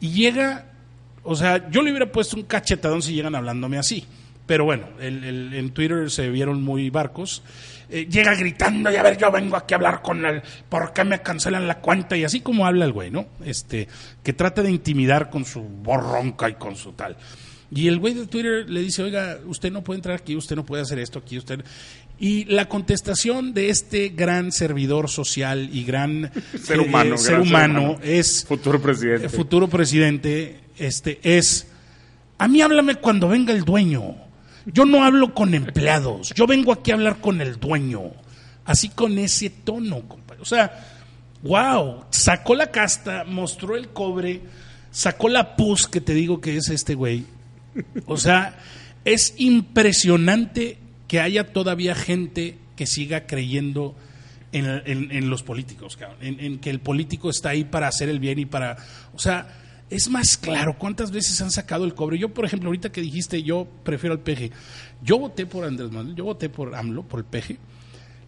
Y 0.00 0.10
llega 0.10 0.66
o 1.22 1.34
sea 1.36 1.68
yo 1.70 1.82
le 1.82 1.90
hubiera 1.90 2.10
puesto 2.10 2.36
un 2.36 2.44
cachetadón 2.44 3.02
si 3.02 3.14
llegan 3.14 3.34
hablándome 3.34 3.78
así. 3.78 4.06
Pero 4.46 4.64
bueno 4.64 4.86
el- 5.00 5.22
el- 5.24 5.54
en 5.54 5.70
Twitter 5.70 6.10
se 6.10 6.30
vieron 6.30 6.62
muy 6.62 6.88
barcos. 6.88 7.42
Eh, 7.90 8.06
llega 8.10 8.34
gritando 8.34 8.90
y 8.90 8.96
a 8.96 9.02
ver 9.02 9.16
yo 9.18 9.30
vengo 9.30 9.56
aquí 9.56 9.74
a 9.74 9.76
hablar 9.76 10.00
con 10.02 10.24
el 10.24 10.42
por 10.68 10.92
qué 10.92 11.04
me 11.04 11.20
cancelan 11.22 11.66
la 11.68 11.78
cuenta 11.80 12.16
y 12.16 12.24
así 12.24 12.40
como 12.40 12.66
habla 12.66 12.84
el 12.84 12.92
güey 12.92 13.10
no 13.10 13.26
este 13.44 13.88
que 14.22 14.34
trata 14.34 14.62
de 14.62 14.70
intimidar 14.70 15.30
con 15.30 15.44
su 15.46 15.62
voz 15.62 16.02
ronca 16.02 16.50
y 16.50 16.54
con 16.54 16.76
su 16.76 16.92
tal 16.92 17.16
y 17.70 17.88
el 17.88 17.98
güey 17.98 18.14
de 18.14 18.26
Twitter 18.26 18.68
le 18.68 18.80
dice, 18.80 19.02
oiga, 19.02 19.38
usted 19.46 19.70
no 19.70 19.84
puede 19.84 19.98
entrar 19.98 20.16
aquí, 20.16 20.34
usted 20.36 20.56
no 20.56 20.64
puede 20.64 20.82
hacer 20.82 20.98
esto 20.98 21.18
aquí, 21.18 21.38
usted... 21.38 21.64
Y 22.20 22.46
la 22.46 22.68
contestación 22.68 23.54
de 23.54 23.70
este 23.70 24.08
gran 24.08 24.50
servidor 24.50 25.08
social 25.08 25.70
y 25.72 25.84
gran 25.84 26.32
Ser 26.60 26.78
eh, 26.78 26.80
humano, 26.80 27.16
ser 27.16 27.34
gran 27.34 27.46
ser 27.46 27.52
humano 27.52 27.80
humano. 27.82 28.00
es 28.02 28.44
Futuro 28.44 28.82
presidente. 28.82 29.26
eh, 29.26 29.28
futuro 29.28 29.68
presidente 29.68 30.60
este 30.76 31.20
es 31.22 31.68
a 32.38 32.48
mí 32.48 32.60
háblame 32.62 32.96
cuando 32.96 33.28
venga 33.28 33.52
el 33.52 33.64
dueño. 33.64 34.16
Yo 34.66 34.84
no 34.84 35.04
hablo 35.04 35.34
con 35.34 35.54
empleados, 35.54 36.32
yo 36.34 36.46
vengo 36.46 36.72
aquí 36.72 36.90
a 36.90 36.94
hablar 36.94 37.20
con 37.20 37.40
el 37.40 37.58
dueño. 37.58 38.12
Así 38.64 38.90
con 38.90 39.16
ese 39.18 39.50
tono, 39.50 40.02
compadre. 40.06 40.42
O 40.42 40.44
sea, 40.44 40.86
wow, 41.42 42.04
sacó 42.10 42.54
la 42.54 42.70
casta, 42.70 43.24
mostró 43.24 43.76
el 43.76 43.88
cobre, 43.88 44.42
sacó 44.90 45.28
la 45.28 45.56
pus 45.56 45.86
que 45.86 46.00
te 46.00 46.12
digo 46.14 46.40
que 46.40 46.56
es 46.56 46.68
este 46.68 46.94
güey. 46.94 47.24
O 48.06 48.16
sea, 48.16 48.58
es 49.04 49.34
impresionante 49.38 50.78
que 51.06 51.20
haya 51.20 51.52
todavía 51.52 51.94
gente 51.94 52.58
que 52.76 52.86
siga 52.86 53.26
creyendo 53.26 53.94
en, 54.52 54.66
en- 55.10 55.30
los 55.30 55.42
políticos, 55.42 55.96
cabrón, 55.96 56.18
en, 56.22 56.58
que 56.58 56.70
el 56.70 56.80
político 56.80 57.28
está 57.30 57.50
ahí 57.50 57.64
para 57.64 57.88
hacer 57.88 58.08
el 58.08 58.18
bien 58.20 58.38
y 58.38 58.46
para... 58.46 58.76
O 59.14 59.18
sea, 59.18 59.48
es 59.90 60.08
más 60.10 60.36
claro 60.36 60.76
cuántas 60.78 61.10
veces 61.10 61.40
han 61.40 61.50
sacado 61.50 61.84
el 61.84 61.94
cobre. 61.94 62.18
Yo, 62.18 62.28
por 62.30 62.44
ejemplo, 62.44 62.68
ahorita 62.68 62.90
que 62.92 63.00
dijiste 63.00 63.42
yo 63.42 63.66
prefiero 63.84 64.14
al 64.14 64.20
peje, 64.20 64.50
yo 65.02 65.18
voté 65.18 65.46
por 65.46 65.64
Andrés 65.64 65.90
Manuel, 65.90 66.14
yo 66.14 66.24
voté 66.24 66.48
por 66.48 66.74
AMLO, 66.74 67.02
por 67.04 67.20
el 67.20 67.26
peje, 67.26 67.58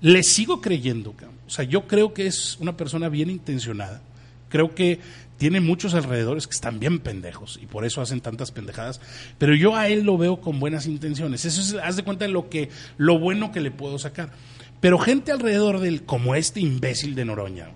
le 0.00 0.22
sigo 0.22 0.60
creyendo, 0.60 1.12
cabrón. 1.12 1.36
O 1.46 1.50
sea, 1.50 1.64
yo 1.64 1.86
creo 1.86 2.14
que 2.14 2.26
es 2.26 2.56
una 2.60 2.76
persona 2.76 3.08
bien 3.08 3.28
intencionada. 3.30 4.00
Creo 4.48 4.74
que 4.74 4.98
tiene 5.40 5.62
muchos 5.62 5.94
alrededores 5.94 6.46
que 6.46 6.52
están 6.52 6.80
bien 6.80 6.98
pendejos 6.98 7.58
y 7.62 7.64
por 7.64 7.86
eso 7.86 8.02
hacen 8.02 8.20
tantas 8.20 8.50
pendejadas. 8.50 9.00
Pero 9.38 9.54
yo 9.54 9.74
a 9.74 9.88
él 9.88 10.02
lo 10.02 10.18
veo 10.18 10.42
con 10.42 10.60
buenas 10.60 10.84
intenciones. 10.84 11.46
Eso 11.46 11.62
es, 11.62 11.82
haz 11.82 11.96
de 11.96 12.02
cuenta 12.02 12.26
de 12.26 12.30
lo 12.30 12.50
que, 12.50 12.68
lo 12.98 13.18
bueno 13.18 13.50
que 13.50 13.60
le 13.60 13.70
puedo 13.70 13.98
sacar. 13.98 14.32
Pero 14.80 14.98
gente 14.98 15.32
alrededor 15.32 15.80
de 15.80 15.88
él, 15.88 16.02
como 16.02 16.34
este 16.34 16.60
imbécil 16.60 17.14
de 17.14 17.24
Noroña, 17.24 17.70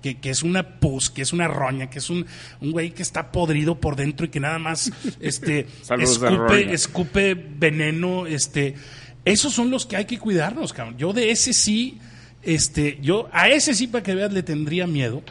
que, 0.00 0.18
que 0.18 0.30
es 0.30 0.42
una 0.42 0.80
pus, 0.80 1.10
que 1.10 1.20
es 1.20 1.34
una 1.34 1.46
roña, 1.46 1.90
que 1.90 1.98
es 1.98 2.08
un, 2.08 2.24
un 2.62 2.72
güey 2.72 2.92
que 2.92 3.02
está 3.02 3.30
podrido 3.30 3.78
por 3.78 3.96
dentro 3.96 4.24
y 4.24 4.30
que 4.30 4.40
nada 4.40 4.58
más 4.58 4.90
este, 5.20 5.66
escupe, 5.98 6.72
escupe 6.72 7.34
veneno, 7.34 8.26
este, 8.26 8.76
esos 9.26 9.52
son 9.52 9.70
los 9.70 9.84
que 9.84 9.96
hay 9.96 10.06
que 10.06 10.18
cuidarnos, 10.18 10.72
cabrón. 10.72 10.96
Yo 10.96 11.12
de 11.12 11.32
ese 11.32 11.52
sí, 11.52 11.98
este, 12.42 12.98
yo 13.02 13.28
a 13.30 13.50
ese 13.50 13.74
sí 13.74 13.88
para 13.88 14.02
que 14.02 14.14
veas 14.14 14.32
le 14.32 14.42
tendría 14.42 14.86
miedo. 14.86 15.22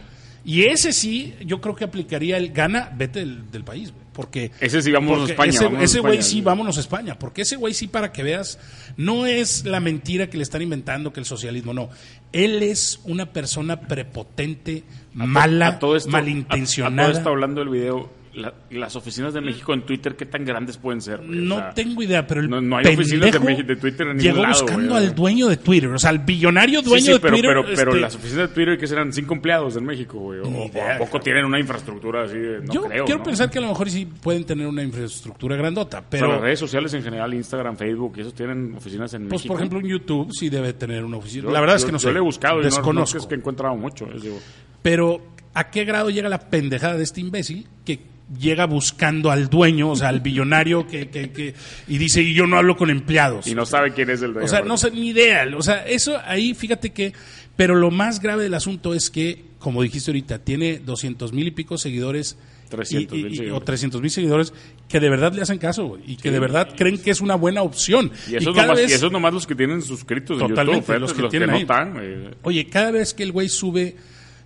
Y 0.50 0.64
ese 0.64 0.94
sí, 0.94 1.36
yo 1.46 1.62
creo 1.62 1.76
que 1.76 1.84
aplicaría 1.84 2.38
el 2.38 2.52
gana, 2.52 2.92
vete 2.98 3.20
del, 3.20 3.52
del 3.52 3.64
país, 3.64 3.92
güey, 3.92 4.04
porque 4.14 4.50
Ese 4.60 4.82
sí, 4.82 4.92
vámonos 4.92 5.30
a 5.30 5.32
España, 5.34 5.50
Ese, 5.52 5.64
vámonos 5.66 5.82
a 5.82 5.86
ese 5.86 6.00
güey 6.00 6.14
España. 6.18 6.30
sí, 6.30 6.42
vámonos 6.42 6.78
a 6.78 6.80
España, 6.80 7.20
porque 7.20 7.42
ese 7.44 7.56
güey 7.56 7.74
sí 7.76 7.88
para 7.88 8.12
que 8.12 8.24
veas, 8.24 8.58
no 8.98 9.28
es 9.28 9.64
la 9.66 9.80
mentira 9.80 10.28
que 10.28 10.38
le 10.38 10.44
están 10.44 10.64
inventando 10.64 11.14
que 11.14 11.20
el 11.20 11.28
socialismo, 11.28 11.72
no. 11.76 11.90
Él 12.32 12.64
es 12.64 13.00
una 13.04 13.28
persona 13.32 13.82
prepotente, 13.82 14.84
mala, 15.14 15.78
todo 15.78 15.96
esto- 15.96 16.10
malintencionada. 16.10 17.02
A, 17.04 17.06
a 17.06 17.10
todo 17.12 17.18
esto 17.20 17.30
hablando 17.30 17.60
del 17.62 17.70
video, 17.70 18.10
la- 18.34 18.54
las 18.72 18.96
oficinas 18.96 19.34
de 19.34 19.42
México 19.42 19.74
en 19.74 19.82
Twitter, 19.86 20.16
¿qué 20.16 20.26
tan 20.26 20.46
grandes 20.46 20.78
pueden 20.78 21.02
ser? 21.02 21.18
güey? 21.18 21.40
O 21.40 21.42
No 21.44 21.56
sea, 21.58 21.74
tengo 21.74 22.02
idea, 22.04 22.26
pero 22.28 22.42
el 22.42 22.50
no- 22.50 22.62
no 22.62 22.78
hay 22.78 22.86
oficinas 22.94 23.32
de 23.32 23.76
Twitter 23.76 24.08
en 24.08 24.18
ningún 24.18 24.20
llegó 24.22 24.44
lado, 24.44 24.62
buscando 24.62 24.94
güey. 24.94 25.06
al 25.08 25.16
dueño 25.16 25.48
de 25.48 25.58
Twitter, 25.58 25.90
o 25.90 25.98
sea, 26.00 26.12
al 26.12 26.20
billonario 26.20 26.80
Sí, 26.82 26.86
dueño 26.90 27.06
sí, 27.06 27.12
de 27.14 27.20
pero, 27.20 27.34
Twitter. 27.34 27.50
pero, 27.52 27.64
pero 27.76 27.90
este, 27.92 28.02
las 28.02 28.16
oficinas 28.16 28.50
de 28.50 28.56
Twitter 28.56 28.78
que 28.78 28.88
serán 28.88 29.12
cinco 29.14 29.34
empleados 29.34 29.76
en 29.78 29.86
México, 29.86 30.20
güey. 30.20 30.40
O, 30.40 30.66
idea, 30.68 30.98
poco 30.98 31.20
tienen 31.20 31.46
una 31.46 31.60
infraestructura 31.60 32.24
así 32.24 32.38
de, 32.38 32.60
no 32.62 32.74
yo 32.74 32.84
creo. 32.84 33.06
quiero 33.06 33.20
¿no? 33.20 33.24
pensar 33.26 33.50
que 33.50 33.58
a 33.58 33.62
lo 33.62 33.68
mejor 33.70 33.90
sí 33.90 34.06
pueden 34.06 34.44
tener 34.46 34.68
una 34.68 34.84
infraestructura 34.84 35.56
grandota, 35.56 36.04
Pero 36.10 36.22
pero 36.28 36.34
las 36.34 36.42
redes 36.42 36.60
sociales 36.60 36.94
en 36.94 37.04
general, 37.04 37.34
Instagram, 37.34 37.76
Facebook, 37.78 38.14
esos 38.20 38.34
tienen 38.34 38.74
oficinas 38.76 39.14
en 39.16 39.24
pues 39.28 39.40
México. 39.42 39.54
por 39.54 39.60
ejemplo 39.62 39.80
en 39.80 39.88
YouTube 39.88 40.32
sí 40.34 40.50
debe 40.50 40.74
tener 40.74 41.04
una 41.04 41.18
oficina. 41.18 41.44
Yo- 41.46 41.52
la 41.52 41.60
verdad 41.62 41.76
es 41.78 41.82
yo- 41.82 41.88
que 41.88 41.92
no 41.94 42.00
sé. 42.00 42.08
Yo 42.08 42.14
le 42.14 42.20
he 42.20 42.22
buscado 42.22 42.54
y 42.56 42.58
no- 42.58 42.62
no, 42.64 42.66
desconozco. 42.76 43.18
es 43.18 43.26
que 43.26 43.36
he 43.36 43.38
encontrado 43.38 43.76
mucho. 43.76 44.06
es, 44.14 44.22
digo, 44.22 44.40
Pero 44.82 45.22
¿a 45.54 45.70
qué 45.72 45.84
grado 45.84 46.10
llega 46.10 46.30
la 46.30 46.50
pendejada 46.50 46.96
de 46.96 47.04
este 47.04 47.22
imbécil 47.22 47.68
que 47.86 48.00
llega 48.38 48.66
buscando 48.66 49.32
al 49.32 49.50
dueño, 49.50 49.92
o 49.92 49.96
sea, 49.96 50.10
al 50.10 50.20
billonario 50.20 50.86
que, 50.88 51.10
que- 51.10 51.32
que- 51.32 51.54
y 51.88 51.98
dice, 51.98 52.22
y 52.22 52.34
yo 52.34 52.46
no 52.48 52.58
hablo 52.58 52.76
con 52.78 52.90
empleados? 52.90 53.48
y 53.48 53.56
no 53.56 53.66
sabe 53.66 53.94
quién 53.94 54.10
es 54.10 54.22
el 54.22 54.34
dueño. 54.34 54.46
O 54.46 54.50
sea, 54.50 54.62
no 54.62 54.78
sé, 54.78 54.92
ni 54.92 55.10
idea. 55.10 55.46
O 55.58 55.62
sea, 55.62 55.86
eso 55.88 56.20
ahí, 56.26 56.54
fíjate 56.54 56.92
que. 56.92 57.14
Pero 57.56 57.76
lo 57.76 57.92
más 57.92 58.22
grave 58.22 58.44
del 58.44 58.54
asunto 58.54 58.94
es 58.94 59.10
que, 59.10 59.44
como 59.60 59.82
dijiste 59.84 60.12
ahorita, 60.12 60.40
tiene 60.40 60.80
200 60.80 61.34
mil 61.34 61.48
y 61.48 61.52
pico 61.52 61.78
seguidores. 61.78 62.38
300,000 62.70 63.26
y- 63.32 63.34
y- 63.34 63.36
seguidores. 63.38 63.62
O 63.62 63.66
300 63.66 64.02
mil 64.02 64.12
seguidores 64.12 64.54
que 64.88 65.00
de 65.00 65.10
verdad 65.10 65.34
le 65.34 65.42
hacen 65.42 65.58
caso, 65.58 65.98
Y 66.06 66.16
que 66.18 66.30
de 66.32 66.40
verdad 66.40 66.70
creen 66.78 67.00
que 67.00 67.10
es 67.12 67.20
una 67.20 67.34
buena 67.36 67.64
opción. 67.64 68.12
Y 68.30 68.36
esos, 68.36 68.54
cada 68.56 68.68
nomás, 68.68 68.82
vez- 68.84 68.92
y 68.92 68.94
esos 68.94 69.12
nomás 69.12 69.34
los 69.34 69.48
que 69.48 69.56
tienen 69.56 69.82
suscritos 69.82 70.40
en 70.40 70.48
Totalmente, 70.50 70.82
YouTube. 70.82 71.00
los 71.00 71.10
los 71.10 71.14
que 71.18 71.24
que, 71.24 71.30
tienen 71.30 71.50
no 71.50 71.58
están. 71.58 71.94
güey. 71.94 72.30
Oye, 72.44 72.68
cada 72.70 72.92
vez 72.92 73.14
que 73.16 73.24
el 73.24 73.32
güey 73.32 73.50
sube 73.50 73.96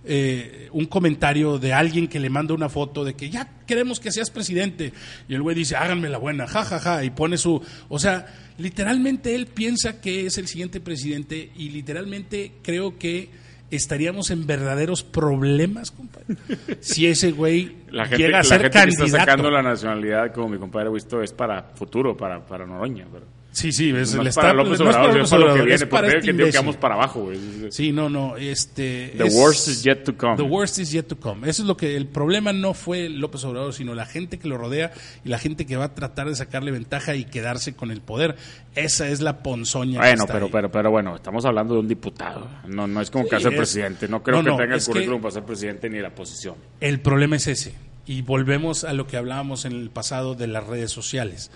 eh, 0.06 0.68
un 0.72 0.86
comentario 0.86 1.58
de 1.58 1.72
alguien 1.72 2.08
que 2.08 2.20
le 2.20 2.30
manda 2.30 2.54
una 2.54 2.68
foto 2.68 3.04
de 3.04 3.14
que 3.14 3.30
ya 3.30 3.48
queremos 3.66 4.00
que 4.00 4.12
seas 4.12 4.30
presidente. 4.30 4.92
Y 5.28 5.34
el 5.34 5.42
güey 5.42 5.56
dice, 5.56 5.76
háganme 5.76 6.08
la 6.08 6.18
buena, 6.18 6.46
ja, 6.46 6.64
ja, 6.64 6.78
ja, 6.78 7.04
y 7.04 7.10
pone 7.10 7.38
su... 7.38 7.62
O 7.88 7.98
sea, 7.98 8.26
literalmente 8.58 9.34
él 9.34 9.46
piensa 9.46 10.00
que 10.00 10.26
es 10.26 10.38
el 10.38 10.46
siguiente 10.46 10.80
presidente 10.80 11.50
y 11.56 11.70
literalmente 11.70 12.52
creo 12.62 12.98
que 12.98 13.30
estaríamos 13.70 14.30
en 14.30 14.46
verdaderos 14.46 15.02
problemas, 15.02 15.90
compadre. 15.90 16.36
Si 16.80 17.06
ese 17.06 17.32
güey 17.32 17.76
La 17.90 18.04
gente, 18.06 18.24
llega 18.24 18.38
a 18.38 18.42
la 18.42 18.44
ser 18.44 18.62
gente 18.62 18.70
que 18.70 18.78
está 18.78 18.98
candidato. 18.98 19.24
sacando 19.24 19.50
la 19.50 19.62
nacionalidad, 19.62 20.32
como 20.32 20.48
mi 20.50 20.58
compadre 20.58 20.90
visto, 20.90 21.22
es 21.22 21.32
para 21.32 21.62
futuro, 21.74 22.16
para, 22.16 22.44
para 22.44 22.66
Noroña. 22.66 23.06
Pero 23.10 23.26
Sí, 23.54 23.70
sí, 23.70 23.90
es, 23.90 24.12
está- 24.14 24.40
para 24.40 24.52
López 24.52 24.80
Obrador, 24.80 25.16
es 25.20 25.30
para 25.30 25.46
lo 25.46 25.54
que 25.54 25.62
viene. 25.62 25.86
Porque 25.86 26.06
este 26.18 26.36
que 26.36 26.50
que 26.50 26.58
vamos 26.58 26.76
para 26.76 26.94
abajo. 26.96 27.30
Sí, 27.70 27.92
no, 27.92 28.08
no, 28.10 28.36
este... 28.36 29.14
The 29.16 29.28
es- 29.28 29.34
worst 29.36 29.68
is 29.68 29.84
yet 29.84 30.02
to 30.02 30.16
come. 30.16 30.36
The 30.36 30.42
worst 30.42 30.78
is 30.80 30.90
yet 30.90 31.04
to 31.06 31.16
come. 31.16 31.48
Eso 31.48 31.62
es 31.62 31.68
lo 31.68 31.76
que 31.76 31.96
el 31.96 32.08
problema 32.08 32.52
no 32.52 32.74
fue 32.74 33.08
López 33.08 33.44
Obrador, 33.44 33.72
sino 33.72 33.94
la 33.94 34.06
gente 34.06 34.40
que 34.40 34.48
lo 34.48 34.58
rodea 34.58 34.92
y 35.24 35.28
la 35.28 35.38
gente 35.38 35.66
que 35.66 35.76
va 35.76 35.84
a 35.84 35.94
tratar 35.94 36.28
de 36.28 36.34
sacarle 36.34 36.72
ventaja 36.72 37.14
y 37.14 37.24
quedarse 37.24 37.74
con 37.74 37.92
el 37.92 38.00
poder. 38.00 38.34
Esa 38.74 39.08
es 39.08 39.20
la 39.20 39.38
ponzoña. 39.44 40.00
que 40.00 40.06
Bueno, 40.08 40.22
está 40.24 40.32
pero, 40.34 40.46
ahí. 40.46 40.52
pero, 40.52 40.70
pero 40.72 40.90
bueno, 40.90 41.14
estamos 41.14 41.44
hablando 41.44 41.74
de 41.74 41.80
un 41.80 41.86
diputado. 41.88 42.48
No, 42.66 42.88
no 42.88 43.00
es 43.00 43.10
como 43.10 43.28
que 43.28 43.36
Sí, 43.36 43.42
ser 43.44 43.52
es- 43.52 43.58
presidente. 43.58 44.08
No 44.08 44.20
creo 44.24 44.38
No, 44.38 44.42
que 44.42 44.50
no, 44.50 44.56
tenga 44.56 44.74
el 44.74 44.80
que- 44.80 44.86
currículum 44.86 45.20
para 45.22 45.32
ser 45.32 45.44
presidente 45.44 45.88
ni 45.88 46.00
la 46.00 46.10
posición. 46.12 46.56
El 46.80 46.98
problema 46.98 47.36
es 47.36 47.46
ese. 47.46 47.72
Y 48.04 48.22
volvemos 48.22 48.82
a 48.82 48.92
lo 48.92 49.06
que 49.06 49.16
hablábamos 49.16 49.64
en 49.64 49.72
el 49.72 49.90
pasado 49.90 50.34
de 50.34 50.48
las 50.48 50.66
redes 50.66 50.90
sociales. 50.90 51.52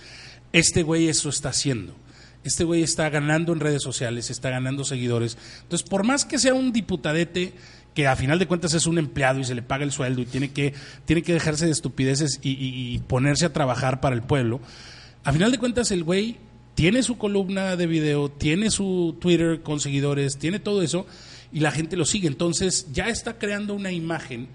Este 0.52 0.82
güey 0.82 1.08
eso 1.08 1.28
está 1.28 1.50
haciendo. 1.50 1.94
Este 2.44 2.64
güey 2.64 2.82
está 2.82 3.08
ganando 3.10 3.52
en 3.52 3.60
redes 3.60 3.82
sociales, 3.82 4.30
está 4.30 4.50
ganando 4.50 4.84
seguidores. 4.84 5.36
Entonces, 5.62 5.86
por 5.88 6.04
más 6.04 6.24
que 6.24 6.38
sea 6.38 6.54
un 6.54 6.72
diputadete 6.72 7.52
que 7.94 8.06
a 8.06 8.14
final 8.16 8.38
de 8.38 8.46
cuentas 8.46 8.74
es 8.74 8.86
un 8.86 8.96
empleado 8.98 9.40
y 9.40 9.44
se 9.44 9.54
le 9.56 9.62
paga 9.62 9.82
el 9.84 9.90
sueldo 9.92 10.22
y 10.22 10.26
tiene 10.26 10.50
que, 10.52 10.72
tiene 11.04 11.22
que 11.22 11.32
dejarse 11.32 11.66
de 11.66 11.72
estupideces 11.72 12.38
y, 12.42 12.50
y- 12.52 12.98
ponerse 13.00 13.44
a 13.44 13.52
trabajar 13.52 14.00
para 14.00 14.14
el 14.14 14.22
pueblo, 14.22 14.60
a 15.24 15.32
final 15.32 15.50
de 15.50 15.58
cuentas 15.58 15.90
el 15.90 16.04
güey 16.04 16.36
tiene 16.76 17.02
su 17.02 17.18
columna 17.18 17.74
de 17.74 17.86
video, 17.88 18.30
tiene 18.30 18.70
su 18.70 19.16
Twitter 19.20 19.62
con 19.62 19.80
seguidores, 19.80 20.38
tiene 20.38 20.60
todo 20.60 20.80
eso 20.82 21.06
y 21.52 21.58
la 21.58 21.72
gente 21.72 21.96
lo 21.96 22.04
sigue. 22.04 22.28
Entonces 22.28 22.86
ya 22.92 23.08
está 23.08 23.36
creando 23.36 23.74
una 23.74 23.90
imagen 23.90 24.46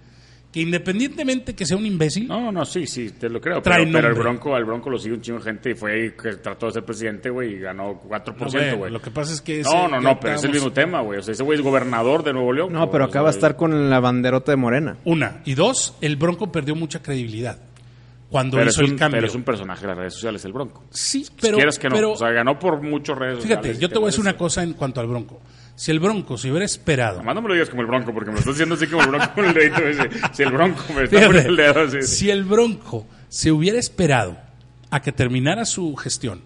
que 0.53 0.61
independientemente 0.61 1.55
que 1.55 1.65
sea 1.65 1.75
un 1.75 1.85
imbécil, 1.85 2.27
No, 2.27 2.51
no, 2.51 2.63
sí, 2.63 2.85
sí, 2.85 3.09
te 3.19 3.27
lo 3.27 3.41
creo. 3.41 3.59
Trae 3.61 3.79
Pero, 3.79 3.91
pero 3.91 3.97
el 3.97 4.13
nombre. 4.13 4.23
Bronco, 4.23 4.55
al 4.55 4.65
Bronco 4.65 4.89
lo 4.91 4.99
sigue 4.99 5.15
un 5.15 5.21
chingo 5.21 5.39
de 5.39 5.45
gente 5.45 5.71
y 5.71 5.73
fue 5.73 6.05
y 6.05 6.11
que 6.11 6.33
trató 6.35 6.67
de 6.67 6.73
ser 6.73 6.85
presidente, 6.85 7.29
güey, 7.31 7.55
y 7.55 7.59
ganó 7.59 7.99
4%, 7.99 8.37
No, 8.37 8.49
güey, 8.51 8.75
güey. 8.77 8.91
lo 8.91 9.01
que 9.01 9.09
pasa 9.09 9.33
es 9.33 9.41
que 9.41 9.61
ese- 9.61 9.69
No, 9.73 9.87
no, 9.87 9.99
no, 9.99 10.19
pero 10.19 10.35
es 10.35 10.43
el 10.43 10.51
mismo 10.51 10.71
tema, 10.71 11.01
güey. 11.01 11.17
O 11.19 11.21
sea, 11.23 11.31
ese 11.33 11.41
güey 11.43 11.57
es 11.57 11.63
gobernador 11.65 12.23
de 12.23 12.33
Nuevo 12.33 12.53
León. 12.53 12.71
No, 12.71 12.89
pero 12.91 13.05
O 13.05 13.07
acá 13.07 13.21
va 13.23 13.29
a 13.29 13.31
sea, 13.33 13.39
estar 13.39 13.55
con 13.55 13.89
la 13.89 13.99
banderota 13.99 14.51
de 14.51 14.55
Morena. 14.57 14.97
Una. 15.05 15.41
Y 15.43 15.55
dos, 15.55 15.95
el 16.01 16.15
Bronco 16.17 16.51
perdió 16.51 16.75
mucha 16.75 17.01
credibilidad 17.01 17.57
cuando 18.29 18.57
Pero 18.57 18.69
hizo 18.69 18.81
un, 18.83 18.91
el 18.91 18.95
cambio. 18.95 19.17
pero 19.17 19.27
es 19.27 19.35
un 19.35 19.43
personaje 19.43 19.81
de 19.81 19.87
las 19.87 19.97
redes 19.97 20.13
sociales, 20.13 20.45
el 20.45 20.53
Bronco. 20.53 20.83
Sí, 20.91 21.23
Si 21.25 21.31
pero, 21.41 21.55
quieres 21.57 21.79
que 21.79 21.89
no. 21.89 21.95
pero 21.95 22.11
o 22.11 22.15
sea, 22.15 22.29
ganó 22.31 22.59
por 22.59 22.81
muchos 22.81 23.17
redes 23.17 23.37
sociales. 23.37 23.63
fíjate, 23.65 23.81
yo 23.81 23.89
te 23.89 23.95
voy 23.95 24.03
a 24.03 24.07
decir 24.07 24.21
una 24.21 24.37
cosa 24.37 24.61
en 24.63 24.73
cuanto 24.73 25.01
al 25.01 25.07
Bronco. 25.07 25.41
Si 25.75 25.89
el 25.91 25.99
Bronco 25.99 26.37
se 26.37 26.49
hubiera 26.49 26.65
esperado, 26.65 27.17
Nomás 27.17 27.35
no 27.35 27.41
me 27.41 27.47
lo 27.49 27.53
digas 27.55 27.69
como 27.69 27.81
el 27.81 27.87
Bronco, 27.87 28.13
porque 28.13 28.29
me 28.29 28.33
lo 28.35 28.39
estás 28.39 28.53
diciendo 28.55 28.75
así 28.75 28.87
como 28.87 29.01
el 29.03 29.09
Bronco 29.09 29.33
con 29.33 29.45
el 29.45 29.53
dedito 29.53 29.81
ese. 29.81 30.09
Si 30.31 30.43
el 30.43 30.51
Bronco 30.51 30.83
me 30.95 31.03
está 31.03 31.17
Fíjate, 31.17 31.25
poniendo 31.27 31.49
el 31.49 31.55
dedo 31.57 31.81
así. 31.81 32.01
si 32.03 32.29
el 32.29 32.43
Bronco 32.43 33.07
se 33.27 33.51
hubiera 33.51 33.79
esperado 33.79 34.37
a 34.91 35.01
que 35.01 35.11
terminara 35.11 35.65
su 35.65 35.95
gestión 35.95 36.41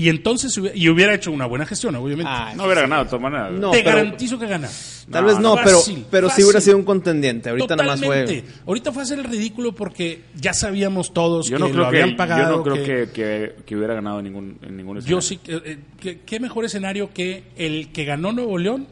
y 0.00 0.08
entonces 0.08 0.56
hubiera, 0.56 0.76
y 0.76 0.88
hubiera 0.88 1.12
hecho 1.12 1.32
una 1.32 1.44
buena 1.46 1.66
gestión, 1.66 1.92
obviamente, 1.96 2.30
Ah, 2.32 2.52
No 2.56 2.66
hubiera 2.66 2.82
ganado 2.82 3.02
de 3.02 3.10
todas 3.10 3.20
maneras. 3.22 3.50
No, 3.50 3.72
te 3.72 3.82
pero- 3.82 3.96
garantizo 3.96 4.38
que 4.38 4.46
gana. 4.46 4.68
Tal 5.10 5.22
No, 5.22 5.28
vez 5.28 5.38
no, 5.40 5.56
pero, 5.56 5.78
fácil, 5.78 6.06
pero 6.08 6.28
sí 6.28 6.30
fácil. 6.30 6.44
hubiera 6.44 6.60
sido 6.60 6.76
un 6.76 6.84
contendiente. 6.84 7.48
Ahorita 7.50 7.74
nada 7.74 7.90
más 7.96 8.00
fue. 8.04 8.44
Ahorita 8.64 8.92
fue 8.92 9.02
hacer 9.02 9.18
el 9.18 9.24
ridículo 9.24 9.72
porque 9.74 10.22
ya 10.36 10.52
sabíamos 10.52 11.12
todos 11.12 11.48
Yo 11.48 11.56
que 11.56 11.60
no 11.62 11.66
lo 11.68 11.72
creo, 11.74 11.86
habían 11.86 12.10
que, 12.10 12.14
pagado. 12.16 12.50
yo 12.50 12.56
no 12.58 12.62
creo 12.62 12.74
que- 12.76 12.82
que, 12.84 13.10
que, 13.12 13.54
que 13.66 13.76
hubiera 13.76 13.94
ganado 13.94 14.22
ningún, 14.22 14.56
en 14.62 14.76
ningún 14.76 15.00
Yo 15.00 15.18
escenario. 15.18 15.20
sí, 15.22 15.36
que- 15.38 15.56
eh, 15.72 15.78
que- 16.00 16.20
qué 16.20 16.38
mejor 16.38 16.64
escenario 16.64 17.10
que 17.12 17.42
el 17.56 17.90
que 17.90 18.04
ganó 18.04 18.30
Nuevo 18.32 18.56
León, 18.56 18.86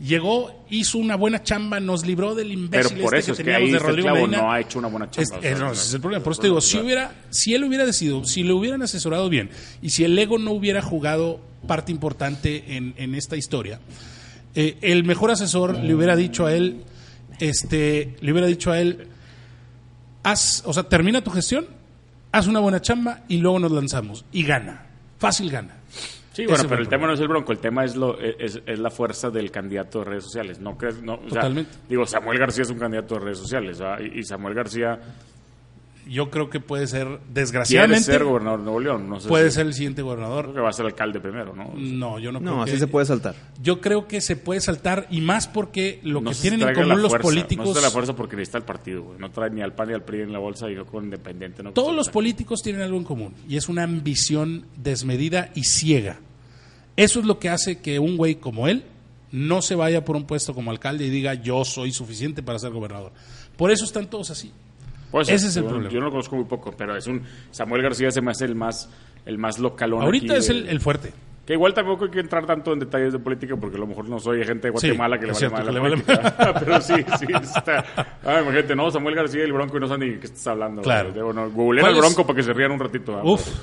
llegó, 0.00 0.64
hizo 0.70 0.98
una 0.98 1.16
buena 1.16 1.42
chamba, 1.42 1.80
nos 1.80 2.06
libró 2.06 2.34
del 2.34 2.52
imbécil 2.52 2.94
Pero 2.96 3.04
por 3.04 3.14
este 3.14 3.18
eso 3.18 3.32
es 3.32 3.38
que 3.38 3.44
teníamos 3.44 3.66
ahí 3.66 3.70
de 3.70 3.76
está 3.76 3.88
el 3.88 3.96
Rodrigo 3.96 4.14
Medina. 4.14 4.38
no 4.42 4.52
ha 4.52 4.60
hecho 4.60 4.78
una 4.78 4.88
buena 4.88 5.10
chamba. 5.10 5.22
Es, 5.22 5.30
o 5.30 5.40
sea, 5.40 5.50
eh, 5.50 5.54
no, 5.54 5.66
no, 5.66 5.72
ese 5.72 5.82
es 5.82 5.94
el 5.94 6.00
problema. 6.00 6.24
Por 6.24 6.32
eso 6.32 6.42
te 6.42 6.46
digo, 6.48 6.60
si, 6.60 6.78
hubiera, 6.78 7.12
si 7.30 7.54
él 7.54 7.64
hubiera 7.64 7.84
decidido, 7.84 8.24
si 8.24 8.42
le 8.42 8.52
hubieran 8.52 8.82
asesorado 8.82 9.28
bien 9.28 9.50
y 9.82 9.90
si 9.90 10.04
el 10.04 10.18
ego 10.18 10.38
no 10.38 10.52
hubiera 10.52 10.82
jugado 10.82 11.40
parte 11.66 11.92
importante 11.92 12.76
en, 12.76 12.94
en 12.96 13.14
esta 13.14 13.36
historia, 13.36 13.80
eh, 14.54 14.78
el 14.80 15.04
mejor 15.04 15.30
asesor 15.30 15.78
le 15.78 15.94
hubiera 15.94 16.16
dicho 16.16 16.46
a 16.46 16.52
él, 16.52 16.84
este, 17.38 18.16
le 18.20 18.32
hubiera 18.32 18.46
dicho 18.46 18.72
a 18.72 18.80
él, 18.80 19.08
haz, 20.22 20.62
o 20.66 20.72
sea, 20.72 20.84
termina 20.84 21.22
tu 21.22 21.30
gestión, 21.30 21.66
haz 22.32 22.46
una 22.46 22.60
buena 22.60 22.80
chamba 22.80 23.24
y 23.28 23.38
luego 23.38 23.58
nos 23.58 23.72
lanzamos 23.72 24.24
y 24.32 24.42
gana, 24.44 24.86
fácil 25.18 25.50
gana. 25.50 25.77
Sí, 26.38 26.46
bueno, 26.46 26.62
pero 26.64 26.76
el 26.76 26.82
el 26.82 26.88
tema 26.88 27.06
no 27.06 27.12
es 27.14 27.20
el 27.20 27.28
Bronco, 27.28 27.52
el 27.52 27.58
tema 27.58 27.84
es, 27.84 27.96
lo, 27.96 28.18
es, 28.20 28.60
es 28.64 28.78
la 28.78 28.90
fuerza 28.90 29.28
del 29.30 29.50
candidato 29.50 29.98
de 29.98 30.04
redes 30.04 30.24
sociales. 30.24 30.60
¿No 30.60 30.76
crees? 30.78 31.02
No, 31.02 31.14
o 31.14 31.20
sea, 31.22 31.28
Totalmente. 31.42 31.72
digo, 31.88 32.06
Samuel 32.06 32.38
García 32.38 32.62
es 32.62 32.70
un 32.70 32.78
candidato 32.78 33.14
de 33.16 33.20
redes 33.20 33.38
sociales, 33.38 33.78
¿verdad? 33.78 33.98
y, 34.00 34.20
y 34.20 34.22
Samuel 34.24 34.54
García 34.54 34.98
Yo 36.08 36.30
creo 36.30 36.48
que 36.48 36.58
puede 36.60 36.86
ser, 36.86 37.18
desgraciadamente, 37.28 38.04
ser 38.04 38.24
gobernador 38.24 38.60
de 38.60 38.64
Nuevo 38.64 38.80
León. 38.80 39.10
No 39.10 39.20
sé 39.20 39.28
puede 39.28 39.50
si- 39.50 39.56
ser 39.56 39.66
el 39.66 39.74
siguiente 39.74 40.00
Creo 40.00 40.06
gobernador. 40.14 40.54
que 40.54 40.60
va 40.60 40.70
a 40.70 40.72
ser 40.72 40.86
alcalde 40.86 41.20
primero, 41.20 41.54
¿no? 41.54 41.72
No, 41.76 42.18
yo 42.18 42.32
no 42.32 42.38
creo 42.40 42.56
No, 42.56 42.64
que... 42.64 42.70
así 42.70 42.80
se 42.80 42.86
puede 42.86 43.04
saltar. 43.04 43.34
Yo 43.60 43.82
creo 43.82 44.06
que 44.08 44.22
se 44.22 44.36
puede 44.36 44.60
saltar 44.62 45.06
y 45.10 45.20
más 45.20 45.48
porque 45.48 46.00
lo 46.04 46.22
No 46.22 46.30
que 46.30 46.36
tienen 46.36 46.62
en 46.62 46.72
común 46.72 46.88
la 46.88 46.94
los 46.94 47.10
fuerza, 47.10 47.22
políticos, 47.28 47.66
No 47.68 47.74
se 47.74 47.82
la 47.82 47.90
fuerza 47.90 48.16
porque 48.16 48.36
necesita 48.36 48.56
el 48.56 48.64
partido, 48.64 49.02
güey. 49.02 49.18
No 49.18 49.30
trae 49.30 49.50
ni 49.50 49.60
al 49.60 49.74
PAN 49.74 49.88
ni 49.88 49.94
al 49.94 50.02
PRI 50.02 50.22
en 50.22 50.32
la 50.32 50.38
bolsa 50.38 50.70
y 50.70 50.76
yo 50.76 50.86
con 50.86 51.04
independiente. 51.04 51.62
No 51.62 51.72
todos 51.72 51.94
los 51.94 52.08
políticos 52.08 52.62
tienen 52.62 52.80
algo 52.80 52.96
en 52.96 53.04
común 53.04 53.34
y 53.46 53.56
es 53.58 53.68
una 53.68 53.82
ambición 53.82 54.64
desmedida 54.78 55.50
y 55.54 55.64
ciega. 55.64 56.20
Eso 56.98 57.20
es 57.20 57.24
lo 57.26 57.38
que 57.38 57.48
hace 57.48 57.78
que 57.80 57.98
un 57.98 58.16
güey 58.16 58.34
como 58.36 58.68
él 58.68 58.84
no 59.32 59.62
se 59.62 59.74
vaya 59.74 60.04
por 60.04 60.16
un 60.16 60.24
puesto 60.26 60.54
como 60.54 60.70
alcalde 60.70 61.04
y 61.04 61.10
diga 61.10 61.34
yo 61.34 61.64
soy 61.64 61.92
suficiente 61.92 62.42
para 62.42 62.58
ser 62.58 62.70
gobernador. 62.72 63.12
Por 63.56 63.70
eso 63.70 63.84
están 63.84 64.08
todos 64.08 64.30
así. 64.30 64.52
Pues, 65.10 65.28
Ese 65.30 65.46
es 65.48 65.56
el 65.56 65.62
yo, 65.64 65.68
problema. 65.70 65.92
Yo 65.92 66.00
no 66.00 66.06
lo 66.06 66.10
conozco 66.10 66.36
muy 66.36 66.44
poco, 66.44 66.72
pero 66.76 66.94
es 66.96 67.06
un... 67.06 67.22
Samuel 67.50 67.82
García 67.82 68.10
se 68.10 68.20
me 68.20 68.30
hace 68.30 68.44
el 68.44 68.54
más, 68.54 68.90
el 69.24 69.38
más 69.38 69.58
localón 69.58 70.02
Ahorita 70.02 70.34
aquí 70.34 70.40
es 70.40 70.48
de- 70.48 70.54
el, 70.54 70.68
el 70.68 70.80
fuerte. 70.80 71.12
Que 71.46 71.54
igual 71.54 71.72
tampoco 71.72 72.04
hay 72.04 72.10
que 72.10 72.20
entrar 72.20 72.44
tanto 72.44 72.74
en 72.74 72.78
detalles 72.78 73.14
de 73.14 73.18
política 73.18 73.56
porque 73.56 73.76
a 73.76 73.80
lo 73.80 73.86
mejor 73.86 74.06
no 74.06 74.18
soy 74.20 74.44
gente 74.44 74.66
de 74.68 74.70
Guatemala 74.70 75.18
que 75.18 75.24
le 75.24 75.32
es 75.32 75.38
vale 75.40 75.48
cierto, 75.48 75.56
mal 75.56 75.66
que 75.66 75.72
la 75.72 75.72
le 75.72 75.80
vale 75.80 76.02
política. 76.02 76.54
Pero 76.60 76.80
sí, 76.82 76.94
sí, 77.18 77.26
está. 77.42 77.86
Ah, 78.22 78.40
imagínate, 78.42 78.76
no, 78.76 78.90
Samuel 78.90 79.14
García 79.14 79.40
y 79.40 79.44
el 79.44 79.52
Bronco 79.54 79.78
y 79.78 79.80
no 79.80 79.86
saben 79.88 80.10
ni 80.12 80.18
qué 80.18 80.26
estás 80.26 80.46
hablando. 80.48 80.82
Claro. 80.82 81.10
Debo, 81.10 81.32
no, 81.32 81.50
googleen 81.50 81.84
¿Cuál 81.84 81.92
al 81.94 81.98
es? 81.98 82.04
Bronco 82.04 82.26
para 82.26 82.36
que 82.36 82.42
se 82.42 82.52
rían 82.52 82.72
un 82.72 82.80
ratito. 82.80 83.16
ah, 83.16 83.22
Uf. 83.24 83.44
pero- 83.46 83.56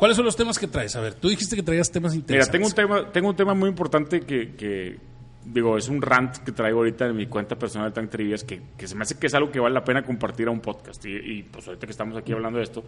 ¿Cuáles 0.00 0.16
son 0.16 0.24
los 0.24 0.34
temas 0.34 0.58
que 0.58 0.66
traes? 0.66 0.96
A 0.96 1.00
ver, 1.02 1.12
tú 1.12 1.28
dijiste 1.28 1.54
que 1.54 1.62
traías 1.62 1.92
temas 1.92 2.12
Mira, 2.12 2.20
interesantes. 2.20 2.50
tengo 2.50 2.66
un 2.66 2.72
tema, 2.72 3.12
tengo 3.12 3.28
un 3.28 3.36
tema 3.36 3.52
muy 3.52 3.68
importante 3.68 4.22
que, 4.22 4.54
que, 4.56 4.96
digo, 5.44 5.76
es 5.76 5.90
un 5.90 6.00
rant 6.00 6.38
que 6.38 6.52
traigo 6.52 6.78
ahorita 6.78 7.06
en 7.06 7.16
mi 7.16 7.26
cuenta 7.26 7.54
personal 7.54 7.90
de 7.90 7.94
Tank 7.94 8.08
Trivias 8.08 8.42
que, 8.42 8.62
que 8.78 8.88
se 8.88 8.94
me 8.96 9.02
hace 9.02 9.18
que 9.18 9.26
es 9.26 9.34
algo 9.34 9.52
que 9.52 9.60
vale 9.60 9.74
la 9.74 9.84
pena 9.84 10.02
compartir 10.02 10.48
a 10.48 10.52
un 10.52 10.60
podcast. 10.60 11.04
Y, 11.04 11.16
y, 11.16 11.42
pues 11.42 11.66
ahorita 11.68 11.86
que 11.86 11.90
estamos 11.90 12.16
aquí 12.16 12.32
hablando 12.32 12.56
de 12.56 12.64
esto, 12.64 12.82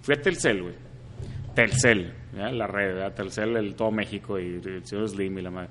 fui 0.00 0.14
a 0.14 0.22
Telcel, 0.22 0.62
güey. 0.62 0.74
Telcel, 1.56 2.14
¿ya? 2.36 2.52
la 2.52 2.68
red, 2.68 2.94
¿verdad? 2.94 3.14
Telcel, 3.14 3.56
el 3.56 3.74
todo 3.74 3.90
México 3.90 4.38
y 4.38 4.60
el 4.64 4.86
señor 4.86 5.08
Slim 5.08 5.38
y 5.38 5.42
la 5.42 5.50
madre. 5.50 5.70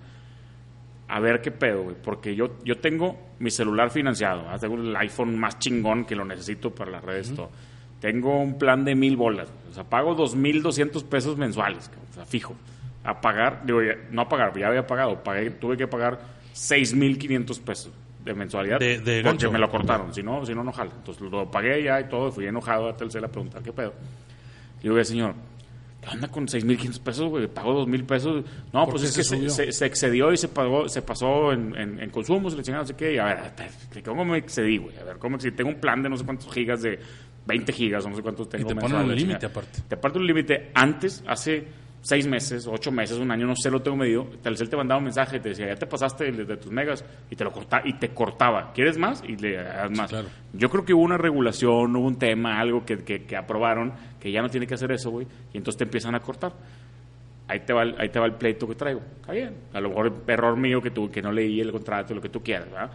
A 1.08 1.22
ver 1.22 1.40
qué 1.40 1.52
pedo, 1.52 1.84
güey. 1.84 1.96
Porque 2.04 2.36
yo, 2.36 2.58
yo 2.66 2.78
tengo 2.80 3.18
mi 3.40 3.52
celular 3.52 3.90
financiado. 3.90 4.44
¿verdad? 4.44 4.60
Tengo 4.60 4.76
el 4.76 4.94
iPhone 4.98 5.40
más 5.40 5.60
chingón 5.60 6.04
que 6.04 6.14
lo 6.14 6.26
necesito 6.26 6.76
para 6.76 6.92
las 6.92 7.04
redes. 7.06 7.34
todo. 7.34 7.52
Tengo 8.00 8.40
un 8.40 8.58
plan 8.58 8.86
de 8.86 8.96
mil 8.96 9.16
bolas. 9.18 9.48
O 9.70 9.74
sea, 9.74 9.84
pago 9.84 10.16
dos 10.16 10.36
mil 10.36 10.62
doscientos 10.62 11.04
pesos 11.04 11.38
mensuales. 11.38 11.90
O 12.12 12.14
sea, 12.14 12.26
fijo. 12.26 12.56
A 13.04 13.22
pagar, 13.22 13.62
digo, 13.66 13.82
ya- 13.82 13.98
no 14.12 14.22
a 14.24 14.30
pagar, 14.30 14.58
ya 14.58 14.68
había 14.68 14.86
pagado. 14.86 15.24
Pagué, 15.24 15.50
tuve 15.52 15.78
que 15.78 15.88
pagar 15.88 16.20
seis 16.54 16.94
mil 16.94 17.18
quinientos 17.18 17.60
pesos 17.60 17.92
de 18.24 18.34
mensualidad. 18.34 18.80
De- 18.80 19.00
de 19.00 19.22
porque 19.22 19.22
gancho. 19.24 19.52
me 19.52 19.60
lo 19.60 19.70
cortaron. 19.70 20.14
Si 20.14 20.22
no, 20.22 20.46
si 20.46 20.54
no, 20.54 20.64
no 20.64 20.72
jala. 20.74 20.92
Entonces 20.96 21.22
lo 21.22 21.50
pagué 21.50 21.84
ya 21.84 22.00
y 22.02 22.06
todo. 22.10 22.32
Fui 22.32 22.46
enojado 22.46 22.90
a 22.90 22.98
Telcel 22.98 23.24
a 23.24 23.30
preguntar 23.30 23.62
qué 23.64 23.72
pedo. 23.72 23.94
Y 24.82 24.84
digo, 24.84 25.02
señor, 25.04 25.34
¿qué 26.02 26.10
onda 26.10 26.28
con 26.28 26.48
6.500 26.48 27.00
pesos, 27.00 27.30
güey? 27.30 27.48
Pago 27.48 27.74
2.000 27.86 28.04
pesos. 28.06 28.44
No, 28.74 28.84
¿Por 28.84 28.96
pues 28.96 29.04
es 29.04 29.14
se 29.14 29.38
que 29.40 29.50
se, 29.50 29.50
se- 29.50 29.72
se 29.72 29.86
excedió 29.86 30.32
y 30.34 30.38
se 30.38 30.50
pagó, 30.50 30.90
se 30.90 31.02
pasó 31.02 31.54
en, 31.54 31.74
en, 31.78 32.00
en 32.02 32.10
consumos 32.10 32.54
le 32.56 32.62
chingada, 32.64 32.84
no 32.84 32.88
sé 32.88 32.96
qué. 32.96 33.14
Y 33.14 33.18
a 33.18 33.26
ver, 33.26 33.38
espera, 33.46 33.70
¿cómo 34.06 34.26
me 34.26 34.38
excedí, 34.40 34.78
güey? 34.78 34.98
A 35.00 35.04
ver, 35.06 35.18
¿cómo 35.18 35.38
excedí? 35.38 35.56
Tengo 35.56 35.70
un 35.70 35.80
plan 35.80 36.04
de 36.04 36.10
no 36.10 36.18
sé 36.18 36.26
cuántos 36.26 36.54
gigas, 36.54 36.82
de 36.82 37.00
20 37.48 37.72
gigas 37.72 38.06
o 38.06 38.10
no 38.10 38.16
sé 38.16 38.22
cuántos 38.22 38.50
tengo 38.50 38.68
te 38.68 38.76
ponen 38.76 38.98
un 38.98 39.16
límite 39.16 39.46
aparte. 39.46 39.82
Te 39.88 39.96
aparte 39.96 40.20
un 40.20 40.28
límite. 40.28 40.72
Antes, 40.74 41.24
hace 41.26 41.66
seis 42.02 42.28
meses, 42.28 42.68
ocho 42.68 42.92
meses, 42.92 43.18
un 43.18 43.32
año, 43.32 43.48
no 43.48 43.56
sé, 43.56 43.72
lo 43.72 43.82
tengo 43.82 43.98
medido. 43.98 44.26
Telcel 44.42 44.70
te 44.70 44.78
mandaba 44.78 44.98
un 45.00 45.06
mensaje 45.06 45.38
y 45.38 45.40
te 45.40 45.50
decía, 45.50 45.68
ya 45.68 45.76
te 45.76 45.88
pasaste 45.88 46.32
de, 46.32 46.46
de 46.46 46.58
tus 46.58 46.72
megas 46.72 47.04
y 47.30 47.36
te 47.36 47.44
lo 47.44 47.52
corta, 47.52 47.82
y 47.84 47.94
te 47.94 48.10
cortaba. 48.10 48.72
¿Quieres 48.74 48.98
más? 48.98 49.24
Y 49.28 49.38
le 49.38 49.56
das 49.56 49.92
más. 49.92 50.10
claro. 50.10 50.28
Yo 50.54 50.70
creo 50.70 50.86
que 50.86 50.94
hubo 50.94 51.04
una 51.04 51.18
regulación, 51.18 51.96
hubo 51.96 52.08
un 52.08 52.18
tema, 52.18 52.60
algo 52.60 52.86
que, 52.86 52.98
que, 52.98 53.24
que 53.24 53.36
aprobaron, 53.36 53.94
que 54.20 54.32
ya 54.32 54.42
no 54.42 54.50
tiene 54.50 54.68
que 54.68 54.74
hacer 54.74 54.92
eso, 54.92 55.12
güey, 55.12 55.28
y 55.54 55.58
entonces 55.58 55.78
te 55.78 55.84
empiezan 55.86 56.16
a 56.16 56.20
cortar. 56.20 56.54
Ahí 57.50 57.62
te, 57.62 57.72
va 57.72 57.84
el, 57.84 57.96
ahí 57.98 58.10
te 58.10 58.20
va 58.20 58.26
el 58.26 58.34
pleito 58.34 58.68
que 58.68 58.76
traigo. 58.76 59.02
Está 59.22 59.32
bien. 59.32 59.56
A 59.72 59.80
lo 59.80 59.90
mejor 59.90 60.14
error 60.28 60.58
mío 60.58 60.82
que, 60.82 60.92
tú, 60.92 61.10
que 61.10 61.22
no 61.22 61.32
leí 61.32 61.62
el 61.62 61.72
contrato, 61.72 62.14
lo 62.14 62.22
que 62.22 62.28
tú 62.28 62.42
quieras, 62.42 62.70
¿verdad? 62.70 62.92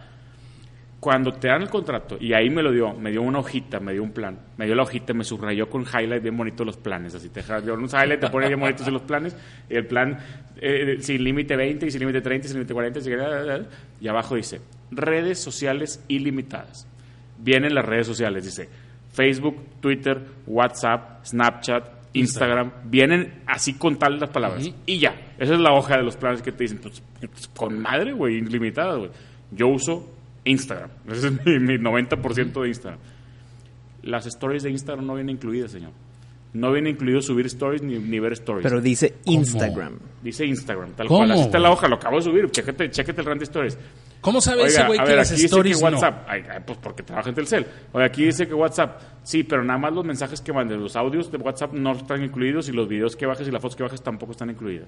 Cuando 1.03 1.33
te 1.33 1.49
dan 1.49 1.63
el 1.63 1.69
contrato, 1.69 2.15
y 2.17 2.31
ahí 2.31 2.49
me 2.49 2.63
lo 2.63 2.71
dio, 2.71 2.93
me 2.93 3.11
dio 3.11 3.23
una 3.23 3.39
hojita, 3.39 3.81
me 3.81 3.91
dio 3.91 4.01
un 4.01 4.13
plan, 4.13 4.39
me 4.55 4.65
dio 4.65 4.73
la 4.73 4.83
hojita, 4.83 5.13
me 5.13 5.25
subrayó 5.25 5.69
con 5.69 5.81
highlight 5.81 6.23
bien 6.23 6.37
bonito 6.37 6.63
los 6.63 6.77
planes, 6.77 7.13
así 7.13 7.27
te 7.27 7.41
deja 7.41 7.59
dio 7.59 7.73
un 7.73 7.89
highlight, 7.89 8.21
te 8.21 8.29
pone 8.29 8.47
bien 8.47 8.57
bonitos 8.57 8.87
los 8.87 9.01
planes, 9.01 9.35
y 9.69 9.75
el 9.75 9.85
plan 9.85 10.17
eh, 10.61 10.95
sin 11.01 11.21
límite 11.21 11.57
20, 11.57 11.87
y 11.87 11.91
sin 11.91 11.99
límite 11.99 12.21
30, 12.21 12.45
y 12.45 12.49
sin 12.49 12.57
límite 12.59 12.73
40, 12.73 13.01
y 13.99 14.07
abajo 14.07 14.35
dice, 14.35 14.61
redes 14.91 15.39
sociales 15.39 16.01
ilimitadas. 16.07 16.87
Vienen 17.37 17.75
las 17.75 17.83
redes 17.83 18.07
sociales, 18.07 18.45
dice 18.45 18.69
Facebook, 19.11 19.61
Twitter, 19.81 20.21
WhatsApp, 20.47 21.25
Snapchat, 21.25 21.83
Instagram, 22.13 22.71
vienen 22.85 23.41
así 23.45 23.73
con 23.73 23.99
tal 23.99 24.21
las 24.21 24.29
palabras. 24.29 24.71
Y 24.85 24.99
ya, 24.99 25.33
esa 25.37 25.53
es 25.55 25.59
la 25.59 25.73
hoja 25.73 25.97
de 25.97 26.03
los 26.03 26.15
planes 26.15 26.41
que 26.41 26.53
te 26.53 26.63
dicen, 26.63 26.79
pues, 26.81 27.03
pues, 27.19 27.49
con 27.49 27.77
madre, 27.77 28.13
güey, 28.13 28.37
ilimitada, 28.37 28.95
güey. 28.95 29.11
Yo 29.51 29.67
uso 29.67 30.22
Instagram, 30.45 30.89
ese 31.11 31.27
es 31.27 31.45
mi, 31.45 31.59
mi 31.59 31.75
90% 31.75 32.61
de 32.61 32.67
Instagram. 32.67 32.99
Las 34.03 34.25
stories 34.25 34.63
de 34.63 34.71
Instagram 34.71 35.05
no 35.05 35.15
vienen 35.15 35.35
incluidas, 35.35 35.71
señor. 35.71 35.91
No 36.53 36.71
viene 36.71 36.91
incluido 36.91 37.21
subir 37.21 37.47
stories 37.47 37.81
ni, 37.81 37.97
ni 37.97 38.19
ver 38.19 38.33
stories. 38.33 38.63
Pero 38.63 38.79
dice 38.79 39.15
Instagram. 39.25 39.97
Dice 40.21 40.45
Instagram, 40.45 40.91
tal 40.91 41.07
¿Cómo, 41.07 41.21
cual. 41.21 41.31
Así 41.31 41.41
está 41.41 41.57
la 41.57 41.71
hoja, 41.71 41.87
lo 41.87 41.95
acabo 41.95 42.17
de 42.17 42.23
subir. 42.23 42.51
Chécate, 42.51 42.91
chécate 42.91 43.21
el 43.21 43.27
rant 43.27 43.39
de 43.39 43.45
stories. 43.45 43.77
¿Cómo 44.23 44.39
sabe 44.41 44.63
ese 44.63 44.77
Oiga, 44.77 44.87
güey 44.87 44.99
que 44.99 45.05
ver, 45.05 45.17
las 45.17 45.31
aquí 45.31 45.35
dice 45.41 45.45
stories 45.47 45.81
no? 45.81 45.85
WhatsApp, 45.89 46.25
ay, 46.29 46.43
ay, 46.49 46.59
pues 46.65 46.79
porque 46.81 47.03
trabaja 47.03 47.27
en 47.29 47.35
Telcel. 47.35 47.67
Oye, 47.91 48.05
aquí 48.05 48.23
dice 48.25 48.47
que 48.47 48.53
WhatsApp, 48.53 49.01
sí, 49.21 49.43
pero 49.43 49.63
nada 49.65 49.77
más 49.77 49.91
los 49.93 50.05
mensajes 50.05 50.39
que 50.39 50.53
manden, 50.53 50.79
los 50.81 50.95
audios 50.95 51.29
de 51.29 51.37
WhatsApp 51.39 51.73
no 51.73 51.91
están 51.91 52.23
incluidos 52.23 52.69
y 52.69 52.71
los 52.71 52.87
videos 52.87 53.15
que 53.17 53.25
bajes 53.25 53.45
y 53.47 53.51
las 53.51 53.61
fotos 53.61 53.75
que 53.75 53.83
bajes 53.83 54.01
tampoco 54.01 54.31
están 54.31 54.49
incluidas. 54.49 54.87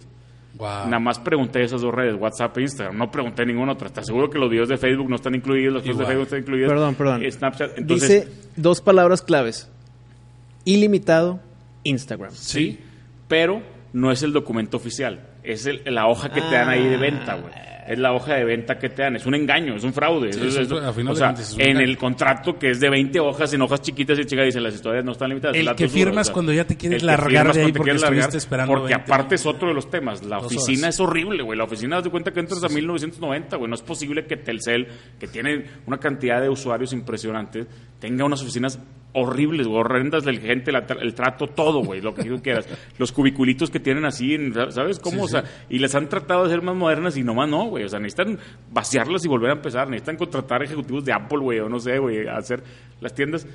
Guau. 0.56 0.86
Nada 0.86 1.00
más 1.02 1.20
pregunté 1.20 1.62
esas 1.64 1.82
dos 1.82 1.94
redes, 1.94 2.16
WhatsApp 2.18 2.58
e 2.58 2.62
Instagram, 2.62 2.98
no 2.98 3.12
pregunté 3.12 3.46
ninguna 3.46 3.74
otra. 3.74 3.90
Te 3.90 4.00
aseguro 4.00 4.30
que 4.30 4.40
los 4.40 4.50
videos 4.50 4.70
de 4.70 4.78
Facebook 4.78 5.10
no 5.10 5.18
están 5.18 5.36
incluidos, 5.36 5.74
los 5.74 5.84
videos 5.84 5.98
de. 6.00 6.06
Facebook 6.06 6.24
están 6.24 6.40
incluidos. 6.40 6.70
Perdón, 6.72 6.96
perdón. 6.96 7.24
Snapchat, 7.30 7.78
entonces, 7.78 8.10
Dice 8.10 8.32
dos 8.56 8.80
palabras 8.80 9.22
claves. 9.22 9.70
Ilimitado, 10.64 11.40
Instagram. 11.84 12.32
sí, 12.32 12.80
pero 13.28 13.62
no 13.94 14.12
es 14.12 14.24
el 14.24 14.34
documento 14.34 14.78
oficial, 14.78 15.28
es 15.44 15.66
el- 15.66 15.82
la 15.86 16.08
hoja 16.08 16.30
que 16.32 16.42
te 16.42 16.52
dan 16.56 16.70
ahí 16.70 16.88
de 16.88 16.98
venta, 16.98 17.36
güey. 17.36 17.54
Es 17.88 18.00
la 18.00 18.14
hoja 18.14 18.34
de 18.34 18.44
venta 18.46 18.80
que 18.80 18.90
te 18.90 19.04
dan, 19.04 19.16
es 19.16 19.28
un 19.28 19.36
engaño, 19.36 19.76
es 19.76 19.84
un 19.84 19.94
fraude. 19.94 20.34
Sí, 20.34 20.40
Eso 20.40 20.48
es- 20.48 20.56
es 20.56 20.72
un- 20.72 20.78
eso- 20.80 20.88
a 20.90 20.94
final 20.94 21.14
o 21.14 21.16
sea, 21.16 21.30
es 21.32 21.56
en 21.60 21.78
el 21.78 21.98
contrato 22.00 22.58
que 22.58 22.72
es 22.72 22.80
de 22.80 22.90
20 22.90 23.20
hojas, 23.20 23.54
en 23.54 23.62
hojas 23.62 23.82
chiquitas 23.82 24.18
y 24.18 24.26
chicas 24.26 24.46
dicen 24.46 24.64
las 24.64 24.74
historias 24.74 25.06
no 25.06 25.12
están 25.12 25.30
limitadas. 25.30 25.56
El 25.56 25.76
que 25.76 25.88
firmas 25.88 26.32
cuando 26.32 26.52
ya 26.52 26.66
te 26.66 26.76
quieres 26.78 27.04
largar 27.04 27.54
de 27.54 27.62
ahí 27.62 27.72
porque 27.72 27.92
quieres 27.92 28.02
estuviste 28.02 28.38
esperando 28.38 28.74
Porque 28.74 28.94
20 28.96 29.12
aparte 29.12 29.36
es 29.36 29.46
otro 29.46 29.68
de 29.68 29.76
los 29.76 29.90
temas, 29.90 30.24
la 30.24 30.40
oficina 30.40 30.88
es 30.88 31.00
horrible, 31.00 31.44
güey. 31.44 31.58
La 31.58 31.66
oficina, 31.66 31.98
haz 31.98 32.04
de 32.06 32.10
cuenta 32.10 32.32
que 32.32 32.40
entras 32.40 32.64
a 32.64 32.70
1990, 32.70 33.56
güey. 33.58 33.70
No 33.70 33.76
es 33.76 33.82
posible 33.84 34.26
que 34.26 34.38
Telcel, 34.38 34.88
que 35.20 35.28
tiene 35.28 35.66
una 35.86 35.98
cantidad 36.00 36.42
de 36.42 36.50
usuarios 36.50 36.92
impresionantes, 36.92 37.68
tenga 38.00 38.26
unas 38.26 38.42
oficinas 38.42 38.80
horribles, 39.16 39.66
güey, 39.68 39.80
horrendas 39.80 40.24
del 40.24 40.40
gente, 40.40 40.72
la 40.72 40.86
el 41.02 41.16
trato, 41.16 41.48
todo, 41.48 41.84
güey, 41.84 42.02
lo 42.02 42.14
que 42.14 42.24
tú 42.24 42.42
quieras. 42.42 42.68
Los 43.00 43.12
cubiculitos 43.12 43.72
que 43.72 43.80
tienen 43.80 44.06
así, 44.06 44.36
en- 44.36 44.54
¿sabes 44.72 45.00
cómo? 45.00 45.24
o 45.24 45.28
sea, 45.28 45.44
y 45.70 45.80
les 45.80 45.96
han 45.96 46.08
tratado 46.10 46.42
de 46.42 46.48
hacer 46.48 46.62
más 46.62 46.76
modernas 46.76 47.18
y 47.18 47.24
nomás 47.24 47.50
no, 47.50 47.66
güey. 47.66 47.84
O 47.86 47.90
sea, 47.90 48.00
necesitan 48.00 48.38
vaciarlas 48.72 49.26
y 49.26 49.28
volver 49.28 49.50
a 49.50 49.54
empezar. 49.54 49.90
Necesitan 49.90 50.18
contratar 50.18 50.62
ejecutivos 50.64 51.04
de 51.06 51.14
Apple, 51.14 51.40
güey, 51.40 51.60
o 51.60 51.70
no 51.70 51.80
sé, 51.80 51.98
güey, 51.98 52.28
a 52.28 52.38
hacer 52.38 52.62
las 53.02 53.14
tiendas. 53.16 53.48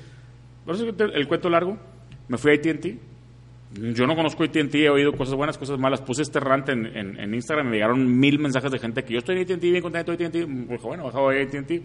Por 0.64 0.74
eso 0.74 0.86
el, 0.86 1.28
cuento 1.28 1.48
largo, 1.48 1.78
me 2.28 2.38
fui 2.38 2.52
a 2.52 2.54
AT&T. 2.54 2.98
Yo 3.94 4.06
no 4.06 4.16
conozco 4.16 4.42
AT&T, 4.42 4.84
he 4.84 4.90
oído 4.90 5.12
cosas 5.12 5.34
buenas, 5.34 5.56
cosas 5.56 5.78
malas. 5.78 6.00
Puse 6.00 6.22
este 6.22 6.40
rant 6.40 6.68
en, 6.70 6.86
en, 6.86 7.20
en 7.20 7.34
Instagram, 7.34 7.68
me 7.68 7.76
llegaron 7.76 8.18
mil 8.18 8.38
mensajes 8.38 8.70
de 8.72 8.78
gente 8.80 9.04
que 9.04 9.12
yo 9.12 9.18
estoy 9.20 9.36
en 9.36 9.42
AT&T, 9.42 9.70
bien 9.70 9.82
contento 9.82 10.16
de 10.16 10.26
AT&T. 10.26 10.46
Dijo, 10.46 10.88
bueno, 10.88 11.04
bajado 11.04 11.28
de 11.30 11.42
AT&T. 11.42 11.82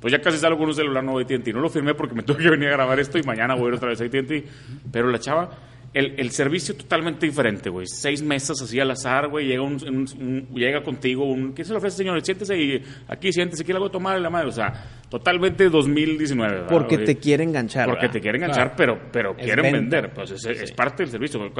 Pues 0.00 0.12
ya 0.12 0.20
casi 0.20 0.38
salgo 0.38 0.58
con 0.58 0.68
un 0.68 0.74
celular 0.74 1.02
nuevo 1.02 1.18
de 1.22 1.34
AT&T. 1.34 1.52
No 1.52 1.60
lo 1.60 1.68
firmé 1.68 1.94
porque 1.94 2.14
me 2.14 2.22
tuve 2.24 2.38
que 2.42 2.50
venir 2.50 2.68
a 2.68 2.72
grabar 2.72 2.98
esto 3.00 3.18
y 3.18 3.22
mañana 3.22 3.54
voy 3.54 3.66
a 3.66 3.68
ir 3.68 3.74
otra 3.74 3.88
vez 3.88 4.00
a 4.00 4.04
AT&T. 4.04 4.44
Pero 4.92 5.10
la 5.10 5.18
chava, 5.18 5.50
el, 5.92 6.14
el 6.18 6.30
servicio 6.30 6.76
totalmente 6.76 7.26
diferente, 7.26 7.68
güey. 7.70 7.86
Seis 7.86 8.22
mesas 8.22 8.60
así 8.62 8.78
al 8.78 8.90
azar, 8.90 9.28
güey. 9.28 9.46
Llega, 9.46 9.62
un, 9.62 9.74
un- 9.86 10.06
un- 10.20 10.48
llega 10.54 10.82
contigo 10.82 11.24
un... 11.24 11.52
¿Qué 11.54 11.64
se 11.64 11.72
le 11.72 11.78
ofrece, 11.78 11.96
señor? 11.96 12.22
Siéntese 12.24 12.56
y 12.56 12.82
aquí, 13.08 13.32
siéntese, 13.32 13.62
aquí 13.64 13.72
le 13.72 13.78
hago 13.78 13.90
tomar 13.90 14.20
la 14.20 14.30
madre. 14.30 14.48
O 14.48 14.52
sea, 14.52 14.72
totalmente 15.08 15.68
2019, 15.68 16.52
¿verdad, 16.52 16.68
Porque 16.68 16.94
güey? 16.96 17.06
te 17.06 17.16
quiere 17.16 17.42
enganchar. 17.44 17.86
Porque 17.86 18.02
¿verdad? 18.02 18.12
te 18.12 18.20
quieren 18.20 18.42
enganchar, 18.42 18.74
pero, 18.76 19.00
pero 19.10 19.30
Es 19.36 19.44
quieren 19.44 19.62
venta. 19.64 19.78
vender. 19.78 20.10
Pues 20.14 20.30
es, 20.30 20.44
es 20.46 20.72
parte 20.72 21.02
del 21.02 21.10
servicio. 21.10 21.42
Ok, 21.42 21.58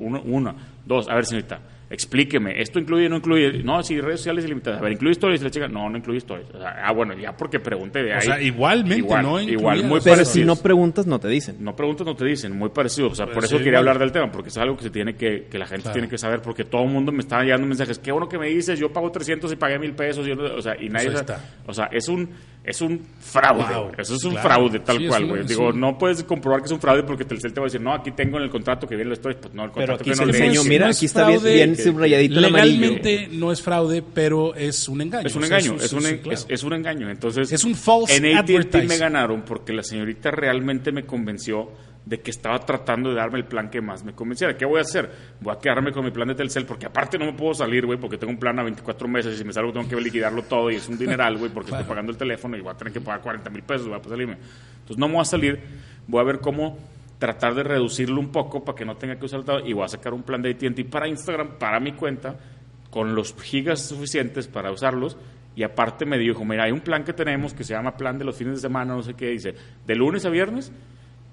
uno, 0.00 0.22
uno, 0.24 0.56
dos. 0.84 1.08
A 1.08 1.14
ver, 1.14 1.24
señorita, 1.26 1.60
explíqueme. 1.90 2.60
¿Esto 2.60 2.78
incluye 2.78 3.06
o 3.06 3.08
no 3.08 3.16
incluye? 3.16 3.62
No, 3.62 3.82
sí, 3.82 4.00
redes 4.00 4.20
sociales 4.20 4.44
ilimitadas. 4.44 4.80
A 4.80 4.82
ver, 4.82 4.92
¿incluye 4.92 5.12
stories? 5.12 5.40
Y 5.40 5.44
la 5.44 5.50
chica, 5.50 5.68
no, 5.68 5.88
no 5.88 5.96
incluye 5.96 6.18
stories. 6.18 6.48
O 6.54 6.58
sea, 6.58 6.82
ah, 6.84 6.92
bueno, 6.92 7.14
ya 7.14 7.36
porque 7.36 7.60
pregunté 7.60 8.02
de 8.02 8.14
ahí. 8.14 8.22
sea, 8.22 8.40
igualmente, 8.40 8.98
igual, 8.98 9.22
no 9.22 9.40
Igual, 9.40 9.84
muy 9.84 10.00
Pero 10.02 10.16
parecido. 10.16 10.32
si 10.32 10.44
no 10.44 10.56
preguntas, 10.56 11.06
no 11.06 11.18
te 11.20 11.28
dicen. 11.28 11.56
No 11.60 11.74
preguntas, 11.76 12.06
no 12.06 12.14
te 12.16 12.24
dicen, 12.24 12.56
muy 12.58 12.70
parecido. 12.70 13.08
O 13.08 13.14
sea, 13.14 13.26
Pero 13.26 13.34
por 13.36 13.44
eso 13.44 13.56
sí, 13.58 13.64
quería 13.64 13.78
igual. 13.80 13.88
hablar 13.88 13.98
del 14.00 14.12
tema, 14.12 14.30
porque 14.32 14.48
es 14.48 14.56
algo 14.58 14.76
que 14.76 14.82
se 14.84 14.90
tiene 14.90 15.14
que, 15.14 15.46
que 15.50 15.58
la 15.58 15.66
gente 15.66 15.82
Claro. 15.82 15.94
tiene 15.94 16.08
que 16.08 16.18
saber, 16.18 16.40
porque 16.42 16.64
todo 16.64 16.82
el 16.84 16.90
mundo 16.90 17.12
me 17.12 17.20
está 17.20 17.42
llegando 17.42 17.66
mensajes, 17.66 17.98
qué 17.98 18.10
bueno 18.12 18.28
que 18.28 18.38
me 18.38 18.48
dices, 18.48 18.78
yo 18.78 18.92
pago 18.92 19.10
300 19.10 19.52
y 19.52 19.56
pagué 19.56 19.78
mil 19.78 19.92
pesos, 19.92 20.26
yo 20.26 20.34
no- 20.34 20.54
o 20.54 20.62
sea, 20.62 20.74
y 20.80 20.88
nadie, 20.88 21.08
ahí 21.08 21.14
o 21.14 21.18
sea, 21.18 21.20
está. 21.20 21.44
o 21.66 21.72
sea, 21.72 21.84
es 21.92 22.08
un, 22.08 22.28
es 22.66 22.80
un 22.80 23.00
fraude, 23.20 23.62
Wow, 23.74 23.92
eso 23.96 24.16
es 24.16 24.24
un 24.24 24.32
claro. 24.32 24.48
fraude 24.48 24.80
tal 24.80 24.98
Sí, 24.98 25.06
cual, 25.06 25.26
güey. 25.26 25.46
Digo, 25.46 25.68
un- 25.68 25.80
no 25.80 25.96
puedes 25.96 26.22
comprobar 26.24 26.60
que 26.60 26.66
es 26.66 26.72
un 26.72 26.80
fraude 26.80 27.04
porque 27.04 27.24
Telcel 27.24 27.52
te 27.52 27.60
va 27.60 27.66
a 27.66 27.68
decir, 27.68 27.80
no, 27.80 27.94
aquí 27.94 28.10
tengo 28.10 28.38
en 28.38 28.42
el 28.42 28.50
contrato 28.50 28.88
que 28.88 28.96
viene 28.96 29.08
lo 29.10 29.14
estoy, 29.14 29.34
pues 29.34 29.54
no, 29.54 29.64
el 29.64 29.70
Pero 29.70 29.96
contrato 29.96 30.02
aquí 30.02 30.10
que 30.10 30.16
no 30.16 30.30
es- 30.60 30.66
mira, 30.68 30.84
no 30.86 30.90
es 30.90 30.96
aquí 30.98 31.06
está 31.06 31.26
bien, 31.28 31.40
fraude, 31.40 31.54
bien 31.54 31.76
subrayadito. 31.76 32.40
Legalmente 32.40 33.28
no 33.30 33.52
es 33.52 33.62
fraude, 33.62 34.02
pero 34.02 34.54
es 34.54 34.88
un 34.88 35.00
engaño. 35.00 35.26
Es 35.26 35.34
un 35.36 35.44
O 35.44 35.46
sea, 35.46 35.58
engaño, 35.58 35.76
es 35.80 35.92
un, 35.92 36.02
sí, 36.02 36.08
en- 36.08 36.18
claro. 36.18 36.34
es, 36.34 36.46
es 36.48 36.62
un 36.64 36.72
engaño. 36.72 37.10
Entonces, 37.10 37.52
Es 37.52 37.64
un 37.64 37.74
false 37.74 38.16
En 38.16 38.36
AT&T 38.36 38.82
me 38.82 38.98
ganaron 38.98 39.42
porque 39.42 39.72
la 39.72 39.82
señorita 39.82 40.30
realmente 40.30 40.90
me 40.92 41.04
convenció 41.04 41.70
de 42.06 42.20
que 42.20 42.30
estaba 42.30 42.60
tratando 42.60 43.10
de 43.10 43.16
darme 43.16 43.38
el 43.38 43.44
plan 43.46 43.68
que 43.68 43.80
más 43.80 44.04
me 44.04 44.14
convenciera. 44.14 44.56
¿Qué 44.56 44.64
voy 44.64 44.78
a 44.78 44.82
hacer? 44.82 45.10
Voy 45.40 45.52
a 45.52 45.58
quedarme 45.58 45.90
con 45.90 46.04
mi 46.04 46.12
plan 46.12 46.28
de 46.28 46.36
Telcel 46.36 46.64
porque 46.64 46.86
aparte 46.86 47.18
no 47.18 47.26
me 47.26 47.32
puedo 47.32 47.52
salir, 47.52 47.84
güey, 47.84 47.98
porque 47.98 48.16
tengo 48.16 48.32
un 48.32 48.38
plan 48.38 48.56
a 48.60 48.62
24 48.62 49.08
meses 49.08 49.34
y 49.34 49.38
si 49.38 49.44
me 49.44 49.52
salgo 49.52 49.72
tengo 49.72 49.88
que 49.88 49.96
liquidarlo 49.96 50.42
todo 50.42 50.70
y 50.70 50.76
es 50.76 50.88
un 50.88 50.96
dineral, 50.96 51.36
güey, 51.36 51.50
porque 51.50 51.72
estoy 51.72 51.84
pagando 51.84 52.12
el 52.12 52.16
teléfono 52.16 52.56
y 52.56 52.60
voy 52.60 52.72
a 52.72 52.76
tener 52.76 52.92
que 52.92 53.00
pagar 53.00 53.22
40 53.22 53.50
mil 53.50 53.64
pesos, 53.64 53.88
voy 53.88 53.98
a 53.98 54.02
salirme. 54.04 54.34
Entonces 54.34 54.98
no 54.98 55.08
me 55.08 55.14
voy 55.14 55.22
a 55.22 55.24
salir, 55.24 55.60
voy 56.06 56.20
a 56.20 56.24
ver 56.24 56.38
cómo 56.38 56.78
tratar 57.18 57.56
de 57.56 57.64
reducirlo 57.64 58.20
un 58.20 58.30
poco 58.30 58.64
para 58.64 58.76
que 58.76 58.84
no 58.84 58.96
tenga 58.96 59.16
que 59.16 59.26
usar 59.26 59.42
todo 59.42 59.66
y 59.66 59.72
voy 59.72 59.84
a 59.84 59.88
sacar 59.88 60.14
un 60.14 60.22
plan 60.22 60.40
de 60.40 60.50
AT&T 60.50 60.84
para 60.84 61.08
Instagram, 61.08 61.58
para 61.58 61.80
mi 61.80 61.90
cuenta, 61.90 62.36
con 62.88 63.16
los 63.16 63.34
gigas 63.34 63.80
suficientes 63.80 64.46
para 64.46 64.70
usarlos. 64.70 65.16
Y 65.56 65.64
aparte 65.64 66.06
me 66.06 66.18
dijo, 66.18 66.44
mira, 66.44 66.64
hay 66.64 66.70
un 66.70 66.82
plan 66.82 67.02
que 67.02 67.14
tenemos 67.14 67.52
que 67.52 67.64
se 67.64 67.72
llama 67.72 67.96
plan 67.96 68.16
de 68.16 68.24
los 68.24 68.36
fines 68.36 68.54
de 68.54 68.60
semana, 68.60 68.94
no 68.94 69.02
sé 69.02 69.14
qué, 69.14 69.30
dice, 69.30 69.56
de 69.84 69.94
lunes 69.96 70.24
a 70.24 70.30
viernes 70.30 70.70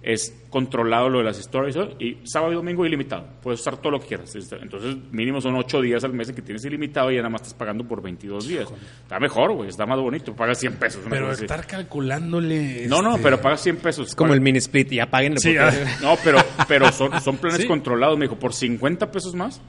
es 0.04 0.36
controlado 0.50 1.08
lo 1.08 1.20
de 1.20 1.24
las 1.24 1.40
stories 1.40 1.78
y 1.98 2.18
sábado 2.26 2.52
y 2.52 2.56
domingo 2.56 2.86
ilimitado. 2.86 3.26
Puedes 3.42 3.62
usar 3.62 3.78
todo 3.78 3.92
lo 3.94 4.00
que 4.02 4.08
quieras. 4.08 4.36
Entonces, 4.36 4.98
mínimo 5.12 5.40
son 5.40 5.56
8 5.56 5.82
días 5.82 6.04
al 6.04 6.12
mes 6.14 6.28
en 6.30 6.36
que 6.36 6.42
tienes 6.42 6.64
ilimitado 6.66 7.10
y 7.10 7.16
ya 7.16 7.22
nada 7.22 7.30
más 7.30 7.42
estás 7.42 7.54
pagando 7.54 7.86
por 7.88 8.02
22 8.02 8.48
días. 8.48 8.68
Está 9.02 9.18
mejor, 9.20 9.54
güey, 9.54 9.70
está 9.70 9.86
más 9.86 9.98
bonito. 10.00 10.36
Pagas 10.36 10.60
100 10.60 10.74
pesos. 10.76 11.02
Pero 11.10 11.30
así. 11.30 11.44
estar 11.46 11.66
calculándole. 11.66 12.86
No, 12.88 13.02
no, 13.02 13.12
este, 13.12 13.24
pero 13.24 13.42
pagas 13.42 13.62
100 13.62 13.78
pesos. 13.78 14.10
Es 14.10 14.16
como 14.16 14.34
el 14.34 14.42
mini 14.42 14.58
split, 14.60 14.90
ya 14.92 15.10
páguenle. 15.10 15.40
Sí, 15.40 15.56
porque-. 15.58 15.86
No, 16.02 16.16
pero, 16.24 16.38
pero 16.68 16.92
son, 16.92 17.20
son 17.22 17.38
planes 17.38 17.62
Sí. 17.62 17.68
controlados. 17.68 18.18
Me 18.18 18.26
dijo, 18.26 18.38
por 18.38 18.54
50 18.54 19.10
pesos 19.12 19.34
más, 19.36 19.62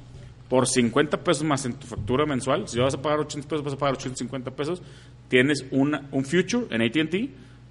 por 0.48 0.66
50 0.66 1.22
pesos 1.22 1.44
más 1.44 1.64
en 1.64 1.74
tu 1.74 1.86
factura 1.86 2.26
mensual, 2.26 2.66
si 2.68 2.78
vas 2.80 2.94
a 2.94 3.00
pagar 3.00 3.20
80 3.20 3.48
pesos, 3.48 3.64
vas 3.64 3.74
a 3.74 3.78
pagar 3.78 3.94
850 3.94 4.50
pesos, 4.50 4.82
tienes 5.28 5.64
una, 5.70 6.08
un 6.10 6.24
future 6.24 6.66
en 6.70 6.82
AT&T 6.82 7.30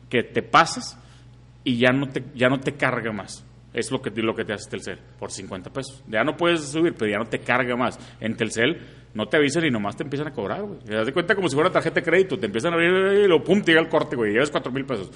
que 0.10 0.24
te 0.24 0.42
pasas 0.42 0.98
y 1.64 1.78
ya 1.78 1.92
no 1.92 2.08
te, 2.10 2.24
ya 2.36 2.50
no 2.50 2.60
te 2.60 2.74
carga 2.74 3.12
más. 3.12 3.46
Es 3.74 3.90
lo 3.92 4.02
que, 4.02 4.12
lo 4.22 4.36
que 4.36 4.46
te 4.46 4.54
hace 4.54 4.70
Telcel, 4.70 5.00
por 5.18 5.32
50 5.32 5.72
pesos. 5.74 6.04
Ya 6.08 6.24
no 6.24 6.38
puedes 6.38 6.62
subir, 6.62 6.94
pero 6.94 7.10
ya 7.12 7.18
no 7.18 7.26
te 7.26 7.40
carga 7.40 7.76
más. 7.76 7.98
En 8.20 8.36
Telcel 8.38 8.80
no 9.16 9.28
te 9.28 9.38
avisan 9.38 9.66
y 9.66 9.72
nomás 9.72 9.96
te 9.98 10.04
empiezan 10.04 10.28
a 10.28 10.32
cobrar, 10.32 10.62
güey. 10.62 10.80
Te 10.80 10.94
das 10.94 11.06
de 11.08 11.12
cuenta 11.14 11.34
como 11.36 11.50
si 11.50 11.56
fuera 11.56 11.72
tarjeta 11.72 11.96
de 11.96 12.04
crédito. 12.04 12.38
Te 12.38 12.46
empiezan 12.46 12.72
a 12.74 12.76
abrir 12.76 13.24
y 13.24 13.28
lo 13.28 13.44
pum, 13.44 13.62
te 13.64 13.72
llega 13.72 13.82
el 13.82 13.90
corte, 13.90 14.16
güey. 14.16 14.30
Y 14.30 14.34
llevas 14.34 14.52
4 14.52 14.72
mil 14.72 14.86
pesos. 14.86 15.08
O 15.10 15.14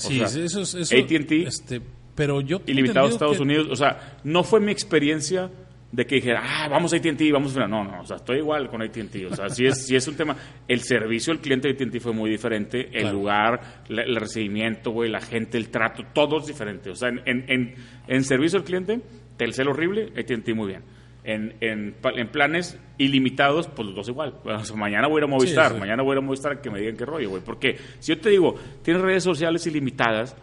Sí, 0.00 0.18
sea, 0.18 0.26
eso 0.44 0.60
es. 0.62 0.74
Eso, 0.74 0.94
AT&T 0.96 1.42
Este, 1.48 1.80
pero 2.14 2.40
yo. 2.40 2.60
ilimitado 2.66 3.06
a 3.06 3.10
Estados 3.10 3.38
que- 3.38 3.42
Unidos. 3.42 3.66
O 3.70 3.74
sea, 3.76 4.18
no 4.22 4.44
fue 4.44 4.60
mi 4.60 4.70
experiencia 4.70 5.50
de 5.92 6.04
que 6.04 6.16
dijera, 6.16 6.42
ah, 6.44 6.68
vamos 6.68 6.92
a 6.92 6.96
AT&T, 6.96 7.32
vamos 7.32 7.56
a... 7.56 7.66
No, 7.66 7.84
no, 7.84 8.00
o 8.00 8.04
sea, 8.04 8.16
estoy 8.16 8.38
igual 8.38 8.68
con 8.68 8.82
AT&T. 8.82 9.26
O 9.26 9.34
sea, 9.34 9.48
sí 9.48 9.66
es, 9.66 9.86
sí 9.86 9.94
es 9.96 10.06
un 10.08 10.16
tema... 10.16 10.36
El 10.68 10.80
servicio 10.80 11.32
al 11.32 11.38
cliente 11.40 11.68
de 11.72 11.74
AT&T 11.84 12.00
fue 12.00 12.12
muy 12.12 12.28
diferente. 12.28 12.86
El 12.92 13.02
Claro. 13.02 13.12
lugar, 13.16 13.60
la- 13.88 14.02
el 14.02 14.16
recibimiento, 14.16 14.90
güey, 14.90 15.10
la 15.10 15.20
gente, 15.20 15.56
el 15.58 15.70
trato, 15.70 16.02
todo 16.12 16.38
es 16.38 16.46
diferente. 16.46 16.90
O 16.90 16.94
sea, 16.96 17.08
en, 17.08 17.22
en, 17.24 17.44
en, 17.48 17.74
en 18.08 18.24
servicio 18.24 18.58
al 18.58 18.64
cliente, 18.64 19.00
Telcel 19.36 19.68
horrible, 19.68 20.12
AT&T 20.18 20.52
muy 20.54 20.68
bien. 20.68 20.82
En, 21.24 21.54
en, 21.60 21.94
en 22.02 22.28
planes 22.28 22.78
ilimitados, 22.98 23.66
pues 23.68 23.86
los 23.86 23.96
dos 23.96 24.08
igual. 24.08 24.34
O 24.44 24.64
sea, 24.64 24.76
mañana 24.76 25.08
voy 25.08 25.16
a 25.16 25.18
ir 25.20 25.24
a 25.24 25.26
Movistar, 25.28 25.72
sí. 25.72 25.78
mañana 25.78 26.02
voy 26.02 26.12
a 26.12 26.14
ir 26.14 26.18
a 26.18 26.26
Movistar 26.26 26.52
a 26.52 26.60
que 26.60 26.70
me 26.70 26.78
digan 26.80 26.96
qué 26.96 27.04
rollo, 27.04 27.30
güey. 27.30 27.42
Porque 27.44 27.76
si 28.00 28.12
yo 28.14 28.20
te 28.20 28.30
digo, 28.30 28.54
tienes 28.82 29.02
redes 29.02 29.24
sociales 29.24 29.66
ilimitadas, 29.66 30.36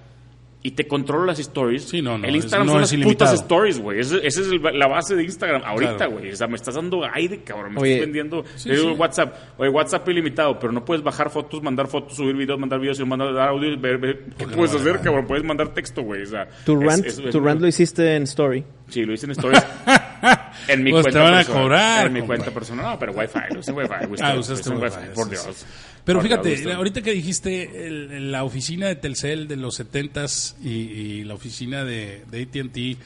y 0.65 0.71
te 0.71 0.87
controlo 0.87 1.25
las 1.25 1.39
stories. 1.39 1.83
Sí, 1.83 2.01
no, 2.01 2.17
no, 2.17 2.25
El 2.25 2.37
Instagram 2.37 2.65
no 2.67 2.71
son 2.73 2.81
es 2.83 2.87
las 2.87 2.93
ilimitado. 2.93 3.31
putas 3.31 3.41
stories, 3.41 3.79
güey. 3.79 3.99
Esa 3.99 4.15
esa 4.17 4.41
es 4.41 4.47
el- 4.47 4.61
la 4.79 4.87
base 4.87 5.13
de 5.15 5.23
Instagram 5.25 5.61
ahorita, 5.65 5.97
Claro. 5.97 6.11
güey. 6.13 6.31
O 6.31 6.35
sea, 6.37 6.47
me 6.47 6.55
estás 6.55 6.75
dando 6.75 7.01
aire, 7.13 7.43
cabrón. 7.43 7.73
Me 7.73 7.81
Oye. 7.81 7.91
estás 7.95 8.05
vendiendo. 8.05 8.43
Sí, 8.55 8.69
Te 8.69 8.75
digo, 8.77 8.93
sí. 8.93 8.95
WhatsApp. 8.97 9.35
Oye, 9.57 9.69
WhatsApp 9.69 10.07
ilimitado, 10.07 10.57
pero 10.59 10.71
no 10.71 10.85
puedes 10.85 11.03
bajar 11.03 11.29
fotos, 11.29 11.61
mandar 11.61 11.87
fotos, 11.87 12.15
subir 12.15 12.35
videos, 12.35 12.57
mandar 12.57 12.79
videos 12.79 12.97
y 12.99 13.03
mandar 13.05 13.33
dar 13.33 13.49
audio. 13.49 13.77
ver- 13.77 13.97
ver- 13.97 14.19
¿Qué 14.19 14.31
Porque 14.39 14.55
puedes 14.55 14.73
vale 14.73 14.89
hacer, 14.89 15.01
cabrón? 15.03 15.27
Puedes 15.27 15.43
mandar 15.43 15.73
texto, 15.73 16.01
güey. 16.01 16.21
O 16.21 16.27
sea, 16.27 16.47
Tu 16.65 16.79
es- 16.81 16.87
rant, 16.87 17.05
es- 17.05 17.19
es- 17.19 17.29
tu 17.31 17.39
rant 17.41 17.59
lo 17.59 17.67
hiciste 17.67 18.15
en 18.15 18.23
Story. 18.23 18.63
Sí, 18.87 19.03
lo 19.05 19.13
hice 19.13 19.25
en 19.25 19.31
stories. 19.31 19.63
en 20.67 20.83
mi 20.83 20.91
Pues 20.91 21.05
te 21.05 21.11
cuenta 21.11 21.23
van 21.23 21.33
a 21.33 21.37
personal. 21.37 21.61
cobrar, 21.63 22.07
En 22.07 22.13
mi 22.13 22.19
compa. 22.19 22.35
cuenta 22.35 22.51
personal. 22.53 22.85
No, 22.85 22.99
pero 22.99 23.11
Wi-Fi. 23.13 23.53
Lo 23.53 23.59
hice 23.59 23.71
Wi-Fi. 23.71 24.05
güey, 24.07 24.21
Ah, 24.23 24.35
usaste 24.37 24.69
Wi-Fi, 24.69 24.83
Wi-Fi, 24.83 25.13
por 25.15 25.29
Dios. 25.29 25.65
Pero 26.05 26.19
fíjate, 26.21 26.49
ahorita 26.73 27.01
que 27.01 27.11
dijiste 27.13 27.87
el- 27.87 28.11
el- 28.11 28.31
la 28.31 28.43
oficina 28.43 28.87
de 28.87 28.95
Telcel 28.95 29.47
de 29.47 29.55
los 29.55 29.79
70s 29.79 30.55
y, 30.63 30.69
y 30.69 31.23
la 31.23 31.33
oficina 31.33 31.85
de, 31.85 32.23
de 32.29 32.41
ATT 32.43 32.97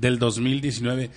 del 0.00 0.18
2019, 0.18 1.10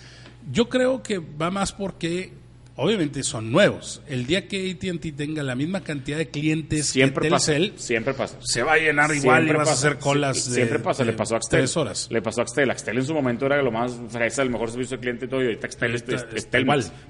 yo 0.52 0.70
creo 0.70 1.04
que 1.04 1.20
va 1.20 1.52
más 1.52 1.74
porque 1.74 2.34
obviamente 2.78 3.22
son 3.24 3.52
nuevos. 3.52 4.02
El 4.08 4.26
día 4.26 4.48
que 4.48 4.72
AT&T 4.72 5.12
tenga 5.12 5.44
la 5.44 5.56
misma 5.56 5.82
cantidad 5.82 6.18
de 6.18 6.30
clientes 6.30 6.86
Siempre 6.88 7.26
que 7.26 7.30
pasa. 7.32 7.52
Telcel, 7.52 7.78
Siempre 7.78 8.14
pasa. 8.14 8.38
se 8.42 8.64
va 8.64 8.74
a 8.74 8.78
llenar 8.78 9.14
igual 9.14 9.44
y 9.44 9.46
Siempre 9.48 9.58
vas 9.58 9.68
a 9.68 9.72
pasa. 9.72 9.88
hacer 9.88 10.00
colas 10.00 10.38
Sí, 10.44 10.50
de- 10.52 10.56
siempre 10.56 10.80
pasa, 10.80 11.04
de 11.04 11.12
le 11.12 11.18
pasó 11.18 11.34
a 11.36 11.38
Axtel. 11.38 11.60
tres 11.60 11.76
horas. 11.78 12.08
Le 12.10 12.22
pasó 12.22 12.42
a 12.42 12.44
Axtel. 12.44 12.72
Axtel 12.72 12.98
en 12.98 13.06
su 13.06 13.14
momento 13.14 13.46
era 13.46 13.62
lo 13.62 13.72
más 13.72 13.94
fresa, 14.10 14.42
el 14.44 14.50
mejor 14.50 14.72
servicio 14.72 14.96
de 14.98 15.02
cliente 15.02 15.26
y 15.26 15.28
todo. 15.28 15.42
Y 15.42 15.46
ahorita 15.46 15.68
Axtel 15.68 15.96
es, 15.96 16.02
Ahorita 16.04 16.16
es, 16.16 16.22
es 16.34 16.44
está 16.46 16.58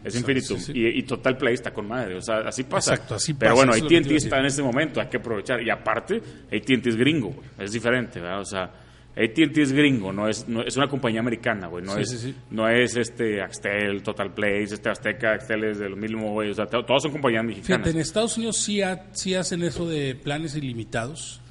es 0.03 0.15
Infinitum. 0.15 0.57
sí, 0.57 0.65
sí. 0.65 0.71
Y, 0.75 0.87
y 0.99 1.03
Total 1.03 1.37
Play 1.37 1.53
está 1.53 1.71
con 1.71 1.87
madre. 1.87 2.15
O 2.15 2.21
sea, 2.21 2.39
así 2.39 2.63
pasa. 2.63 2.93
Exacto, 2.93 3.15
así 3.15 3.33
Pero 3.33 3.51
pasa, 3.55 3.65
bueno, 3.65 3.73
que 3.73 3.89
te 3.89 3.97
AT&T 3.97 4.13
a 4.13 4.17
está 4.17 4.39
en 4.39 4.45
ese 4.45 4.63
momento, 4.63 4.99
hay 5.01 5.07
que 5.07 5.17
aprovechar. 5.17 5.61
Y 5.61 5.69
aparte, 5.69 6.21
AT&T 6.51 6.89
es 6.89 6.95
gringo. 6.95 7.35
Es 7.59 7.71
diferente, 7.73 8.19
¿verdad? 8.19 8.41
O 8.41 8.45
sea, 8.45 8.71
AT&T 9.17 9.61
es 9.61 9.71
gringo, 9.71 10.13
no 10.13 10.27
es, 10.29 10.47
no, 10.47 10.61
es 10.61 10.77
una 10.77 10.87
compañía 10.87 11.19
americana, 11.21 11.67
güey. 11.67 11.83
No, 11.83 11.95
Sí, 11.95 12.01
es, 12.01 12.09
sí, 12.11 12.17
sí. 12.19 12.35
no 12.51 12.69
es 12.69 12.95
este 12.95 13.41
Axtel, 13.41 14.03
Total 14.03 14.33
Play, 14.33 14.63
este 14.63 14.89
Azteca, 14.89 15.33
Axtel 15.33 15.63
es 15.63 15.79
de 15.79 15.89
lo 15.89 15.95
mismo, 15.95 16.31
güey. 16.33 16.51
O 16.51 16.53
sea, 16.53 16.67
to- 16.67 16.85
todos 16.85 17.03
son 17.03 17.11
compañías 17.11 17.43
mexicanas. 17.43 17.67
Fíjate, 17.85 17.89
en 17.91 17.97
Estados 17.99 18.37
Unidos 18.37 18.57
sí, 18.57 18.81
ha- 18.81 19.05
sí 19.13 19.33
hacen 19.35 19.63
eso 19.63 19.87
de 19.89 20.13
planes 20.15 20.55
ilimitados, 20.55 21.41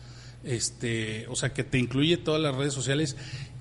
este, 0.45 1.27
o 1.29 1.35
sea, 1.37 1.53
que 1.53 1.65
te 1.65 1.79
incluye 1.79 2.17
todas 2.17 2.41
las 2.41 2.55
redes 2.55 2.73
sociales 2.73 3.17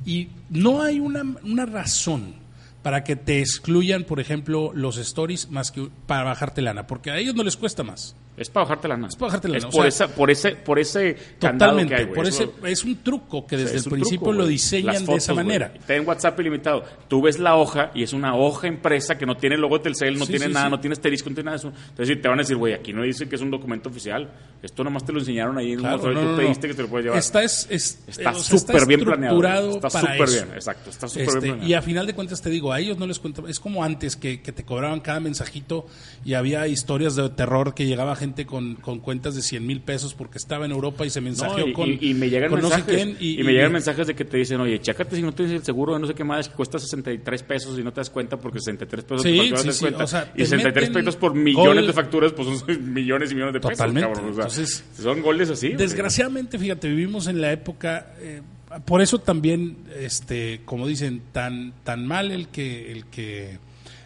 y 0.06 0.30
no 0.50 0.82
hay 0.84 1.00
una, 1.00 1.24
una 1.44 1.66
razón 1.66 2.36
para 2.84 3.04
que 3.04 3.16
te 3.16 3.40
excluyan, 3.40 4.04
por 4.04 4.20
ejemplo, 4.20 4.72
los 4.74 4.98
stories 4.98 5.50
más 5.50 5.72
que 5.72 5.90
para 6.06 6.24
bajarte 6.24 6.62
lana, 6.62 6.86
porque 6.86 7.10
a 7.10 7.18
ellos 7.18 7.34
no 7.34 7.44
les 7.44 7.58
cuesta 7.58 7.82
más. 7.84 8.16
Es 8.38 8.50
para 8.50 8.66
bajarte 8.66 8.88
lana. 8.88 9.08
Es 9.08 9.16
para 9.16 9.28
bajarte 9.28 9.48
lana, 9.48 9.58
Es 9.60 9.66
o 9.66 9.70
por, 9.70 9.82
sea, 9.92 10.06
esa, 10.08 10.08
por 10.16 10.30
ese, 10.32 10.52
por 10.58 10.78
ese 10.80 11.16
Totalmente, 11.40 11.96
que 11.96 12.02
hay, 12.02 12.06
por 12.08 12.28
ese, 12.28 12.50
es 12.66 12.84
un 12.84 12.98
truco 12.98 13.46
que 13.48 13.56
desde 13.58 13.78
es 13.78 13.86
el 13.86 13.92
principio 13.92 14.20
truco, 14.26 14.34
lo 14.34 14.46
diseñan 14.48 14.88
Las 14.88 15.00
de 15.02 15.06
fotos, 15.06 15.24
esa 15.24 15.34
manera. 15.34 15.74
Ten 15.88 16.06
WhatsApp 16.08 16.40
ilimitado. 16.42 16.84
Tú 17.08 17.22
ves 17.22 17.40
la 17.40 17.56
hoja 17.56 17.92
y 17.94 18.04
es 18.04 18.12
una 18.14 18.36
hoja 18.36 18.68
impresa 18.68 19.18
que 19.18 19.26
no 19.26 19.38
tiene 19.38 19.58
logo 19.58 19.78
de 19.78 19.84
Telcel, 19.86 20.18
no 20.20 20.26
Sí, 20.26 20.32
tiene 20.34 20.48
sí, 20.48 20.54
nada, 20.54 20.66
sí. 20.66 20.72
no 20.72 20.80
tiene 20.80 20.94
asterisco, 20.94 21.30
no 21.30 21.36
tiene 21.36 21.46
nada 21.52 21.58
de 21.62 21.68
eso. 21.70 21.78
Entonces 21.90 22.22
te 22.22 22.28
van 22.28 22.40
a 22.40 22.42
decir, 22.42 22.58
güey, 22.58 22.74
aquí 22.74 22.92
no 22.92 23.04
dice 23.04 23.30
que 23.30 23.36
es 23.36 23.42
un 23.42 23.52
documento 23.52 23.90
oficial. 23.90 24.30
Esto 24.62 24.84
nomás 24.84 25.06
te 25.06 25.14
lo 25.14 25.20
enseñaron 25.20 25.58
ahí 25.58 25.74
en 25.74 25.80
Claro, 25.80 26.04
un 26.04 26.12
y 26.12 26.14
no, 26.16 26.20
tú 26.22 26.26
no, 26.26 26.32
no. 26.32 26.38
pediste 26.38 26.68
que 26.68 26.74
te 26.74 26.82
lo 26.82 26.88
puedes 26.90 27.06
llevar. 27.06 27.20
Está, 27.20 27.44
es, 27.44 27.68
es- 27.70 28.00
Está 28.08 28.32
o 28.32 28.36
sea, 28.36 28.58
súper 28.60 28.86
bien 28.86 29.00
planeado. 29.04 29.70
Está 29.76 29.90
súper 29.92 30.30
bien, 30.30 30.48
exacto. 30.56 30.90
Está 30.90 31.08
súper 31.08 31.24
Este, 31.28 31.40
bien 31.40 31.52
planeado. 31.54 31.70
y 31.70 31.74
a 31.74 31.82
final 31.82 32.06
de 32.08 32.14
cuentas 32.16 32.42
te 32.42 32.50
digo, 32.50 32.74
a 32.74 32.80
ellos 32.80 32.98
no 32.98 33.08
les 33.08 33.20
cuenta, 33.20 33.44
es 33.48 33.60
como 33.60 33.84
antes 33.84 34.16
que, 34.18 34.42
que 34.42 34.52
te 34.52 34.66
cobraban 34.66 35.00
cada 35.00 35.20
mensajito 35.20 35.86
y 36.26 36.34
había 36.34 36.68
historias 36.68 37.16
de 37.16 37.30
terror 37.30 37.74
que 37.74 37.86
llegaba 37.86 38.16
gente 38.16 38.25
con, 38.46 38.76
con 38.76 39.00
cuentas 39.00 39.36
de 39.36 39.42
100 39.42 39.66
mil 39.66 39.82
pesos 39.82 40.14
porque 40.14 40.38
estaba 40.38 40.66
en 40.66 40.72
Europa 40.72 41.06
y 41.06 41.10
se 41.10 41.22
No, 41.22 41.26
mensajeó 41.26 41.68
y, 41.68 41.74
con, 41.74 41.90
y- 41.90 42.00
y 42.10 42.14
me 42.14 42.30
llegan 42.30 42.50
no 42.52 42.58
sé 42.58 42.64
mensajes 42.64 42.96
quién 42.96 43.18
y, 43.20 43.44
me 43.44 43.54
llegan 43.54 43.72
mensajes 43.72 44.08
de 44.08 44.16
que 44.16 44.26
te 44.26 44.38
dicen 44.38 44.60
oye 44.60 44.80
chécate 44.82 45.16
si 45.16 45.22
no 45.22 45.32
tienes 45.34 45.54
el 45.56 45.64
seguro 45.64 45.94
de 45.94 46.00
no 46.00 46.08
sé 46.08 46.14
qué 46.16 46.24
más 46.24 46.50
que 46.50 46.56
cuesta 46.56 46.80
63 46.80 47.44
pesos 47.44 47.78
y 47.80 47.84
no 47.84 47.92
te 47.94 48.00
das 48.02 48.10
cuenta 48.10 48.38
porque 48.38 48.60
63 48.60 49.04
pesos 49.06 49.24
Sí, 49.24 49.38
sí, 49.40 49.50
te 49.50 49.64
das 49.64 49.76
sí, 49.76 49.82
cuenta 49.82 50.04
o 50.04 50.08
sea, 50.08 50.32
y 50.34 50.40
te 50.40 50.46
63 50.46 50.90
meten 50.90 50.94
pesos 51.04 51.16
por 51.16 51.36
millones 51.36 51.76
gol- 51.76 51.88
de 51.88 51.94
facturas 51.94 52.32
pues 52.34 52.60
son 52.60 52.94
millones 52.94 53.32
y 53.32 53.36
millones 53.36 53.54
de 53.54 53.60
pesos 53.60 53.78
Totalmente. 53.78 54.08
cabrón. 54.10 54.32
O 54.32 54.34
sea, 54.34 54.44
Entonces, 54.46 54.84
son 55.00 55.22
goles 55.22 55.50
así 55.50 55.68
güey. 55.68 55.78
Desgraciadamente, 55.78 56.58
fíjate, 56.58 56.88
vivimos 56.90 57.28
en 57.28 57.42
la 57.42 57.52
época, 57.52 58.14
eh, 58.20 58.42
por 58.86 59.02
eso 59.02 59.20
también, 59.20 59.78
este, 60.00 60.62
como 60.66 60.88
dicen, 60.88 61.22
tan, 61.32 61.74
tan 61.84 62.06
mal 62.08 62.32
el 62.32 62.48
que, 62.50 62.92
el 62.92 63.06
que 63.06 63.60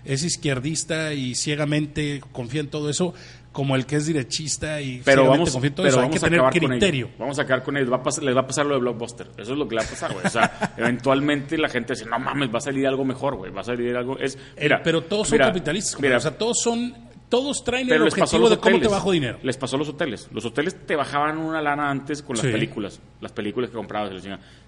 es 0.06 0.24
izquierdista 0.24 1.14
y 1.14 1.36
ciegamente 1.36 2.22
confía 2.32 2.62
en 2.62 2.68
todo 2.68 2.90
eso, 2.90 3.14
como 3.52 3.76
el 3.76 3.86
que 3.86 3.96
es 3.96 4.06
derechista 4.06 4.80
y 4.80 5.02
pero 5.04 5.28
vamos, 5.28 5.52
confía 5.52 5.70
en 5.70 5.76
todo 5.76 5.84
pero 5.84 5.90
eso. 5.90 6.00
Hay 6.00 6.06
vamos 6.08 6.20
que 6.20 6.26
a 6.26 6.30
tener 6.30 6.42
con 6.42 6.70
criterio. 6.70 7.10
Vamos 7.18 7.40
a 7.40 7.42
acabar 7.42 7.64
con 7.64 7.78
ellos. 7.78 7.92
Va 7.92 7.96
a 7.98 8.04
pasar- 8.04 8.24
les 8.24 8.36
va 8.36 8.42
a 8.42 8.48
pasar 8.48 8.66
lo 8.66 8.76
de 8.76 8.82
Blockbuster. 8.82 9.28
Eso 9.38 9.54
es 9.54 9.58
lo 9.58 9.68
que 9.68 9.76
le 9.76 9.82
va 9.82 9.88
a 9.88 9.90
pasar, 9.90 10.14
güey. 10.14 10.26
O 10.26 10.30
sea, 10.30 10.74
eventualmente 10.78 11.58
la 11.58 11.68
gente 11.70 11.94
dice, 11.94 12.06
no 12.06 12.20
mames, 12.20 12.54
va 12.54 12.60
a 12.60 12.62
salir 12.62 12.86
algo 12.88 13.04
mejor, 13.06 13.36
güey. 13.38 13.52
Va 13.52 13.62
a 13.62 13.64
salir 13.64 13.96
algo... 13.96 14.18
Es, 14.20 14.38
mira, 14.62 14.82
pero 14.84 15.02
todos 15.04 15.30
son 15.30 15.38
capitalistas, 15.40 16.00
mira, 16.00 16.18
o 16.18 16.20
sea, 16.20 16.38
todos 16.38 16.60
son, 16.62 16.94
todos 17.30 17.64
traen 17.64 17.84
el 17.84 17.90
Pero 17.90 18.06
objetivo 18.06 18.50
de 18.50 18.58
cómo 18.58 18.80
te 18.80 18.88
bajo 18.88 19.12
dinero. 19.12 19.38
Les 19.44 19.56
pasó 19.56 19.76
a 19.76 19.80
los 19.80 19.90
hoteles. 19.90 20.28
Los 20.34 20.46
hoteles 20.46 20.76
te 20.86 20.96
bajaban 20.96 21.38
una 21.38 21.62
lana 21.62 21.90
antes 21.90 22.22
con 22.24 22.36
las 22.36 22.46
Sí. 22.46 22.52
películas. 22.52 23.00
Las 23.22 23.32
películas 23.32 23.70
que 23.70 23.76
comprabas. 23.78 24.12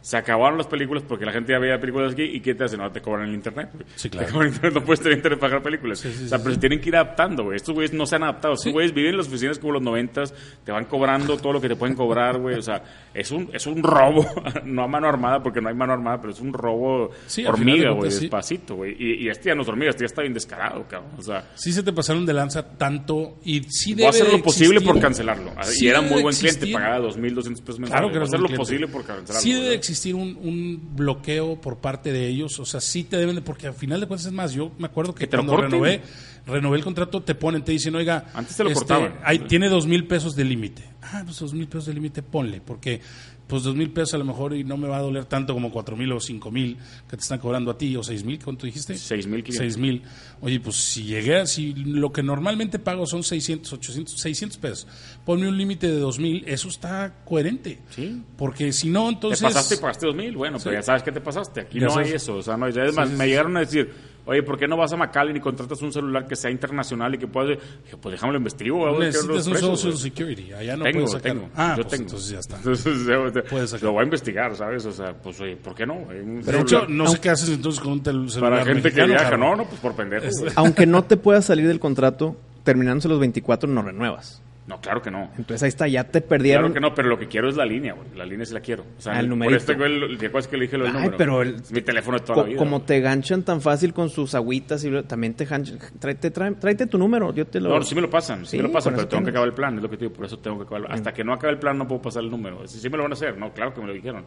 Se 0.02 0.18
acabaron 0.18 0.58
las 0.58 0.68
películas 0.68 1.04
porque 1.08 1.26
la 1.26 1.32
gente 1.32 1.54
ya 1.54 1.60
veía 1.60 1.80
películas 1.80 2.14
aquí 2.14 2.24
y 2.24 2.40
¿qué 2.40 2.54
te 2.56 2.64
hacen? 2.64 2.80
No, 2.80 2.92
te 2.92 3.02
cobran 3.02 3.28
el 3.30 3.36
internet. 3.36 3.70
Sí, 3.96 4.10
claro. 4.10 4.28
Te 4.28 4.32
cobran 4.34 4.48
el 4.50 4.54
internet, 4.56 4.80
no 4.80 4.86
puedes 4.86 5.00
tener 5.02 5.18
internet 5.18 5.40
para 5.40 5.50
pagar 5.52 5.64
películas. 5.64 6.00
Sí, 6.00 6.12
sí, 6.14 6.26
o 6.26 6.28
sea, 6.28 6.38
pero 6.40 6.54
se 6.54 6.60
tienen 6.60 6.80
que 6.82 6.90
ir 6.90 6.96
adaptando, 6.96 7.44
güey. 7.44 7.56
Estos 7.56 7.74
güeyes 7.74 7.94
no 7.94 8.06
se 8.06 8.16
han 8.16 8.24
adaptado. 8.24 8.54
Estos 8.54 8.66
Sí. 8.66 8.72
güeyes 8.72 8.94
viven 8.94 9.12
en 9.12 9.18
las 9.18 9.28
oficinas 9.28 9.58
como 9.60 9.74
los 9.74 9.82
noventas, 9.82 10.34
te 10.64 10.72
van 10.72 10.86
cobrando 10.86 11.38
todo 11.38 11.54
lo 11.54 11.62
que 11.62 11.68
te 11.70 11.76
pueden 11.76 11.96
cobrar, 11.96 12.38
güey. 12.40 12.56
O 12.58 12.62
sea, 12.62 12.84
es 13.14 13.32
un, 13.32 13.50
es 13.54 13.66
un 13.68 13.82
robo. 13.82 14.26
no 14.66 14.84
a 14.84 14.88
mano 14.88 15.08
armada 15.08 15.42
porque 15.42 15.62
no 15.62 15.70
hay 15.70 15.76
mano 15.76 15.94
armada, 15.94 16.20
pero 16.22 16.34
es 16.34 16.40
un 16.42 16.54
robo 16.54 17.10
hormiga, 17.48 17.92
güey. 17.92 18.10
Despacito, 18.12 18.76
güey. 18.76 18.96
Y, 19.00 19.26
y 19.26 19.30
este 19.30 19.50
ya 19.50 19.56
no 19.56 19.62
es 19.64 19.68
hormiga, 19.68 19.90
este 19.90 20.02
ya 20.04 20.08
está 20.08 20.22
bien 20.22 20.34
descarado, 20.34 20.86
cabrón. 20.88 21.12
O 21.18 21.22
sea... 21.22 21.50
Sí 21.56 21.72
se 21.74 21.82
te 21.84 21.92
pasaron 21.94 22.26
de 22.26 22.34
lanza 22.34 22.51
tanto 22.78 23.38
y 23.44 23.62
sí 23.70 23.94
Voy 23.94 24.04
a 24.04 24.08
debe 24.12 24.20
hacer 24.22 24.34
lo 24.38 24.44
posible 24.44 24.78
existir- 24.80 24.92
por 24.94 25.02
cancelarlo. 25.02 25.52
sí 25.64 25.86
y 25.86 25.88
era 25.90 26.00
debe 26.00 26.12
muy 26.14 26.22
buen 26.24 26.36
cliente, 26.36 26.60
existir- 26.66 26.74
pagaba 26.74 27.00
2.200 27.00 27.62
pesos 27.62 27.80
mensuales. 27.80 27.90
Claro 27.90 28.08
que 28.08 28.14
Voy 28.14 28.22
a 28.22 28.28
hacer 28.28 28.40
lo 28.40 28.46
cliente. 28.48 28.58
posible 28.58 28.88
por 28.88 29.06
cancelarlo. 29.06 29.42
Sí 29.42 29.50
debe 29.50 29.60
de 29.62 29.70
¿verdad? 29.70 29.80
existir 29.80 30.16
un, 30.16 30.38
un 30.42 30.96
bloqueo 30.96 31.60
por 31.62 31.78
parte 31.78 32.12
de 32.12 32.28
ellos, 32.28 32.60
o 32.60 32.66
sea, 32.66 32.80
sí 32.82 33.04
te 33.04 33.18
deben 33.18 33.36
de, 33.36 33.42
porque 33.42 33.68
al 33.68 33.74
final 33.74 34.00
de 34.00 34.08
cuentas 34.08 34.26
es 34.28 34.34
más, 34.34 34.54
yo 34.54 34.72
me 34.78 34.86
acuerdo 34.88 35.14
que, 35.16 35.20
Que 35.22 35.28
te 35.28 35.38
cuando 35.38 35.58
renové, 35.58 36.02
renové 36.46 36.78
el 36.78 36.84
contrato 36.84 37.22
te 37.22 37.36
ponen, 37.36 37.64
te 37.64 37.72
dicen, 37.72 37.96
oiga, 37.96 38.26
Antes 38.34 38.58
te 38.58 38.64
lo 38.64 38.70
este, 38.70 38.80
cortaban. 38.86 39.16
ahí 39.24 39.40
tiene 39.40 39.70
dos 39.70 39.86
mil 39.88 40.06
pesos 40.08 40.36
de 40.36 40.44
límite. 40.46 40.84
Ah, 41.02 41.22
pues 41.26 41.40
dos 41.40 41.54
mil 41.54 41.68
pesos 41.68 41.88
de 41.88 41.94
límite, 41.94 42.22
ponle, 42.24 42.62
porque 42.62 43.02
pues 43.48 43.64
dos 43.64 43.76
mil 43.76 43.90
pesos 43.92 44.14
a 44.14 44.18
lo 44.18 44.24
mejor 44.24 44.56
y 44.56 44.64
no 44.64 44.78
me 44.78 44.88
va 44.88 44.98
a 44.98 45.02
doler 45.02 45.26
tanto 45.26 45.54
como 45.54 45.72
cuatro 45.72 45.98
mil 45.98 46.10
o 46.14 46.22
cinco 46.22 46.52
mil 46.52 46.78
que 47.10 47.18
te 47.18 47.22
están 47.22 47.38
cobrando 47.40 47.70
a 47.72 47.78
ti, 47.78 47.94
o 47.98 48.04
seis 48.04 48.24
mil, 48.24 48.42
¿cuánto 48.42 48.66
dijiste? 48.66 48.96
6,500. 48.96 49.56
Seis 49.58 49.78
mil. 49.78 50.04
Oye, 50.40 50.60
pues 50.62 50.78
si 50.78 51.04
llegué, 51.04 51.38
a- 51.42 51.46
si 51.46 51.74
lo 51.74 52.14
que 52.14 52.24
normalmente 52.24 52.80
pago 52.80 53.06
son 53.06 53.24
600, 53.24 53.74
800, 53.74 54.18
600 54.22 54.58
pesos, 54.58 54.88
ponme 55.26 55.50
un 55.50 55.58
límite 55.58 55.88
de 55.88 56.00
dos 56.00 56.18
mil, 56.18 56.46
eso 56.48 56.70
está 56.70 57.14
coherente. 57.26 57.80
Sí. 57.90 58.22
Porque 58.38 58.72
si 58.72 58.90
no, 58.90 59.08
Te 59.10 59.14
entonces... 59.16 59.42
pasaste 59.42 59.76
y 59.76 59.78
pagaste 59.80 60.08
2.000. 60.08 60.36
Bueno, 60.38 60.58
pero 60.64 60.74
ya 60.74 60.82
sabes 60.84 61.04
qué 61.04 61.12
te 61.12 61.20
pasaste. 61.20 61.62
Aquí 61.62 61.78
Ya 61.80 61.88
no 61.88 61.98
hay 61.98 62.12
eso. 62.12 62.36
O 62.36 62.42
sea, 62.44 62.56
no 62.56 62.68
hay. 62.68 62.74
Es 62.74 62.96
más, 62.96 63.10
sí, 63.10 63.16
me 63.18 63.28
llegaron 63.28 63.58
a 63.58 63.62
decir, 63.62 63.92
oye, 64.26 64.44
¿por 64.44 64.58
qué 64.58 64.68
no 64.68 64.78
vas 64.78 64.94
a 64.94 64.98
McAllen 64.98 65.36
y 65.38 65.40
contratas 65.40 65.82
un 65.82 65.92
celular 65.92 66.28
que 66.28 66.36
sea 66.36 66.52
internacional 66.52 67.16
y 67.16 67.18
que 67.18 67.28
puedas. 67.28 67.58
Dije, 67.84 67.98
pues 68.02 68.14
déjame 68.14 68.34
lo 68.34 68.38
investigo. 68.40 68.86
a 68.88 68.92
ver 68.92 69.00
qué 69.00 69.06
Necesitas 69.08 69.48
un 69.48 69.52
precios, 69.54 69.80
Social. 69.82 69.98
Security. 69.98 70.54
Allá 70.54 70.78
no 70.78 70.84
tengo, 70.84 70.94
puedes 71.00 71.12
sacar. 71.12 71.32
tengo. 71.34 71.50
Ah, 71.56 71.74
yo 71.78 71.84
pues 71.84 71.88
tengo. 71.88 72.04
entonces 72.04 72.30
ya 72.30 72.40
está. 72.40 72.58
Entonces, 72.58 73.44
Puedes 73.50 73.70
sacar. 73.70 73.84
lo 73.86 73.92
voy 73.94 74.02
a 74.02 74.04
investigar, 74.04 74.56
¿sabes? 74.56 74.86
O 74.86 74.92
sea, 74.92 75.14
pues, 75.14 75.40
oye, 75.42 75.56
¿por 75.58 75.74
qué 75.76 75.86
no? 75.86 75.94
Hay 76.10 76.20
un 76.20 76.42
De 76.42 76.52
hecho, 76.60 76.68
celular 76.68 76.90
no 76.90 77.08
sé 77.08 77.20
qué 77.20 77.30
haces 77.30 77.50
entonces 77.50 77.82
con 77.82 77.94
un 77.94 78.04
celular 78.30 78.52
para 78.60 78.66
gente 78.66 78.92
que 78.92 79.06
viaja. 79.06 79.30
Carlos. 79.32 79.40
No, 79.40 79.56
no, 79.56 79.66
pues 79.66 79.80
por 79.80 79.96
pendejo. 79.96 80.26
Aunque 80.56 80.86
no 80.86 81.04
te 81.04 81.18
puedas 81.18 81.46
salir 81.46 81.68
del 81.68 81.80
contrato, 81.80 82.36
terminándose 82.64 83.08
los 83.08 83.20
24 83.20 83.70
no 83.70 83.82
renuevas. 83.82 84.42
No, 84.72 84.80
claro 84.80 85.02
que 85.02 85.12
no. 85.12 85.30
Entonces 85.38 85.64
ahí 85.64 85.68
está, 85.68 85.86
ya 85.90 86.06
te 86.06 86.22
perdieron. 86.22 86.72
Claro 86.72 86.74
que 86.74 86.80
no, 86.80 86.96
pero 86.96 87.10
lo 87.10 87.20
que 87.20 87.28
quiero 87.28 87.50
es 87.50 87.58
la 87.58 87.66
línea, 87.66 87.94
güey. 87.94 88.08
La 88.16 88.24
línea 88.26 88.46
sí 88.46 88.54
la 88.54 88.62
quiero. 88.62 88.86
O 88.98 89.02
sea, 89.02 89.20
el 89.20 89.28
por 89.28 89.54
este 89.54 89.74
güey, 89.76 90.18
¿te 90.18 90.28
acuerdas 90.28 90.48
que 90.48 90.56
le 90.56 90.64
dije 90.64 90.78
lo 90.78 90.86
del 90.86 90.94
Ay, 90.96 91.00
número? 91.00 91.18
pero 91.18 91.42
el- 91.42 91.56
Es 91.56 91.72
mi 91.74 91.82
teléfono 91.82 92.18
de 92.18 92.24
toda 92.24 92.36
Co- 92.36 92.42
la 92.44 92.48
vida. 92.48 92.58
como 92.58 92.78
güey. 92.78 92.86
te 92.86 93.02
ganchan 93.02 93.44
tan 93.44 93.60
fácil 93.60 93.94
con 93.94 94.10
sus 94.10 94.34
agüitas 94.34 94.84
y 94.86 95.04
también 95.04 95.34
te 95.34 95.44
ganchan. 95.44 95.78
Tráete, 96.00 96.32
tráete 96.32 96.86
tu 96.88 96.98
número, 96.98 97.34
yo 97.34 97.46
te 97.46 97.60
lo. 97.60 97.68
No, 97.68 97.82
sí 97.84 97.94
me 97.96 98.02
lo 98.02 98.10
pasan, 98.10 98.46
sí, 98.46 98.52
Sí, 98.52 98.58
me 98.58 98.64
lo 98.64 98.72
pasan, 98.72 98.96
pero 98.96 99.10
tengo 99.10 99.24
que 99.26 99.30
acabar 99.32 99.50
el 99.50 99.54
plan, 99.54 99.76
es 99.76 99.84
lo 99.84 99.90
que 99.90 99.98
te 99.98 100.06
digo, 100.06 100.14
por 100.16 100.26
eso 100.26 100.40
tengo 100.40 100.58
que 100.60 100.64
acabar. 100.64 100.90
Hasta 100.90 101.14
que 101.14 101.26
no 101.26 101.34
acabe 101.34 101.52
el 101.52 101.60
plan 101.60 101.78
no 101.78 101.86
puedo 101.86 102.02
pasar 102.02 102.24
el 102.24 102.32
número. 102.32 102.66
Sí, 102.66 102.80
sí 102.80 102.90
me 102.90 102.96
lo 102.96 103.04
van 103.04 103.12
a 103.12 103.16
hacer, 103.16 103.38
no, 103.38 103.52
claro 103.52 103.74
que 103.74 103.82
me 103.82 103.88
lo 103.88 103.94
dijeron. 103.94 104.24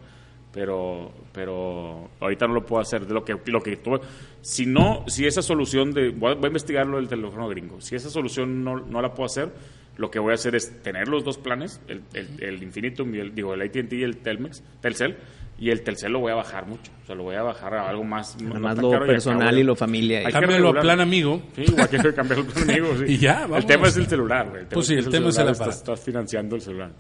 Pero, 0.55 1.11
pero 1.33 2.11
ahorita 2.21 2.47
no 2.47 2.55
lo 2.55 2.65
puedo 2.65 2.81
hacer. 2.81 3.07
De 3.07 3.13
lo 3.13 3.25
que, 3.25 3.37
lo 3.47 3.61
que 3.61 3.79
si 4.41 4.67
no, 4.67 5.05
si 5.09 5.27
esa 5.27 5.43
solución 5.43 5.93
de, 5.93 6.11
voy 6.11 6.33
a, 6.33 6.35
voy 6.37 6.45
a 6.45 6.47
investigar 6.47 6.87
lo 6.87 6.97
del 6.97 7.09
teléfono 7.09 7.49
gringo. 7.49 7.81
Si 7.81 7.97
esa 7.97 8.09
solución 8.09 8.63
no, 8.63 8.79
no 8.79 9.03
la 9.03 9.13
puedo 9.13 9.27
hacer, 9.27 9.53
lo 9.97 10.11
que 10.11 10.19
voy 10.19 10.33
a 10.33 10.35
hacer 10.35 10.55
es 10.55 10.83
tener 10.83 11.09
los 11.09 11.25
dos 11.25 11.39
planes, 11.39 11.81
el, 11.89 12.03
el, 12.15 12.43
el 12.43 12.63
Infinitum 12.63 13.15
y 13.15 13.19
el, 13.19 13.35
digo, 13.35 13.55
el 13.55 13.63
AT&T 13.63 13.97
y 13.97 14.03
el 14.03 14.19
Telmex, 14.19 14.63
Telcel, 14.81 15.17
y 15.59 15.71
el 15.71 15.83
Telcel 15.83 16.13
lo 16.13 16.21
voy 16.21 16.33
a 16.33 16.37
bajar 16.37 16.67
mucho. 16.67 16.91
O 17.03 17.07
sea, 17.07 17.15
lo 17.15 17.25
voy 17.25 17.37
a 17.37 17.43
bajar 17.43 17.75
a 17.75 17.89
algo 17.89 18.05
más, 18.05 18.41
Nada 18.41 18.59
más 18.59 18.79
lo 18.79 18.91
caro 18.91 19.07
personal 19.07 19.57
y 19.59 19.63
lo 19.63 19.77
familia. 19.77 20.21
Hay 20.21 20.27
que 20.27 20.33
Cámbialo 20.33 20.71
a 20.71 20.81
plan 20.81 21.01
amigo. 21.01 21.43
Sí, 21.55 21.63
igual 21.63 21.89
que 21.89 22.15
cambiar 22.15 22.41
el 22.41 22.47
plan 22.47 22.71
amigo, 22.71 22.89
sí. 22.99 23.05
Y 23.09 23.19
ya, 23.19 23.41
vamos. 23.43 23.59
El 23.59 23.67
tema 23.67 23.89
es 23.89 23.97
el 23.97 24.07
celular, 24.07 24.51
güey. 24.51 24.65
Pues 24.69 24.87
sí, 24.87 24.95
el 24.95 25.09
tema 25.09 25.29
es 25.29 25.39
el 25.39 25.45
celular, 25.45 25.55
aparato. 25.55 25.71
estás, 25.71 25.77
estás 25.77 26.01
financiando 26.01 26.57
el 26.57 26.63
celular. 26.63 26.91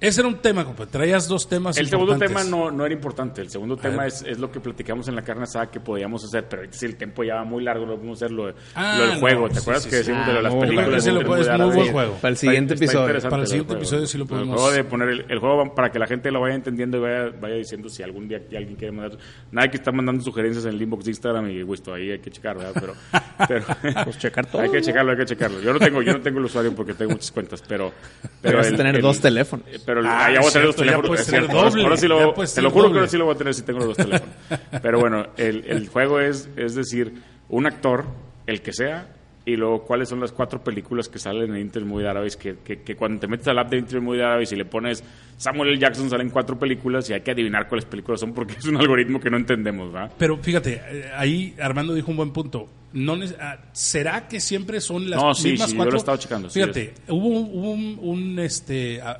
Ese 0.00 0.20
era 0.20 0.28
un 0.28 0.36
tema, 0.36 0.64
compa. 0.64 0.86
Traías 0.86 1.26
dos 1.26 1.48
temas 1.48 1.76
El 1.76 1.88
segundo 1.88 2.16
tema 2.16 2.44
no, 2.44 2.70
no 2.70 2.84
era 2.86 2.94
importante. 2.94 3.40
El 3.40 3.50
segundo 3.50 3.76
tema 3.76 4.06
es, 4.06 4.22
es 4.22 4.38
lo 4.38 4.48
que 4.52 4.60
platicamos 4.60 5.08
en 5.08 5.16
la 5.16 5.22
carne 5.22 5.42
asada 5.42 5.72
que 5.72 5.80
podíamos 5.80 6.24
hacer, 6.24 6.46
pero 6.48 6.62
si 6.70 6.86
el 6.86 6.94
tiempo 6.94 7.24
ya 7.24 7.34
va 7.34 7.44
muy 7.44 7.64
largo, 7.64 7.84
no 7.84 7.96
podemos 7.96 8.18
hacer 8.22 8.30
lo, 8.30 8.46
de- 8.46 8.54
Ah, 8.76 8.94
lo 8.96 9.04
del 9.06 9.14
no, 9.14 9.20
juego. 9.20 9.48
¿Te 9.48 9.58
acuerdas 9.58 9.82
sí, 9.82 9.90
que 9.90 9.96
decimos 9.96 10.22
Ah, 10.24 10.32
de 10.32 10.42
las 10.42 10.54
películas? 10.54 10.94
Ese 11.04 11.10
lo 11.12 11.24
puedes- 11.24 11.48
muy 11.58 11.74
buen 11.74 11.92
juego. 11.92 12.14
Para 12.14 12.28
el 12.28 12.36
siguiente 12.36 12.74
Está- 12.74 12.84
episodio. 12.84 13.20
Para 13.28 13.42
el 13.42 13.46
siguiente 13.48 13.74
episodio 13.74 14.06
sí 14.06 14.18
lo 14.18 14.24
El 14.24 14.28
podemos- 14.28 14.54
juego 14.60 14.70
de 14.70 14.84
poner 14.84 15.08
el, 15.08 15.24
el 15.28 15.38
juego 15.40 15.74
para 15.74 15.90
que 15.90 15.98
la 15.98 16.06
gente 16.06 16.30
lo 16.30 16.40
vaya 16.42 16.54
entendiendo 16.54 16.98
y 16.98 17.00
vaya, 17.00 17.30
vaya 17.40 17.54
diciendo 17.56 17.88
si 17.88 18.04
algún 18.04 18.28
día 18.28 18.38
alguien 18.56 18.76
quiere 18.76 18.92
mandar. 18.92 19.18
Nadie 19.50 19.70
que 19.70 19.76
está 19.78 19.90
mandando 19.90 20.22
sugerencias 20.22 20.64
en 20.66 20.74
el 20.74 20.82
inbox 20.82 21.06
de 21.06 21.10
Instagram 21.10 21.50
y 21.50 21.62
Wisto, 21.64 21.92
ahí 21.92 22.12
hay 22.12 22.20
que 22.20 22.30
checar, 22.30 22.56
¿verdad? 22.56 22.72
Pero, 22.80 22.94
pero 23.48 24.04
Pues 24.04 24.16
checar 24.18 24.46
todo. 24.46 24.62
hay 24.62 24.70
que 24.70 24.80
checarlo, 24.80 25.10
hay 25.10 25.18
que 25.18 25.24
checarlo. 25.26 25.60
Yo 25.60 25.72
no 25.72 25.80
tengo, 25.80 26.02
yo 26.02 26.12
no 26.12 26.20
tengo 26.20 26.38
el 26.38 26.44
usuario 26.44 26.72
porque 26.72 26.94
tengo 26.94 27.10
muchas 27.10 27.32
cuentas, 27.32 27.64
pero. 27.66 27.92
pero 28.40 28.58
vas 28.58 28.68
a 28.72 28.76
tener 28.76 29.02
dos 29.02 29.20
teléfonos. 29.20 29.66
Pero 29.94 30.02
Ah, 30.04 30.30
ya 30.30 30.40
voy 30.40 30.48
a 30.48 30.52
tener 30.52 30.66
dos 30.66 30.76
cierto, 30.76 30.84
ya 30.84 30.90
teléfonos. 30.96 31.20
es 31.20 31.26
tener 31.26 31.48
doble, 31.48 31.82
ahora 31.84 31.96
sí 31.96 32.08
lo, 32.08 32.34
te 32.34 32.62
lo 32.62 32.70
juro 32.70 32.82
que 32.84 32.88
doble. 32.88 32.98
ahora 33.00 33.10
sí 33.10 33.16
lo 33.16 33.24
voy 33.24 33.34
a 33.34 33.38
tener 33.38 33.54
si 33.54 33.62
tengo 33.62 33.78
los 33.78 33.88
dos 33.88 33.96
teléfonos. 33.96 34.34
Pero 34.82 35.00
bueno, 35.00 35.26
el, 35.38 35.64
el 35.66 35.88
juego 35.88 36.20
es, 36.20 36.48
es 36.56 36.74
decir, 36.74 37.14
un 37.48 37.66
actor, 37.66 38.04
el 38.46 38.60
que 38.60 38.72
sea, 38.74 39.14
y 39.46 39.56
luego 39.56 39.84
cuáles 39.84 40.10
son 40.10 40.20
las 40.20 40.30
cuatro 40.30 40.62
películas 40.62 41.08
que 41.08 41.18
salen 41.18 41.54
en 41.54 41.62
Internet 41.62 41.88
Movie 41.90 42.04
Database, 42.04 42.36
que, 42.38 42.56
que, 42.58 42.82
que 42.82 42.96
cuando 42.96 43.18
te 43.18 43.28
metes 43.28 43.48
al 43.48 43.58
app 43.58 43.70
de 43.70 43.78
Internet 43.78 44.02
Movie 44.04 44.20
Database 44.20 44.54
y 44.54 44.58
le 44.58 44.66
pones 44.66 45.02
Samuel 45.38 45.70
L. 45.70 45.78
Jackson, 45.78 46.10
salen 46.10 46.28
cuatro 46.28 46.58
películas 46.58 47.08
y 47.08 47.14
hay 47.14 47.22
que 47.22 47.30
adivinar 47.30 47.66
cuáles 47.66 47.86
películas 47.86 48.20
son 48.20 48.34
porque 48.34 48.52
es 48.58 48.66
un 48.66 48.76
algoritmo 48.76 49.18
que 49.18 49.30
no 49.30 49.38
entendemos, 49.38 49.90
¿verdad? 49.90 50.12
Pero 50.18 50.36
fíjate, 50.36 50.82
eh, 50.90 51.10
ahí 51.16 51.54
Armando 51.62 51.94
dijo 51.94 52.10
un 52.10 52.18
buen 52.18 52.30
punto. 52.34 52.68
No 52.92 53.16
ah, 53.40 53.56
¿Será 53.72 54.28
que 54.28 54.38
siempre 54.40 54.80
son 54.82 55.08
las 55.10 55.22
No, 55.22 55.34
sí, 55.34 55.52
mismas 55.52 55.70
sí, 55.70 55.76
yo 55.76 55.78
lo 55.78 55.84
cuatro? 55.84 55.96
he 55.96 55.98
estado 56.00 56.16
checando, 56.18 56.50
sí, 56.50 56.60
Fíjate, 56.60 56.94
hubo 57.08 57.28
un, 57.28 57.64
un- 57.64 57.98
un, 58.02 58.38
este, 58.38 59.00
ah, 59.02 59.18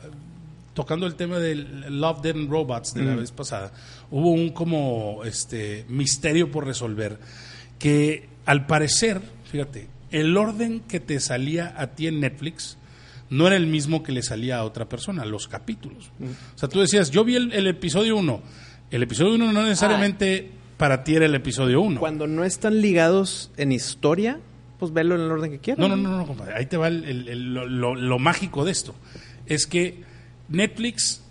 tocando 0.78 1.06
el 1.06 1.14
tema 1.16 1.38
del 1.38 2.00
Love, 2.00 2.22
Dead 2.22 2.36
and 2.36 2.48
Robots 2.50 2.94
de 2.94 3.02
la 3.04 3.16
vez 3.16 3.32
pasada, 3.32 3.72
hubo 4.10 4.30
un 4.30 4.50
como 4.50 5.22
este 5.24 5.84
misterio 5.88 6.50
por 6.50 6.64
resolver 6.66 7.18
que 7.78 8.28
al 8.46 8.66
parecer, 8.66 9.20
fíjate, 9.50 9.88
el 10.10 10.36
orden 10.36 10.80
que 10.80 11.00
te 11.00 11.18
salía 11.20 11.74
a 11.76 11.88
ti 11.88 12.06
en 12.06 12.20
Netflix 12.20 12.78
no 13.30 13.46
era 13.46 13.56
el 13.56 13.66
mismo 13.66 14.02
que 14.02 14.12
le 14.12 14.22
salía 14.22 14.58
a 14.58 14.64
otra 14.64 14.88
persona, 14.88 15.24
los 15.24 15.48
capítulos. 15.48 16.10
O 16.54 16.58
sea, 16.58 16.68
tú 16.68 16.80
decías, 16.80 17.10
yo 17.10 17.24
vi 17.24 17.34
el, 17.36 17.52
el 17.52 17.66
episodio 17.66 18.16
1. 18.16 18.40
El 18.90 19.02
episodio 19.02 19.34
1 19.34 19.52
no 19.52 19.62
necesariamente 19.64 20.50
para 20.78 21.02
ti 21.04 21.14
era 21.16 21.26
el 21.26 21.34
episodio 21.34 21.80
1. 21.82 21.98
Cuando 22.00 22.26
no 22.26 22.44
están 22.44 22.80
ligados 22.80 23.50
en 23.56 23.72
historia, 23.72 24.38
pues 24.78 24.92
velo 24.92 25.16
en 25.16 25.22
el 25.22 25.30
orden 25.30 25.50
que 25.50 25.58
quieras. 25.58 25.80
No, 25.80 25.88
no, 25.88 25.96
no, 25.96 26.16
no, 26.18 26.26
compadre. 26.26 26.54
Ahí 26.56 26.66
te 26.66 26.76
va 26.76 26.86
el- 26.88 27.04
el- 27.04 27.28
el- 27.28 27.52
lo, 27.54 27.66
lo- 27.66 27.94
lo 27.96 28.18
mágico 28.18 28.64
de 28.64 28.70
esto. 28.70 28.94
Es 29.46 29.66
que 29.66 30.04
Netflix, 30.48 31.22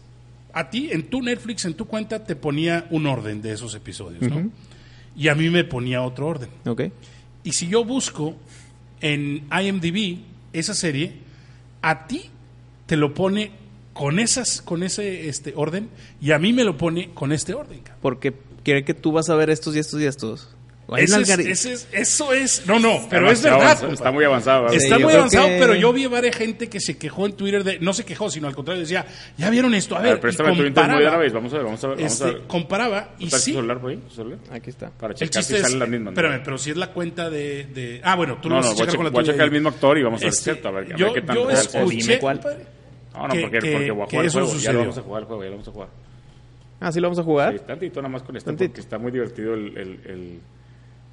a 0.54 0.70
ti, 0.70 0.90
en 0.92 1.04
tu 1.04 1.22
Netflix, 1.22 1.66
en 1.66 1.74
tu 1.74 1.86
cuenta, 1.86 2.24
te 2.24 2.36
ponía 2.36 2.88
un 2.90 3.06
orden 3.06 3.42
de 3.42 3.54
esos 3.54 3.76
episodios, 3.76 4.22
¿no? 4.22 4.50
Y 5.16 5.30
a 5.30 5.36
mí 5.36 5.50
me 5.50 5.64
ponía 5.64 6.02
otro 6.02 6.28
orden. 6.28 6.50
Ok. 6.66 6.84
Y 7.44 7.54
si 7.54 7.68
yo 7.68 7.84
busco 7.84 8.36
en 9.02 9.48
IMDb 9.52 10.20
esa 10.54 10.74
serie, 10.74 11.14
a 11.82 12.08
ti 12.08 12.30
te 12.86 12.98
lo 12.98 13.14
pone 13.14 13.52
con 13.94 14.20
esas, 14.20 14.62
con 14.62 14.84
ese 14.84 15.28
este 15.28 15.54
orden, 15.56 15.90
y 16.22 16.32
a 16.32 16.40
mí 16.40 16.54
me 16.54 16.64
lo 16.64 16.78
pone 16.78 17.10
con 17.14 17.32
este 17.32 17.54
orden. 17.54 17.82
Porque 18.02 18.34
quiere 18.64 18.84
que 18.84 18.94
tú 18.94 19.12
vas 19.12 19.30
a 19.30 19.36
ver 19.36 19.50
estos 19.50 19.76
y 19.76 19.80
estos 19.80 20.02
y 20.02 20.06
estos. 20.06 20.50
Ese 20.96 21.22
es- 21.22 21.30
ese 21.40 21.74
es- 21.74 21.88
eso 21.92 22.32
es. 22.32 22.66
No, 22.66 22.80
no, 22.80 23.08
pero 23.10 23.30
es 23.30 23.42
verdad. 23.44 23.62
avanzado. 23.62 23.92
Está 23.92 24.10
muy 24.12 24.24
avanzado. 24.24 24.62
¿verdad? 24.64 24.78
Está 24.78 24.96
Sí, 24.96 25.02
yo 25.02 25.06
muy 25.08 25.16
avanzado, 25.18 25.48
que- 25.48 25.58
pero 25.60 25.76
yo 25.76 25.92
vi 25.92 26.06
varias 26.06 26.36
gente 26.38 26.70
que 26.70 26.80
se 26.80 26.98
quejó 26.98 27.26
en 27.26 27.34
Twitter 27.34 27.64
de, 27.66 27.80
no 27.80 27.92
se 27.92 28.06
quejó, 28.06 28.30
sino 28.30 28.48
al 28.48 28.56
contrario 28.56 28.82
decía, 28.84 29.06
ya 29.38 29.50
vieron 29.50 29.74
esto, 29.76 29.96
a 29.96 30.00
A 30.00 30.02
ver, 30.04 30.12
ver, 30.14 30.20
préstame 30.22 30.50
tu 30.56 30.64
Internet 30.64 30.76
comparaba, 30.76 31.04
Database. 31.04 31.34
Vamos 31.36 31.52
a 31.54 31.56
ver, 31.58 31.66
vamos 31.66 31.84
a 31.84 31.88
ver. 31.90 31.98
Vamos 31.98 32.12
este, 32.14 32.24
a 32.24 32.28
ver. 32.28 32.42
comparaba 32.48 33.10
y 33.20 33.26
¿Está 33.26 33.38
tu 33.38 33.44
sí, 33.44 33.52
celular 33.54 33.82
por 33.82 33.90
ahí? 33.92 33.98
¿Tu 33.98 34.16
celular? 34.16 34.40
Aquí 34.50 34.70
está. 34.70 34.90
Para 34.92 35.12
el 35.14 35.20
checar 35.20 35.34
si 35.34 35.40
chiste 35.40 35.56
es, 35.58 35.62
salen 35.64 35.80
las 35.80 35.90
mismas. 35.90 36.06
¿no? 36.06 36.10
espérame, 36.22 36.42
pero 36.46 36.58
si 36.58 36.70
es 36.72 36.78
la 36.78 36.88
cuenta 36.94 37.30
de, 37.30 37.66
de- 37.66 38.02
ah, 38.06 38.16
bueno, 38.16 38.38
tú 38.42 38.48
lo 38.48 38.56
No, 38.56 38.62
vas 38.62 38.66
no, 38.68 38.72
a 38.72 38.74
a, 38.74 38.78
checar 38.78 38.92
che- 38.92 38.96
con 38.98 39.04
la 39.06 39.10
voy 39.12 39.20
a 39.20 39.24
tuya 39.24 39.34
checar 39.34 39.46
el 39.48 39.52
mismo 39.52 39.70
actor 39.70 39.98
y 39.98 40.04
vamos 40.04 40.22
a 40.22 40.24
ver, 40.24 40.30
Este, 40.34 40.44
¿cierto? 40.46 40.68
A 40.70 40.72
ver, 40.72 40.84
a 40.86 40.88
ver 40.88 40.98
yo, 40.98 41.14
qué 41.14 41.24
yo 41.34 41.50
escuché, 41.52 42.20
cuál. 42.20 42.40
No, 43.14 43.28
no, 43.28 43.34
que- 43.34 43.42
porque, 43.42 43.60
que- 43.60 43.72
porque 43.74 43.92
voy 43.92 44.04
a 44.04 44.06
jugar 44.06 44.26
el 44.26 44.32
juego. 44.32 44.56
Ya 44.58 44.72
lo 44.72 44.80
vamos 44.80 44.98
a 44.98 45.02
jugar 45.02 45.22
el 45.24 45.28
juego, 45.28 45.44
ya 45.44 45.50
lo 45.50 45.56
vamos 45.58 45.68
a 45.68 45.72
jugar. 45.72 45.90
Ah, 46.80 46.92
sí 46.92 47.00
lo 47.02 47.08
vamos 47.08 47.20
a 47.20 47.24
jugar. 47.24 47.54
Sí, 47.54 47.60
tantito 47.68 48.02
nada 48.02 48.14
más 48.14 48.22
con 48.24 48.38
esto, 48.38 48.50
Tantito. 48.52 48.70
porque 48.70 48.82
está 48.82 48.98
muy 49.00 49.12
divertido 49.12 49.54
el, 49.56 50.40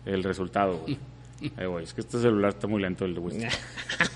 el, 0.06 0.22
resultado. 0.22 0.78
güey. 0.78 0.98
Eh, 1.58 1.66
güey, 1.66 1.84
es 1.84 1.92
que 1.92 2.00
este 2.00 2.18
celular 2.20 2.52
está 2.52 2.66
muy 2.66 2.80
lento, 2.80 3.04
el 3.04 3.12
de 3.12 3.20
Winston. 3.20 3.50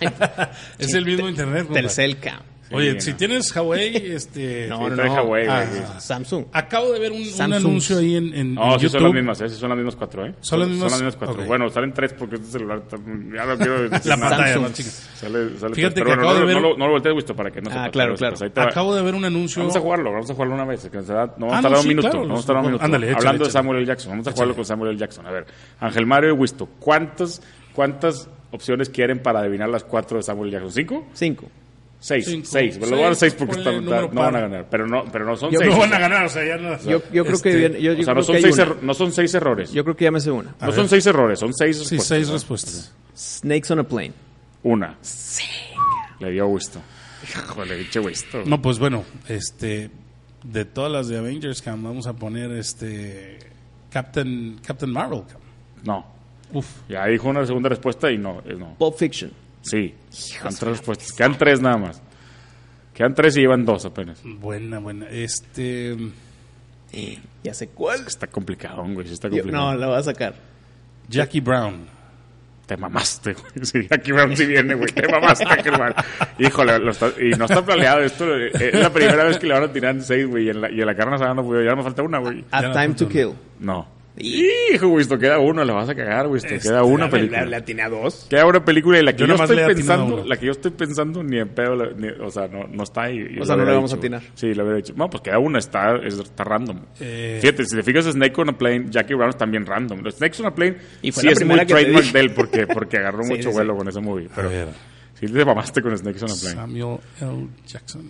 es 0.78 0.94
el 0.94 1.04
mismo 1.04 1.28
internet. 1.28 1.64
compadre. 1.64 1.82
Telcelca. 1.82 2.42
Oye, 2.70 3.00
si 3.00 3.10
no. 3.12 3.16
tienes 3.16 3.54
Huawei, 3.56 3.96
este, 4.12 4.66
No, 4.68 4.78
Sí, 4.78 4.84
no, 4.90 4.94
trae 4.96 5.08
no. 5.08 5.14
Huawei, 5.14 5.46
Ah. 5.48 6.00
Samsung. 6.00 6.44
acabo 6.52 6.92
de 6.92 6.98
ver 7.00 7.12
un, 7.12 7.52
anuncio 7.52 7.98
ahí 7.98 8.16
en, 8.16 8.34
en, 8.34 8.54
No, 8.54 8.74
en 8.74 8.80
sí 8.80 8.88
son 8.88 9.02
las 9.04 9.12
mismas, 9.12 9.40
¿eh? 9.40 9.48
Sí 9.48 9.56
son 9.56 9.68
las 9.70 9.76
mismas 9.78 9.96
cuatro, 9.96 10.26
¿eh? 10.26 10.34
¿Son 10.40 10.60
las 10.60 10.68
mismas? 10.68 11.16
cuatro. 11.16 11.40
Ok. 11.42 11.46
Bueno, 11.46 11.68
salen 11.70 11.92
tres 11.92 12.12
porque 12.12 12.34
este 12.36 12.48
celular. 12.48 12.82
Ya 12.90 13.44
no 13.46 13.56
quiero 13.56 13.88
decir 13.88 14.06
La 14.10 14.16
pantalla 14.16 14.44
Samsung. 14.46 14.62
más 14.62 14.72
chica. 14.74 14.90
Sale, 14.90 15.58
sale 15.58 15.74
Fíjate 15.74 15.94
tres. 15.94 15.94
que 15.94 15.94
Pero 15.94 16.04
bueno, 16.06 16.22
acabo 16.22 16.34
no, 16.34 16.40
de 16.40 16.46
ver- 16.46 16.54
no, 16.62 16.68
lo, 16.70 16.76
no 16.76 16.84
lo 16.86 16.92
volteé 16.92 17.14
visto 17.14 17.34
para 17.34 17.50
que 17.50 17.60
no 17.62 17.70
Ah, 17.70 17.88
claro, 17.90 18.14
pero 18.14 18.16
claro. 18.16 18.36
pues 18.38 18.52
va. 18.58 18.62
Acabo 18.64 18.94
de 18.94 19.02
ver 19.02 19.14
un 19.14 19.24
anuncio. 19.24 19.62
Vamos 19.62 19.76
a 19.76 19.80
jugarlo, 19.80 20.12
vamos 20.12 20.30
a 20.30 20.34
jugarlo 20.34 20.54
una 20.54 20.64
vez. 20.64 20.88
Que 20.88 21.02
se 21.02 21.12
da- 21.12 21.34
no 21.38 21.46
vamos 21.46 21.52
Ah, 21.54 21.58
a 21.58 21.62
no, 21.62 21.62
tardar 21.62 21.80
un 21.80 21.88
minuto. 21.88 22.08
claro, 22.10 22.22
no 22.22 22.28
vamos 22.28 22.44
a 22.44 22.46
tardar 22.46 22.62
un 22.64 22.66
minuto. 22.72 23.16
Hablando 23.18 23.44
de. 23.44 23.50
Samuel 23.50 23.78
L. 23.78 23.86
Jackson, 23.86 24.10
vamos 24.10 24.26
a 24.28 24.32
jugarlo 24.32 24.54
con 24.54 24.64
Samuel 24.64 24.90
L. 24.90 24.98
Jackson. 24.98 25.26
A 25.26 25.30
ver, 25.30 25.46
Ángel 25.80 26.06
Mario 26.06 26.30
y 26.30 26.32
Wisto, 26.32 26.68
¿cuántas, 26.78 27.40
¿cuántas 27.72 28.28
opciones 28.50 28.88
quieren 28.90 29.20
para 29.20 29.40
adivinar 29.40 29.68
las 29.68 29.84
cuatro 29.84 30.16
de 30.18 30.22
Samuel 30.22 30.48
L. 30.48 30.52
Jackson? 30.58 30.72
¿Cinco? 30.72 31.06
Cinco. 31.14 31.46
Seis. 32.00 32.26
Cinco. 32.26 32.46
Seis. 32.48 32.76
Pero 32.78 32.90
lo 32.90 32.96
voy 32.96 33.02
a 33.04 33.06
dar 33.08 33.16
Seis, 33.16 33.32
seis 33.32 33.34
porque 33.38 33.58
está- 33.60 33.72
no 33.80 34.08
van 34.22 34.36
a 34.36 34.40
ganar. 34.40 34.66
Pero 34.70 34.86
no, 34.86 35.04
pero 35.10 35.24
no 35.24 35.36
son 35.36 35.50
Yo- 35.50 35.58
seis. 35.58 35.70
No 35.72 35.78
van 35.80 35.92
a 35.94 35.98
ganar, 35.98 36.26
o 36.26 36.28
sea, 36.28 36.44
ya 36.46 36.56
no. 36.56 36.78
Yo, 36.82 37.02
yo 37.12 37.24
creo 37.24 37.34
Este, 37.36 37.50
que 37.50 37.56
viene- 37.56 37.80
yo, 37.82 37.92
yo 37.92 38.00
o 38.00 38.04
sea, 38.04 38.04
creo 38.04 38.14
no 38.14 38.22
son, 38.22 38.36
que 38.36 38.42
seis 38.52 38.56
no 38.82 38.94
son 38.94 39.12
seis 39.12 39.34
errores. 39.34 39.72
Yo 39.72 39.82
creo 39.82 39.96
que 39.96 40.04
ya 40.04 40.10
me 40.12 40.20
sé 40.20 40.30
una. 40.30 40.54
no 40.60 40.72
son 40.72 40.88
seis 40.88 41.04
errores, 41.06 41.38
son 41.40 41.52
seis 41.54 41.76
Sí, 41.76 41.82
respuestas. 41.96 42.06
seis 42.06 42.26
¿no? 42.28 42.32
respuestas. 42.34 42.94
Snakes 43.16 43.72
on 43.72 43.78
a 43.80 43.84
plane. 43.84 44.12
Una. 44.62 44.96
Le 46.20 46.30
dio 46.30 46.46
Wisto. 46.48 46.80
Híjole, 47.24 47.76
dicho 47.76 48.00
Wisto. 48.02 48.42
No, 48.46 48.60
pues 48.62 48.78
bueno, 48.78 49.04
este 49.28 49.90
de 50.44 50.64
todas 50.64 50.90
las 50.92 51.08
de 51.08 51.18
Avengers, 51.18 51.62
cam, 51.62 51.82
vamos 51.82 52.06
a 52.06 52.12
poner 52.14 52.50
este 52.52 53.38
Captain 53.90 54.60
Captain 54.64 54.90
Marvel. 54.92 55.22
cam. 55.28 55.40
No. 55.84 56.06
Uf, 56.52 56.66
Ya 56.88 57.04
dijo 57.06 57.28
una 57.28 57.44
segunda 57.44 57.68
respuesta 57.68 58.10
y 58.10 58.18
no. 58.18 58.40
eh, 58.46 58.54
no. 58.56 58.74
Pulp 58.78 58.96
Fiction. 58.96 59.30
Sí. 59.62 59.94
Quedan 60.38 60.54
tres 60.54 60.70
respuestas. 60.72 61.12
Quedan 61.12 61.36
tres 61.38 61.60
nada 61.60 61.76
más. 61.76 62.02
Quedan 62.94 63.14
tres 63.14 63.36
y 63.36 63.40
llevan 63.40 63.64
dos 63.64 63.84
apenas. 63.84 64.20
buena, 64.24 64.78
buena. 64.78 65.08
Este 65.08 65.96
Ya 67.42 67.54
sé 67.54 67.68
cuál. 67.68 68.00
Está 68.06 68.26
complicado, 68.26 68.82
güey. 68.92 69.06
Sí 69.06 69.14
está 69.14 69.28
Yo- 69.28 69.36
complicado. 69.38 69.72
no, 69.72 69.76
la 69.78 69.86
voy 69.88 69.96
a 69.98 70.02
sacar. 70.02 70.34
Jackie 71.08 71.40
Brown. 71.40 71.86
Te 72.66 72.76
mamaste, 72.76 73.32
güey. 73.32 73.46
Sí, 73.64 73.86
aquí 73.90 74.12
vamos 74.12 74.38
si 74.38 74.44
viene, 74.46 74.74
güey. 74.74 74.92
Te 74.92 75.08
mamaste, 75.08 75.46
Germán. 75.62 75.94
Híjole, 76.38 76.78
lo 76.78 76.90
está- 76.90 77.12
y 77.18 77.30
no 77.30 77.46
está 77.46 77.64
planeado 77.64 78.00
esto. 78.00 78.26
eh, 78.36 78.50
Es 78.54 78.74
la 78.74 78.92
primera 78.92 79.24
vez 79.24 79.38
que 79.38 79.46
le 79.46 79.54
van 79.54 79.62
a 79.64 79.72
tirar 79.72 79.94
en 79.94 80.02
seis, 80.02 80.26
güey. 80.26 80.46
Y 80.46 80.50
en 80.50 80.60
la, 80.60 80.70
y 80.70 80.80
en 80.80 80.86
la 80.86 80.94
carne 80.94 81.16
no 81.34 81.42
pudo. 81.44 81.62
Ya 81.62 81.74
me 81.74 81.82
falta 81.82 82.02
una, 82.02 82.18
güey. 82.18 82.44
A 82.50 82.60
Ya 82.62 82.68
no 82.68 82.74
Time 82.74 82.94
to 82.94 83.08
Kill. 83.08 83.32
No. 83.60 83.97
Hijo, 84.20 84.88
güey, 84.88 85.02
esto 85.02 85.18
queda 85.18 85.38
uno. 85.38 85.64
Le 85.64 85.72
vas 85.72 85.88
a 85.88 85.94
cagar, 85.94 86.28
güey. 86.28 86.38
Esto 86.44 86.54
queda 86.68 86.82
una 86.82 87.08
película. 87.08 87.56
atiné 87.56 87.82
a 87.82 87.88
dos. 87.88 88.26
Queda 88.28 88.46
una 88.46 88.64
película 88.64 88.98
y 88.98 89.02
la 89.04 89.12
que 89.12 89.18
Yo 89.20 89.26
yo, 89.26 89.34
estoy 89.34 89.56
pensando, 89.66 90.24
la 90.26 90.36
que 90.36 90.46
yo 90.46 90.52
estoy 90.52 90.70
pensando 90.72 91.22
ni 91.22 91.38
en 91.38 91.48
pedo, 91.48 91.74
la- 91.76 91.90
ni- 91.96 92.08
o 92.08 92.30
sea, 92.30 92.48
no, 92.48 92.66
no 92.68 92.82
está 92.82 93.02
ahí. 93.04 93.36
O 93.40 93.44
sea, 93.44 93.56
no 93.56 93.64
le 93.64 93.72
vamos 93.72 93.92
a 93.92 93.96
atinar. 93.96 94.22
Sí, 94.34 94.46
le 94.54 94.62
hubiera 94.62 94.76
dicho. 94.76 94.94
No, 94.96 95.08
pues 95.08 95.22
queda 95.22 95.38
una, 95.38 95.58
está, 95.58 95.96
es- 96.04 96.18
está 96.18 96.44
random. 96.44 96.80
Eh. 97.00 97.38
Fíjate, 97.40 97.64
si 97.64 97.76
te 97.76 97.82
fijas 97.82 98.04
Snake 98.06 98.40
on 98.40 98.50
a 98.50 98.58
Plane, 98.58 98.86
Jackie 98.90 99.14
Brown 99.14 99.30
es 99.30 99.36
también 99.36 99.64
random. 99.66 100.00
Los 100.02 100.16
Snakes 100.16 100.40
on 100.40 100.46
a 100.46 100.54
Plane 100.54 100.76
Y 101.02 101.12
fue 101.12 101.20
sí 101.22 101.26
la 101.26 101.32
es 101.32 101.44
muy 101.44 101.66
trademark 101.66 102.06
de 102.12 102.20
él 102.20 102.30
porque, 102.34 102.66
porque 102.66 102.96
agarró 102.98 103.22
Sí, 103.24 103.30
mucho 103.30 103.42
sí, 103.44 103.48
sí. 103.48 103.54
vuelo 103.54 103.76
con 103.76 103.88
ese 103.88 104.00
movie. 104.00 104.28
Pero 104.34 104.50
sí 105.14 105.26
te 105.26 105.44
mamaste 105.44 105.82
con 105.82 105.96
Snakes 105.96 106.24
on 106.24 106.30
a 106.30 106.34
Plane. 106.34 106.54
Samuel 106.56 106.98
L. 107.20 107.48
Jackson. 107.66 108.02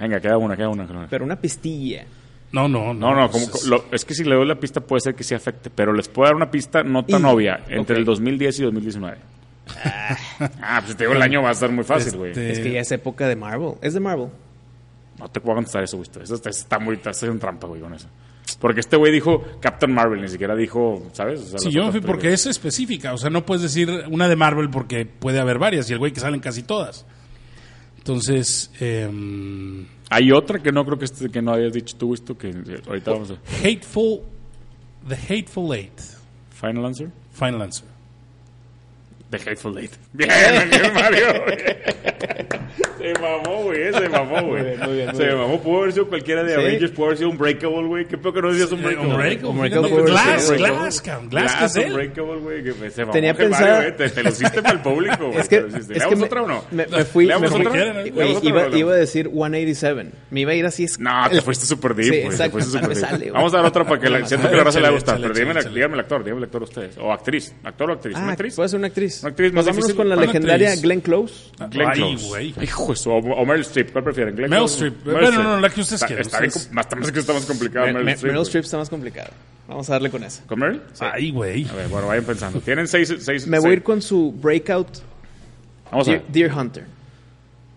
Venga, 0.00 0.20
queda 0.20 0.38
una, 0.38 0.56
queda 0.56 0.68
una. 0.68 0.86
queda 0.86 0.98
una. 0.98 1.08
Pero 1.08 1.24
una 1.24 1.36
pistilla. 1.40 2.04
No, 2.52 2.66
no, 2.68 2.94
No, 2.94 3.14
no, 3.14 3.30
como, 3.30 3.44
es- 3.44 3.66
lo- 3.66 3.84
es 3.92 4.04
que 4.04 4.14
si 4.14 4.24
le 4.24 4.34
doy 4.34 4.46
la 4.46 4.54
pista 4.58 4.80
puede 4.80 5.00
ser 5.00 5.14
que 5.14 5.22
sí 5.24 5.34
afecte, 5.34 5.68
pero 5.70 5.92
les 5.92 6.08
puedo 6.08 6.26
dar 6.28 6.34
una 6.36 6.50
pista 6.50 6.82
no 6.82 7.04
tan 7.04 7.22
Y- 7.22 7.24
obvia, 7.26 7.64
entre 7.68 7.96
el 7.98 8.04
2010 8.04 8.60
y 8.60 8.62
2019. 8.64 9.18
Ah, 10.62 10.80
pues 10.84 10.96
te 10.96 11.04
digo, 11.04 11.14
el 11.14 11.22
año 11.22 11.42
va 11.42 11.50
a 11.50 11.52
estar 11.52 11.70
muy 11.70 11.84
fácil, 11.84 12.16
güey. 12.16 12.30
Este- 12.30 12.52
Es 12.52 12.60
que 12.60 12.72
ya 12.72 12.80
es 12.80 12.90
época 12.92 13.28
de 13.28 13.36
Marvel. 13.36 13.72
Es 13.82 13.92
de 13.94 14.00
Marvel. 14.00 14.28
No 15.18 15.28
te 15.28 15.40
puedo 15.40 15.56
contestar 15.56 15.82
eso, 15.82 15.96
güey. 15.98 16.08
Eso 16.22 16.34
está, 16.36 16.48
está 16.48 16.78
muy, 16.78 16.94
está 17.02 17.10
en 17.26 17.38
trampa, 17.38 17.66
güey, 17.66 17.80
con 17.80 17.92
eso. 17.92 18.08
Porque 18.60 18.80
este 18.80 18.96
güey 18.96 19.12
dijo 19.12 19.44
Captain 19.60 19.92
Marvel, 19.92 20.22
ni 20.22 20.28
siquiera 20.28 20.54
dijo, 20.56 21.06
¿sabes? 21.12 21.40
O 21.40 21.44
sea, 21.44 21.58
Sí, 21.58 21.70
yo 21.70 21.84
me 21.84 21.92
fui 21.92 22.00
porque 22.00 22.32
es 22.32 22.46
específica. 22.46 23.12
O 23.12 23.18
sea, 23.18 23.28
no 23.28 23.44
puedes 23.44 23.62
decir 23.62 23.90
una 24.10 24.26
de 24.28 24.36
Marvel 24.36 24.70
porque 24.70 25.04
puede 25.04 25.38
haber 25.38 25.58
varias 25.58 25.90
y 25.90 25.92
el 25.92 25.98
güey 25.98 26.12
que 26.12 26.20
salen 26.20 26.40
casi 26.40 26.62
todas. 26.62 27.04
Entonces, 27.98 28.70
em, 28.80 29.86
Hay 30.10 30.32
otra 30.32 30.58
que 30.58 30.72
no 30.72 30.84
creo 30.84 30.98
que, 30.98 31.04
este, 31.04 31.28
que 31.28 31.42
no 31.42 31.52
hayas 31.52 31.72
dicho 31.72 31.96
tú, 31.96 32.14
esto 32.14 32.36
que 32.36 32.48
eh, 32.48 32.80
ahorita 32.86 33.12
vamos 33.12 33.30
a... 33.30 33.34
Hateful, 33.62 34.22
The 35.06 35.16
Hateful 35.16 35.74
Eight. 35.74 36.00
Final 36.50 36.86
answer. 36.86 37.10
Final 37.32 37.62
answer. 37.62 37.86
The 39.30 39.38
Hateful 39.38 39.78
Eight. 39.78 39.92
Bien, 40.12 40.30
Se 42.98 43.12
mamó, 43.14 43.62
güey, 43.62 43.82
eh, 43.82 43.92
se 43.92 44.08
mamó, 44.08 44.42
güey. 44.42 44.64
Bien, 44.64 45.14
se 45.14 45.34
mamó, 45.34 45.60
pudo 45.60 45.78
haber 45.82 45.92
sido 45.92 46.08
cualquiera 46.08 46.42
de 46.42 46.54
¿Sí? 46.54 46.60
Avengers, 46.60 46.92
pudo 46.92 47.06
haber 47.06 47.18
sido 47.18 47.30
un 47.30 47.38
breakable, 47.38 47.86
güey. 47.86 48.06
Qué 48.06 48.18
peor 48.18 48.34
que 48.34 48.42
no 48.42 48.52
decías 48.52 48.72
un 48.72 48.82
breakable. 48.82 49.32
Eh, 49.32 49.40
un 49.44 49.58
breakable. 49.58 49.90
No, 49.90 50.02
glass, 50.04 50.50
glass, 50.50 51.00
cam, 51.00 51.28
glass, 51.28 51.56
glass, 51.56 51.74
que 51.74 51.86
es 51.86 51.92
breakable, 51.94 52.36
güey. 52.40 52.90
Se 52.90 53.02
mamó, 53.02 53.12
Tenía 53.12 53.30
eh, 53.30 53.34
pensado... 53.34 53.76
Vario, 53.76 53.94
te, 53.94 54.10
te, 54.10 54.22
lo 54.22 54.28
hiciste 54.30 54.62
para 54.62 54.74
el 54.74 54.80
público, 54.80 55.26
güey. 55.26 55.38
Es 55.48 55.48
que, 55.48 55.56
es 55.56 55.86
que 55.86 56.24
otra 56.24 56.42
o 56.42 56.48
no? 56.48 56.64
Me, 56.70 56.86
me 56.86 57.04
fui... 57.04 57.26
Me 57.26 57.48
fui 57.48 57.66
otra? 57.66 58.06
Iba, 58.42 58.76
iba, 58.76 58.92
a 58.92 58.96
decir 58.96 59.28
187. 59.28 60.10
Me 60.30 60.40
iba 60.40 60.52
a 60.52 60.54
ir 60.54 60.66
así... 60.66 60.84
Es... 60.84 60.98
No, 60.98 61.28
te 61.30 61.40
fuiste 61.40 61.66
súper 61.66 61.94
deep, 61.94 62.24
güey. 62.24 62.36
Sí, 62.36 63.30
Vamos 63.30 63.54
a 63.54 63.58
dar 63.58 63.66
otra 63.66 63.84
para 63.84 64.00
que 64.00 64.10
la, 64.10 64.26
siento 64.26 64.50
que 64.50 64.56
la 64.56 64.64
raza 64.64 64.80
le 64.80 64.84
va 64.84 64.88
a 64.88 64.92
gustar. 64.92 65.20
Pero 65.20 65.34
díganme 65.34 65.94
el 65.94 66.00
actor, 66.00 66.24
díganme 66.24 66.38
el 66.38 66.44
actor 66.44 66.62
ustedes. 66.62 66.98
O 66.98 67.12
actriz, 67.12 67.54
actor 67.64 67.90
o 67.90 67.92
actriz. 67.94 68.16
Ah, 68.16 68.22
¿Una 68.22 68.32
actriz? 68.32 68.56
Puede 68.56 68.68
ser 68.68 68.78
una 68.78 68.88
actriz. 68.88 69.20
Una 69.22 69.30
actriz 69.30 69.52
más 69.52 69.66
difícil. 69.66 69.94
con 69.94 70.08
la 70.08 70.16
legendaria 70.16 70.74
Glenn 70.76 71.00
Close. 71.00 71.52
Glenn 71.70 71.90
Close. 71.92 72.54
Hijo 72.62 72.87
Juez, 72.88 73.06
o, 73.06 73.16
o, 73.16 73.44
Meryl 73.44 73.62
Streep, 73.62 73.92
¿cuál 73.92 74.04
prefieren? 74.04 74.34
Glenn 74.34 74.50
Meryl 74.50 74.64
Streep. 74.66 75.04
Bueno, 75.04 75.30
no, 75.30 75.42
no, 75.42 75.60
la 75.60 75.68
que 75.68 75.80
ustedes 75.82 76.02
quieran. 76.04 76.24
Está, 76.24 76.40
bien, 76.40 76.52
más, 76.72 76.86
que 76.86 77.20
está 77.20 77.34
más 77.34 77.44
complicado 77.44 77.86
Meryl, 77.86 78.04
Meryl 78.04 78.14
Streep. 78.14 78.32
Meryl 78.32 78.46
Streep 78.46 78.64
está 78.64 78.78
más 78.78 78.88
complicado. 78.88 79.30
Vamos 79.68 79.90
a 79.90 79.92
darle 79.92 80.10
con 80.10 80.24
esa. 80.24 80.44
¿Con 80.46 80.58
Meryl? 80.58 80.80
Sí. 80.94 81.04
Ay, 81.12 81.30
güey. 81.30 81.68
A 81.68 81.72
ver, 81.74 81.88
bueno, 81.88 82.06
vayan 82.06 82.24
pensando. 82.24 82.60
Tienen 82.60 82.88
seis, 82.88 83.08
seis 83.08 83.46
Me 83.46 83.56
seis. 83.56 83.62
voy 83.62 83.70
a 83.70 83.74
ir 83.74 83.82
con 83.82 84.00
su 84.00 84.32
breakout. 84.32 84.88
Vamos 85.90 86.08
a 86.08 86.12
ver. 86.12 86.24
Deer, 86.28 86.52
Hunter. 86.52 86.86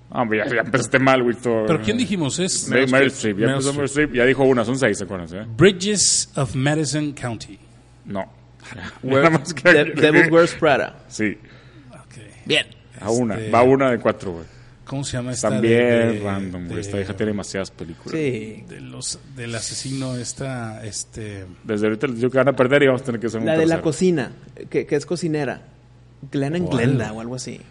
Ah, 0.10 0.22
hombre, 0.22 0.40
ya, 0.40 0.56
ya, 0.56 0.62
empezaste 0.62 1.00
mal, 1.00 1.24
Víctor. 1.24 1.66
¿Pero 1.68 1.82
quién 1.82 1.98
dijimos? 1.98 2.40
Es 2.40 2.70
Meryl, 2.70 2.90
Meryl 2.90 3.08
Streep. 3.08 3.38
Ya 3.40 3.48
empezó 3.48 3.74
Meryl 3.74 3.86
Streep. 3.86 4.14
Ya 4.14 4.26
dijo 4.26 4.44
una, 4.44 4.64
son 4.64 4.80
seis, 4.80 5.02
acuérdense. 5.02 5.40
¿eh? 5.40 5.46
Bridges 5.58 6.32
of 6.36 6.56
Madison 6.56 7.12
County. 7.14 7.60
No. 8.06 8.32
Where, 9.04 9.30
más 9.30 9.54
que... 9.54 9.72
Devil 9.72 10.32
Wears 10.32 10.54
Prada. 10.56 11.04
Sí. 11.08 11.38
Okay. 12.06 12.32
Bien. 12.46 12.66
A 13.02 13.10
una. 13.12 13.36
Este... 13.36 13.52
Va 13.52 13.64
una 13.64 13.92
de 13.92 14.00
cuatro, 14.00 14.32
güey. 14.32 14.61
¿Cómo 14.92 15.06
se 15.06 15.16
llama 15.16 15.32
esta? 15.32 15.48
También 15.48 16.22
random, 16.22 16.68
güey. 16.68 16.82
Esta 16.82 17.00
hija 17.00 17.16
tiene 17.16 17.32
demasiadas 17.32 17.72
películas. 17.72 18.12
Sí. 18.12 18.66
De 18.68 18.82
los, 18.82 19.20
del 19.38 19.56
asesino, 19.56 20.18
esta. 20.18 20.84
este 20.84 21.46
Desde 21.64 21.88
ahorita 21.88 22.08
les 22.08 22.18
digo 22.18 22.30
que 22.30 22.38
van 22.40 22.50
a 22.50 22.54
perder 22.58 22.84
y 22.84 22.88
vamos 22.88 23.02
a 23.02 23.06
tener 23.06 23.22
que 23.22 23.28
hacer 23.28 23.40
un 23.40 23.46
La 23.46 23.58
de 23.58 23.68
la 23.68 23.82
cocina, 23.82 24.34
que, 24.70 24.86
que 24.86 24.96
es 24.98 25.06
cocinera. 25.06 25.62
Glenn 26.30 26.58
and 26.58 26.70
Glenda 26.70 27.14
o 27.14 27.22
algo 27.22 27.36
así. 27.36 27.62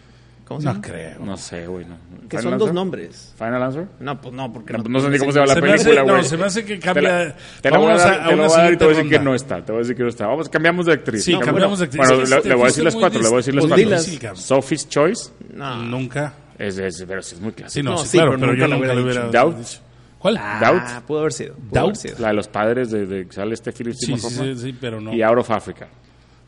¿Cómo 0.45 0.61
se 0.61 0.65
no 0.65 0.81
creo. 0.81 1.19
No 1.19 1.37
sé, 1.37 1.67
güey. 1.67 1.85
No. 1.85 1.95
Que 2.27 2.41
son 2.41 2.57
dos 2.57 2.73
nombres. 2.73 3.35
¿Final 3.37 3.61
Answer? 3.61 3.85
No, 3.99 4.19
pues 4.19 4.33
no, 4.33 4.51
porque. 4.51 4.73
No, 4.73 4.79
no, 4.79 4.99
sé 4.99 5.09
ni 5.11 5.19
cómo 5.19 5.31
se 5.31 5.39
llama 5.41 5.53
la 5.53 5.61
película, 5.61 6.01
güey. 6.01 6.15
No, 6.15 6.23
se 6.23 6.37
me 6.37 6.45
hace 6.45 6.65
que 6.65 6.79
cambia. 6.79 7.35
Te, 7.61 7.69
la, 7.69 7.77
a, 7.77 7.97
dar, 7.97 8.73
y 8.73 8.77
te 8.77 8.83
voy 8.83 8.95
a 8.95 8.97
decir 8.97 9.11
que 9.11 9.19
no 9.19 9.35
está. 9.35 9.63
Te 9.63 9.71
voy 9.71 9.81
a 9.81 9.83
decir 9.83 9.95
que 9.95 10.01
no 10.01 10.09
está. 10.09 10.25
Vamos, 10.25 10.49
cambiamos 10.49 10.87
de 10.87 10.93
actriz. 10.93 11.23
Sí, 11.23 11.37
cambiamos 11.37 11.77
de 11.77 11.85
actriz. 11.85 11.99
Bueno, 11.99 12.25
sí, 12.25 12.31
le, 12.31 12.39
voy 12.39 12.49
le, 12.49 12.55
voy 12.55 12.63
a 12.63 12.67
este 12.67 12.81
decir 12.81 12.83
las 12.83 12.95
cuatro. 12.95 13.21
Le 13.21 13.27
voy 13.27 13.35
a 13.35 13.37
decir 13.37 13.53
las 13.53 13.67
cuatro. 13.67 14.31
Pues 14.33 14.39
Sophie's 14.39 14.89
Choice. 14.89 15.29
No. 15.53 15.83
Nunca. 15.83 16.33
Es, 16.61 16.77
es, 16.77 17.03
pero 17.07 17.19
es 17.19 17.39
muy 17.41 17.51
clásico. 17.53 17.97
Sí, 18.05 18.17
claro, 18.17 18.35
pero, 18.39 18.53
yo 18.53 18.67
la 18.67 18.75
nunca 18.75 18.93
lo 18.93 19.03
hubiera, 19.03 19.27
Doubt. 19.27 19.67
¿Cuál? 20.19 20.37
Ah, 20.39 21.01
Pudo 21.07 21.19
haber 21.21 21.33
sido. 21.33 21.55
Doubt. 21.71 21.97
La 22.19 22.27
de 22.27 22.33
los 22.35 22.47
padres 22.47 22.91
de, 22.91 23.07
de 23.07 23.31
sale 23.31 23.55
este 23.55 23.71
Philip 23.71 23.93
sí, 23.93 24.15
sí, 24.17 24.55
sí, 24.55 24.77
pero 24.79 25.01
no. 25.01 25.11
Y 25.13 25.23
Out 25.23 25.39
of 25.39 25.49
Africa. 25.49 25.87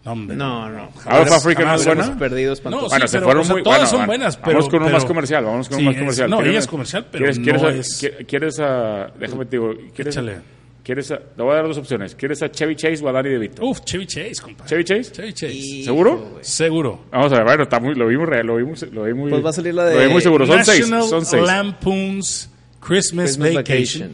No, 0.05 0.15
no. 0.15 0.89
Out 1.05 1.27
of 1.27 1.31
Africa 1.31 1.63
no 1.63 1.75
es. 1.75 2.09
Perdidos 2.11 2.63
no, 2.65 2.87
bueno, 2.89 3.07
se 3.07 3.21
fueron 3.21 3.63
todas 3.63 3.89
son 3.89 4.05
buenas, 4.05 4.37
pero 4.37 4.57
vamos 4.57 4.69
con 4.69 4.83
uno 4.83 4.91
más 4.91 5.05
comercial, 5.05 5.45
vamos 5.45 5.69
con 5.69 5.79
uno 5.79 5.91
más 5.91 5.97
comercial. 5.97 6.29
No, 6.29 6.41
ella 6.41 6.59
es 6.59 6.67
comercial, 6.67 7.07
pero 7.11 7.31
¿quieres, 7.33 7.99
quieres, 8.27 8.57
déjame 8.57 9.45
te 9.45 9.57
digo, 9.57 9.73
Échale. 9.97 10.52
¿Quieres 10.83 11.11
a, 11.11 11.17
te 11.17 11.41
voy 11.41 11.53
a 11.53 11.55
dar 11.55 11.67
dos 11.67 11.77
opciones. 11.77 12.13
¿Quieres 12.13 12.43
a 12.43 12.51
Chevy 12.51 12.75
Chase 12.75 13.01
o 13.03 13.07
a 13.07 13.13
Danny 13.13 13.29
DeVito? 13.29 13.65
Uf, 13.65 13.79
Chevy 13.85 14.05
Chase, 14.05 14.41
compadre. 14.41 14.69
¿Chevy 14.69 14.83
Chase? 14.83 15.11
Chevy 15.13 15.33
Chase. 15.33 15.83
¿Seguro? 15.85 16.39
Seguro. 16.41 17.05
Vamos 17.09 17.31
a 17.31 17.35
ver, 17.37 17.45
bueno, 17.45 17.63
está 17.63 17.79
muy, 17.79 17.95
lo 17.95 18.07
vimos 18.07 18.27
real, 18.27 18.45
lo 18.45 18.57
vimos, 18.57 18.81
lo 18.91 19.03
vimos. 19.05 19.29
Pues 19.29 19.45
va 19.45 19.49
a 19.49 19.53
salir 19.53 19.73
la 19.73 19.85
de. 19.85 19.95
Lo 19.95 20.07
vimos 20.07 20.23
seguro, 20.23 20.45
son 20.45 20.57
National 20.57 21.01
seis. 21.01 21.09
Son 21.09 21.25
seis. 21.25 21.43
Lampoon's 21.43 22.49
Christmas, 22.81 23.37
Christmas 23.37 23.53
Vacation. 23.53 24.09
Vacation. 24.09 24.13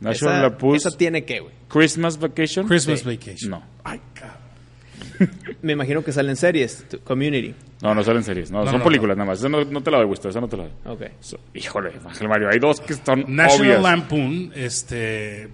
National 0.00 0.34
esa, 0.34 0.42
Lampoon's. 0.42 0.86
Esa 0.86 0.96
tiene 0.98 1.24
que, 1.24 1.40
güey. 1.40 1.54
Christmas 1.68 2.18
Vacation. 2.18 2.66
Christmas 2.66 3.00
sí. 3.00 3.06
Vacation. 3.06 3.50
No. 3.50 3.62
Ay, 3.82 4.00
Me 5.62 5.72
imagino 5.72 6.02
que 6.02 6.12
salen 6.12 6.36
series, 6.36 6.84
Community. 7.04 7.54
No, 7.82 7.94
no 7.94 8.02
salen 8.04 8.22
series, 8.22 8.50
no, 8.50 8.66
son 8.66 8.82
películas 8.82 9.16
nada 9.16 9.30
más. 9.30 9.38
Esa 9.38 9.48
no, 9.48 9.82
te 9.82 9.90
la 9.90 9.98
doy, 9.98 10.06
gusto, 10.06 10.28
esa 10.28 10.40
no 10.40 10.48
te 10.48 10.56
la 10.56 10.64
doy. 10.64 10.72
Ok. 10.86 11.02
Híjole, 11.54 11.92
Ángel 12.04 12.28
Mario, 12.28 12.48
hay 12.50 12.58
dos 12.58 12.80
que 12.80 12.92
están 12.92 13.24
National. 13.28 13.82
Lampoon, 13.82 14.52
este... 14.54 15.48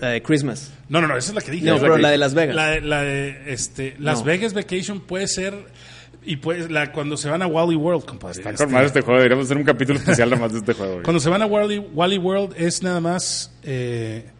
La 0.00 0.10
de 0.10 0.22
Christmas. 0.22 0.72
No, 0.88 1.00
no, 1.00 1.08
no, 1.08 1.16
esa 1.16 1.30
es 1.30 1.34
la 1.34 1.40
que 1.40 1.50
dije. 1.50 1.66
No, 1.66 1.80
pero 1.80 1.98
la, 1.98 2.10
de 2.10 2.18
Las 2.18 2.34
Vegas. 2.34 2.54
La, 2.54 2.78
la 2.78 3.02
de, 3.02 3.52
este, 3.52 3.96
Las 3.98 4.24
Vegas 4.24 4.54
Vacation 4.54 5.00
puede 5.00 5.26
ser... 5.26 5.54
Y 6.24 6.36
pues 6.36 6.70
la, 6.70 6.92
cuando 6.92 7.16
se 7.16 7.28
van 7.28 7.42
a 7.42 7.48
Wally 7.48 7.74
World, 7.74 8.04
compadre. 8.04 8.38
Está 8.38 8.50
este 8.84 9.00
juego, 9.00 9.18
deberíamos 9.18 9.46
hacer 9.46 9.56
un 9.56 9.64
capítulo 9.64 9.98
especial 9.98 10.30
nada 10.30 10.42
más 10.42 10.52
de 10.52 10.60
este 10.60 10.72
juego. 10.72 11.02
Cuando 11.02 11.18
se 11.18 11.28
van 11.28 11.42
a 11.42 11.46
Wally, 11.46 11.78
Wally 11.78 12.18
World 12.18 12.54
es 12.56 12.80
nada 12.80 13.00
más 13.00 13.52
eh, 13.64 14.30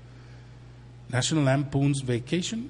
National 1.08 1.44
Lampoon's 1.44 2.06
Vacation. 2.06 2.68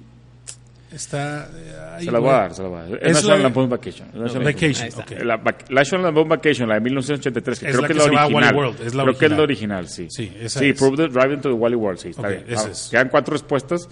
Está 0.93 1.49
eh, 1.55 1.95
ahí, 1.95 2.05
se 2.05 2.11
la 2.11 2.19
voy 2.19 2.29
a 2.29 2.33
dar, 2.33 2.53
se 2.53 2.61
la 2.61 2.69
voy 2.69 2.79
a 2.79 2.83
dar. 2.83 2.99
Es, 3.03 3.15
National 3.15 3.43
Lampoon 3.43 3.69
Vacation. 3.69 4.07
National 4.13 4.43
Vacation, 4.43 4.89
okay. 5.01 5.17
La 5.23 5.41
National 5.69 6.05
Lampoon 6.05 6.29
Vacation, 6.29 6.69
la 6.69 6.75
de 6.75 6.81
1983, 6.81 7.59
que 7.59 7.65
es 7.65 7.71
creo 7.71 7.81
la 7.81 7.87
que, 7.87 7.93
que 7.93 7.99
es 7.99 8.05
la 8.05 8.25
original. 8.25 8.55
World, 8.55 8.81
es 8.81 8.93
la 8.93 9.03
creo 9.03 9.03
original. 9.03 9.17
que 9.19 9.25
es 9.25 9.31
la 9.31 9.43
original, 9.43 9.87
sí. 9.87 10.07
Sí, 10.09 10.31
esa 10.39 10.59
sí 10.59 10.69
es. 10.69 10.77
Prove 10.79 10.97
the 10.97 11.07
Drive 11.07 11.33
into 11.33 11.49
the 11.49 11.55
Wally 11.55 11.75
World, 11.75 11.99
sí. 11.99 12.09
Está 12.09 12.21
okay, 12.21 12.43
bien. 12.45 12.59
Ah, 12.59 12.67
es. 12.69 12.89
Quedan 12.91 13.09
cuatro 13.09 13.33
respuestas 13.33 13.89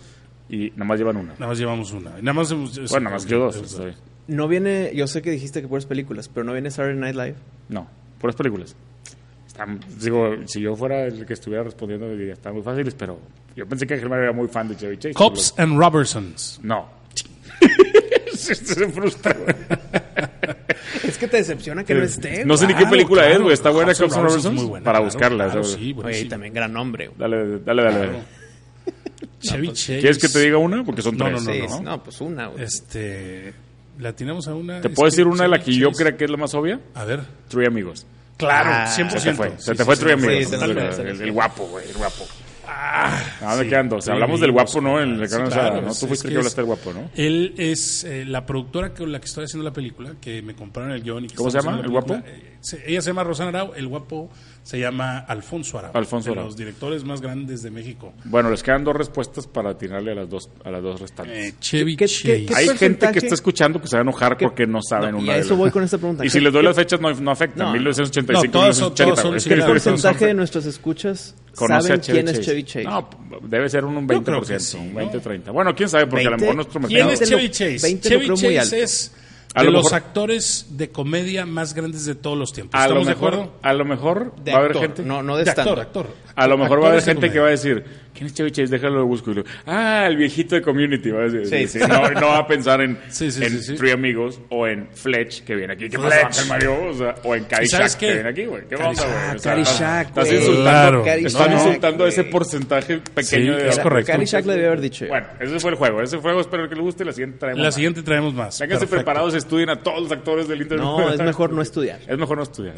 y 0.47 0.69
nada 0.71 0.85
más 0.85 0.99
llevan 0.99 1.17
una. 1.17 1.33
Nada 1.33 1.47
más 1.47 1.57
llevamos 1.57 1.91
una. 1.91 2.11
Nada 2.21 2.33
más 2.33 2.51
hemos, 2.51 2.77
bueno, 2.91 3.05
nada 3.05 3.15
más 3.15 3.25
yo 3.25 3.39
dos. 3.39 3.81
No 4.27 4.47
viene, 4.47 4.91
yo 4.93 5.07
sé 5.07 5.21
que 5.21 5.31
dijiste 5.31 5.61
que 5.61 5.67
puras 5.67 5.87
películas, 5.87 6.29
pero 6.29 6.43
no 6.43 6.53
viene 6.53 6.69
Saturday 6.69 6.99
Night 6.99 7.15
Live. 7.15 7.35
No, 7.69 7.87
puras 8.19 8.35
películas. 8.35 8.75
Están, 9.47 9.79
digo, 9.99 10.35
si 10.45 10.61
yo 10.61 10.75
fuera 10.75 11.05
el 11.05 11.25
que 11.25 11.33
estuviera 11.33 11.63
respondiendo, 11.63 12.09
diría, 12.15 12.33
están 12.33 12.53
muy 12.53 12.61
fáciles, 12.61 12.93
pero 12.93 13.19
yo 13.55 13.67
pensé 13.67 13.85
que 13.85 13.97
Germán 13.97 14.19
era 14.19 14.31
muy 14.31 14.47
fan 14.47 14.67
de 14.67 14.77
Chevy 14.77 14.97
Chase. 14.97 15.13
Cops 15.13 15.53
and 15.57 15.77
Robertsons. 15.77 16.59
No. 16.63 16.89
se 18.33 18.55
frustra. 18.55 19.35
es 21.03 21.17
que 21.17 21.27
te 21.27 21.37
decepciona 21.37 21.83
que 21.83 21.93
no 21.93 22.03
esté. 22.03 22.45
No 22.45 22.57
sé 22.57 22.67
ni 22.67 22.73
qué 22.73 22.85
película 22.85 23.29
es, 23.29 23.39
güey. 23.39 23.53
Está 23.53 23.69
buena 23.69 23.93
Cops 23.93 24.15
and 24.15 24.25
Robertsons. 24.25 24.81
Para 24.83 24.99
buscarla. 24.99 25.63
sí, 25.63 25.95
Oye, 26.03 26.25
también 26.25 26.53
gran 26.53 26.73
nombre. 26.73 27.11
Dale, 27.17 27.59
dale, 27.59 27.83
dale. 27.83 28.09
Chevy 29.39 29.67
pues, 29.67 29.79
Chase. 29.79 29.99
¿Quieres 29.99 30.17
que 30.17 30.29
te 30.29 30.39
diga 30.39 30.57
una? 30.57 30.83
Porque 30.83 31.01
son 31.01 31.17
tres. 31.17 31.43
No, 31.43 31.53
no, 31.53 31.67
no. 31.67 31.81
No, 31.81 32.03
pues 32.03 32.21
una, 32.21 32.47
güey. 32.47 32.63
Este. 32.63 33.53
La 33.99 34.13
tiramos 34.13 34.47
a 34.47 34.55
una. 34.55 34.81
¿Te 34.81 34.89
puedo 34.89 35.09
decir 35.09 35.27
una 35.27 35.43
de 35.43 35.49
la 35.49 35.59
que 35.59 35.73
yo 35.73 35.91
creo 35.91 36.15
que 36.15 36.25
es 36.25 36.31
la 36.31 36.37
más 36.37 36.53
obvia? 36.53 36.79
A 36.95 37.05
ver. 37.05 37.21
Three 37.49 37.67
Amigos. 37.67 38.05
Claro, 38.37 38.69
ah, 38.73 38.85
100%. 38.87 39.19
Se 39.19 39.29
te 39.29 39.33
fue, 39.35 39.51
se 39.57 39.75
te 39.75 39.85
fue 39.85 39.95
Three 39.95 40.13
Amigos. 40.13 40.51
el, 40.51 41.31
guapo, 41.31 41.67
güey, 41.67 41.87
el 41.87 41.95
guapo. 41.95 42.25
Ah, 42.73 43.21
ah 43.41 43.53
sí, 43.53 43.63
me 43.63 43.69
quedan 43.69 43.89
dos. 43.89 44.07
Hablamos 44.07 44.39
del 44.39 44.51
guapo, 44.51 44.79
¿no? 44.79 45.01
En 45.01 45.19
el 45.19 45.29
sí, 45.29 45.35
claro, 45.35 45.81
¿no? 45.81 45.93
Tú 45.93 46.07
fuiste 46.07 46.27
que, 46.27 46.33
que 46.33 46.37
hablaste 46.37 46.61
del 46.61 46.67
guapo, 46.67 46.93
¿no? 46.93 47.09
Él 47.15 47.53
es 47.57 48.03
eh, 48.03 48.23
la 48.25 48.45
productora 48.45 48.93
con 48.93 49.11
la 49.11 49.19
que 49.19 49.25
estoy 49.25 49.45
haciendo 49.45 49.63
la 49.63 49.73
película, 49.73 50.13
que 50.21 50.41
me 50.41 50.55
compraron 50.55 50.93
el 50.93 51.03
guion. 51.03 51.27
¿Cómo 51.35 51.51
se 51.51 51.59
llama? 51.59 51.79
¿El 51.81 51.89
guapo? 51.89 52.15
Eh, 52.15 52.57
ella 52.85 53.01
se 53.01 53.09
llama 53.09 53.23
Rosana 53.23 53.49
Arau, 53.49 53.73
el 53.75 53.87
guapo 53.87 54.29
se 54.63 54.79
llama 54.79 55.19
Alfonso 55.19 55.79
Arau. 55.79 55.91
Alfonso 55.93 56.29
de 56.29 56.33
Arau. 56.33 56.45
los 56.45 56.55
directores 56.55 57.03
más 57.03 57.21
grandes 57.21 57.63
de 57.63 57.71
México. 57.71 58.13
Bueno, 58.25 58.49
les 58.49 58.63
quedan 58.63 58.83
dos 58.83 58.95
respuestas 58.95 59.47
para 59.47 59.71
atinarle 59.71 60.11
a 60.11 60.15
las 60.15 60.29
dos, 60.29 60.49
a 60.63 60.71
las 60.71 60.81
dos 60.81 61.01
restantes. 61.01 61.37
Eh, 61.37 61.55
Chevy 61.59 61.95
¿Qué, 61.95 62.05
qué, 62.05 62.45
qué, 62.45 62.55
Hay 62.55 62.67
gente 62.77 63.11
que 63.11 63.19
está 63.19 63.35
escuchando 63.35 63.81
que 63.81 63.87
se 63.87 63.95
va 63.95 64.01
a 64.01 64.03
enojar 64.03 64.37
¿Qué? 64.37 64.45
porque 64.45 64.65
no 64.65 64.81
saben 64.81 65.11
no, 65.11 65.19
una 65.19 65.27
y 65.27 65.29
a 65.31 65.37
eso 65.37 65.55
voy 65.55 65.71
con 65.71 65.83
esta 65.83 65.97
pregunta. 65.97 66.25
Y 66.25 66.29
si 66.29 66.39
les 66.39 66.53
doy 66.53 66.63
las 66.63 66.75
fechas, 66.75 66.99
no, 66.99 67.11
no 67.11 67.31
afecta. 67.31 67.63
No, 67.65 67.73
1985, 67.73 68.45
no, 68.45 68.51
todos, 68.51 68.77
1980. 68.77 69.37
Es 69.37 69.47
el 69.47 69.65
porcentaje 69.65 70.25
de 70.27 70.33
nuestras 70.33 70.65
escuchas 70.65 71.35
saben 71.53 71.99
quién 71.99 72.25
Chase? 72.25 72.39
es 72.39 72.45
Chevy 72.45 72.63
Chase. 72.63 72.83
No, 72.83 73.09
debe 73.43 73.69
ser 73.69 73.85
un 73.85 74.07
20%, 74.07 74.59
sí, 74.59 74.77
un 74.77 74.93
20-30. 74.93 75.51
Bueno, 75.51 75.75
quién 75.75 75.89
sabe, 75.89 76.07
porque 76.07 76.25
20, 76.25 76.27
a 76.27 76.31
lo 76.31 76.37
mejor 76.37 76.55
nuestro 76.55 76.79
mercado... 76.79 77.09
¿Quién 77.09 77.21
es 77.21 77.29
Chevy 77.29 77.49
Chase? 77.49 77.99
Chevy 77.99 78.33
Chase 78.35 78.81
es 78.81 79.11
de 79.55 79.69
los 79.69 79.91
actores 79.93 80.67
de 80.69 80.91
comedia 80.91 81.45
más 81.45 81.73
grandes 81.73 82.05
de 82.05 82.15
todos 82.15 82.37
los 82.37 82.53
tiempos. 82.53 82.79
¿Estamos 82.79 83.07
a 83.07 83.09
lo 83.09 83.15
mejor, 83.15 83.31
de 83.31 83.41
acuerdo? 83.41 83.59
A 83.61 83.73
lo 83.73 83.85
mejor 83.85 84.35
de 84.37 84.51
va 84.51 84.57
a 84.57 84.61
haber 84.61 84.77
gente. 84.77 85.03
No, 85.03 85.21
no 85.23 85.35
de, 85.35 85.43
de 85.43 85.51
actor, 85.51 85.79
actor. 85.79 86.07
A 86.35 86.47
lo 86.47 86.57
mejor 86.57 86.81
va 86.81 86.87
a 86.87 86.89
haber 86.91 87.03
gente 87.03 87.31
que 87.31 87.39
va 87.39 87.47
a 87.47 87.51
decir, 87.51 87.83
¿quién 88.13 88.27
es 88.27 88.33
Chevy 88.33 88.51
Chase? 88.51 88.71
Déjalo 88.71 88.99
lo 88.99 89.05
busco. 89.05 89.31
Ah, 89.65 90.05
el 90.07 90.17
viejito 90.17 90.55
de 90.55 90.61
Community. 90.61 91.11
Va 91.11 91.23
a 91.23 91.27
decir. 91.29 91.81
No, 91.87 92.27
va 92.27 92.37
a 92.39 92.47
pensar 92.47 92.81
en, 92.81 92.97
en 93.19 93.77
Three 93.77 93.91
Amigos 93.91 94.39
o 94.49 94.67
en 94.67 94.87
Fletch, 94.93 95.43
que 95.43 95.55
viene 95.55 95.73
aquí. 95.73 95.89
¿Qué 95.89 95.97
pasa, 95.97 96.45
Mario? 96.45 96.89
O, 96.89 96.93
sea, 96.93 97.15
o 97.23 97.35
en 97.35 97.45
Caddyshack, 97.45 97.97
que 97.97 98.13
viene 98.13 98.29
aquí, 98.29 98.45
güey. 98.45 98.67
¿Qué 98.67 98.77
pasa, 98.77 99.05
güey? 99.05 99.35
O 99.35 99.39
sea, 99.39 99.51
Caddyshack, 99.51 100.07
Estás 100.09 100.31
insultando, 100.31 101.03
claro. 101.03 101.27
están 101.27 101.53
insultando 101.53 102.05
a 102.05 102.07
ese 102.09 102.23
porcentaje 102.25 102.97
pequeño. 102.99 103.53
Sí, 103.53 103.63
de 103.63 103.69
es 103.69 103.79
correcto. 103.79 104.11
Caddyshack 104.11 104.45
le 104.45 104.53
debe 104.53 104.67
haber 104.67 104.81
dicho. 104.81 105.07
Bueno, 105.07 105.27
ese 105.39 105.59
fue 105.59 105.71
el 105.71 105.77
juego. 105.77 106.01
Ese 106.01 106.17
juego 106.17 106.41
espero 106.41 106.69
que 106.69 106.75
le 106.75 106.81
guste. 106.81 107.05
La 107.05 107.13
siguiente 107.13 107.37
traemos 107.39 107.61
La 107.61 107.71
siguiente 107.71 108.03
traemos 108.03 108.33
más. 108.33 108.57
Ténganse 108.57 108.87
preparados, 108.87 109.33
estudien 109.33 109.69
a 109.69 109.77
todos 109.77 110.01
los 110.01 110.11
actores 110.11 110.47
del 110.47 110.61
internet. 110.61 110.85
No, 110.85 111.11
es 111.11 111.21
mejor 111.21 111.51
no 111.51 111.61
estudiar. 111.61 111.99
Es 112.07 112.17
mejor 112.17 112.37
no 112.37 112.43
estudiar. 112.43 112.75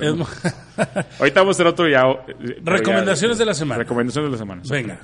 Ahorita 1.19 1.41
vamos 1.41 1.55
a 1.55 1.57
hacer 1.57 1.67
otro 1.67 1.87
ya. 1.87 2.03
Eh, 2.27 2.57
Recomendaciones 2.63 3.37
de 3.37 3.42
de 3.43 3.47
la 3.47 3.53
semana. 3.53 3.79
Recomendación 3.79 4.25
de 4.25 4.31
la 4.31 4.37
semana. 4.37 4.61
Venga. 4.69 4.99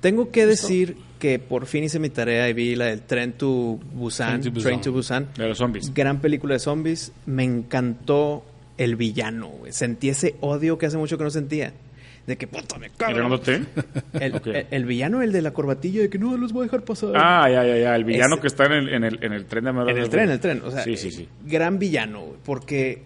Tengo 0.00 0.30
que 0.30 0.46
decir 0.46 0.96
que 1.18 1.38
por 1.38 1.66
fin 1.66 1.84
hice 1.84 1.98
mi 1.98 2.08
tarea 2.08 2.48
y 2.48 2.54
vi 2.54 2.74
la 2.74 2.86
del 2.86 3.02
Tren 3.02 3.32
to 3.34 3.78
Busan. 3.92 4.40
Train 4.40 4.80
to 4.80 4.92
Busan. 4.92 5.26
Train. 5.26 5.44
De 5.44 5.48
los 5.48 5.58
zombies. 5.58 5.92
Gran 5.92 6.20
película 6.20 6.54
de 6.54 6.58
zombies. 6.58 7.12
Me 7.26 7.44
encantó 7.44 8.44
el 8.78 8.96
villano, 8.96 9.48
güey. 9.48 9.72
Sentí 9.72 10.08
ese 10.08 10.36
odio 10.40 10.78
que 10.78 10.86
hace 10.86 10.96
mucho 10.96 11.18
que 11.18 11.24
no 11.24 11.30
sentía. 11.30 11.74
De 12.26 12.36
que, 12.36 12.46
puta, 12.46 12.78
me 12.78 12.90
cago. 12.90 13.40
¿El, 14.12 14.84
villano, 14.84 15.22
el 15.22 15.32
de 15.32 15.42
la 15.42 15.52
corbatilla, 15.52 16.02
de 16.02 16.10
que 16.10 16.18
no 16.18 16.36
los 16.36 16.52
voy 16.52 16.62
a 16.62 16.64
dejar 16.64 16.82
pasar. 16.82 17.12
Ah, 17.16 17.50
ya, 17.50 17.64
ya, 17.64 17.76
ya. 17.76 17.96
El 17.96 18.04
villano 18.04 18.40
que 18.40 18.46
está 18.46 18.66
en 18.66 18.72
el, 18.72 19.22
en 19.22 19.32
el, 19.32 19.46
tren 19.46 19.64
de 19.64 19.70
América. 19.70 19.92
En 19.92 19.98
el 19.98 20.08
tren, 20.08 20.30
el 20.30 20.40
tren. 20.40 20.62
O 20.64 20.70
sea, 20.70 20.82
sí, 20.84 20.96
sí, 20.96 21.10
sí. 21.10 21.22
Eh, 21.22 21.28
gran 21.44 21.78
villano. 21.78 22.24
Porque 22.44 23.02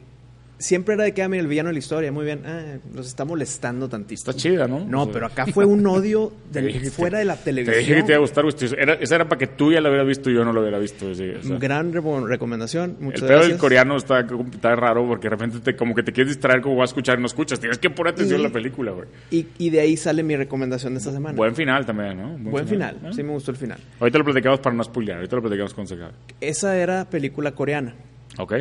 siempre 0.59 0.95
era 0.95 1.05
de 1.05 1.13
que, 1.13 1.23
ah, 1.23 1.29
mira, 1.29 1.43
el 1.43 1.47
villano 1.49 1.69
de 1.69 1.73
la 1.75 1.79
historia, 1.79 2.11
muy 2.13 2.25
bien, 2.25 2.43
ah, 2.47 2.77
nos 2.95 3.07
está 3.07 3.25
molestando 3.25 3.89
tantito. 3.89 4.15
Está 4.31 4.35
chida, 4.35 4.67
¿no? 4.69 4.85
No, 4.85 5.11
pero 5.11 5.27
acá 5.27 5.47
fue 5.47 5.65
un 5.65 5.87
odio 5.87 6.33
Te 6.53 6.63
del- 6.63 6.81
te- 6.81 6.91
fuera 6.91 7.19
de 7.19 7.25
la 7.25 7.37
Te 7.37 7.45
televisión. 7.45 7.79
dije 7.81 7.95
que 7.97 8.03
te 8.03 8.09
iba 8.13 8.17
a 8.17 8.21
gustar, 8.21 8.45
güey. 8.45 8.55
Era, 8.79 8.95
esa 8.95 9.15
era 9.17 9.29
para 9.29 9.39
que 9.39 9.47
tú 9.49 9.73
ya 9.73 9.81
lo 9.81 9.89
hubieras 9.89 10.07
visto 10.07 10.31
y 10.31 10.35
yo 10.35 10.45
no 10.45 10.53
lo 10.53 10.61
hubiera 10.61 10.79
visto. 10.79 11.15
sí, 11.15 11.29
o 11.31 11.43
sea. 11.43 11.59
Gran 11.59 11.93
re- 11.93 12.01
recomendación, 12.27 12.97
muchas 13.01 13.23
el 13.23 13.27
pedo 13.29 13.37
gracias. 13.39 13.49
del 13.53 13.59
coreano 13.59 13.97
está, 13.97 14.21
está 14.21 14.77
raro 14.77 15.07
porque 15.07 15.25
de 15.29 15.31
repente 15.31 15.59
te, 15.61 15.77
como 15.77 15.95
que 15.95 16.03
te 16.03 16.13
quieres 16.13 16.35
distraer 16.35 16.61
como 16.61 16.77
vas 16.77 16.91
a 16.91 16.93
escuchar 16.93 17.19
y 17.19 17.21
no 17.21 17.27
escuchas. 17.27 17.59
Tienes 17.61 17.79
que 17.79 17.91
poner 17.91 18.15
atención 18.15 18.41
Y- 18.41 18.45
a 18.45 18.49
la 18.49 18.53
película, 18.53 18.93
güey. 18.93 19.07
Y, 19.31 19.47
y 19.59 19.71
de 19.71 19.81
ahí 19.81 19.97
sale 19.97 20.23
mi 20.23 20.37
recomendación 20.37 20.95
de 20.95 20.99
esta 20.99 21.13
semana. 21.13 21.37
Buen 21.37 21.55
final 21.55 21.85
también, 21.85 22.17
¿no? 22.17 22.51
Buen 22.51 22.67
final, 22.69 22.97
¿eh? 23.05 23.11
sí 23.15 23.23
me 23.23 23.33
gustó 23.33 23.51
el 23.51 23.57
final. 23.57 23.79
Ahorita 24.01 24.19
lo 24.19 24.25
platicamos 24.25 24.61
para 24.61 24.75
no 24.77 24.85
spoilear. 24.85 25.19
Ahorita 25.19 25.37
lo 25.37 25.43
platicamos 25.43 25.75
con 25.75 25.87
Seca. 25.87 26.13
Esa 26.41 26.77
era 26.77 27.05
película 27.11 27.53
coreana. 27.53 27.95
¿Ok? 28.39 28.55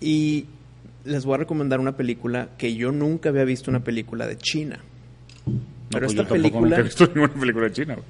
Y 0.00 0.46
les 1.04 1.24
voy 1.24 1.34
a 1.34 1.38
recomendar 1.38 1.80
una 1.80 1.96
película 1.96 2.50
que 2.58 2.74
yo 2.74 2.92
nunca 2.92 3.28
había 3.30 3.44
visto 3.44 3.70
una 3.70 3.82
película 3.84 4.26
de 4.26 4.36
China. 4.36 4.80
No, 5.46 5.52
Pero 5.90 6.06
pues 6.06 6.12
esta 6.18 6.22
yo 6.24 6.28
tampoco 6.28 6.60
nunca 6.60 6.76
película, 6.76 6.78
he 6.78 6.82
visto 6.82 7.06
ninguna 7.14 7.34
película 7.40 7.72
china, 7.72 7.94
güey. 7.94 8.06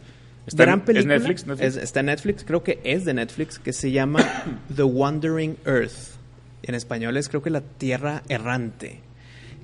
Está 0.46 0.64
gran 0.64 0.78
en, 0.80 0.84
película, 0.86 1.14
¿Es 1.14 1.20
Netflix? 1.22 1.46
Netflix? 1.46 1.76
es- 1.76 1.82
está 1.82 2.00
en 2.00 2.06
Netflix, 2.06 2.44
creo 2.44 2.62
que 2.64 2.80
es 2.82 3.04
de 3.04 3.14
Netflix, 3.14 3.58
que 3.58 3.72
se 3.72 3.90
llama 3.92 4.20
The 4.74 4.82
Wandering 4.82 5.56
Earth. 5.66 6.16
En 6.62 6.74
español 6.74 7.16
es 7.16 7.28
creo 7.28 7.42
que 7.42 7.50
La 7.50 7.60
Tierra 7.60 8.22
Errante, 8.28 9.00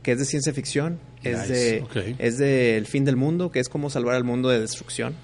que 0.02 0.12
es 0.12 0.18
de 0.18 0.24
ciencia 0.26 0.52
ficción, 0.52 1.00
es 1.22 1.48
de 1.48 1.84
es 2.18 2.36
de 2.38 2.76
El 2.76 2.86
fin 2.86 3.04
del 3.06 3.16
mundo, 3.16 3.50
que 3.50 3.58
es 3.60 3.68
como 3.70 3.88
salvar 3.90 4.14
al 4.14 4.24
mundo 4.24 4.48
de 4.50 4.60
destrucción. 4.60 5.14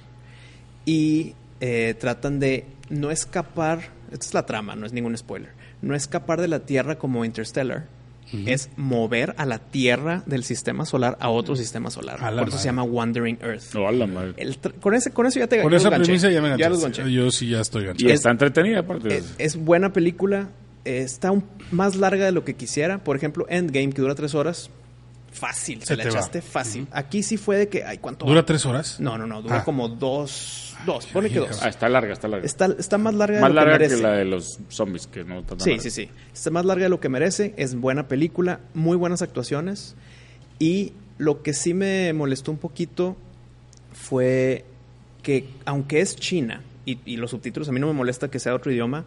Y 0.87 1.35
eh, 1.61 1.95
tratan 1.99 2.41
de 2.41 2.65
no 2.89 3.11
escapar, 3.11 3.91
esta 4.11 4.27
es 4.27 4.35
la 4.35 4.47
trama, 4.47 4.75
no 4.77 4.87
es 4.87 4.93
ningún 4.95 5.17
spoiler, 5.17 5.51
no 5.83 5.95
escapar 5.95 6.41
de 6.41 6.49
la 6.49 6.61
Tierra 6.61 6.97
como 6.99 7.25
Interstellar, 7.25 7.87
es 8.47 8.71
mover 8.77 9.35
a 9.39 9.45
la 9.47 9.59
Tierra 9.59 10.23
del 10.27 10.45
sistema 10.45 10.85
solar 10.87 11.17
a 11.21 11.31
otro 11.31 11.57
sistema 11.57 11.91
solar. 11.91 12.19
Por 12.21 12.29
eso 12.29 12.35
madre. 12.43 12.53
se 12.59 12.65
llama 12.67 12.83
Wandering 12.85 13.39
Earth. 13.43 13.75
No, 13.75 13.89
a 13.89 13.93
la 13.93 14.07
madre. 14.07 14.35
El 14.37 14.57
con, 14.81 14.95
ese, 14.95 15.11
con 15.11 15.27
eso 15.27 15.41
ya 15.41 15.49
te 15.49 15.61
Con 15.61 15.75
esa 15.75 15.91
ganché. 15.91 16.05
premisa 16.05 16.31
ya 16.31 16.41
me 16.41 16.57
Ya 16.57 16.69
los 16.69 16.81
ganché. 16.81 17.11
Yo 17.13 17.31
sí 17.33 17.49
ya 17.49 17.61
estoy 17.61 17.83
Y 17.83 17.87
ganchado. 17.87 18.13
está 18.13 18.31
entretenida, 18.31 18.81
aparte. 18.81 19.17
Es, 19.17 19.35
es 19.39 19.57
buena 19.57 19.93
película. 19.93 20.49
eh, 20.85 21.01
Está 21.01 21.33
un- 21.33 21.43
más 21.73 21.97
larga 21.97 22.25
de 22.25 22.31
lo 22.33 22.45
que 22.45 22.55
quisiera. 22.55 22.99
Por 23.03 23.17
ejemplo, 23.17 23.47
Endgame, 23.49 23.91
que 23.91 24.01
dura 24.01 24.15
tres 24.15 24.35
horas. 24.37 24.71
Fácil, 25.33 25.81
se, 25.81 25.87
Se 25.87 25.97
la 25.97 26.05
va. 26.05 26.11
echaste 26.11 26.43
fácil. 26.43 26.87
Aquí 26.91 27.23
sí 27.23 27.37
fue 27.37 27.57
de 27.57 27.69
que, 27.69 27.85
ay, 27.85 27.99
¿cuánto? 27.99 28.27
¿Dura 28.27 28.41
va? 28.41 28.47
tres 28.47 28.67
horas? 28.67 28.99
No, 29.01 29.17
no, 29.17 29.27
no, 29.27 29.43
dura 29.43 29.59
Ah. 29.59 29.65
como 29.65 29.89
dos. 29.89 30.67
Dos, 30.87 31.07
pone 31.07 31.29
que 31.29 31.39
dos. 31.41 31.61
ah, 31.63 31.69
está 31.69 31.89
larga, 31.91 32.13
está 32.15 32.27
larga. 32.27 32.47
Está, 32.47 32.67
está 32.79 32.97
más 32.97 33.15
larga 33.15 33.37
de 33.37 33.41
Más 33.43 33.51
lo 33.51 33.55
larga 33.57 33.73
que 33.79 33.85
que, 33.85 33.89
merece. 33.91 34.03
la 34.03 34.13
de 34.13 34.25
los 34.25 34.59
zombies, 34.71 35.07
que 35.07 35.25
no 35.25 35.41
está 35.41 35.51
tan 35.57 35.61
Sí, 35.61 35.71
larga. 35.71 35.83
sí, 35.83 35.91
sí. 35.91 36.09
Está 36.33 36.51
más 36.51 36.65
larga 36.65 36.85
de 36.85 36.89
lo 36.89 37.01
que 37.01 37.09
merece. 37.11 37.53
Es 37.59 37.75
buena 37.75 38.09
película, 38.09 38.61
muy 38.75 38.97
buenas 38.97 39.21
actuaciones. 39.23 39.95
Y 40.59 40.95
lo 41.19 41.43
que 41.43 41.53
sí 41.53 41.75
me 41.75 42.13
molestó 42.15 42.51
un 42.51 42.57
poquito 42.59 43.17
fue 43.93 44.65
que, 45.23 45.49
aunque 45.67 46.01
es 46.01 46.17
China, 46.17 46.63
y, 46.87 46.99
y 47.05 47.17
los 47.19 47.31
subtítulos 47.31 47.69
a 47.69 47.73
mí 47.73 47.81
no 47.81 47.87
me 47.87 47.93
molesta 47.93 48.31
que 48.31 48.39
sea 48.39 48.55
otro 48.55 48.73
idioma, 48.73 49.05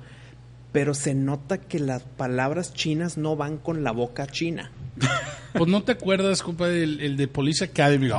pero 0.74 0.94
se 0.94 1.14
nota 1.14 1.58
que 1.60 1.80
las 1.80 2.04
palabras 2.04 2.74
chinas 2.74 3.18
no 3.18 3.38
van 3.38 3.58
con 3.58 3.84
la 3.86 3.92
boca 3.92 4.28
china. 4.28 4.72
Pues 5.54 5.70
no 5.70 5.84
te 5.84 5.92
acuerdas, 5.92 6.42
compadre, 6.42 6.82
el, 6.84 7.00
el 7.00 7.16
de 7.16 7.28
Police 7.28 7.64
Academy. 7.66 8.10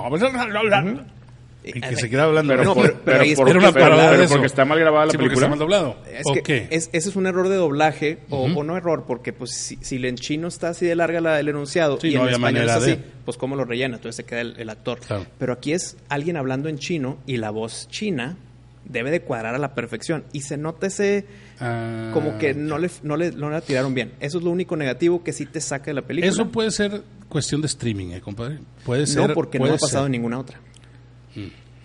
Y 1.67 1.73
que 1.73 1.79
Eh, 1.89 1.97
se 1.97 2.11
queda 2.11 2.25
hablando. 2.25 2.53
Pero, 2.53 2.65
No, 2.65 2.75
por- 2.75 2.93
pero- 3.01 3.23
pero 3.25 3.35
por- 3.37 3.57
una 3.57 3.73
pero- 3.73 4.29
porque 4.29 4.47
está 4.47 4.65
mal 4.67 4.79
grabada 4.79 5.07
la 5.07 5.13
Sí, 5.13 5.17
película. 5.17 5.39
está 5.47 5.49
mal 5.49 5.59
doblado. 5.59 5.97
Es 6.13 6.23
¿O 6.27 6.35
que 6.35 6.69
es- 6.71 6.91
ese 6.93 7.09
es 7.09 7.17
un 7.17 7.27
error 7.27 7.49
de 7.49 7.57
doblaje, 7.57 8.19
o, 8.29 8.45
o 8.45 8.63
no 8.63 8.77
error, 8.77 9.05
porque 9.07 9.33
pues 9.33 9.51
si, 9.53 9.77
si 9.81 9.97
en 10.07 10.17
chino 10.17 10.47
está 10.47 10.69
así 10.69 10.85
de 10.87 10.95
larga 10.95 11.21
la, 11.23 11.41
el 11.41 11.49
enunciado 11.49 11.99
Sí, 12.01 12.09
y 12.09 12.15
no 12.15 12.29
en 12.29 12.35
español 12.35 12.67
es 12.67 12.71
así, 12.71 12.91
de. 12.91 13.01
pues 13.25 13.37
cómo 13.39 13.57
lo 13.57 13.65
rellena, 13.65 13.97
entonces 13.97 14.17
se 14.17 14.25
queda 14.25 14.43
el, 14.43 14.55
el 14.59 14.69
actor. 14.69 15.01
Claro. 15.01 15.25
Pero 15.39 15.55
aquí 15.55 15.73
es 15.73 15.97
alguien 16.11 16.37
hablando 16.37 16.69
en 16.69 16.79
chino 16.79 17.17
y 17.27 17.39
la 17.39 17.51
voz 17.51 17.89
china 17.89 18.37
debe 18.85 19.11
de 19.11 19.23
cuadrar 19.23 19.55
a 19.55 19.59
la 19.59 19.75
perfección 19.75 20.23
y 20.33 20.43
se 20.43 20.59
nota 20.59 20.87
ese 20.87 21.25
Ah, 21.61 22.11
como 22.13 22.39
que 22.39 22.55
no 22.55 22.79
le, 22.79 22.91
no 23.03 23.17
le 23.17 23.33
no 23.33 23.51
la 23.51 23.61
tiraron 23.61 23.95
bien. 23.95 24.13
Eso 24.21 24.39
es 24.39 24.45
lo 24.45 24.51
único 24.51 24.77
negativo 24.77 25.23
que 25.23 25.33
sí 25.33 25.47
te 25.47 25.61
saca 25.61 25.87
de 25.87 25.95
la 25.95 26.03
película. 26.03 26.31
Eso 26.31 26.49
puede 26.49 26.71
ser 26.71 27.03
cuestión 27.29 27.61
de 27.61 27.67
streaming, 27.67 28.09
¿eh, 28.13 28.21
compadre? 28.21 28.59
Puede 28.85 29.07
ser. 29.07 29.29
no 29.29 29.35
porque 29.35 29.59
no 29.59 29.67
ha 29.67 29.77
pasado 29.77 30.05
ser. 30.05 30.07
en 30.07 30.13
ninguna 30.13 30.39
otra. 30.39 30.61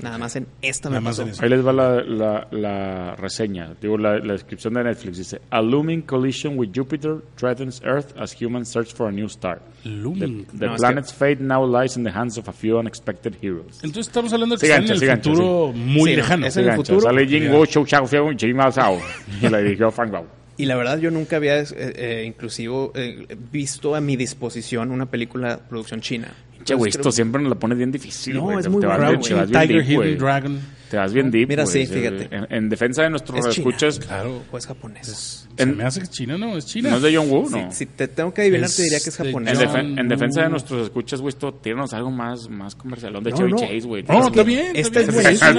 Nada 0.01 0.17
más 0.17 0.35
en 0.37 0.47
esta 0.61 0.89
me 0.89 1.01
pasó. 1.01 1.25
Ahí 1.41 1.49
les 1.49 1.65
va 1.65 1.73
la, 1.73 2.01
la, 2.03 2.47
la 2.51 3.15
reseña, 3.15 3.75
digo 3.81 3.97
la, 3.97 4.17
la 4.19 4.33
descripción 4.33 4.73
de 4.75 4.83
Netflix. 4.85 5.17
Dice, 5.17 5.41
A 5.49 5.61
looming 5.61 6.01
collision 6.03 6.57
with 6.57 6.69
Jupiter 6.73 7.17
threatens 7.35 7.81
Earth 7.83 8.15
as 8.17 8.31
humans 8.39 8.69
search 8.69 8.93
for 8.93 9.07
a 9.07 9.11
new 9.11 9.25
star. 9.27 9.59
The, 9.83 9.89
Looming. 9.89 10.45
the 10.57 10.67
No, 10.67 10.75
es 10.75 10.81
planet's 10.81 11.13
fate 11.13 11.41
now 11.41 11.65
lies 11.65 11.97
in 11.97 12.03
the 12.03 12.11
hands 12.11 12.37
of 12.37 12.47
a 12.47 12.53
few 12.53 12.77
unexpected 12.79 13.35
heroes. 13.41 13.79
Entonces 13.83 14.07
estamos 14.07 14.31
hablando 14.33 14.55
de 14.55 14.61
que 14.61 14.67
Sí, 14.67 14.71
está 14.71 14.79
gancha, 14.81 14.93
en 14.93 14.99
sí, 14.99 15.05
el 15.05 15.17
futuro 15.35 15.71
muy 15.73 16.11
Sí, 16.11 16.15
no, 16.15 16.21
lejano. 16.23 16.45
es 16.47 16.57
en 16.57 16.69
el 16.69 16.75
futuro. 16.75 17.01
Sale 17.01 17.27
Jing. 17.27 17.51
Wo, 17.51 17.65
Chou 17.65 17.85
Chao, 17.85 18.05
Fiao. 18.07 18.31
Y 19.41 19.49
la 19.49 19.57
dirigió 19.59 19.91
Frank 19.91 20.11
Bao. 20.11 20.25
Y 20.57 20.65
la 20.65 20.75
verdad 20.75 20.97
yo 20.99 21.09
nunca 21.11 21.37
había 21.37 21.59
eh, 21.61 21.65
eh, 21.75 22.23
inclusivo 22.27 22.91
eh, 22.95 23.25
visto 23.51 23.95
a 23.95 24.01
mi 24.01 24.17
disposición 24.17 24.91
una 24.91 25.05
película 25.05 25.57
producción 25.69 26.01
china. 26.01 26.27
Che, 26.63 26.75
güey, 26.75 26.89
esto 26.89 27.01
creo- 27.03 27.11
siempre 27.11 27.41
nos 27.41 27.49
la 27.49 27.59
pones 27.59 27.77
bien 27.77 27.91
difícil, 27.91 28.35
No, 28.35 28.41
güey. 28.43 28.57
es 28.57 28.63
Te- 28.63 28.69
muy 28.69 28.85
vas 28.85 28.99
bien- 28.99 29.21
Tiger, 29.21 29.67
deep, 29.85 29.95
güey. 29.95 30.09
Hidden 30.09 30.19
Dragon. 30.19 30.59
Te 30.89 30.97
vas 30.97 31.13
bien 31.13 31.29
deep, 31.29 31.47
Mira, 31.49 31.65
sí, 31.67 31.85
fíjate. 31.85 32.27
En, 32.35 32.47
en 32.49 32.69
defensa 32.69 33.03
de 33.03 33.11
nuestros 33.11 33.39
Es 33.45 33.53
China. 33.55 33.69
escuchas, 33.69 33.99
Claro. 33.99 34.41
o 34.51 34.57
es 34.57 34.65
japonés. 34.65 35.47
Se 35.55 35.63
En- 35.63 35.77
me 35.77 35.83
hace 35.83 35.99
que 35.99 36.05
es 36.05 36.09
China, 36.09 36.37
¿no? 36.37 36.57
Es 36.57 36.65
China. 36.65 36.89
no 36.89 36.95
es 36.97 37.03
de 37.03 37.15
John 37.15 37.29
Woo, 37.29 37.47
no. 37.49 37.71
Si, 37.71 37.77
si 37.77 37.85
te 37.85 38.07
tengo 38.07 38.33
que 38.33 38.41
adivinar, 38.41 38.65
Es 38.65 38.75
te 38.75 38.83
diría 38.83 38.99
que 38.99 39.09
es 39.09 39.17
de 39.17 39.25
japonés. 39.25 39.59
En, 39.61 39.67
defen- 39.69 39.99
en 39.99 40.07
defensa 40.07 40.41
de 40.41 40.49
nuestros 40.49 40.81
escuchas, 40.83 41.21
güey, 41.21 41.29
esto 41.29 41.53
tíranos 41.53 41.93
algo 41.93 42.09
más, 42.09 42.49
más 42.49 42.73
comercial. 42.75 43.13
De 43.21 43.29
No, 43.29 43.37
Chevy 43.37 43.51
no. 43.51 43.57
Chase, 43.59 43.79
güey. 43.81 44.03
No, 44.03 44.27
está 44.27 44.43
bien. 44.43 44.75
Esta 44.75 44.79
está 44.79 44.99
es 45.01 45.07
bien. 45.07 45.21
buenísima. 45.23 45.49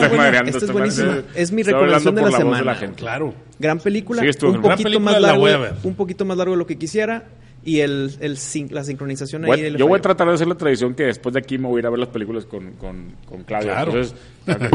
Es 0.41 0.49
esta 0.57 0.65
es 0.67 0.73
buenísima. 0.73 1.23
Es 1.37 1.53
mi 1.53 1.61
Estoy 1.61 1.75
recomendación 1.75 2.19
hablando 2.19 2.21
de 2.25 2.31
la 2.31 2.39
semana. 2.39 2.75
gente. 2.75 2.97
Claro. 2.97 3.35
Gran 3.59 3.79
película, 3.79 4.23
un 4.43 4.63
poquito 5.95 6.25
más 6.25 6.37
largo 6.37 6.53
de 6.55 6.59
lo 6.59 6.67
que 6.67 6.77
quisiera 6.77 7.25
y 7.65 7.81
el, 7.81 8.15
el 8.21 8.37
sin- 8.39 8.73
la 8.75 8.83
sincronización 8.85 9.45
ahí. 9.45 9.51
Voy- 9.51 9.71
le 9.71 9.79
yo 9.79 9.87
voy 9.87 9.99
a 9.99 10.03
tratar 10.03 10.29
de 10.29 10.35
hacer 10.35 10.49
la 10.49 10.55
tradición 10.55 10.95
que 10.95 11.05
después 11.05 11.33
de 11.35 11.41
aquí 11.41 11.59
me 11.59 11.69
voy 11.69 11.79
a 11.79 11.81
ir 11.81 11.87
a 11.87 11.91
ver 11.91 11.99
las 11.99 12.09
películas 12.09 12.45
con, 12.47 12.73
con, 12.73 13.13
con 13.27 13.43
Claudia. 13.45 13.73
Claro. 13.73 13.93
Entonces, 13.93 14.15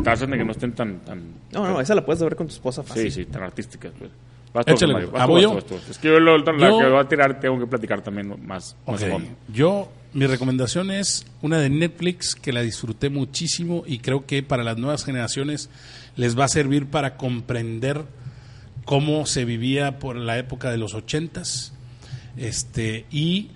traten 0.04 0.32
de 0.32 0.38
que 0.38 0.46
no 0.46 0.52
estén 0.52 0.72
tan... 0.74 1.00
tan 1.00 1.22
No, 1.52 1.68
no, 1.68 1.82
esa 1.82 1.96
la 1.96 2.06
puedes 2.06 2.22
ver 2.22 2.36
con 2.36 2.48
tu 2.48 2.54
esposa 2.54 2.84
fácil. 2.84 3.12
sí, 3.12 3.24
sí, 3.24 3.26
tan 3.26 3.44
artísticas. 3.44 3.92
Pues. 3.98 4.12
Vas 4.54 4.66
tú, 4.66 4.72
Échale, 4.74 4.94
Mario. 4.94 5.10
güey. 5.10 5.20
Vas 5.20 5.26
tú, 5.28 5.32
¿voy 5.34 5.46
vas 5.46 5.66
tú, 5.66 5.74
vas 5.76 5.84
tú. 5.84 5.92
Es 5.92 5.98
que 5.98 6.08
yo 6.08 6.20
lo- 6.20 6.38
la 6.38 6.46
Yo- 6.46 6.80
que 6.80 6.90
voy 6.90 7.00
a 7.00 7.08
tirar 7.10 7.40
tengo 7.40 7.60
que 7.60 7.68
platicar 7.68 8.02
también 8.02 8.30
más, 8.30 8.40
más 8.48 8.76
Ok. 8.86 9.02
a 9.04 9.12
fondo. 9.12 9.30
Yo, 9.54 9.92
mi 10.14 10.28
recomendación 10.28 10.92
es 10.92 11.26
una 11.42 11.58
de 11.60 11.70
Netflix 11.70 12.36
que 12.36 12.54
la 12.54 12.62
disfruté 12.62 13.10
muchísimo 13.10 13.84
y 13.86 13.98
creo 14.00 14.26
que 14.26 14.44
para 14.44 14.64
las 14.64 14.78
nuevas 14.78 15.04
generaciones 15.04 15.70
les 16.16 16.40
va 16.40 16.46
a 16.46 16.48
servir 16.48 16.86
para 16.86 17.18
comprender 17.18 18.04
cómo 18.86 19.26
se 19.26 19.44
vivía 19.46 20.00
por 20.00 20.16
la 20.16 20.38
época 20.38 20.70
de 20.72 20.78
los 20.78 20.94
ochentas 20.94 21.74
este 22.38 23.06
y 23.12 23.50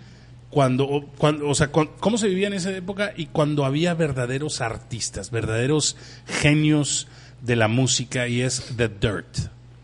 cuando, 0.50 0.86
o- 0.86 1.06
cuando 1.06 1.48
o 1.48 1.54
sea, 1.56 1.68
cu- 1.68 1.90
cómo 2.00 2.18
se 2.18 2.28
vivía 2.28 2.48
en 2.48 2.54
esa 2.54 2.76
época 2.76 3.14
y 3.16 3.28
cuando 3.28 3.66
había 3.66 3.94
verdaderos 3.94 4.62
artistas, 4.62 5.30
verdaderos 5.32 5.96
genios 6.28 7.08
de 7.42 7.56
la 7.56 7.68
música 7.68 8.28
y 8.28 8.42
es 8.42 8.74
The 8.76 8.90
Dirt, 8.90 9.38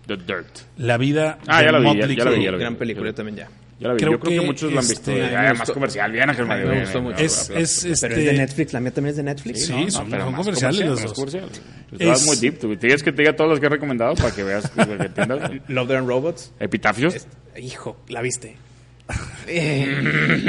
The 0.07 0.17
Dirt. 0.17 0.47
la 0.77 0.97
vida 0.97 1.37
Ah, 1.47 1.59
de 1.59 1.65
ya 1.65 1.71
la 1.71 1.79
vi, 1.79 1.85
ya- 1.85 1.93
Motley 1.93 2.15
ya 2.17 2.23
la 2.25 2.31
vi, 2.31 2.43
ya 2.43 2.51
la 2.51 2.57
vi. 2.57 2.63
Gran 2.63 2.75
película, 2.75 3.07
yo 3.09 3.13
también 3.15 3.37
ya. 3.37 3.49
Ya 3.79 3.89
la 3.89 3.93
vi. 3.93 3.99
Creo 3.99 4.11
yo 4.13 4.19
creo 4.21 4.31
que, 4.33 4.39
que, 4.39 4.45
muchos 4.45 4.71
la 4.73 4.79
han 4.79 4.87
visto. 4.87 5.11
este, 5.11 5.31
Ya, 5.31 5.41
me 5.41 5.53
más 5.53 5.71
comercial. 5.71 6.11
Bien, 6.11 6.29
Ángel 6.29 6.45
Mario. 6.45 6.67
me 6.69 6.81
gustó 6.81 7.01
mucho. 7.01 7.17
Es, 7.17 7.41
es, 7.41 7.49
bien. 7.49 7.93
este, 7.93 8.07
Pero 8.07 8.19
es 8.21 8.25
de 8.27 8.33
Netflix, 8.33 8.73
la 8.73 8.79
mía 8.79 8.91
también 8.91 9.09
es 9.11 9.17
de 9.17 9.23
Netflix. 9.23 9.65
Sí, 9.65 9.73
No, 9.73 9.91
son, 9.91 10.09
pero 10.09 10.23
son 10.23 10.31
más 10.33 10.41
comerciales 10.45 10.81
comercial, 10.81 10.89
los 10.89 11.01
dos. 11.01 11.13
comercial. 11.13 11.97
Te 11.97 12.05
vas 12.05 12.21
Es- 12.21 12.25
muy 12.27 12.35
deep. 12.37 12.59
tú. 12.59 12.75
¿Tienes 12.77 13.03
que 13.03 13.11
te 13.11 13.21
diga 13.21 13.35
todas 13.35 13.51
las 13.51 13.59
que 13.59 13.65
he 13.65 13.69
recomendado 13.69 14.15
para 14.15 14.31
que 14.33 14.43
veas 14.43 14.69
para 14.69 14.97
que 14.97 15.03
entiendas? 15.05 15.51
Love, 15.67 15.91
and 15.91 16.07
Robots. 16.07 16.53
Epitafios. 16.59 17.13
Es- 17.15 17.27
hijo, 17.61 17.97
¿la 18.07 18.21
viste? 18.21 18.55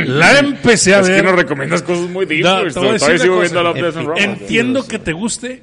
La 0.07 0.39
empecé 0.39 0.95
a 0.95 1.01
Es 1.01 1.09
ver. 1.09 1.19
que 1.21 1.23
no 1.23 1.37
recomiendas 1.37 1.83
cosas 1.83 2.09
muy 2.09 2.27
decir 2.27 2.73
Todavía 2.75 3.19
sigo 3.19 3.37
cosa. 3.41 3.73
viendo. 3.73 4.17
Entiendo 4.17 4.87
que 4.87 4.99
te 4.99 5.13
guste, 5.13 5.63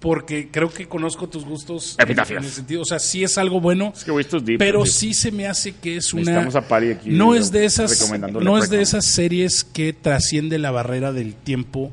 porque 0.00 0.48
creo 0.50 0.70
que 0.70 0.86
conozco 0.86 1.28
tus 1.28 1.44
gustos. 1.44 1.96
Epitafios. 1.98 2.38
En 2.38 2.44
el 2.44 2.50
sentido, 2.50 2.82
o 2.82 2.84
sea, 2.84 2.98
sí 2.98 3.24
es 3.24 3.36
algo 3.38 3.60
bueno, 3.60 3.92
Es 3.94 4.04
que 4.04 4.10
es 4.38 4.44
deep. 4.44 4.58
pero 4.58 4.82
deep. 4.84 4.92
sí 4.92 5.14
se 5.14 5.32
me 5.32 5.46
hace 5.46 5.72
que 5.72 5.96
es 5.96 6.12
una. 6.12 6.22
Necesitamos 6.22 6.56
a 6.56 6.68
Pari 6.68 6.90
aquí, 6.92 7.10
no 7.10 7.34
es 7.34 7.50
de 7.52 7.64
esas, 7.64 8.10
no 8.20 8.58
es 8.58 8.70
de 8.70 8.82
esas 8.82 9.04
series 9.04 9.64
que 9.64 9.92
trasciende 9.92 10.58
la 10.58 10.70
barrera 10.70 11.12
del 11.12 11.34
tiempo. 11.34 11.92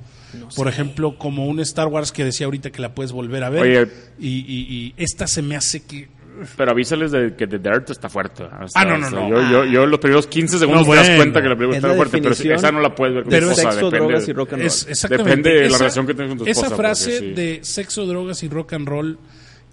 Por 0.55 0.69
ejemplo, 0.69 1.17
como 1.17 1.45
un 1.47 1.59
Star 1.59 1.87
Wars 1.87 2.13
que 2.13 2.23
decía 2.23 2.45
ahorita 2.45 2.69
que 2.71 2.81
la 2.81 2.95
puedes 2.95 3.11
volver 3.11 3.43
a 3.43 3.49
ver. 3.49 3.61
Oye. 3.63 3.91
y, 4.17 4.29
y- 4.29 4.65
y 4.73 4.93
esta 4.95 5.27
se 5.27 5.41
me 5.41 5.57
hace 5.57 5.81
que 5.81 6.07
Pero 6.57 6.71
avísales 6.71 7.11
de 7.11 7.35
que 7.35 7.47
The 7.47 7.59
Dirt 7.59 7.89
está 7.89 8.09
fuerte. 8.09 8.43
O 8.43 8.67
sea, 8.67 8.81
Ah, 8.81 8.85
no, 8.85 8.97
no, 8.97 9.07
o 9.07 9.09
sea, 9.09 9.19
no. 9.19 9.29
Yo, 9.29 9.49
yo, 9.51 9.65
yo 9.65 9.85
los 9.85 9.99
primeros 9.99 10.27
15 10.27 10.59
segundos 10.59 10.85
No, 10.87 10.91
te 10.93 10.97
das 10.97 11.07
bueno. 11.07 11.21
cuenta 11.23 11.41
que 11.41 11.49
la 11.49 11.55
película 11.55 11.77
Es 11.77 11.83
está 11.83 11.87
la 11.89 11.95
fuerte, 11.95 12.17
pero 12.17 12.29
definición 12.31 12.55
esa 12.57 12.71
no 12.71 12.79
la 12.81 12.95
puedes 12.95 13.15
ver 13.15 13.23
con 13.23 13.31
de 13.31 13.39
tu 13.39 13.45
esposa. 13.49 13.71
sexo, 13.71 13.85
depende, 13.85 13.97
drogas 14.07 14.27
y 14.27 14.33
rock 14.33 14.53
and 14.53 14.59
roll. 14.61 14.67
Es, 14.67 14.87
exactamente. 14.87 15.29
Depende 15.31 15.49
de 15.51 15.59
la 15.61 15.67
Esa- 15.67 15.77
relación 15.79 16.07
que 16.07 16.13
tengas 16.13 16.29
con 16.29 16.37
tu 16.39 16.45
esposa. 16.45 16.67
Esa 16.67 16.75
frase 16.75 17.11
porque 17.11 17.27
sí. 17.27 17.33
de 17.33 17.59
sexo, 17.63 18.05
drogas 18.05 18.43
y 18.43 18.49
rock 18.49 18.73
and 18.73 18.87
roll 18.87 19.17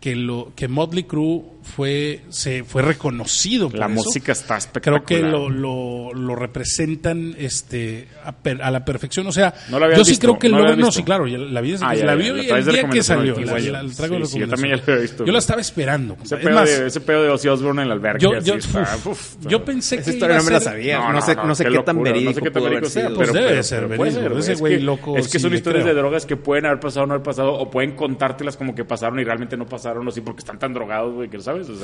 que 0.00 0.14
lo 0.14 0.52
que 0.54 0.68
Motley 0.68 1.04
Crue 1.04 1.42
fue 1.76 2.22
se 2.30 2.64
fue 2.64 2.82
reconocido 2.82 3.68
por 3.70 3.78
La 3.78 3.86
eso. 3.86 3.94
música 3.94 4.32
está 4.32 4.56
espectacular. 4.56 5.04
Creo 5.04 5.20
que 5.22 5.28
lo, 5.28 5.48
lo, 5.48 6.12
lo 6.14 6.34
representan 6.34 7.34
este 7.38 8.08
a, 8.24 8.32
per- 8.32 8.62
a 8.62 8.70
la 8.70 8.84
perfección. 8.84 9.26
O 9.26 9.32
sea, 9.32 9.54
¿No 9.70 9.78
la 9.78 9.94
yo 9.96 10.04
sí 10.04 10.12
visto? 10.12 10.26
creo 10.26 10.38
que 10.38 10.48
¿No 10.48 10.56
la 10.56 10.58
logro. 10.62 10.72
habías 10.74 10.86
No, 10.86 10.92
sí, 10.92 11.02
claro. 11.02 11.26
ya 11.26 11.38
La 11.38 11.60
vi, 11.60 11.74
Ah, 11.80 11.94
ya, 11.94 12.04
la 12.04 12.12
ya, 12.12 12.14
vi 12.16 12.46
la 12.48 12.58
el 12.58 12.64
día 12.66 12.88
que 12.90 13.02
salió. 13.02 13.38
La, 13.40 13.58
la- 13.58 13.82
la 13.82 13.92
traigo 13.92 14.16
Sí, 14.24 14.32
sí, 14.32 14.38
yo 14.40 14.48
también 14.48 14.76
ya 14.76 14.82
la 14.86 14.92
había 14.92 15.02
visto. 15.02 15.24
Yo 15.24 15.32
la 15.32 15.38
estaba 15.38 15.60
esperando. 15.60 16.16
Ese 16.22 16.34
Es 16.36 16.40
pedo, 16.42 16.54
más, 16.54 16.68
de, 16.68 16.86
ese 16.86 17.00
pedo 17.00 17.22
de 17.22 17.28
Ozzy 17.30 17.48
Osbourne 17.48 17.82
en 17.82 17.86
el 17.86 17.92
albergue. 17.92 18.20
yo, 18.20 18.38
yo, 18.40 18.54
está, 18.54 18.82
uf, 18.96 19.06
uf, 19.06 19.36
yo 19.46 19.64
pensé 19.64 19.96
Esa 19.96 20.04
que 20.04 20.10
historia 20.16 20.36
no 20.38 20.44
me 20.44 20.50
la 20.50 20.60
sabía. 20.60 21.12
No, 21.12 21.20
sé, 21.22 21.34
no, 21.36 21.44
no 21.46 21.54
sé 21.54 21.64
qué 21.64 21.78
tan 21.80 22.02
verídico 22.02 22.30
no 22.30 22.34
sé 22.34 22.42
qué 22.42 22.50
tan 22.50 22.62
verídico 22.64 22.88
sea. 22.88 23.10
Pues 23.10 23.32
debe 23.32 23.62
ser 23.62 23.86
verídico, 23.88 24.38
ese 24.38 24.54
güey 24.54 24.80
loco 24.80 25.16
Es 25.16 25.28
que 25.28 25.38
son 25.38 25.54
historias 25.54 25.84
de 25.84 25.94
drogas 25.94 26.26
que 26.26 26.36
pueden 26.36 26.66
haber 26.66 26.80
pasado 26.80 27.04
o 27.04 27.06
no 27.06 27.14
haber 27.14 27.24
pasado, 27.24 27.52
o 27.54 27.70
pueden 27.70 27.92
contártelas 27.96 28.56
como 28.56 28.74
que 28.74 28.84
pasaron 28.84 29.18
y 29.20 29.24
realmente 29.24 29.56
no 29.56 29.66
pasaron, 29.66 30.06
o 30.06 30.10
sí, 30.10 30.20
porque 30.20 30.40
están 30.40 30.58
tan 30.58 30.72
drogados, 30.72 31.14
güey, 31.14 31.28
que 31.28 31.36
sabes. 31.64 31.70
O 31.70 31.76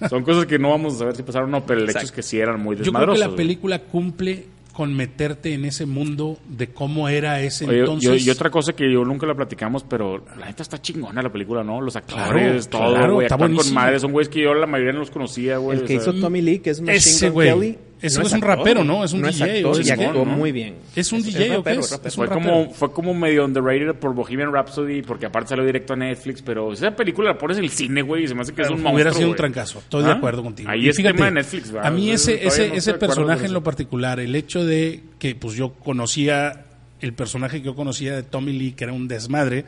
sea, 0.00 0.08
son 0.08 0.22
cosas 0.24 0.46
que 0.46 0.58
no 0.58 0.70
vamos 0.70 0.94
a 0.94 0.98
saber 0.98 1.16
si 1.16 1.22
pasaron 1.22 1.48
o 1.54 1.58
no, 1.60 1.66
pero 1.66 1.80
el 1.80 1.88
hecho 1.90 1.98
es 2.00 2.12
que 2.12 2.22
sí 2.22 2.38
eran 2.38 2.60
muy 2.60 2.76
Yo 2.76 2.82
creo 2.82 2.84
que 2.84 2.90
desmadrosos. 2.92 3.18
la 3.20 3.26
güey. 3.26 3.36
película 3.36 3.78
cumple 3.80 4.46
con 4.72 4.94
meterte 4.94 5.54
en 5.54 5.64
ese 5.64 5.86
mundo 5.86 6.38
de 6.46 6.66
cómo 6.68 7.08
era 7.08 7.40
ese 7.40 7.66
Oye, 7.66 7.78
entonces. 7.80 8.22
yo- 8.24 8.30
y 8.30 8.30
otra 8.30 8.50
cosa 8.50 8.74
que 8.74 8.92
yo 8.92 9.04
nunca 9.06 9.26
la 9.26 9.34
platicamos, 9.34 9.84
pero 9.84 10.22
la 10.38 10.46
neta 10.46 10.62
está 10.62 10.80
chingona 10.82 11.22
la 11.22 11.32
película, 11.32 11.64
¿no? 11.64 11.80
Los 11.80 11.96
actores, 11.96 12.66
Claro, 12.68 12.84
todo, 12.84 12.94
claro, 12.94 13.14
güey, 13.14 13.26
actúan 13.26 13.56
con 13.56 13.72
madre. 13.72 13.98
Son 14.00 14.12
güeyes 14.12 14.28
que 14.28 14.42
yo 14.42 14.52
la 14.52 14.66
mayoría 14.66 14.92
no 14.92 14.98
los 14.98 15.10
conocía, 15.10 15.56
güey. 15.56 15.78
El 15.78 15.84
o 15.84 15.86
que 15.86 15.98
sea, 15.98 16.10
hizo 16.12 16.20
Tommy 16.20 16.42
Lee, 16.42 16.58
que 16.58 16.70
es 16.70 16.80
Machine 16.82 16.96
Ese 16.98 17.30
Gun. 17.30 17.42
Kelly. 17.44 17.78
Ese 18.02 18.18
no 18.20 18.26
es 18.26 18.32
un 18.32 18.38
actor, 18.44 18.58
rapero, 18.58 18.84
¿no? 18.84 19.02
Es 19.04 19.12
un 19.14 19.22
no 19.22 19.28
DJ, 19.28 19.44
actor 19.56 19.66
o 19.76 19.78
es 19.80 19.88
y 19.88 19.92
un- 19.92 20.00
actuó 20.00 20.24
¿no? 20.26 20.36
muy 20.36 20.52
bien. 20.52 20.74
¿Es 20.94 21.12
un 21.12 21.22
DJ 21.22 21.36
o 21.38 21.42
qué 21.42 21.56
rapero, 21.56 21.80
es? 21.80 21.90
rapero. 21.90 22.08
Es 22.08 22.16
un 22.18 22.26
Fue 22.26 22.34
rapero. 22.34 22.52
como, 22.52 22.70
fue 22.74 22.92
como 22.92 23.14
medio 23.14 23.44
underrated 23.44 23.94
por 23.94 24.14
Bohemian 24.14 24.52
Rhapsody, 24.52 25.02
porque 25.02 25.26
aparte 25.26 25.48
salió 25.50 25.64
directo 25.64 25.94
a 25.94 25.96
Netflix, 25.96 26.42
pero 26.42 26.72
esa 26.72 26.94
película 26.94 27.30
la 27.30 27.38
pones 27.38 27.56
en 27.58 27.64
el 27.64 27.70
cine, 27.70 28.02
güey, 28.02 28.24
y 28.24 28.28
se 28.28 28.34
me 28.34 28.42
hace 28.42 28.52
que 28.52 28.62
es 28.62 28.68
un 28.68 28.74
monstruo, 28.74 28.94
Hubiera 28.94 29.12
sido 29.12 29.30
un 29.30 29.36
trancazo. 29.36 29.78
Estoy 29.78 30.04
de 30.04 30.10
¿Ah? 30.10 30.14
acuerdo 30.14 30.42
contigo. 30.42 30.68
Ahí 30.70 30.86
Y 30.86 30.88
es 30.90 30.96
tema 30.96 31.24
de 31.26 31.30
Netflix, 31.32 31.70
¿verdad? 31.72 31.88
A 31.88 31.90
mí 31.90 32.10
ese, 32.10 32.46
ese, 32.46 32.68
no 32.68 32.74
ese 32.74 32.94
personaje 32.94 33.40
en 33.40 33.44
eso. 33.46 33.54
lo 33.54 33.62
particular, 33.62 34.20
el 34.20 34.34
hecho 34.34 34.64
de 34.64 35.02
que 35.18 35.34
pues 35.34 35.54
yo 35.54 35.72
conocía, 35.74 36.64
el 37.00 37.14
personaje 37.14 37.60
que 37.60 37.66
yo 37.66 37.74
conocía 37.74 38.14
de 38.14 38.22
Tommy 38.22 38.52
Lee, 38.52 38.72
que 38.72 38.84
era 38.84 38.92
un 38.92 39.08
desmadre, 39.08 39.64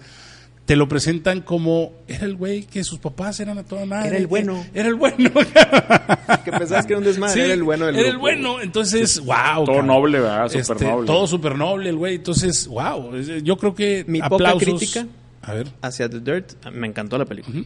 te 0.69 0.77
lo 0.77 0.87
presentan 0.87 1.41
como 1.41 1.93
era 2.07 2.27
el 2.27 2.37
güey 2.37 2.65
que 2.65 2.85
sus 2.85 2.99
papás 2.99 3.41
eran 3.41 3.57
a 3.57 3.65
toda 3.65 3.87
madre. 3.87 4.09
Era 4.09 4.17
el 4.19 4.25
que- 4.25 4.27
bueno. 4.29 4.67
Era 4.75 4.89
el 4.91 4.97
bueno. 4.97 5.31
Que 6.45 6.53
pensabas 6.53 6.85
que 6.85 6.93
era 6.93 6.99
un 6.99 7.05
desmadre, 7.07 7.33
Sí, 7.33 7.41
era 7.41 7.55
el 7.55 7.63
bueno 7.63 7.87
del 7.87 7.95
Era 7.97 8.05
el 8.09 8.11
grupo, 8.13 8.21
bueno. 8.21 8.61
Entonces, 8.61 9.19
wow. 9.21 9.65
Todo 9.65 9.83
noble, 9.83 10.21
¿verdad? 10.21 10.47
Súper 10.49 10.61
Este, 10.77 10.85
noble. 10.85 11.07
Todo 11.07 11.27
súper 11.27 11.57
noble 11.57 11.89
el 11.89 11.97
güey. 11.97 12.17
Entonces, 12.17 12.67
wow. 12.69 13.17
Yo 13.43 13.57
creo 13.57 13.75
que 13.75 14.05
Mi 14.07 14.21
poca 14.21 14.35
aplausos. 14.51 14.63
crítica 14.79 15.07
A 15.41 15.55
ver. 15.55 15.69
hacia 15.81 16.09
The 16.11 16.21
Dirt, 16.21 16.67
me 16.71 16.87
encantó 16.87 17.17
la 17.17 17.25
película, 17.25 17.63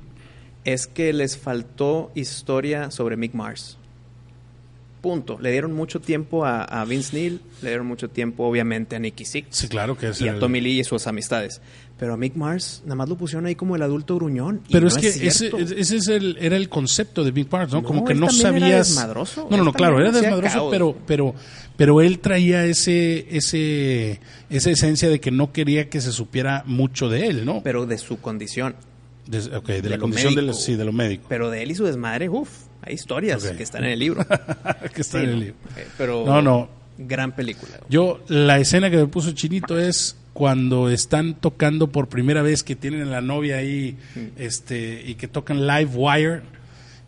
es 0.64 0.86
que 0.86 1.12
les 1.12 1.36
faltó 1.36 2.12
historia 2.14 2.92
sobre 2.92 3.16
Mick 3.16 3.34
Mars. 3.34 3.78
Punto. 5.02 5.36
Le 5.40 5.50
dieron 5.50 5.72
mucho 5.74 6.00
tiempo 6.00 6.44
a, 6.46 6.62
a 6.62 6.84
Vince 6.86 7.14
Neil, 7.16 7.40
le 7.60 7.68
dieron 7.70 7.86
mucho 7.86 8.08
tiempo, 8.08 8.44
obviamente, 8.46 8.96
a 8.96 8.98
Nicky 9.00 9.24
Six 9.24 9.48
Sí, 9.50 9.68
claro 9.68 9.98
que 9.98 10.08
es 10.10 10.20
y 10.22 10.28
a 10.28 10.32
el- 10.32 10.38
Tommy 10.38 10.60
Lee 10.60 10.80
y 10.80 10.84
sus 10.84 11.06
amistades. 11.06 11.60
Pero 11.98 12.14
a 12.14 12.16
Mick 12.16 12.34
Mars, 12.34 12.82
nada 12.84 12.94
más 12.96 13.08
lo 13.08 13.16
pusieron 13.16 13.46
ahí 13.46 13.54
como 13.54 13.76
el 13.76 13.82
adulto 13.82 14.16
gruñón. 14.16 14.60
Pero 14.70 14.82
no 14.82 14.88
es 14.88 14.96
que 14.98 15.08
ese, 15.08 15.52
ese 15.76 15.96
es 15.96 16.08
el, 16.08 16.36
era 16.40 16.56
el 16.56 16.68
concepto 16.68 17.22
de 17.22 17.30
Big 17.30 17.46
Parts, 17.48 17.72
¿no? 17.72 17.80
No, 17.82 17.86
Como 17.86 18.04
que 18.04 18.12
él 18.14 18.18
no 18.20 18.26
era 18.26 18.34
sabías. 18.34 18.88
desmadroso. 18.88 19.46
No, 19.50 19.56
no, 19.56 19.64
no, 19.64 19.72
claro, 19.72 20.00
era 20.00 20.10
desmadroso, 20.10 20.54
caos. 20.54 20.68
pero, 20.72 20.96
pero, 21.06 21.34
pero 21.76 22.00
él 22.00 22.18
traía 22.18 22.64
ese, 22.64 23.26
ese, 23.36 24.20
esa 24.50 24.70
esencia 24.70 25.08
de 25.10 25.20
que 25.20 25.30
no 25.30 25.52
quería 25.52 25.88
que 25.90 26.00
se 26.00 26.10
supiera 26.10 26.64
mucho 26.66 27.08
de 27.08 27.26
él, 27.26 27.44
¿no? 27.44 27.60
Pero 27.62 27.86
de 27.86 27.98
su 27.98 28.20
condición. 28.20 28.74
De, 29.26 29.56
ok, 29.56 29.66
de, 29.66 29.82
de 29.82 29.88
la 29.90 29.98
condición 29.98 30.34
de, 30.34 30.42
médico. 30.42 30.58
sí, 30.58 30.74
de 30.76 30.84
lo 30.84 30.92
médico. 30.92 31.26
Pero 31.28 31.50
de 31.50 31.62
él 31.62 31.70
y 31.70 31.74
su 31.74 31.84
desmadre, 31.84 32.28
uff, 32.28 32.50
hay 32.82 32.94
historias 32.94 33.44
Ok. 33.44 33.56
que 33.56 33.62
están 33.62 33.84
en 33.84 33.90
el 33.90 33.98
libro. 33.98 34.26
que 34.94 35.00
está 35.00 35.18
Sí, 35.18 35.24
en 35.24 35.30
el 35.30 35.40
libro. 35.40 35.56
Eh, 35.76 35.86
Pero 35.96 36.24
No, 36.26 36.42
no. 36.42 36.68
gran 36.98 37.32
película. 37.32 37.78
Yo, 37.88 38.20
la 38.28 38.58
escena 38.58 38.90
que 38.90 38.96
me 38.96 39.06
puso 39.06 39.30
chinito 39.32 39.78
es 39.78 40.16
cuando 40.32 40.88
están 40.88 41.34
tocando 41.34 41.88
por 41.88 42.08
primera 42.08 42.42
vez 42.42 42.62
que 42.62 42.74
tienen 42.74 43.02
a 43.02 43.06
la 43.06 43.20
novia 43.20 43.58
ahí, 43.58 43.96
Mm. 44.14 44.20
este, 44.38 45.02
y 45.06 45.14
que 45.14 45.28
tocan 45.28 45.66
Live 45.66 45.90
Wire, 45.94 46.40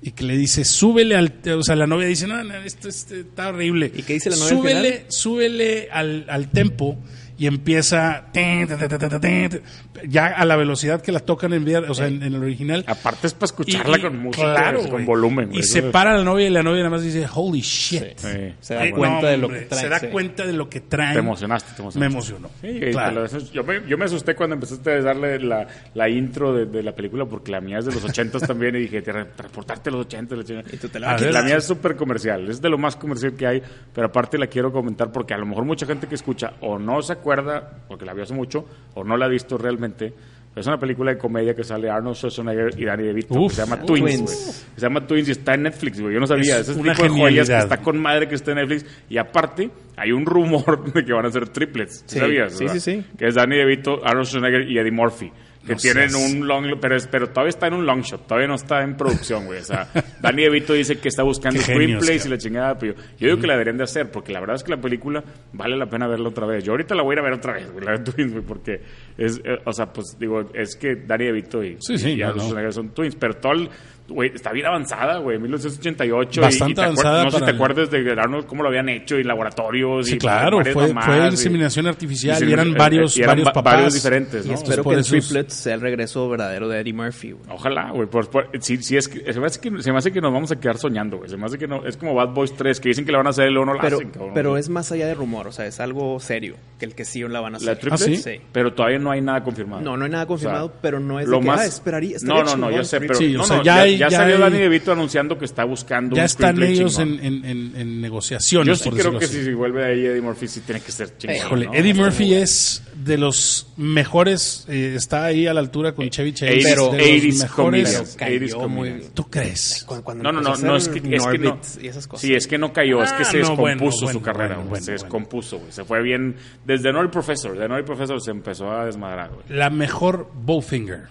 y 0.02 0.10
que 0.12 0.22
le 0.24 0.36
dice, 0.36 0.64
súbele 0.66 1.16
al, 1.16 1.32
o 1.58 1.62
sea, 1.62 1.74
la 1.76 1.86
novia 1.86 2.06
dice, 2.06 2.26
no, 2.26 2.44
no, 2.44 2.54
esto, 2.56 2.88
este, 2.88 3.20
está 3.20 3.48
horrible. 3.48 3.90
¿Y 3.94 4.02
qué 4.02 4.12
dice 4.14 4.28
la 4.30 4.36
novia 4.36 4.50
al 4.52 4.58
Súbele, 4.58 4.92
final? 4.92 5.04
súbele 5.12 5.88
al, 5.90 6.26
al 6.28 6.50
tempo, 6.50 6.98
y 7.36 7.46
empieza, 7.46 8.26
tin, 8.32 8.66
ta, 8.68 9.20
tin, 9.20 9.60
ya 10.08 10.26
a 10.28 10.44
la 10.44 10.56
velocidad 10.56 11.00
que 11.02 11.10
la 11.12 11.20
tocan 11.20 11.52
en, 11.52 11.64
vida- 11.64 11.82
o 11.88 11.94
sea, 11.94 12.06
en, 12.06 12.22
en 12.22 12.34
el 12.34 12.42
original. 12.42 12.84
Aparte 12.86 13.26
es 13.26 13.34
para 13.34 13.46
escucharla 13.46 13.96
Y- 13.96 14.00
y- 14.00 14.02
con 14.02 14.18
música, 14.18 14.54
claro, 14.54 14.80
con 14.82 14.90
güey. 14.90 15.04
volumen. 15.04 15.48
Y 15.50 15.58
güey. 15.58 15.62
se 15.64 15.82
para 15.82 16.16
la 16.16 16.22
novia 16.24 16.46
y 16.46 16.50
la 16.50 16.62
novia 16.62 16.78
nada 16.78 16.90
más 16.90 17.02
dice, 17.02 17.26
holy 17.34 17.60
shit. 17.60 18.16
Sí. 18.18 18.28
Se 18.60 18.74
da 18.74 18.86
Eh, 18.86 18.90
cuenta 18.92 19.20
no, 19.22 19.26
de 19.28 19.36
lo 19.38 19.48
que 19.48 19.60
trae. 19.62 19.80
Se 19.80 19.88
da 19.88 19.98
sí. 19.98 20.06
cuenta 20.08 20.46
de 20.46 20.52
lo 20.52 20.68
que 20.68 20.80
traen. 20.80 21.14
Te 21.14 21.18
emocionaste, 21.18 21.72
te 21.74 21.82
emocionaste. 21.82 21.98
Me 22.00 22.06
emocionó. 22.06 22.50
Sí, 22.60 22.68
y 22.68 22.90
Claro. 22.92 23.22
lo- 23.24 23.38
yo, 23.52 23.64
me, 23.64 23.82
yo 23.88 23.98
me 23.98 24.04
asusté 24.04 24.34
cuando 24.34 24.54
empezaste 24.54 24.92
a 24.92 25.02
darle 25.02 25.38
la, 25.40 25.66
la 25.94 26.08
intro 26.08 26.52
de, 26.52 26.66
de 26.66 26.82
la 26.82 26.92
película 26.94 27.24
porque 27.26 27.50
la 27.50 27.60
mía 27.60 27.78
es 27.78 27.84
de 27.86 27.92
los 27.92 28.04
ochentas 28.04 28.42
también 28.46 28.76
y 28.76 28.80
dije, 28.80 29.02
te 29.02 29.12
transportarte 29.12 29.90
a 29.90 29.92
los 29.92 30.06
ochentas. 30.06 30.38
la 30.38 30.44
chingada. 30.44 30.68
Y 30.72 30.76
tú 30.76 30.88
te 30.88 31.00
la 31.00 31.14
ver, 31.16 31.32
La 31.32 31.42
mía 31.42 31.56
es 31.56 31.64
súper 31.64 31.96
comercial, 31.96 32.48
es 32.48 32.60
de 32.60 32.68
lo 32.68 32.78
más 32.78 32.96
comercial 32.96 33.34
que 33.34 33.46
hay, 33.46 33.62
pero 33.92 34.06
aparte 34.08 34.38
la 34.38 34.46
quiero 34.46 34.72
comentar 34.72 35.10
porque 35.10 35.34
a 35.34 35.38
lo 35.38 35.46
mejor 35.46 35.64
mucha 35.64 35.86
gente 35.86 36.06
que 36.06 36.14
escucha 36.14 36.52
o 36.60 36.78
no 36.78 37.02
se 37.02 37.14
acuerda, 37.24 37.70
porque 37.88 38.04
la 38.04 38.12
vio 38.12 38.22
hace 38.24 38.34
mucho, 38.34 38.64
o 38.94 39.02
no 39.04 39.16
la 39.16 39.26
ha 39.26 39.28
visto 39.28 39.56
realmente. 39.58 40.12
Es 40.54 40.68
una 40.68 40.78
película 40.78 41.10
de 41.12 41.18
comedia 41.18 41.52
que 41.52 41.64
sale 41.64 41.90
Arnold 41.90 42.14
Schwarzenegger 42.14 42.78
y 42.80 42.84
Danny 42.84 43.02
DeVito, 43.02 43.34
Uf, 43.34 43.50
que 43.50 43.56
se 43.56 43.62
llama. 43.62 43.82
Twins. 43.84 44.04
Twins. 44.04 44.66
Se 44.76 44.80
llama 44.80 45.04
Twins 45.04 45.28
y 45.28 45.32
está 45.32 45.54
en 45.54 45.62
Netflix, 45.64 46.00
güey. 46.00 46.14
Yo 46.14 46.20
no 46.20 46.28
sabía. 46.28 46.58
Es 46.60 46.68
Ese 46.68 46.78
una 46.80 46.92
tipo 46.94 47.02
de 47.02 47.08
joyas 47.08 47.48
que 47.50 47.58
está 47.58 47.78
con 47.78 47.98
madre 48.00 48.28
que 48.28 48.36
está 48.36 48.52
en 48.52 48.58
Netflix. 48.58 48.86
Y 49.08 49.18
aparte, 49.18 49.68
hay 49.96 50.12
un 50.12 50.24
rumor 50.24 50.92
de 50.92 51.04
que 51.04 51.12
van 51.12 51.26
a 51.26 51.30
ser 51.32 51.48
triplets. 51.48 52.04
¿Sí 52.06 52.14
Sí, 52.14 52.18
¿Sabías? 52.20 52.52
sí, 52.52 52.64
verdad? 52.66 52.78
sí, 52.78 52.80
sí. 52.80 53.04
Que 53.18 53.26
es 53.26 53.34
Danny 53.34 53.56
DeVito, 53.56 53.98
Arnold 54.04 54.26
Schwarzenegger 54.28 54.70
y 54.70 54.78
Eddie 54.78 54.92
Murphy. 54.92 55.32
Que 55.66 55.72
No 55.72 55.78
tienen 55.78 56.10
seas- 56.10 56.30
un 56.32 56.46
long... 56.46 56.78
Pero, 56.80 56.96
pero 57.10 57.28
todavía 57.30 57.50
está 57.50 57.66
en 57.68 57.74
un 57.74 57.86
long 57.86 58.02
shot. 58.02 58.26
Todavía 58.26 58.48
no 58.48 58.54
está 58.54 58.82
en 58.82 58.96
producción, 58.96 59.46
güey. 59.46 59.60
O 59.60 59.64
sea, 59.64 59.88
Danny 60.20 60.42
DeVito 60.42 60.72
dice 60.74 60.98
que 60.98 61.08
está 61.08 61.22
buscando 61.22 61.60
screenplays 61.60 62.26
y 62.26 62.28
la 62.28 62.38
chingada. 62.38 62.78
Pero 62.78 62.94
yo, 62.94 63.02
yo 63.18 63.28
digo 63.28 63.40
que 63.40 63.46
la 63.46 63.54
deberían 63.54 63.76
de 63.78 63.84
hacer. 63.84 64.10
Porque 64.10 64.32
la 64.32 64.40
verdad 64.40 64.56
es 64.56 64.62
que 64.64 64.70
la 64.70 64.80
película 64.80 65.24
vale 65.52 65.76
la 65.76 65.86
pena 65.86 66.06
verla 66.06 66.28
otra 66.28 66.46
vez. 66.46 66.64
Yo 66.64 66.72
ahorita 66.72 66.94
la 66.94 67.02
voy 67.02 67.12
a 67.12 67.14
ir 67.14 67.18
a 67.20 67.22
ver 67.22 67.32
otra 67.32 67.52
vez, 67.54 67.72
güey. 67.72 67.84
La 67.84 67.92
de 67.92 67.98
Twins, 68.10 68.32
güey. 68.32 68.44
Porque 68.44 68.80
es... 69.16 69.38
eh, 69.44 69.58
o 69.64 69.72
sea, 69.72 69.86
pues 69.92 70.16
digo, 70.18 70.50
es 70.52 70.76
que 70.76 70.96
Danny 70.96 71.24
DeVito 71.26 71.64
y, 71.64 71.76
Sí, 71.80 71.96
sí, 71.98 72.10
y 72.12 72.16
no, 72.18 72.70
son 72.72 72.90
Twins. 72.90 73.16
Pero 73.16 73.34
todo 73.36 73.52
el... 73.52 73.68
Güey, 74.06 74.32
está 74.34 74.52
bien 74.52 74.66
avanzada, 74.66 75.16
güey, 75.16 75.38
1988. 75.38 76.40
y- 76.40 76.44
Bastante 76.44 76.72
y, 76.72 76.74
te 76.74 76.82
avanzada 76.82 77.24
No 77.24 77.30
sé 77.30 77.38
si 77.38 77.44
te 77.44 77.50
el- 77.50 77.56
acuerdas 77.56 77.90
de 77.90 78.10
Arnold, 78.12 78.44
cómo 78.46 78.62
lo 78.62 78.68
habían 78.68 78.88
hecho, 78.90 79.18
y 79.18 79.24
laboratorios. 79.24 80.06
Sí, 80.06 80.16
y 80.16 80.18
claro, 80.18 80.60
fue, 80.62 80.72
fue 80.92 81.18
y- 81.18 81.26
inseminación 81.30 81.86
artificial 81.86 82.42
y, 82.44 82.50
y 82.50 82.52
eran 82.52 82.68
eh, 82.68 82.74
varios, 82.76 83.16
y 83.16 83.20
eran 83.20 83.30
varios 83.30 83.48
va- 83.48 83.52
papás. 83.54 83.74
varios 83.74 83.94
diferentes, 83.94 84.44
Y 84.44 84.48
¿no? 84.50 84.54
espero 84.56 84.82
por 84.84 84.94
que 84.94 85.00
es- 85.00 85.06
Triplets 85.08 85.54
sea 85.54 85.74
el 85.74 85.80
regreso 85.80 86.28
verdadero 86.28 86.68
de 86.68 86.80
Eddie 86.80 86.92
Murphy. 86.92 87.32
güey. 87.32 87.44
Ojalá, 87.50 87.90
güey. 87.92 88.06
Por, 88.08 88.28
por- 88.28 88.50
si, 88.60 88.76
si 88.82 88.96
es 88.96 89.08
que, 89.08 89.32
se, 89.32 89.40
me 89.40 89.46
hace 89.46 89.60
que, 89.60 89.82
se 89.82 89.90
me 89.92 89.98
hace 89.98 90.12
que 90.12 90.20
nos 90.20 90.32
vamos 90.32 90.50
a 90.52 90.60
quedar 90.60 90.76
soñando, 90.76 91.16
güey. 91.16 91.30
Se 91.30 91.36
me 91.38 91.46
hace 91.46 91.56
que 91.56 91.66
no. 91.66 91.86
Es 91.86 91.96
como 91.96 92.14
Bad 92.14 92.28
Boys 92.34 92.52
3, 92.54 92.80
que 92.80 92.90
dicen 92.90 93.06
que 93.06 93.12
la 93.12 93.18
van 93.18 93.28
a 93.28 93.30
hacer 93.30 93.48
y 93.48 93.52
luego 93.52 93.66
no 93.66 93.74
la 93.74 93.80
Pero, 93.80 93.96
hacen, 93.96 94.10
cabrón. 94.10 94.32
pero 94.34 94.58
es 94.58 94.68
más 94.68 94.92
allá 94.92 95.06
de 95.06 95.14
rumor, 95.14 95.46
o 95.48 95.52
sea, 95.52 95.64
es 95.66 95.80
algo 95.80 96.20
serio, 96.20 96.56
que 96.78 96.84
el 96.84 96.94
que 96.94 97.06
sí 97.06 97.22
la 97.26 97.40
van 97.40 97.54
a 97.54 97.56
hacer. 97.56 97.68
¿La 97.68 97.74
triplets? 97.78 98.02
¿Ah, 98.02 98.06
sí? 98.06 98.16
Sí. 98.16 98.40
Pero 98.52 98.74
todavía 98.74 98.98
no 98.98 99.10
hay 99.10 99.22
nada 99.22 99.42
confirmado. 99.42 99.80
No, 99.82 99.96
no 99.96 100.04
hay 100.04 100.10
nada 100.10 100.26
confirmado, 100.26 100.66
O 100.66 100.68
sea, 100.68 100.78
pero 100.82 101.00
no 101.00 101.18
es 101.20 101.26
lo 101.26 101.38
de 101.38 101.42
que, 101.42 101.48
más- 101.48 101.60
ah, 101.60 101.64
esperaría- 101.66 102.18
No, 102.22 102.44
no, 102.44 102.54
no, 102.56 102.70
yo 102.70 102.84
sé, 102.84 103.00
pero. 103.00 103.14
Sí, 103.14 103.32
no, 103.32 103.42
o 103.42 103.46
sea, 103.46 103.56
no, 103.58 103.62
ya 103.62 103.86
ya, 103.86 103.93
hay- 103.94 103.98
ya 103.98 104.08
ya 104.08 104.18
salió 104.18 104.44
hay- 104.44 104.52
DeVito 104.52 104.92
anunciando 104.92 105.38
que 105.38 105.44
está 105.44 105.64
buscando 105.64 106.14
Ya 106.16 106.22
un 106.22 106.26
están 106.26 106.62
ellos 106.62 106.98
en, 106.98 107.18
en, 107.24 107.44
en, 107.44 107.72
en 107.76 108.00
negociaciones. 108.00 108.66
Yo 108.78 108.84
sí 108.84 108.90
por 108.90 108.98
creo 108.98 109.18
que 109.18 109.24
así. 109.24 109.44
si, 109.44 109.52
vuelve 109.52 109.84
ahí 109.84 110.04
Eddie 110.06 110.20
Murphy, 110.20 110.48
sí 110.48 110.60
tiene 110.60 110.80
que 110.80 110.92
ser 110.92 111.16
chingón. 111.16 111.36
Híjole, 111.36 111.66
¿no? 111.66 111.74
Eddie 111.74 111.94
Murphy 111.94 112.34
es 112.34 112.82
de 112.94 113.18
los 113.18 113.66
mejores, 113.76 114.64
eh, 114.68 114.94
está 114.96 115.24
ahí 115.24 115.46
a 115.46 115.54
la 115.54 115.60
altura 115.60 115.92
con 115.92 116.08
Chevy 116.08 116.32
Chase. 116.32 116.52
80s, 116.54 116.62
de 116.70 116.76
los 116.76 116.94
80s 116.94 117.38
mejores. 117.42 118.16
Cayó 118.18 118.38
80s 118.38 118.68
muy-. 118.68 119.06
¿Tú 119.14 119.24
crees? 119.30 119.84
Cuando 119.86 120.22
No, 120.24 120.32
no, 120.32 120.40
no, 120.40 120.56
no 120.56 120.76
es 120.76 120.88
que, 120.88 120.98
es 120.98 121.26
que 121.26 121.38
no. 121.38 121.60
Y 121.80 121.88
esas 121.88 122.06
cosas. 122.06 122.22
Sí, 122.26 122.34
es 122.34 122.46
que 122.46 122.58
no 122.58 122.72
cayó, 122.72 123.02
es 123.02 123.12
que 123.12 123.22
Ah, 123.22 123.24
se 123.24 123.38
no, 123.38 123.48
descompuso 123.50 123.60
bueno, 123.60 123.90
su 123.98 124.04
bueno, 124.04 124.22
carrera, 124.22 124.46
bueno, 124.56 124.60
güey, 124.62 124.70
bueno, 124.70 124.84
se 124.84 124.92
descompuso, 124.92 125.58
güey. 125.58 125.72
Se 125.72 125.84
fue 125.84 126.02
bien. 126.02 126.36
Desde 126.64 126.92
Nori 126.92 127.08
Professor, 127.08 127.56
de 127.58 127.68
Nori 127.68 127.82
Professor 127.84 128.20
se 128.20 128.30
empezó 128.30 128.70
a 128.70 128.86
desmadrar, 128.86 129.30
güey. 129.30 129.44
La 129.48 129.70
mejor 129.70 130.30
Bowfinger, 130.34 131.04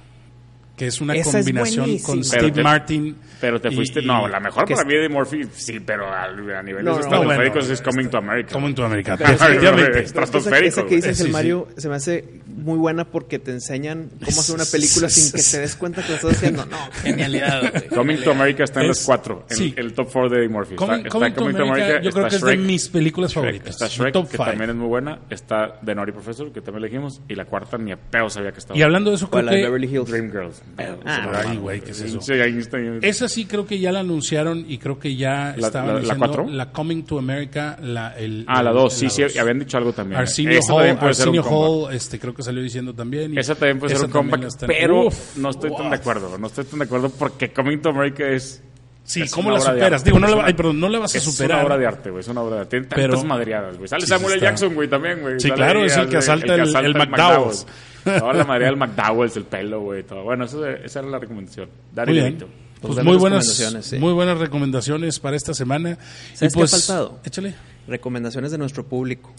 que 0.76 0.88
es 0.88 1.00
una 1.02 1.14
Esa 1.16 1.40
es 1.40 1.46
combinación 1.46 1.86
buenísima. 1.86 2.06
con 2.08 2.16
Pero 2.18 2.26
Steve 2.28 2.52
te- 2.52 2.64
Martin. 2.64 3.16
Pero 3.40 3.62
te 3.62 3.72
fuiste. 3.72 4.00
y- 4.02 4.06
no, 4.06 4.28
la 4.28 4.40
mejor 4.40 4.64
para 4.66 4.82
es- 4.82 4.88
mí 4.88 4.94
Eddie 4.96 5.10
Murphy, 5.10 5.42
sí, 5.54 5.80
pero 5.80 6.08
a, 6.08 6.24
a 6.24 6.32
nivel 6.64 6.84
No, 6.84 6.92
de 6.92 6.98
no, 6.98 7.00
estratosféricos 7.02 7.60
bueno, 7.68 7.74
es 7.74 7.82
Coming 7.82 8.10
to 8.10 8.18
America. 8.18 8.54
Coming 8.54 8.74
to 8.74 8.86
America, 8.86 9.14
estratosférico, 10.00 10.68
esa 10.82 10.86
que 10.86 10.96
dices 10.96 11.20
el 11.20 11.28
Sí, 11.28 11.32
Mario 11.32 11.68
se 11.78 11.90
me 11.90 11.96
hace 11.96 12.26
muy 12.56 12.78
buena 12.78 13.06
porque 13.06 13.40
te 13.40 13.52
enseñan 13.52 14.10
cómo 14.24 14.40
hacer 14.42 14.56
una 14.56 14.66
película 14.66 15.10
sin 15.10 15.32
que 15.32 15.42
te 15.44 15.60
des 15.60 15.76
cuenta 15.76 16.02
que 16.04 16.10
lo 16.10 16.16
estás 16.16 16.32
haciendo. 16.38 16.66
No, 16.66 16.78
genialidad. 17.04 17.72
güey. 17.72 17.88
Coming 17.90 18.18
to 18.24 18.32
America 18.32 18.64
está 18.64 18.80
en 18.82 18.86
Es- 18.86 18.98
los 18.98 19.06
cuatro, 19.06 19.46
en 19.50 19.58
sí. 19.58 19.74
el 19.78 19.94
top 19.94 20.10
4 20.12 20.30
de 20.30 20.38
Eddie 20.40 20.50
Murphy. 20.50 20.76
Coming- 20.76 20.98
está, 20.98 21.10
Coming 21.10 21.28
está 21.30 21.40
to 21.42 21.64
America, 21.64 22.02
yo 22.02 22.12
creo 22.12 22.28
que 22.30 22.36
es 22.36 22.42
de 22.42 22.52
Shrek, 22.56 22.60
mis 22.66 22.88
películas 22.90 23.32
Shrek, 23.32 23.44
favoritas. 23.44 23.70
Está 23.70 23.88
Shrek, 23.88 24.14
top 24.14 24.30
que 24.30 24.38
five. 24.38 24.50
también 24.50 24.70
es 24.70 24.76
muy 24.76 24.88
buena. 24.88 25.20
Está 25.30 25.80
The 25.84 25.96
Naughty 25.96 26.12
Professor, 26.12 26.52
que 26.52 26.62
también 26.62 26.84
elegimos. 26.86 27.22
Y 27.28 27.36
la 27.36 27.46
cuarta 27.46 27.78
ni 27.78 27.92
a 27.92 27.98
pedo 27.98 28.30
sabía 28.30 28.52
que 28.52 28.60
estaba. 28.60 28.78
Y 28.78 28.82
hablando 28.82 29.10
de 29.10 29.16
eso, 29.18 29.30
creo 29.30 29.44
la 29.44 29.52
de 29.52 29.58
que 29.58 29.64
Beverly 29.64 29.88
Hills. 29.88 30.10
Dreamgirls. 30.10 30.62
Ah, 31.06 31.44
ay, 31.48 31.58
güey, 31.58 31.82
¿qué 31.82 31.92
es 31.92 32.02
eso? 32.02 32.22
Sí, 32.22 32.34
ahí 32.34 32.58
está. 32.58 32.78
esa 33.02 33.28
sí 33.28 33.46
creo 33.46 33.66
que 33.66 33.80
ya 33.80 33.92
la 33.92 34.00
anunciaron 34.02 34.66
y 34.68 34.78
creo 34.78 35.00
que 35.00 35.16
ya 35.16 35.54
¿La- 35.58 35.68
estaban 35.68 35.88
la- 35.88 35.94
la 35.96 36.00
diciendo 36.02 36.26
cuatro? 36.26 36.48
la 36.50 36.72
Coming 36.72 37.04
to 37.04 37.18
America, 37.20 37.78
la 37.82 38.18
el 38.18 38.46
Ah, 38.48 38.62
la 38.64 38.72
2, 38.72 38.94
sí, 38.94 39.10
sí, 39.10 39.22
dos. 39.24 39.38
habían 39.38 39.60
dicho 39.60 39.78
algo 39.78 39.94
también. 39.94 40.20
Arsenio 40.20 40.60
Hall, 40.70 40.98
Arsenio. 41.00 41.44
Hall, 41.44 41.94
este, 41.94 42.20
creo 42.20 42.34
que 42.34 42.43
salió 42.44 42.62
diciendo 42.62 42.94
también. 42.94 43.34
y 43.34 43.40
Esa 43.40 43.56
también 43.56 43.80
puede 43.80 43.96
ser 43.96 44.06
un 44.06 44.12
comeback, 44.12 44.44
están- 44.44 44.68
pero 44.68 45.08
Uf, 45.08 45.38
no 45.38 45.50
estoy 45.50 45.76
tan 45.76 45.90
de 45.90 45.96
acuerdo. 45.96 46.38
No 46.38 46.48
estoy 46.48 46.66
tan 46.66 46.80
de 46.80 46.86
acuerdo 46.86 47.10
porque 47.10 47.52
Coming 47.52 47.82
to 47.82 47.90
America 47.90 48.28
es. 48.28 48.62
Sí, 49.06 49.22
es 49.24 49.32
¿cómo 49.32 49.50
una 49.50 49.58
la 49.58 49.66
superas? 49.66 50.04
Digo, 50.04 50.18
no 50.18 50.28
Es 50.30 50.36
la, 50.36 50.46
ay, 50.46 50.54
perdón, 50.54 50.80
no 50.80 50.88
la 50.88 51.00
vas 51.00 51.14
a 51.14 51.18
Es 51.18 51.24
superar. 51.26 51.58
una 51.58 51.66
obra 51.66 51.78
de 51.78 51.88
arte, 51.88 52.10
güey. 52.10 52.22
Es 52.22 52.28
una 52.30 52.42
obra 52.42 52.56
de 52.56 52.62
arte. 52.62 52.70
Tiene 52.80 52.88
Pero- 52.88 53.14
tantas 53.16 53.26
madreadas, 53.28 53.78
güey. 53.78 53.88
Sale 53.90 54.02
Sí, 54.04 54.08
Samuel 54.08 54.36
está. 54.36 54.46
Jackson, 54.46 54.74
güey, 54.76 54.88
también, 54.88 55.20
güey. 55.20 55.34
Sí, 55.40 55.50
Sale 55.50 55.56
claro, 55.56 55.80
ahí, 55.82 55.86
es 55.88 55.98
el 55.98 56.08
que 56.08 56.18
asalta 56.18 56.56
el- 56.56 56.76
el 56.86 56.94
McDowell's. 56.96 57.68
Toda 58.04 58.34
la 58.34 58.46
madreada 58.46 58.72
del 58.72 58.80
McDowell's, 58.80 59.36
el 59.36 59.44
pelo, 59.44 59.82
güey. 59.82 60.04
Todo. 60.04 60.24
Bueno, 60.24 60.46
eso, 60.46 60.66
esa 60.66 61.00
era 61.00 61.10
la 61.10 61.20
recomendación. 61.20 61.68
Dar 61.94 62.08
Muy 62.08 62.16
bien. 62.18 62.38
Pues 62.38 62.96
Pues 62.96 63.06
muy 63.06 63.16
buenas 63.16 63.48
sí. 63.82 63.98
muy 63.98 64.12
buenas 64.14 64.38
recomendaciones 64.38 65.20
para 65.20 65.36
esta 65.38 65.54
semana. 65.54 65.98
¿Sabes 66.34 66.42
y 66.54 66.56
qué 66.56 66.60
pues, 66.62 66.74
ha 66.74 66.78
faltado? 66.78 67.20
Échale. 67.26 67.56
Recomendaciones 67.88 68.52
de 68.52 68.58
nuestro 68.58 68.86
público. 68.86 69.32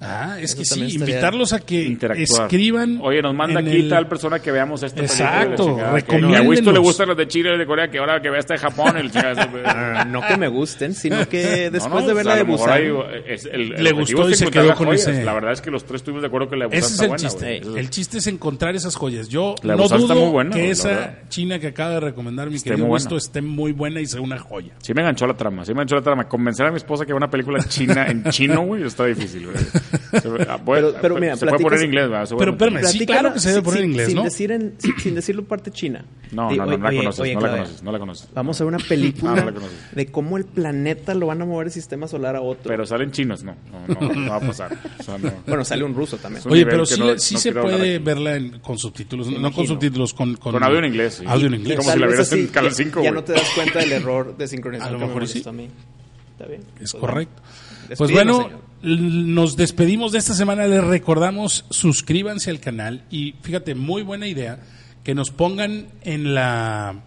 Ah, 0.00 0.36
es 0.38 0.52
Eso 0.52 0.58
que 0.58 0.64
sí, 0.64 0.94
invitarlos 0.96 1.52
a 1.52 1.58
que 1.58 1.96
escriban. 2.16 3.00
Oye, 3.02 3.20
nos 3.20 3.34
manda 3.34 3.58
aquí 3.60 3.70
el- 3.80 3.88
tal 3.88 4.06
persona 4.06 4.38
que 4.38 4.52
veamos 4.52 4.82
esta 4.84 5.00
Exacto, 5.00 5.74
que 5.76 5.82
A 5.82 5.92
recomiéndenos. 5.92 6.46
Wisto 6.46 6.72
le 6.72 6.78
gustan 6.78 7.08
los 7.08 7.16
de 7.16 7.26
Chile 7.26 7.54
y 7.54 7.58
de 7.58 7.66
Corea, 7.66 7.90
que 7.90 7.98
ahora 7.98 8.20
que 8.22 8.30
vea 8.30 8.38
esta 8.38 8.54
de 8.54 8.60
Japón. 8.60 8.96
El 8.96 9.10
Ah, 9.64 10.04
no 10.08 10.20
que 10.26 10.36
me 10.36 10.46
gusten, 10.48 10.94
sino 10.94 11.28
que 11.28 11.64
No, 11.66 11.70
después 11.72 12.02
no, 12.02 12.06
de 12.06 12.12
o 12.12 12.14
ver 12.14 12.24
sea, 12.24 12.24
la 12.24 12.32
a 12.32 12.36
de 12.36 12.44
lo 12.44 12.52
mejor 12.52 12.68
Busan. 12.68 13.12
hay- 13.16 13.22
es 13.32 13.44
el- 13.46 13.72
el 13.74 13.84
Le 13.84 13.92
gustó 13.92 14.30
y 14.30 14.34
se 14.34 14.46
quedó 14.50 14.74
con 14.74 14.86
joyas. 14.86 15.08
ese- 15.08 15.24
La 15.24 15.32
verdad 15.34 15.52
es 15.52 15.60
que 15.60 15.70
los 15.72 15.84
tres 15.84 15.96
estuvimos 16.00 16.22
de 16.22 16.28
acuerdo 16.28 16.48
que 16.48 16.56
la 16.56 16.66
de 16.68 16.68
Busan 16.68 16.78
Ese 16.78 16.86
es 16.86 16.92
está 16.92 17.04
el 17.04 17.08
buena, 17.10 17.28
chiste. 17.28 17.56
El 17.80 17.90
chiste 17.90 18.18
es 18.18 18.26
encontrar 18.28 18.76
esas 18.76 18.94
joyas. 18.94 19.28
Yo 19.28 19.56
La 19.62 19.74
no 19.74 19.82
dudo 19.88 19.96
está 19.96 20.14
muy 20.14 20.30
buena, 20.30 20.54
que 20.54 20.70
esa 20.70 21.16
china 21.28 21.58
que 21.58 21.66
acaba 21.66 21.90
de 21.94 22.00
recomendar 22.00 22.48
mi 22.50 22.56
Esté 22.56 22.70
querido 22.70 22.86
buena. 22.86 23.16
esté 23.16 23.42
muy 23.42 23.72
buena 23.72 24.00
y 24.00 24.06
sea 24.06 24.20
una 24.20 24.38
joya. 24.38 24.72
Sí 24.80 24.94
me 24.94 25.00
enganchó 25.00 25.26
la 25.26 25.34
trama, 25.34 25.64
sí 25.64 25.72
me 25.72 25.78
enganchó 25.82 25.96
la 25.96 26.02
trama. 26.02 26.28
Convencer 26.28 26.66
a 26.66 26.70
mi 26.70 26.76
esposa 26.76 27.04
que 27.04 27.12
vea 27.12 27.16
una 27.16 27.30
película 27.30 27.62
china 27.64 28.06
en 28.06 28.22
chino, 28.30 28.62
güey, 28.62 28.84
está 28.84 29.04
difícil, 29.06 29.46
güey. 29.46 29.56
Se, 29.88 30.28
ah, 30.48 30.56
bueno, 30.64 30.88
Pero- 30.88 30.98
pero 31.00 31.14
mira, 31.16 31.36
se 31.36 31.46
puede 31.46 31.62
poner 31.62 31.78
en 31.80 31.84
inglés, 31.86 32.08
¿verdad? 32.10 32.28
Pero 32.38 32.50
espérame, 32.52 32.84
sí, 32.86 33.06
claro 33.06 33.32
que 33.34 33.40
se 33.40 33.48
debe 33.50 33.60
sin- 33.60 33.64
poner 33.64 33.82
en 33.84 33.90
inglés, 33.90 34.06
sin 34.06 34.16
¿no? 34.16 34.22
Decir 34.24 34.52
en- 34.52 34.74
sin, 34.78 34.98
sin 34.98 35.14
decirlo 35.14 35.44
parte 35.44 35.70
china. 35.70 36.04
No, 36.32 36.50
no, 36.50 36.56
no, 36.56 36.66
no 36.66 36.76
la 36.78 36.90
conoces, 36.96 37.20
oye, 37.20 37.34
no 37.34 37.40
la 37.40 37.50
conoces, 37.50 37.82
no 37.82 37.92
la 37.92 37.98
conoces. 37.98 38.28
Vamos 38.34 38.60
a 38.60 38.64
ver 38.64 38.74
una 38.74 38.84
película 38.84 39.32
Ah, 39.32 39.36
no 39.36 39.44
la 39.46 39.52
conoces. 39.52 39.78
de 39.94 40.06
cómo 40.06 40.36
el 40.36 40.44
planeta 40.44 41.14
lo 41.14 41.26
van 41.26 41.42
a 41.42 41.44
mover 41.46 41.68
el 41.68 41.72
sistema 41.72 42.06
solar 42.08 42.36
a 42.36 42.40
otro. 42.40 42.64
Pero 42.68 42.84
salen 42.86 43.10
chinos, 43.12 43.42
no, 43.44 43.54
no, 43.88 44.00
no, 44.00 44.14
no 44.14 44.30
va 44.30 44.36
a 44.36 44.40
pasar. 44.40 44.76
O 44.98 45.02
sea, 45.02 45.18
no. 45.18 45.32
bueno, 45.46 45.64
sale 45.64 45.84
un 45.84 45.94
ruso 45.94 46.16
también. 46.18 46.42
un 46.46 46.52
Oye, 46.52 46.66
pero 46.66 46.84
sí, 46.84 46.98
no- 47.00 47.18
sí 47.18 47.34
no 47.34 47.40
se 47.40 47.52
puede 47.52 47.98
verla 47.98 48.36
en- 48.36 48.58
con 48.60 48.78
subtítulos, 48.78 49.28
no 49.30 49.52
con 49.52 49.66
subtítulos, 49.66 50.12
con, 50.14 50.36
con, 50.36 50.52
Con 50.52 50.62
audio 50.62 50.78
en 50.78 50.84
inglés, 50.86 51.14
sí. 51.20 51.24
Audio 51.26 51.46
en 51.46 51.54
inglés. 51.54 51.78
Como 51.78 51.92
si 51.92 51.98
la 51.98 52.06
vieras 52.06 52.32
en 52.32 52.46
Canal 52.48 52.70
ya- 52.70 52.76
5, 52.76 53.02
Ya 53.02 53.10
no 53.10 53.24
te 53.24 53.32
das 53.32 53.48
cuenta 53.54 53.78
del 53.78 53.92
error 53.92 54.36
de 54.36 54.46
sincronización 54.48 54.88
A 54.88 54.92
lo 54.92 54.98
que 54.98 55.04
me 55.06 55.20
mejor 55.20 55.28
sí. 55.28 55.42
a 55.46 55.52
mí. 55.52 55.68
Está 56.32 56.46
bien. 56.46 56.60
Es 56.80 56.92
Pues 56.92 57.00
correcto. 57.00 57.42
Pues 57.96 58.10
bueno, 58.12 58.48
nos 58.82 59.56
despedimos 59.56 60.12
de 60.12 60.18
esta 60.18 60.34
semana. 60.34 60.66
Les 60.66 60.84
recordamos, 60.84 61.64
suscríbanse 61.70 62.50
al 62.50 62.60
canal 62.60 63.04
y 63.10 63.34
fíjate, 63.42 63.74
muy 63.74 64.02
buena 64.02 64.26
idea 64.26 64.60
que 65.04 65.14
nos 65.14 65.30
pongan 65.30 65.86
en 66.02 66.34
la 66.34 67.02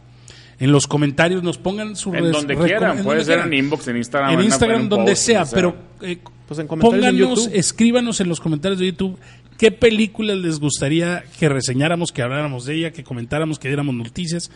en 0.59 0.71
los 0.71 0.85
comentarios, 0.85 1.41
nos 1.41 1.57
pongan 1.57 1.95
su 1.95 2.13
En 2.13 2.31
donde 2.31 2.55
quieran, 2.55 2.99
en 2.99 3.03
puede 3.03 3.19
donde 3.19 3.25
ser 3.25 3.35
quieran. 3.35 3.53
en 3.53 3.59
inbox, 3.65 3.87
en 3.87 3.97
Instagram. 3.97 4.33
en 4.33 4.41
Instagram, 4.41 4.89
donde 4.89 5.13
post, 5.13 5.23
sea, 5.23 5.45
pero 5.45 5.75
eh, 6.01 6.19
Pues 6.47 6.59
en 6.59 6.67
comentarios 6.67 7.05
en 7.05 7.11
pónganos, 7.11 7.39
YouTube. 7.45 7.57
escríbanos 7.57 8.19
en 8.21 8.29
los 8.29 8.39
comentarios 8.39 8.79
de 8.79 8.85
YouTube 8.87 9.17
qué 9.57 9.71
películas 9.71 10.37
les 10.37 10.59
gustaría 10.59 11.23
que 11.39 11.49
reseñáramos, 11.49 12.11
que 12.11 12.21
habláramos 12.21 12.65
de 12.65 12.75
ella, 12.75 12.91
que 12.91 13.03
comentáramos, 13.03 13.59
que 13.59 13.67
diéramos 13.67 13.93
noticias. 13.95 14.51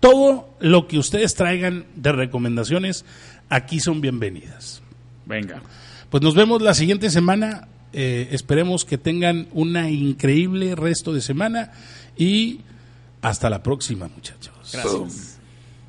Todo 0.00 0.48
lo 0.60 0.86
que 0.86 0.98
ustedes 0.98 1.34
traigan 1.34 1.86
de 1.96 2.12
recomendaciones, 2.12 3.04
aquí 3.48 3.80
son 3.80 4.00
bienvenidas. 4.00 4.82
Venga. 5.26 5.62
Pues 6.10 6.22
nos 6.22 6.34
vemos 6.34 6.62
la 6.62 6.74
siguiente 6.74 7.10
semana. 7.10 7.68
Eh, 7.92 8.28
esperemos 8.32 8.84
que 8.84 8.98
tengan 8.98 9.46
una 9.52 9.90
increíble 9.90 10.74
resto 10.74 11.12
de 11.12 11.20
semana 11.20 11.72
y 12.16 12.60
hasta 13.22 13.48
la 13.48 13.62
próxima, 13.62 14.08
muchachos. 14.08 14.52
Gracias. 14.72 15.33